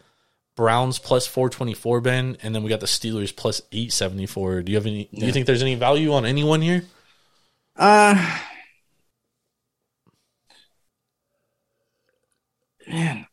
Browns 0.55 0.97
plus 0.99 1.27
four 1.27 1.49
twenty 1.49 1.73
four, 1.73 2.01
Ben, 2.01 2.37
and 2.41 2.55
then 2.55 2.63
we 2.63 2.69
got 2.69 2.79
the 2.79 2.87
Steelers 2.87 3.35
plus 3.35 3.61
eight 3.71 3.93
seventy 3.93 4.25
four. 4.25 4.61
Do 4.61 4.71
you 4.71 4.77
have 4.77 4.87
any? 4.87 5.09
Do 5.13 5.25
you 5.25 5.31
think 5.31 5.45
there's 5.45 5.61
any 5.61 5.75
value 5.75 6.13
on 6.13 6.25
anyone 6.25 6.61
here? 6.61 6.83
Uh 7.75 8.39
man, 12.87 13.27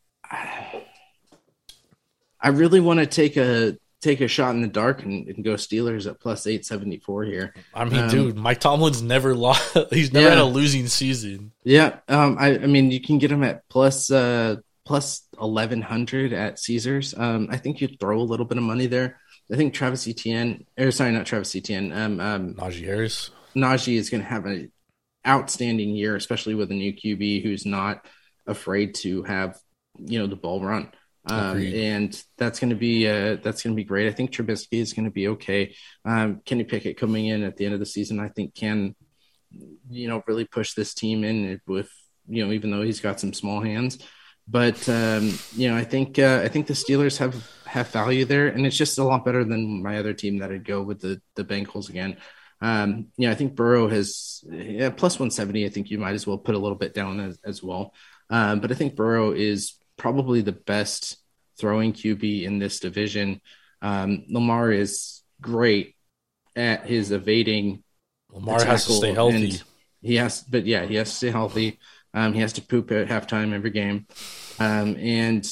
I 2.40 2.48
really 2.48 2.81
want 2.81 3.01
to 3.01 3.06
take 3.06 3.36
a 3.39 3.78
take 4.05 4.20
a 4.20 4.28
shot 4.28 4.55
in 4.55 4.60
the 4.62 4.68
dark 4.68 5.02
and, 5.02 5.26
and 5.28 5.43
go 5.44 5.55
Steelers 5.55 6.06
at 6.09 6.20
plus 6.20 6.47
eight 6.47 6.64
seventy 6.66 6.98
four 6.98 7.24
here. 7.24 7.55
I 7.74 7.85
mean, 7.85 8.01
Um, 8.05 8.09
dude, 8.10 8.36
Mike 8.36 8.60
Tomlin's 8.60 9.02
never 9.02 9.35
lost. 9.35 9.76
He's 9.90 10.12
never 10.12 10.26
Yeah. 10.26 10.35
had 10.35 10.39
a 10.39 10.44
losing 10.44 10.86
season. 10.86 11.52
Yeah, 11.64 11.98
um, 12.09 12.36
I, 12.39 12.59
I 12.59 12.66
mean 12.66 12.90
you 12.90 13.01
can 13.01 13.18
get 13.18 13.28
them 13.28 13.43
at 13.43 13.68
plus 13.68 14.10
uh 14.10 14.56
plus 14.85 15.26
eleven 15.40 15.81
hundred 15.82 16.32
at 16.32 16.59
Caesars. 16.59 17.14
Um, 17.16 17.48
I 17.51 17.56
think 17.56 17.81
you 17.81 17.89
throw 17.89 18.20
a 18.20 18.22
little 18.31 18.47
bit 18.47 18.59
of 18.59 18.64
money 18.64 18.86
there. 18.86 19.18
I 19.52 19.56
think 19.56 19.74
Travis 19.74 20.06
Etienne, 20.09 20.64
or 20.78 20.90
sorry, 20.90 21.12
not 21.12 21.26
Travis 21.26 21.55
Etienne. 21.56 21.93
Um, 21.93 22.20
um, 22.20 22.55
Najee 22.55 22.85
Harris. 22.85 23.31
Najee 23.56 23.97
is 23.97 24.09
going 24.10 24.22
to 24.22 24.28
have 24.28 24.47
an 24.47 24.72
outstanding 25.26 25.90
year, 25.90 26.16
especially 26.16 26.55
with 26.55 26.70
a 26.70 26.74
new 26.74 26.93
QB 26.93 27.43
who's 27.43 27.64
not 27.66 28.05
afraid 28.47 28.94
to 28.97 29.22
have 29.24 29.59
you 29.98 30.18
know 30.18 30.26
the 30.26 30.36
ball 30.36 30.60
run. 30.60 30.90
Um, 31.26 31.59
and 31.59 32.22
that's 32.36 32.60
going 32.60 32.70
to 32.70 32.76
be 32.76 33.09
uh, 33.09 33.36
that's 33.42 33.62
going 33.62 33.74
to 33.74 33.76
be 33.76 33.84
great. 33.84 34.09
I 34.09 34.12
think 34.12 34.30
Trubisky 34.30 34.80
is 34.80 34.92
going 34.92 35.06
to 35.06 35.10
be 35.10 35.28
okay. 35.28 35.74
Um, 36.05 36.42
Kenny 36.44 36.64
Pickett 36.64 36.98
coming 36.98 37.26
in 37.26 37.42
at 37.42 37.56
the 37.56 37.64
end 37.64 37.74
of 37.74 37.80
the 37.80 37.86
season, 37.86 38.20
I 38.20 38.28
think 38.28 38.55
can 38.55 38.94
you 39.88 40.09
know 40.09 40.22
really 40.26 40.44
push 40.44 40.74
this 40.74 40.94
team 40.94 41.24
in 41.24 41.60
with 41.66 41.90
you 42.26 42.44
know 42.44 42.52
even 42.52 42.70
though 42.70 42.82
he's 42.82 43.01
got 43.01 43.20
some 43.20 43.32
small 43.32 43.60
hands. 43.60 43.98
But 44.46 44.86
um, 44.88 45.38
you 45.56 45.70
know, 45.70 45.76
I 45.76 45.84
think 45.84 46.18
uh, 46.18 46.42
I 46.44 46.48
think 46.48 46.66
the 46.66 46.74
Steelers 46.74 47.16
have 47.18 47.51
have 47.64 47.88
value 47.88 48.26
there, 48.26 48.48
and 48.48 48.66
it's 48.66 48.76
just 48.76 48.98
a 48.98 49.05
lot 49.05 49.24
better 49.24 49.42
than 49.44 49.82
my 49.82 49.98
other 49.98 50.12
team 50.12 50.38
that 50.38 50.52
I'd 50.52 50.66
go 50.66 50.82
with 50.82 51.01
the 51.01 51.20
the 51.36 51.44
Bengals 51.44 51.88
again. 51.88 52.18
Um, 52.60 53.09
yeah, 53.16 53.30
I 53.30 53.34
think 53.34 53.55
Burrow 53.55 53.88
has 53.88 54.44
yeah, 54.51 54.90
plus 54.90 55.14
170. 55.14 55.64
I 55.64 55.68
think 55.70 55.90
you 55.90 55.98
might 55.98 56.14
as 56.14 56.26
well 56.26 56.38
put 56.38 56.55
a 56.55 56.59
little 56.59 56.76
bit 56.76 56.94
down 56.94 57.20
as, 57.20 57.38
as 57.44 57.62
well. 57.62 57.94
Um, 58.30 58.60
but 58.60 58.70
I 58.70 58.74
think 58.74 58.96
Burrow 58.96 59.32
is 59.32 59.74
probably 59.97 60.41
the 60.41 60.53
best 60.53 61.19
throwing 61.59 61.93
QB 61.93 62.43
in 62.45 62.59
this 62.59 62.81
division. 62.81 63.41
Um, 63.83 64.25
Lamar 64.29 64.73
is 64.73 65.23
great 65.41 65.95
at 66.57 66.87
his 66.87 67.12
evading. 67.12 67.83
Lamar 68.31 68.65
has 68.65 68.87
to 68.87 68.93
stay 68.93 69.12
healthy. 69.12 69.37
and 69.37 69.62
He 70.03 70.16
has, 70.16 70.43
but 70.43 70.66
yeah, 70.66 70.85
he 70.85 70.97
has 70.97 71.11
to 71.11 71.16
stay 71.16 71.31
healthy. 71.31 71.79
Um, 72.12 72.33
he 72.33 72.41
has 72.41 72.53
to 72.55 72.62
poop 72.62 72.91
at 72.93 73.09
halftime 73.09 73.53
every 73.53 73.71
game. 73.71 74.07
Um, 74.59 74.97
and 74.97 75.45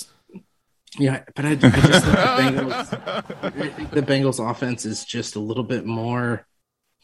yeah, 0.98 1.22
but 1.34 1.44
I, 1.44 1.50
I 1.52 1.54
just 1.56 2.04
think 2.04 2.06
the 2.06 2.12
Bengals, 2.38 3.32
I 3.42 3.68
think 3.70 3.90
the 3.90 4.02
Bengals 4.02 4.50
offense 4.50 4.84
is 4.84 5.04
just 5.04 5.36
a 5.36 5.40
little 5.40 5.64
bit 5.64 5.86
more 5.86 6.46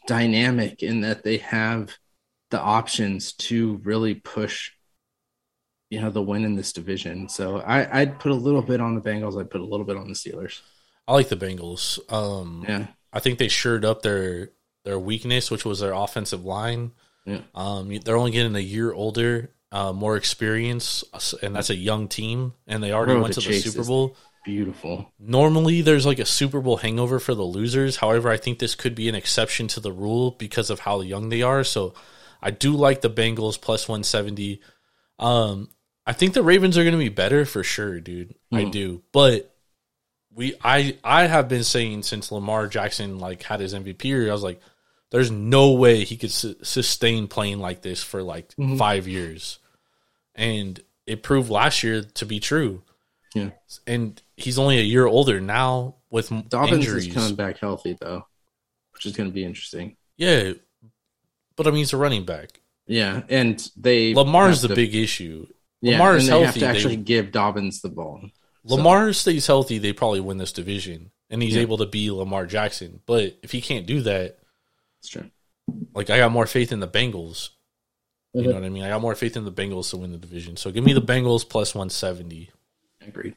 dynamic 0.07 0.83
in 0.83 1.01
that 1.01 1.23
they 1.23 1.37
have 1.37 1.97
the 2.51 2.59
options 2.59 3.33
to 3.33 3.79
really 3.83 4.15
push, 4.15 4.71
you 5.89 5.99
know, 6.01 6.09
the 6.09 6.21
win 6.21 6.45
in 6.45 6.55
this 6.55 6.71
division. 6.73 7.29
So 7.29 7.59
I, 7.59 8.01
I'd 8.01 8.19
put 8.19 8.31
a 8.31 8.35
little 8.35 8.61
bit 8.61 8.79
on 8.79 8.95
the 8.95 9.01
Bengals. 9.01 9.39
I'd 9.39 9.49
put 9.49 9.61
a 9.61 9.65
little 9.65 9.85
bit 9.85 9.97
on 9.97 10.07
the 10.07 10.13
Steelers. 10.13 10.61
I 11.07 11.13
like 11.13 11.29
the 11.29 11.35
Bengals. 11.35 11.99
Um, 12.11 12.65
Yeah. 12.67 12.87
I 13.11 13.19
think 13.19 13.39
they 13.39 13.47
shored 13.47 13.83
up 13.85 14.03
their 14.03 14.51
their 14.85 14.99
weakness, 14.99 15.49
which 15.49 15.65
was 15.65 15.79
their 15.79 15.93
offensive 15.93 16.45
line. 16.45 16.91
Yeah. 17.25 17.41
Um, 17.55 17.93
they're 18.05 18.15
only 18.17 18.31
getting 18.31 18.55
a 18.55 18.59
year 18.59 18.93
older, 18.93 19.51
uh, 19.71 19.93
more 19.93 20.15
experience, 20.15 21.03
and 21.41 21.55
that's 21.55 21.69
a 21.71 21.75
young 21.75 22.07
team, 22.07 22.53
and 22.67 22.83
they 22.83 22.91
already 22.91 23.13
Road 23.13 23.23
went 23.23 23.33
to 23.33 23.41
to 23.41 23.49
the 23.49 23.59
Super 23.59 23.83
Bowl. 23.83 24.15
Beautiful. 24.45 25.11
Normally, 25.19 25.81
there's 25.81 26.05
like 26.05 26.19
a 26.19 26.25
Super 26.25 26.61
Bowl 26.61 26.77
hangover 26.77 27.19
for 27.19 27.35
the 27.35 27.43
losers. 27.43 27.97
However, 27.97 28.29
I 28.29 28.37
think 28.37 28.59
this 28.59 28.75
could 28.75 28.95
be 28.95 29.09
an 29.09 29.15
exception 29.15 29.67
to 29.69 29.79
the 29.79 29.91
rule 29.91 30.31
because 30.31 30.69
of 30.69 30.79
how 30.81 31.01
young 31.01 31.29
they 31.29 31.41
are. 31.41 31.63
So, 31.63 31.93
I 32.41 32.51
do 32.51 32.73
like 32.73 33.01
the 33.01 33.09
Bengals 33.09 33.59
plus 33.59 33.87
170. 33.87 34.61
Um, 35.19 35.69
I 36.09 36.13
think 36.13 36.33
the 36.33 36.41
Ravens 36.41 36.75
are 36.75 36.81
going 36.81 36.93
to 36.93 36.97
be 36.97 37.09
better 37.09 37.45
for 37.45 37.63
sure, 37.63 37.99
dude. 37.99 38.33
I 38.51 38.63
hmm. 38.63 38.71
do, 38.71 39.03
but 39.11 39.55
we, 40.33 40.55
I, 40.63 40.97
I 41.03 41.27
have 41.27 41.47
been 41.47 41.63
saying 41.63 42.01
since 42.01 42.31
Lamar 42.31 42.65
Jackson 42.67 43.19
like 43.19 43.43
had 43.43 43.59
his 43.59 43.75
MVP 43.75 44.05
year, 44.05 44.27
I 44.27 44.31
was 44.31 44.41
like, 44.41 44.59
there's 45.11 45.29
no 45.29 45.73
way 45.73 46.03
he 46.05 46.17
could 46.17 46.31
su- 46.31 46.55
sustain 46.63 47.27
playing 47.27 47.59
like 47.59 47.83
this 47.83 48.01
for 48.01 48.23
like 48.23 48.49
mm-hmm. 48.55 48.77
five 48.77 49.07
years, 49.07 49.59
and 50.33 50.79
it 51.05 51.21
proved 51.21 51.51
last 51.51 51.83
year 51.83 52.01
to 52.01 52.25
be 52.25 52.39
true 52.39 52.81
Yeah. 53.35 53.51
and 53.85 54.19
he's 54.35 54.57
only 54.57 54.79
a 54.79 54.83
year 54.83 55.05
older 55.05 55.39
now 55.39 55.97
with 56.09 56.29
Dobbins 56.49 56.87
injuries. 56.87 57.05
is 57.05 57.13
coming 57.13 57.35
back 57.35 57.59
healthy 57.59 57.95
though, 58.01 58.25
which 58.93 59.05
is 59.05 59.15
going 59.15 59.29
to 59.29 59.33
be 59.33 59.45
interesting. 59.45 59.95
Yeah, 60.17 60.53
but 61.55 61.67
I 61.67 61.69
mean, 61.69 61.77
he's 61.77 61.93
a 61.93 61.97
running 61.97 62.25
back. 62.25 62.61
Yeah, 62.87 63.21
and 63.29 63.71
they 63.77 64.15
Lamar's 64.15 64.63
the 64.63 64.69
to- 64.69 64.75
big 64.75 64.95
issue. 64.95 65.45
Yeah, 65.81 65.93
Lamar's 65.93 66.27
and 66.27 66.33
they 66.33 66.37
have 66.39 66.43
healthy. 66.45 66.59
to 66.59 66.65
They- 66.65 66.71
actually 66.71 66.95
give 66.97 67.31
Dobbins 67.31 67.81
the 67.81 67.89
ball. 67.89 68.21
Lamar 68.63 69.13
stays 69.13 69.47
healthy, 69.47 69.77
they 69.77 69.93
probably 69.93 70.19
win 70.19 70.37
this 70.37 70.51
division, 70.51 71.11
and 71.29 71.41
he's 71.41 71.55
Yeah. 71.55 71.61
able 71.61 71.77
to 71.77 71.85
be 71.85 72.11
Lamar 72.11 72.45
Jackson. 72.45 73.01
But 73.05 73.37
if 73.41 73.51
he 73.51 73.61
can't 73.61 73.85
do 73.87 74.01
that, 74.01 74.37
It's 74.99 75.07
true. 75.09 75.29
like 75.95 76.09
I 76.09 76.17
got 76.17 76.31
more 76.31 76.45
faith 76.45 76.71
in 76.71 76.79
the 76.79 76.87
Bengals. 76.87 77.49
You 78.33 78.43
know 78.43 78.53
what 78.53 78.63
I 78.63 78.69
mean? 78.69 78.83
I 78.83 78.89
got 78.89 79.01
more 79.01 79.15
faith 79.15 79.35
in 79.37 79.45
the 79.45 79.51
Bengals 79.51 79.89
to 79.89 79.97
win 79.97 80.11
the 80.11 80.17
division. 80.19 80.55
So 80.55 80.69
give 80.71 80.83
me 80.83 80.93
the 80.93 81.01
Bengals 81.01 81.47
plus 81.49 81.73
one 81.73 81.89
seventy. 81.89 82.51
Agreed. 83.01 83.35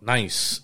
Nice. 0.00 0.60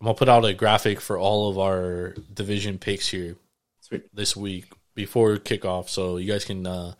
I'm 0.00 0.06
gonna 0.06 0.14
put 0.14 0.28
out 0.28 0.44
a 0.44 0.52
graphic 0.52 1.00
for 1.00 1.16
all 1.16 1.48
of 1.50 1.58
our 1.58 2.14
division 2.32 2.78
picks 2.78 3.08
here. 3.08 3.36
Sweet. 3.80 4.04
this 4.14 4.34
week 4.36 4.72
before 4.94 5.36
kickoff, 5.36 5.88
so 5.88 6.16
you 6.16 6.30
guys 6.32 6.44
can 6.44 6.66
uh, 6.66 6.94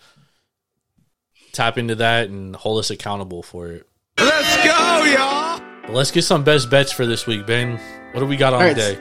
tap 1.52 1.78
into 1.78 1.94
that 1.96 2.28
and 2.28 2.56
hold 2.56 2.78
us 2.78 2.90
accountable 2.90 3.42
for 3.42 3.68
it. 3.68 3.86
Let's 4.18 4.56
go, 4.56 5.04
y'all! 5.04 5.60
But 5.82 5.92
let's 5.92 6.10
get 6.10 6.22
some 6.22 6.44
best 6.44 6.70
bets 6.70 6.92
for 6.92 7.06
this 7.06 7.26
week, 7.26 7.46
Ben. 7.46 7.78
What 8.12 8.20
do 8.20 8.26
we 8.26 8.36
got 8.36 8.52
on 8.52 8.60
All 8.60 8.66
right. 8.66 8.76
deck? 8.76 8.98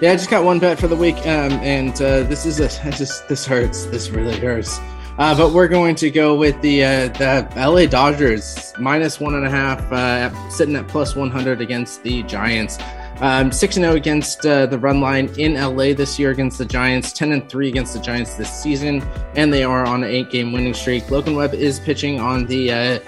Yeah, 0.00 0.12
I 0.12 0.16
just 0.16 0.30
got 0.30 0.44
one 0.44 0.58
bet 0.58 0.78
for 0.78 0.88
the 0.88 0.96
week, 0.96 1.18
um, 1.18 1.52
and 1.60 1.92
uh, 1.94 2.22
this 2.22 2.46
is 2.46 2.58
a 2.60 2.90
this 2.98 3.20
this 3.20 3.46
hurts. 3.46 3.84
This 3.86 4.10
really 4.10 4.38
hurts. 4.38 4.78
Uh, 5.18 5.36
but 5.36 5.52
we're 5.52 5.68
going 5.68 5.94
to 5.96 6.10
go 6.10 6.34
with 6.34 6.58
the 6.62 6.82
uh, 6.82 7.08
the 7.08 7.46
LA 7.56 7.84
Dodgers 7.86 8.72
minus 8.78 9.20
one 9.20 9.34
and 9.34 9.44
a 9.46 9.50
half, 9.50 9.80
uh, 9.92 10.48
sitting 10.48 10.76
at 10.76 10.88
plus 10.88 11.14
one 11.14 11.30
hundred 11.30 11.60
against 11.60 12.02
the 12.02 12.22
Giants. 12.22 12.78
Um, 13.20 13.52
six 13.52 13.76
and 13.76 13.84
zero 13.84 13.96
against 13.96 14.46
uh, 14.46 14.66
the 14.66 14.78
run 14.78 15.00
line 15.00 15.30
in 15.36 15.54
LA 15.54 15.92
this 15.92 16.18
year 16.18 16.30
against 16.30 16.58
the 16.58 16.64
Giants. 16.64 17.12
Ten 17.12 17.32
and 17.32 17.48
three 17.48 17.68
against 17.68 17.92
the 17.92 18.00
Giants 18.00 18.34
this 18.34 18.50
season, 18.50 19.02
and 19.36 19.52
they 19.52 19.62
are 19.62 19.84
on 19.86 20.02
an 20.02 20.10
eight 20.10 20.30
game 20.30 20.52
winning 20.52 20.74
streak. 20.74 21.10
Logan 21.10 21.34
Webb 21.36 21.52
is 21.52 21.80
pitching 21.80 22.18
on 22.18 22.46
the 22.46 22.72
uh, 22.72 23.00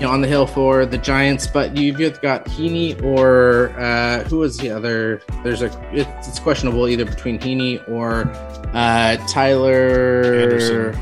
you 0.00 0.06
know, 0.06 0.12
on 0.12 0.20
the 0.20 0.28
hill 0.28 0.46
for 0.46 0.84
the 0.84 0.98
Giants, 0.98 1.46
but 1.46 1.76
you've 1.76 2.00
either 2.00 2.18
got 2.20 2.44
Heaney 2.44 3.02
or 3.02 3.70
uh, 3.78 4.24
who 4.24 4.38
was 4.38 4.58
the 4.58 4.70
other? 4.70 5.22
There's 5.42 5.62
a 5.62 5.66
it's, 5.92 6.28
it's 6.28 6.38
questionable 6.38 6.86
either 6.86 7.04
between 7.04 7.38
Heaney 7.38 7.86
or 7.88 8.30
uh, 8.74 9.16
Tyler 9.28 10.22
Anderson. 10.24 10.94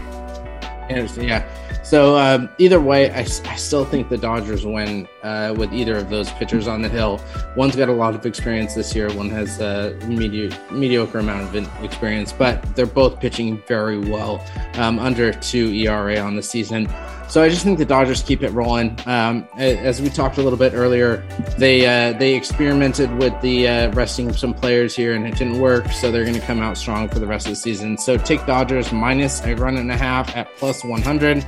Anderson, 0.90 1.24
yeah. 1.24 1.82
So 1.82 2.16
um, 2.16 2.48
either 2.58 2.80
way, 2.80 3.10
I, 3.10 3.20
I, 3.20 3.56
still 3.56 3.84
think 3.84 4.08
the 4.08 4.16
Dodgers 4.16 4.64
win 4.64 5.08
uh, 5.24 5.54
with 5.56 5.72
either 5.72 5.96
of 5.96 6.10
those 6.10 6.30
pitchers 6.32 6.68
on 6.68 6.82
the 6.82 6.88
hill. 6.88 7.20
One's 7.56 7.74
got 7.74 7.88
a 7.88 7.92
lot 7.92 8.14
of 8.14 8.24
experience 8.26 8.74
this 8.74 8.94
year. 8.94 9.12
One 9.14 9.30
has 9.30 9.60
a 9.60 9.98
medi- 10.06 10.54
mediocre 10.70 11.18
amount 11.18 11.54
of 11.54 11.84
experience, 11.84 12.32
but 12.32 12.62
they're 12.76 12.86
both 12.86 13.18
pitching 13.18 13.60
very 13.66 13.98
well, 13.98 14.44
um, 14.74 14.98
under 14.98 15.32
two 15.32 15.72
ERA 15.72 16.18
on 16.18 16.36
the 16.36 16.42
season. 16.42 16.88
So 17.28 17.42
I 17.42 17.48
just 17.48 17.64
think 17.64 17.78
the 17.78 17.86
Dodgers 17.86 18.22
keep 18.22 18.42
it 18.42 18.50
rolling. 18.50 18.98
Um, 19.06 19.48
as 19.56 20.00
we 20.00 20.10
talked 20.10 20.36
a 20.36 20.42
little 20.42 20.58
bit 20.58 20.74
earlier, 20.74 21.26
they 21.56 21.86
uh, 21.86 22.16
they 22.18 22.34
experimented 22.34 23.10
with 23.16 23.32
the 23.40 23.66
uh, 23.66 23.92
resting 23.92 24.32
some 24.34 24.52
players 24.52 24.94
here, 24.94 25.14
and 25.14 25.26
it 25.26 25.36
didn't 25.36 25.58
work. 25.58 25.88
So 25.90 26.12
they're 26.12 26.24
going 26.24 26.38
to 26.38 26.46
come 26.46 26.60
out 26.60 26.76
strong 26.76 27.08
for 27.08 27.18
the 27.18 27.26
rest 27.26 27.46
of 27.46 27.52
the 27.52 27.56
season. 27.56 27.96
So 27.96 28.18
take 28.18 28.44
Dodgers 28.46 28.92
minus 28.92 29.40
a 29.42 29.54
run 29.54 29.78
and 29.78 29.90
a 29.90 29.96
half 29.96 30.36
at 30.36 30.54
plus 30.56 30.84
one 30.84 31.00
hundred. 31.00 31.44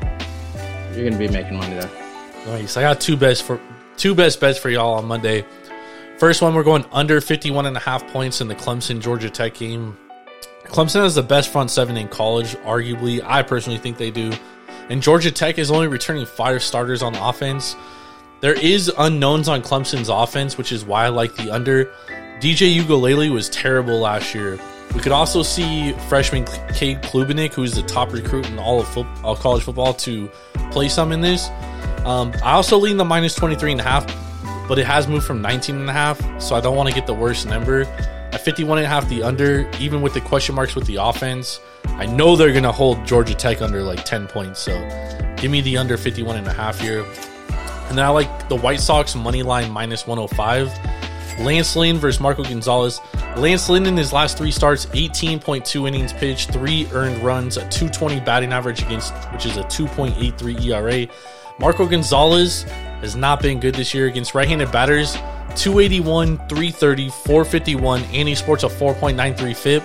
You're 0.94 1.10
going 1.10 1.12
to 1.12 1.18
be 1.18 1.28
making 1.28 1.58
money 1.58 1.74
there. 1.74 2.05
Nice. 2.46 2.76
I 2.76 2.82
got 2.82 3.00
two 3.00 3.16
best 3.16 3.42
for 3.42 3.60
two 3.96 4.14
best 4.14 4.40
bets 4.40 4.58
for 4.58 4.70
y'all 4.70 4.94
on 4.94 5.04
Monday. 5.04 5.44
First 6.18 6.40
one, 6.40 6.54
we're 6.54 6.62
going 6.62 6.84
under 6.92 7.20
51 7.20 7.66
and 7.66 7.76
a 7.76 7.80
half 7.80 8.06
points 8.12 8.40
in 8.40 8.48
the 8.48 8.54
Clemson 8.54 9.00
Georgia 9.00 9.28
Tech 9.28 9.54
game. 9.54 9.96
Clemson 10.64 11.02
has 11.02 11.14
the 11.14 11.22
best 11.22 11.50
front 11.50 11.70
seven 11.70 11.96
in 11.96 12.08
college, 12.08 12.54
arguably. 12.58 13.20
I 13.24 13.42
personally 13.42 13.78
think 13.78 13.98
they 13.98 14.10
do. 14.10 14.32
And 14.88 15.02
Georgia 15.02 15.30
Tech 15.32 15.58
is 15.58 15.70
only 15.70 15.88
returning 15.88 16.24
five 16.24 16.62
starters 16.62 17.02
on 17.02 17.14
offense. 17.16 17.74
There 18.40 18.54
is 18.54 18.92
unknowns 18.96 19.48
on 19.48 19.60
Clemson's 19.62 20.08
offense, 20.08 20.56
which 20.56 20.70
is 20.70 20.84
why 20.84 21.06
I 21.06 21.08
like 21.08 21.34
the 21.34 21.50
under. 21.50 21.86
DJ 22.38 22.76
Uiagalelei 22.76 23.32
was 23.32 23.48
terrible 23.48 23.98
last 23.98 24.34
year. 24.34 24.58
We 24.94 25.00
could 25.00 25.12
also 25.12 25.42
see 25.42 25.92
freshman 26.08 26.44
Cade 26.74 27.02
Klubnik, 27.02 27.52
who's 27.52 27.74
the 27.74 27.82
top 27.82 28.12
recruit 28.12 28.48
in 28.48 28.58
all 28.58 28.80
of 28.80 28.86
football, 28.86 29.24
all 29.24 29.36
uh, 29.36 29.38
college 29.38 29.64
football, 29.64 29.94
to 29.94 30.30
play 30.70 30.88
some 30.88 31.12
in 31.12 31.20
this. 31.20 31.48
Um, 32.06 32.32
I 32.36 32.52
also 32.52 32.78
lean 32.78 32.96
the 32.96 33.04
minus 33.04 33.34
23 33.34 33.72
and 33.72 33.80
a 33.80 33.84
half, 33.84 34.06
but 34.68 34.78
it 34.78 34.86
has 34.86 35.08
moved 35.08 35.26
from 35.26 35.42
19 35.42 35.74
and 35.74 35.90
a 35.90 35.92
half, 35.92 36.20
so 36.40 36.54
I 36.54 36.60
don't 36.60 36.76
want 36.76 36.88
to 36.88 36.94
get 36.94 37.06
the 37.06 37.14
worst 37.14 37.46
number. 37.46 37.82
At 38.32 38.40
51 38.44 38.78
and 38.78 38.86
a 38.86 38.88
half, 38.88 39.08
the 39.08 39.24
under, 39.24 39.68
even 39.80 40.02
with 40.02 40.14
the 40.14 40.20
question 40.20 40.54
marks 40.54 40.76
with 40.76 40.86
the 40.86 40.96
offense, 40.96 41.58
I 41.84 42.06
know 42.06 42.36
they're 42.36 42.52
going 42.52 42.62
to 42.62 42.70
hold 42.70 43.04
Georgia 43.04 43.34
Tech 43.34 43.60
under 43.60 43.82
like 43.82 44.04
10 44.04 44.28
points. 44.28 44.60
So 44.60 44.72
give 45.36 45.50
me 45.50 45.60
the 45.62 45.78
under 45.78 45.96
51 45.96 46.36
and 46.36 46.46
a 46.46 46.52
half 46.52 46.78
here. 46.78 47.04
And 47.88 47.98
then 47.98 48.04
I 48.04 48.08
like 48.08 48.48
the 48.48 48.56
White 48.56 48.80
Sox 48.80 49.16
money 49.16 49.42
line 49.42 49.70
minus 49.72 50.06
105. 50.06 50.70
Lance 51.40 51.74
Lynn 51.74 51.98
versus 51.98 52.20
Marco 52.20 52.44
Gonzalez. 52.44 53.00
Lance 53.36 53.68
Lynn 53.68 53.84
in 53.86 53.96
his 53.96 54.12
last 54.12 54.38
three 54.38 54.50
starts, 54.50 54.86
18.2 54.86 55.88
innings 55.88 56.12
pitched, 56.12 56.52
three 56.52 56.86
earned 56.92 57.18
runs, 57.22 57.56
a 57.56 57.68
220 57.68 58.20
batting 58.20 58.52
average 58.52 58.82
against, 58.82 59.12
which 59.32 59.44
is 59.44 59.56
a 59.56 59.64
2.83 59.64 60.64
ERA. 60.66 61.08
Marco 61.58 61.86
Gonzalez 61.86 62.62
has 63.00 63.16
not 63.16 63.40
been 63.40 63.60
good 63.60 63.74
this 63.74 63.94
year 63.94 64.06
against 64.06 64.34
right-handed 64.34 64.70
batters. 64.70 65.14
281, 65.56 66.36
330, 66.48 67.08
451, 67.08 68.02
and 68.04 68.28
he 68.28 68.34
sports 68.34 68.62
a 68.62 68.68
4.93 68.68 69.56
FIP. 69.56 69.82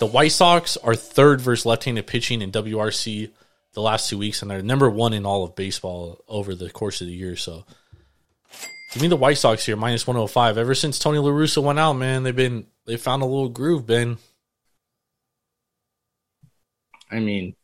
The 0.00 0.06
White 0.06 0.32
Sox 0.32 0.76
are 0.78 0.96
third 0.96 1.40
versus 1.40 1.64
left-handed 1.64 2.08
pitching 2.08 2.42
in 2.42 2.50
WRC 2.50 3.30
the 3.72 3.80
last 3.80 4.10
two 4.10 4.18
weeks, 4.18 4.42
and 4.42 4.50
they're 4.50 4.62
number 4.62 4.90
one 4.90 5.12
in 5.12 5.24
all 5.24 5.44
of 5.44 5.54
baseball 5.54 6.24
over 6.26 6.56
the 6.56 6.70
course 6.70 7.00
of 7.00 7.06
the 7.06 7.12
year. 7.12 7.36
So, 7.36 7.64
give 8.92 9.00
me 9.00 9.06
the 9.06 9.16
White 9.16 9.38
Sox 9.38 9.64
here, 9.64 9.76
105. 9.76 10.58
Ever 10.58 10.74
since 10.74 10.98
Tony 10.98 11.18
La 11.18 11.30
Russa 11.30 11.62
went 11.62 11.78
out, 11.78 11.92
man, 11.92 12.24
they've 12.24 12.34
been 12.34 12.66
they 12.84 12.96
found 12.96 13.22
a 13.22 13.26
little 13.26 13.48
groove, 13.48 13.86
Ben. 13.86 14.18
I 17.12 17.20
mean, 17.20 17.54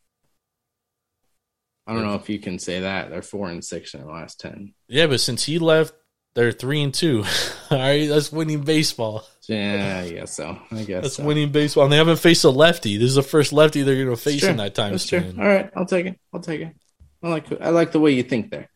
I 1.89 1.95
don't 1.95 2.05
know 2.05 2.17
if 2.17 2.29
you 2.29 2.39
can 2.39 2.59
say 2.59 2.81
that 2.81 3.09
they're 3.09 3.23
four 3.23 3.49
and 3.49 3.65
six 3.65 3.95
in 3.95 4.03
the 4.03 4.13
last 4.13 4.39
ten. 4.39 4.75
Yeah, 4.89 5.07
but 5.07 5.21
since 5.21 5.43
he 5.43 5.59
left, 5.59 5.95
they're 6.35 6.53
three 6.53 6.83
and 6.83 6.93
two. 6.93 7.25
All 7.71 7.79
right, 7.79 8.07
that's 8.07 8.31
winning 8.31 8.61
baseball. 8.61 9.25
Yeah, 9.49 10.03
I 10.05 10.11
guess 10.11 10.37
so. 10.37 10.59
I 10.71 10.83
guess 10.83 11.03
that's 11.03 11.17
so. 11.17 11.25
winning 11.25 11.51
baseball. 11.51 11.85
And 11.85 11.93
they 11.93 11.97
haven't 11.97 12.19
faced 12.19 12.45
a 12.45 12.51
lefty. 12.51 12.99
This 12.99 13.09
is 13.09 13.15
the 13.15 13.23
first 13.23 13.55
lefty 13.55 13.83
they're 13.83 14.05
going 14.05 14.15
to 14.15 14.23
face 14.23 14.45
in 14.45 14.59
that 14.59 14.75
time 14.75 14.93
that's 14.93 15.05
span. 15.05 15.35
True. 15.35 15.43
All 15.43 15.49
right, 15.49 15.71
I'll 15.75 15.87
take 15.87 16.05
it. 16.05 16.21
I'll 16.35 16.41
take 16.41 16.61
it. 16.61 16.77
I 17.23 17.29
like 17.29 17.47
I 17.61 17.71
like 17.71 17.93
the 17.93 18.01
way 18.01 18.13
you 18.13 18.23
think 18.23 18.51
there. 18.51 18.69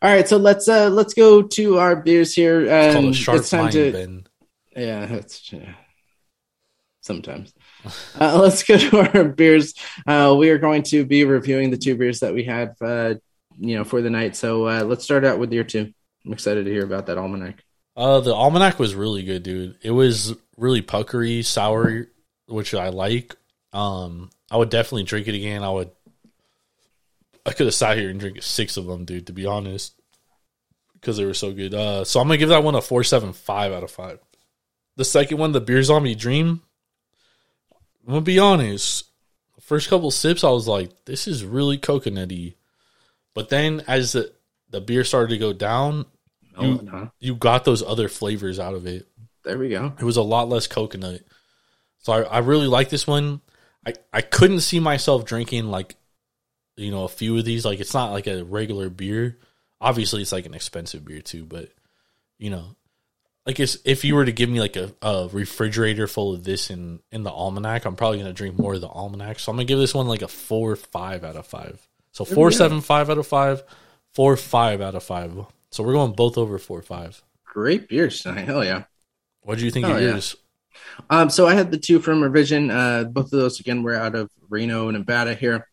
All 0.00 0.14
right, 0.14 0.28
so 0.28 0.36
let's 0.36 0.68
uh 0.68 0.88
let's 0.88 1.14
go 1.14 1.42
to 1.42 1.78
our 1.78 1.96
beers 1.96 2.32
here. 2.32 2.60
Um, 2.60 3.06
it's, 3.06 3.26
it's 3.26 3.50
time 3.50 3.72
to. 3.72 3.90
Ben. 3.90 4.26
Yeah, 4.76 5.06
that's 5.06 5.52
yeah. 5.52 5.74
sometimes. 7.00 7.52
uh, 8.20 8.38
let's 8.38 8.62
go 8.62 8.76
to 8.76 9.18
our 9.18 9.24
beers. 9.24 9.74
Uh, 10.06 10.34
we 10.38 10.50
are 10.50 10.58
going 10.58 10.82
to 10.84 11.04
be 11.04 11.24
reviewing 11.24 11.70
the 11.70 11.76
two 11.76 11.96
beers 11.96 12.20
that 12.20 12.34
we 12.34 12.44
had, 12.44 12.74
uh, 12.80 13.14
you 13.58 13.76
know, 13.76 13.84
for 13.84 14.02
the 14.02 14.10
night. 14.10 14.36
So 14.36 14.66
uh, 14.66 14.82
let's 14.84 15.04
start 15.04 15.24
out 15.24 15.38
with 15.38 15.52
your 15.52 15.64
two. 15.64 15.92
I'm 16.24 16.32
excited 16.32 16.64
to 16.64 16.70
hear 16.70 16.84
about 16.84 17.06
that 17.06 17.18
almanac. 17.18 17.62
Uh, 17.96 18.20
the 18.20 18.34
almanac 18.34 18.78
was 18.78 18.94
really 18.94 19.22
good, 19.22 19.42
dude. 19.42 19.76
It 19.82 19.90
was 19.90 20.34
really 20.56 20.82
puckery, 20.82 21.42
sour, 21.42 22.08
which 22.46 22.74
I 22.74 22.90
like. 22.90 23.36
Um, 23.72 24.30
I 24.50 24.56
would 24.56 24.70
definitely 24.70 25.04
drink 25.04 25.28
it 25.28 25.34
again. 25.34 25.62
I 25.62 25.70
would. 25.70 25.90
I 27.44 27.52
could 27.52 27.66
have 27.66 27.74
sat 27.74 27.96
here 27.96 28.10
and 28.10 28.18
drink 28.18 28.42
six 28.42 28.76
of 28.76 28.86
them, 28.86 29.04
dude. 29.04 29.28
To 29.28 29.32
be 29.32 29.46
honest, 29.46 29.94
because 30.94 31.16
they 31.16 31.24
were 31.24 31.34
so 31.34 31.52
good. 31.52 31.72
Uh, 31.72 32.04
so 32.04 32.20
I'm 32.20 32.26
gonna 32.26 32.38
give 32.38 32.48
that 32.50 32.64
one 32.64 32.74
a 32.74 32.82
four 32.82 33.04
seven 33.04 33.32
five 33.32 33.72
out 33.72 33.84
of 33.84 33.90
five. 33.90 34.18
The 34.96 35.04
second 35.04 35.38
one, 35.38 35.52
the 35.52 35.60
beer 35.60 35.82
zombie 35.82 36.14
dream. 36.14 36.62
I'm 38.06 38.12
gonna 38.12 38.20
be 38.20 38.38
honest. 38.38 39.04
The 39.56 39.60
first 39.60 39.88
couple 39.88 40.10
sips, 40.10 40.44
I 40.44 40.50
was 40.50 40.68
like, 40.68 41.04
"This 41.06 41.26
is 41.26 41.44
really 41.44 41.78
coconutty," 41.78 42.54
but 43.34 43.48
then 43.48 43.82
as 43.88 44.12
the 44.12 44.32
the 44.70 44.80
beer 44.80 45.04
started 45.04 45.30
to 45.30 45.38
go 45.38 45.52
down, 45.52 46.06
oh, 46.56 46.64
you, 46.64 46.88
huh? 46.90 47.06
you 47.18 47.34
got 47.34 47.64
those 47.64 47.82
other 47.82 48.08
flavors 48.08 48.58
out 48.58 48.74
of 48.74 48.86
it. 48.86 49.06
There 49.44 49.58
we 49.58 49.70
go. 49.70 49.92
It 49.98 50.04
was 50.04 50.16
a 50.16 50.22
lot 50.22 50.48
less 50.48 50.66
coconut. 50.66 51.22
So 51.98 52.12
I, 52.12 52.22
I 52.22 52.38
really 52.38 52.66
like 52.66 52.88
this 52.88 53.06
one. 53.06 53.40
I, 53.86 53.94
I 54.12 54.20
couldn't 54.20 54.60
see 54.60 54.80
myself 54.80 55.24
drinking 55.24 55.66
like, 55.66 55.94
you 56.76 56.90
know, 56.90 57.04
a 57.04 57.08
few 57.08 57.38
of 57.38 57.44
these. 57.44 57.64
Like 57.64 57.80
it's 57.80 57.94
not 57.94 58.12
like 58.12 58.26
a 58.26 58.44
regular 58.44 58.90
beer. 58.90 59.38
Obviously, 59.80 60.22
it's 60.22 60.32
like 60.32 60.46
an 60.46 60.54
expensive 60.54 61.04
beer 61.04 61.20
too. 61.20 61.44
But 61.44 61.70
you 62.38 62.50
know, 62.50 62.76
like 63.46 63.60
if 63.60 64.04
you 64.04 64.14
were 64.16 64.24
to 64.24 64.32
give 64.32 64.50
me 64.50 64.60
like 64.60 64.76
a, 64.76 64.92
a 65.00 65.28
refrigerator 65.32 66.08
full 66.08 66.34
of 66.34 66.44
this 66.44 66.68
in 66.68 67.00
in 67.12 67.22
the 67.22 67.30
almanac, 67.30 67.84
I'm 67.84 67.94
probably 67.94 68.18
gonna 68.18 68.32
drink 68.32 68.58
more 68.58 68.74
of 68.74 68.80
the 68.80 68.88
almanac. 68.88 69.38
So 69.38 69.50
I'm 69.50 69.56
gonna 69.56 69.64
give 69.64 69.78
this 69.78 69.94
one 69.94 70.08
like 70.08 70.22
a 70.22 70.28
four 70.28 70.74
five 70.74 71.22
out 71.24 71.36
of 71.36 71.46
five. 71.46 71.86
So 72.10 72.24
four 72.24 72.50
seven 72.50 72.80
five 72.80 73.08
out 73.08 73.18
of 73.18 73.26
five, 73.26 73.62
four 74.12 74.36
five 74.36 74.80
out 74.80 74.94
of 74.94 75.04
five. 75.04 75.32
So 75.70 75.84
we're 75.84 75.92
going 75.92 76.12
both 76.12 76.36
over 76.36 76.58
four 76.58 76.82
five. 76.82 77.22
Great 77.44 77.88
beers 77.88 78.22
tonight. 78.22 78.46
Hell 78.46 78.64
yeah. 78.64 78.84
What 79.42 79.58
do 79.58 79.64
you 79.64 79.70
think 79.70 79.86
Hell 79.86 79.96
of 79.96 80.02
yours? 80.02 80.36
Um, 81.08 81.30
so 81.30 81.46
I 81.46 81.54
had 81.54 81.70
the 81.70 81.78
two 81.78 82.00
from 82.00 82.22
Revision. 82.22 82.70
Uh, 82.70 83.04
both 83.04 83.26
of 83.26 83.38
those 83.38 83.60
again 83.60 83.82
were 83.82 83.94
out 83.94 84.14
of 84.14 84.30
Reno, 84.48 84.88
and 84.88 84.98
Nevada. 84.98 85.34
Here, 85.34 85.68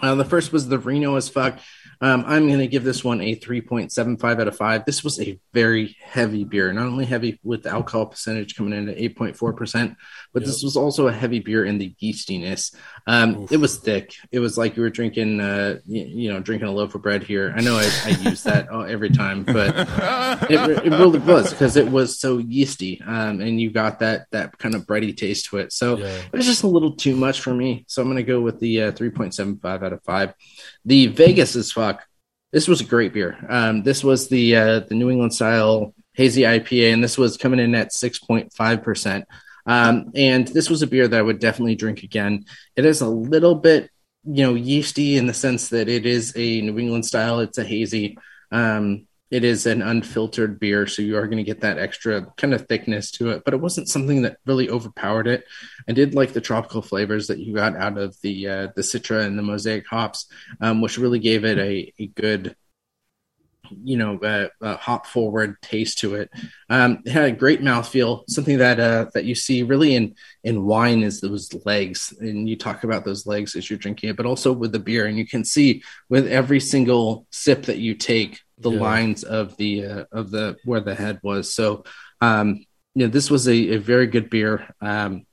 uh, 0.00 0.14
the 0.14 0.24
first 0.24 0.52
was 0.52 0.68
the 0.68 0.78
Reno 0.78 1.16
as 1.16 1.28
fuck. 1.28 1.58
Um, 2.00 2.24
I'm 2.26 2.46
going 2.46 2.58
to 2.58 2.66
give 2.66 2.84
this 2.84 3.02
one 3.02 3.20
a 3.20 3.36
3.75 3.36 4.40
out 4.40 4.48
of 4.48 4.56
5. 4.56 4.84
This 4.84 5.02
was 5.02 5.20
a 5.20 5.38
very 5.52 5.96
heavy 6.02 6.44
beer, 6.44 6.72
not 6.72 6.86
only 6.86 7.04
heavy 7.04 7.40
with 7.42 7.62
the 7.62 7.70
alcohol 7.70 8.06
percentage 8.06 8.56
coming 8.56 8.72
in 8.72 8.88
at 8.88 8.96
8.4%, 8.96 9.96
but 10.32 10.42
yep. 10.42 10.46
this 10.46 10.62
was 10.62 10.76
also 10.76 11.08
a 11.08 11.12
heavy 11.12 11.40
beer 11.40 11.64
in 11.64 11.78
the 11.78 11.94
yeastiness. 12.02 12.74
Um, 13.06 13.46
it 13.50 13.56
was 13.58 13.78
thick. 13.78 14.14
It 14.30 14.40
was 14.40 14.58
like 14.58 14.76
you 14.76 14.82
were 14.82 14.90
drinking, 14.90 15.40
uh, 15.40 15.78
you, 15.86 16.04
you, 16.04 16.32
know, 16.32 16.40
drinking 16.40 16.68
a 16.68 16.72
loaf 16.72 16.94
of 16.94 17.02
bread 17.02 17.22
here. 17.22 17.54
I 17.56 17.60
know 17.60 17.76
I, 17.76 17.90
I 18.04 18.08
use 18.28 18.42
that 18.42 18.68
every 18.70 19.10
time, 19.10 19.44
but 19.44 19.74
it, 20.50 20.86
it 20.86 20.90
really 20.90 21.20
was 21.20 21.50
because 21.50 21.76
it 21.76 21.88
was 21.88 22.20
so 22.20 22.38
yeasty. 22.38 23.00
Um, 23.06 23.40
and 23.40 23.60
you 23.60 23.70
got 23.70 24.00
that, 24.00 24.26
that 24.32 24.58
kind 24.58 24.74
of 24.74 24.86
bready 24.86 25.16
taste 25.16 25.46
to 25.46 25.58
it. 25.58 25.72
So 25.72 25.96
yeah. 25.96 26.06
it 26.06 26.32
was 26.32 26.46
just 26.46 26.62
a 26.62 26.68
little 26.68 26.92
too 26.92 27.16
much 27.16 27.40
for 27.40 27.54
me. 27.54 27.84
So 27.88 28.02
I'm 28.02 28.08
going 28.08 28.16
to 28.16 28.22
go 28.22 28.40
with 28.40 28.60
the 28.60 28.82
uh, 28.82 28.92
3.75 28.92 29.64
out 29.64 29.92
of 29.92 30.02
5. 30.02 30.34
The 30.84 31.06
Vegas 31.08 31.56
is 31.56 31.72
fuck. 31.72 31.95
This 32.52 32.68
was 32.68 32.80
a 32.80 32.84
great 32.84 33.12
beer. 33.12 33.36
Um, 33.48 33.82
this 33.82 34.02
was 34.04 34.28
the 34.28 34.56
uh, 34.56 34.80
the 34.80 34.94
New 34.94 35.10
England 35.10 35.34
style 35.34 35.94
hazy 36.14 36.42
IPA, 36.42 36.94
and 36.94 37.04
this 37.04 37.18
was 37.18 37.36
coming 37.36 37.60
in 37.60 37.74
at 37.74 37.92
six 37.92 38.18
point 38.18 38.52
five 38.52 38.82
percent. 38.82 39.26
Um, 39.66 40.12
and 40.14 40.46
this 40.48 40.70
was 40.70 40.82
a 40.82 40.86
beer 40.86 41.08
that 41.08 41.18
I 41.18 41.22
would 41.22 41.40
definitely 41.40 41.74
drink 41.74 42.02
again. 42.02 42.44
It 42.76 42.84
is 42.84 43.00
a 43.00 43.08
little 43.08 43.56
bit, 43.56 43.90
you 44.24 44.44
know, 44.44 44.54
yeasty 44.54 45.16
in 45.16 45.26
the 45.26 45.34
sense 45.34 45.70
that 45.70 45.88
it 45.88 46.06
is 46.06 46.32
a 46.36 46.60
New 46.60 46.78
England 46.78 47.04
style. 47.04 47.40
It's 47.40 47.58
a 47.58 47.64
hazy. 47.64 48.16
Um, 48.52 49.05
it 49.30 49.44
is 49.44 49.66
an 49.66 49.82
unfiltered 49.82 50.60
beer, 50.60 50.86
so 50.86 51.02
you 51.02 51.16
are 51.16 51.26
going 51.26 51.38
to 51.38 51.44
get 51.44 51.60
that 51.62 51.78
extra 51.78 52.26
kind 52.36 52.54
of 52.54 52.66
thickness 52.68 53.10
to 53.12 53.30
it. 53.30 53.42
But 53.44 53.54
it 53.54 53.60
wasn't 53.60 53.88
something 53.88 54.22
that 54.22 54.38
really 54.46 54.70
overpowered 54.70 55.26
it. 55.26 55.44
I 55.88 55.92
did 55.92 56.14
like 56.14 56.32
the 56.32 56.40
tropical 56.40 56.82
flavors 56.82 57.26
that 57.26 57.38
you 57.38 57.54
got 57.54 57.76
out 57.76 57.98
of 57.98 58.16
the 58.22 58.48
uh, 58.48 58.68
the 58.76 58.82
Citra 58.82 59.24
and 59.24 59.38
the 59.38 59.42
Mosaic 59.42 59.86
hops, 59.88 60.26
um, 60.60 60.80
which 60.80 60.98
really 60.98 61.18
gave 61.18 61.44
it 61.44 61.58
a, 61.58 61.92
a 61.98 62.06
good 62.08 62.54
you 63.82 63.96
know, 63.96 64.18
uh, 64.18 64.48
uh, 64.62 64.76
hop 64.76 65.06
forward 65.06 65.60
taste 65.62 65.98
to 65.98 66.14
it. 66.14 66.30
Um, 66.68 67.02
it 67.04 67.12
had 67.12 67.24
a 67.24 67.32
great 67.32 67.62
mouthfeel. 67.62 68.22
Something 68.28 68.58
that 68.58 68.78
uh, 68.78 69.06
that 69.14 69.24
you 69.24 69.34
see 69.34 69.62
really 69.62 69.94
in 69.94 70.14
in 70.44 70.64
wine 70.64 71.02
is 71.02 71.20
those 71.20 71.52
legs, 71.64 72.14
and 72.20 72.48
you 72.48 72.56
talk 72.56 72.84
about 72.84 73.04
those 73.04 73.26
legs 73.26 73.56
as 73.56 73.68
you're 73.68 73.78
drinking 73.78 74.10
it, 74.10 74.16
but 74.16 74.26
also 74.26 74.52
with 74.52 74.72
the 74.72 74.78
beer, 74.78 75.06
and 75.06 75.18
you 75.18 75.26
can 75.26 75.44
see 75.44 75.82
with 76.08 76.26
every 76.28 76.60
single 76.60 77.26
sip 77.30 77.64
that 77.64 77.78
you 77.78 77.94
take 77.94 78.40
the 78.58 78.70
yeah. 78.70 78.80
lines 78.80 79.22
of 79.24 79.56
the 79.56 79.84
uh, 79.84 80.04
of 80.12 80.30
the 80.30 80.56
where 80.64 80.80
the 80.80 80.94
head 80.94 81.20
was. 81.22 81.54
So, 81.54 81.84
um, 82.20 82.64
you 82.94 83.06
know, 83.06 83.08
this 83.08 83.30
was 83.30 83.46
a, 83.48 83.74
a 83.74 83.76
very 83.78 84.06
good 84.06 84.30
beer. 84.30 84.68
Um, 84.80 85.26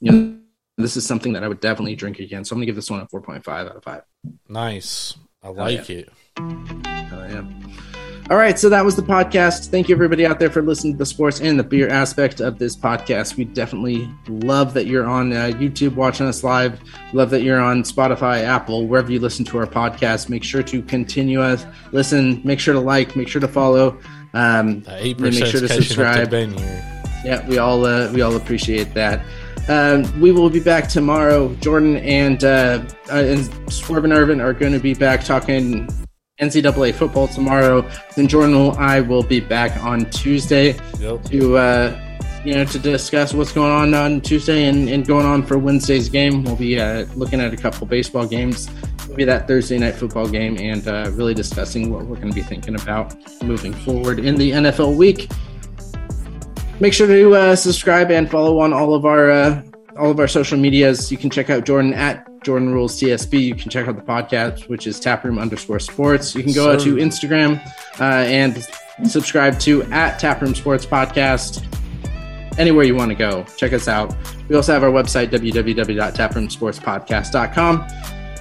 you 0.00 0.12
know, 0.12 0.38
this 0.78 0.96
is 0.96 1.06
something 1.06 1.34
that 1.34 1.44
I 1.44 1.48
would 1.48 1.60
definitely 1.60 1.96
drink 1.96 2.18
again. 2.18 2.44
So 2.44 2.54
I'm 2.54 2.58
gonna 2.58 2.66
give 2.66 2.76
this 2.76 2.90
one 2.90 3.00
a 3.00 3.06
4.5 3.06 3.48
out 3.48 3.76
of 3.76 3.84
five. 3.84 4.02
Nice. 4.48 5.14
I 5.42 5.48
like 5.48 5.88
yeah. 5.88 5.96
it. 5.96 6.08
Oh, 6.38 7.26
yeah. 7.28 7.93
All 8.30 8.38
right, 8.38 8.58
so 8.58 8.70
that 8.70 8.82
was 8.82 8.96
the 8.96 9.02
podcast. 9.02 9.68
Thank 9.68 9.90
you, 9.90 9.94
everybody 9.94 10.24
out 10.24 10.40
there, 10.40 10.48
for 10.48 10.62
listening 10.62 10.94
to 10.94 10.98
the 10.98 11.04
sports 11.04 11.42
and 11.42 11.58
the 11.58 11.62
beer 11.62 11.90
aspect 11.90 12.40
of 12.40 12.58
this 12.58 12.74
podcast. 12.74 13.36
We 13.36 13.44
definitely 13.44 14.08
love 14.28 14.72
that 14.72 14.86
you're 14.86 15.04
on 15.04 15.34
uh, 15.34 15.52
YouTube 15.54 15.94
watching 15.94 16.26
us 16.26 16.42
live. 16.42 16.80
Love 17.12 17.28
that 17.28 17.42
you're 17.42 17.60
on 17.60 17.82
Spotify, 17.82 18.42
Apple, 18.42 18.86
wherever 18.86 19.12
you 19.12 19.20
listen 19.20 19.44
to 19.44 19.58
our 19.58 19.66
podcast. 19.66 20.30
Make 20.30 20.42
sure 20.42 20.62
to 20.62 20.80
continue 20.80 21.42
us, 21.42 21.66
listen, 21.92 22.40
make 22.44 22.60
sure 22.60 22.72
to 22.72 22.80
like, 22.80 23.14
make 23.14 23.28
sure 23.28 23.42
to 23.42 23.48
follow, 23.48 23.98
um, 24.32 24.82
make 24.88 25.34
sure 25.34 25.60
to 25.60 25.68
subscribe. 25.68 26.32
Yeah, 26.32 27.46
we 27.46 27.58
all 27.58 27.84
uh, 27.84 28.10
we 28.10 28.22
all 28.22 28.36
appreciate 28.36 28.94
that. 28.94 29.22
Um, 29.68 30.18
we 30.18 30.32
will 30.32 30.48
be 30.48 30.60
back 30.60 30.88
tomorrow. 30.88 31.54
Jordan 31.56 31.98
and 31.98 32.42
uh, 32.42 32.82
uh, 33.10 33.16
and 33.16 33.72
Swerve 33.72 34.04
and 34.04 34.14
Irvin 34.14 34.40
are 34.40 34.54
going 34.54 34.72
to 34.72 34.80
be 34.80 34.94
back 34.94 35.22
talking 35.24 35.90
NCAA 36.40 36.94
football 36.94 37.28
tomorrow. 37.28 37.88
Then 38.16 38.28
Jordan 38.28 38.54
and 38.54 38.76
I 38.76 39.00
will 39.00 39.22
be 39.22 39.40
back 39.40 39.76
on 39.84 40.08
Tuesday 40.10 40.76
yep. 40.98 41.22
to 41.24 41.56
uh, 41.56 42.18
you 42.44 42.54
know 42.54 42.64
to 42.64 42.78
discuss 42.78 43.32
what's 43.32 43.52
going 43.52 43.70
on 43.70 43.94
on 43.94 44.20
Tuesday 44.20 44.66
and, 44.66 44.88
and 44.88 45.06
going 45.06 45.26
on 45.26 45.44
for 45.44 45.58
Wednesday's 45.58 46.08
game. 46.08 46.42
We'll 46.42 46.56
be 46.56 46.80
uh, 46.80 47.06
looking 47.14 47.40
at 47.40 47.54
a 47.54 47.56
couple 47.56 47.86
baseball 47.86 48.26
games. 48.26 48.68
Maybe 49.08 49.24
that 49.24 49.46
Thursday 49.46 49.78
night 49.78 49.94
football 49.94 50.28
game 50.28 50.56
and 50.58 50.86
uh, 50.88 51.10
really 51.12 51.34
discussing 51.34 51.92
what 51.92 52.06
we're 52.06 52.16
going 52.16 52.30
to 52.30 52.34
be 52.34 52.42
thinking 52.42 52.74
about 52.74 53.14
moving 53.42 53.72
forward 53.72 54.18
in 54.18 54.34
the 54.36 54.50
NFL 54.50 54.96
week 54.96 55.30
make 56.80 56.92
sure 56.92 57.06
to 57.06 57.34
uh, 57.34 57.56
subscribe 57.56 58.10
and 58.10 58.30
follow 58.30 58.58
on 58.58 58.72
all 58.72 58.94
of 58.94 59.04
our 59.04 59.30
uh, 59.30 59.62
all 59.98 60.10
of 60.10 60.18
our 60.18 60.28
social 60.28 60.58
medias. 60.58 61.10
You 61.12 61.18
can 61.18 61.30
check 61.30 61.50
out 61.50 61.64
Jordan 61.64 61.94
at 61.94 62.26
Jordan 62.44 62.72
Rules 62.72 63.00
TSB. 63.00 63.40
You 63.40 63.54
can 63.54 63.70
check 63.70 63.88
out 63.88 63.96
the 63.96 64.02
podcast, 64.02 64.68
which 64.68 64.86
is 64.86 65.00
Taproom 65.00 65.40
underscore 65.40 65.80
Sports. 65.80 66.34
You 66.34 66.42
can 66.42 66.52
go 66.52 66.78
to 66.78 66.96
Instagram 66.96 67.64
uh, 68.00 68.04
and 68.04 68.66
subscribe 69.08 69.58
to 69.60 69.82
at 69.84 70.18
Taproom 70.18 70.54
Sports 70.54 70.84
Podcast. 70.86 71.64
Anywhere 72.58 72.84
you 72.84 72.94
want 72.94 73.10
to 73.10 73.16
go, 73.16 73.44
check 73.56 73.72
us 73.72 73.88
out. 73.88 74.14
We 74.48 74.54
also 74.54 74.72
have 74.72 74.84
our 74.84 74.90
website 74.90 75.30
www.taproomsportspodcast.com. 75.30 77.88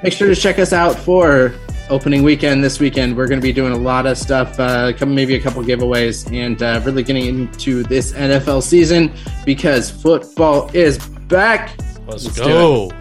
Make 0.03 0.13
sure 0.13 0.27
to 0.27 0.35
check 0.35 0.59
us 0.59 0.73
out 0.73 0.99
for 0.99 1.55
opening 1.89 2.23
weekend 2.23 2.63
this 2.63 2.79
weekend. 2.79 3.17
We're 3.17 3.27
going 3.27 3.39
to 3.39 3.43
be 3.43 3.53
doing 3.53 3.73
a 3.73 3.77
lot 3.77 4.05
of 4.05 4.17
stuff, 4.17 4.59
uh, 4.59 4.93
maybe 5.05 5.35
a 5.35 5.39
couple 5.39 5.63
giveaways, 5.63 6.31
and 6.31 6.61
uh, 6.61 6.81
really 6.83 7.03
getting 7.03 7.25
into 7.25 7.83
this 7.83 8.11
NFL 8.13 8.63
season 8.63 9.11
because 9.45 9.89
football 9.89 10.69
is 10.73 10.97
back. 11.27 11.77
Let's, 12.05 12.25
Let's 12.25 12.37
go. 12.37 12.91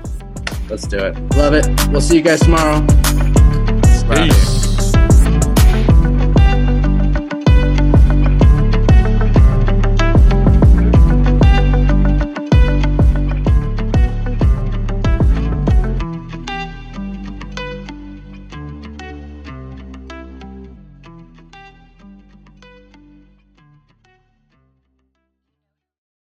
Let's 0.69 0.87
do 0.87 0.99
it. 0.99 1.19
Love 1.37 1.55
it. 1.55 1.67
We'll 1.91 2.01
see 2.01 2.17
you 2.17 2.23
guys 2.23 2.41
tomorrow. 2.41 2.85
Peace. 4.09 4.72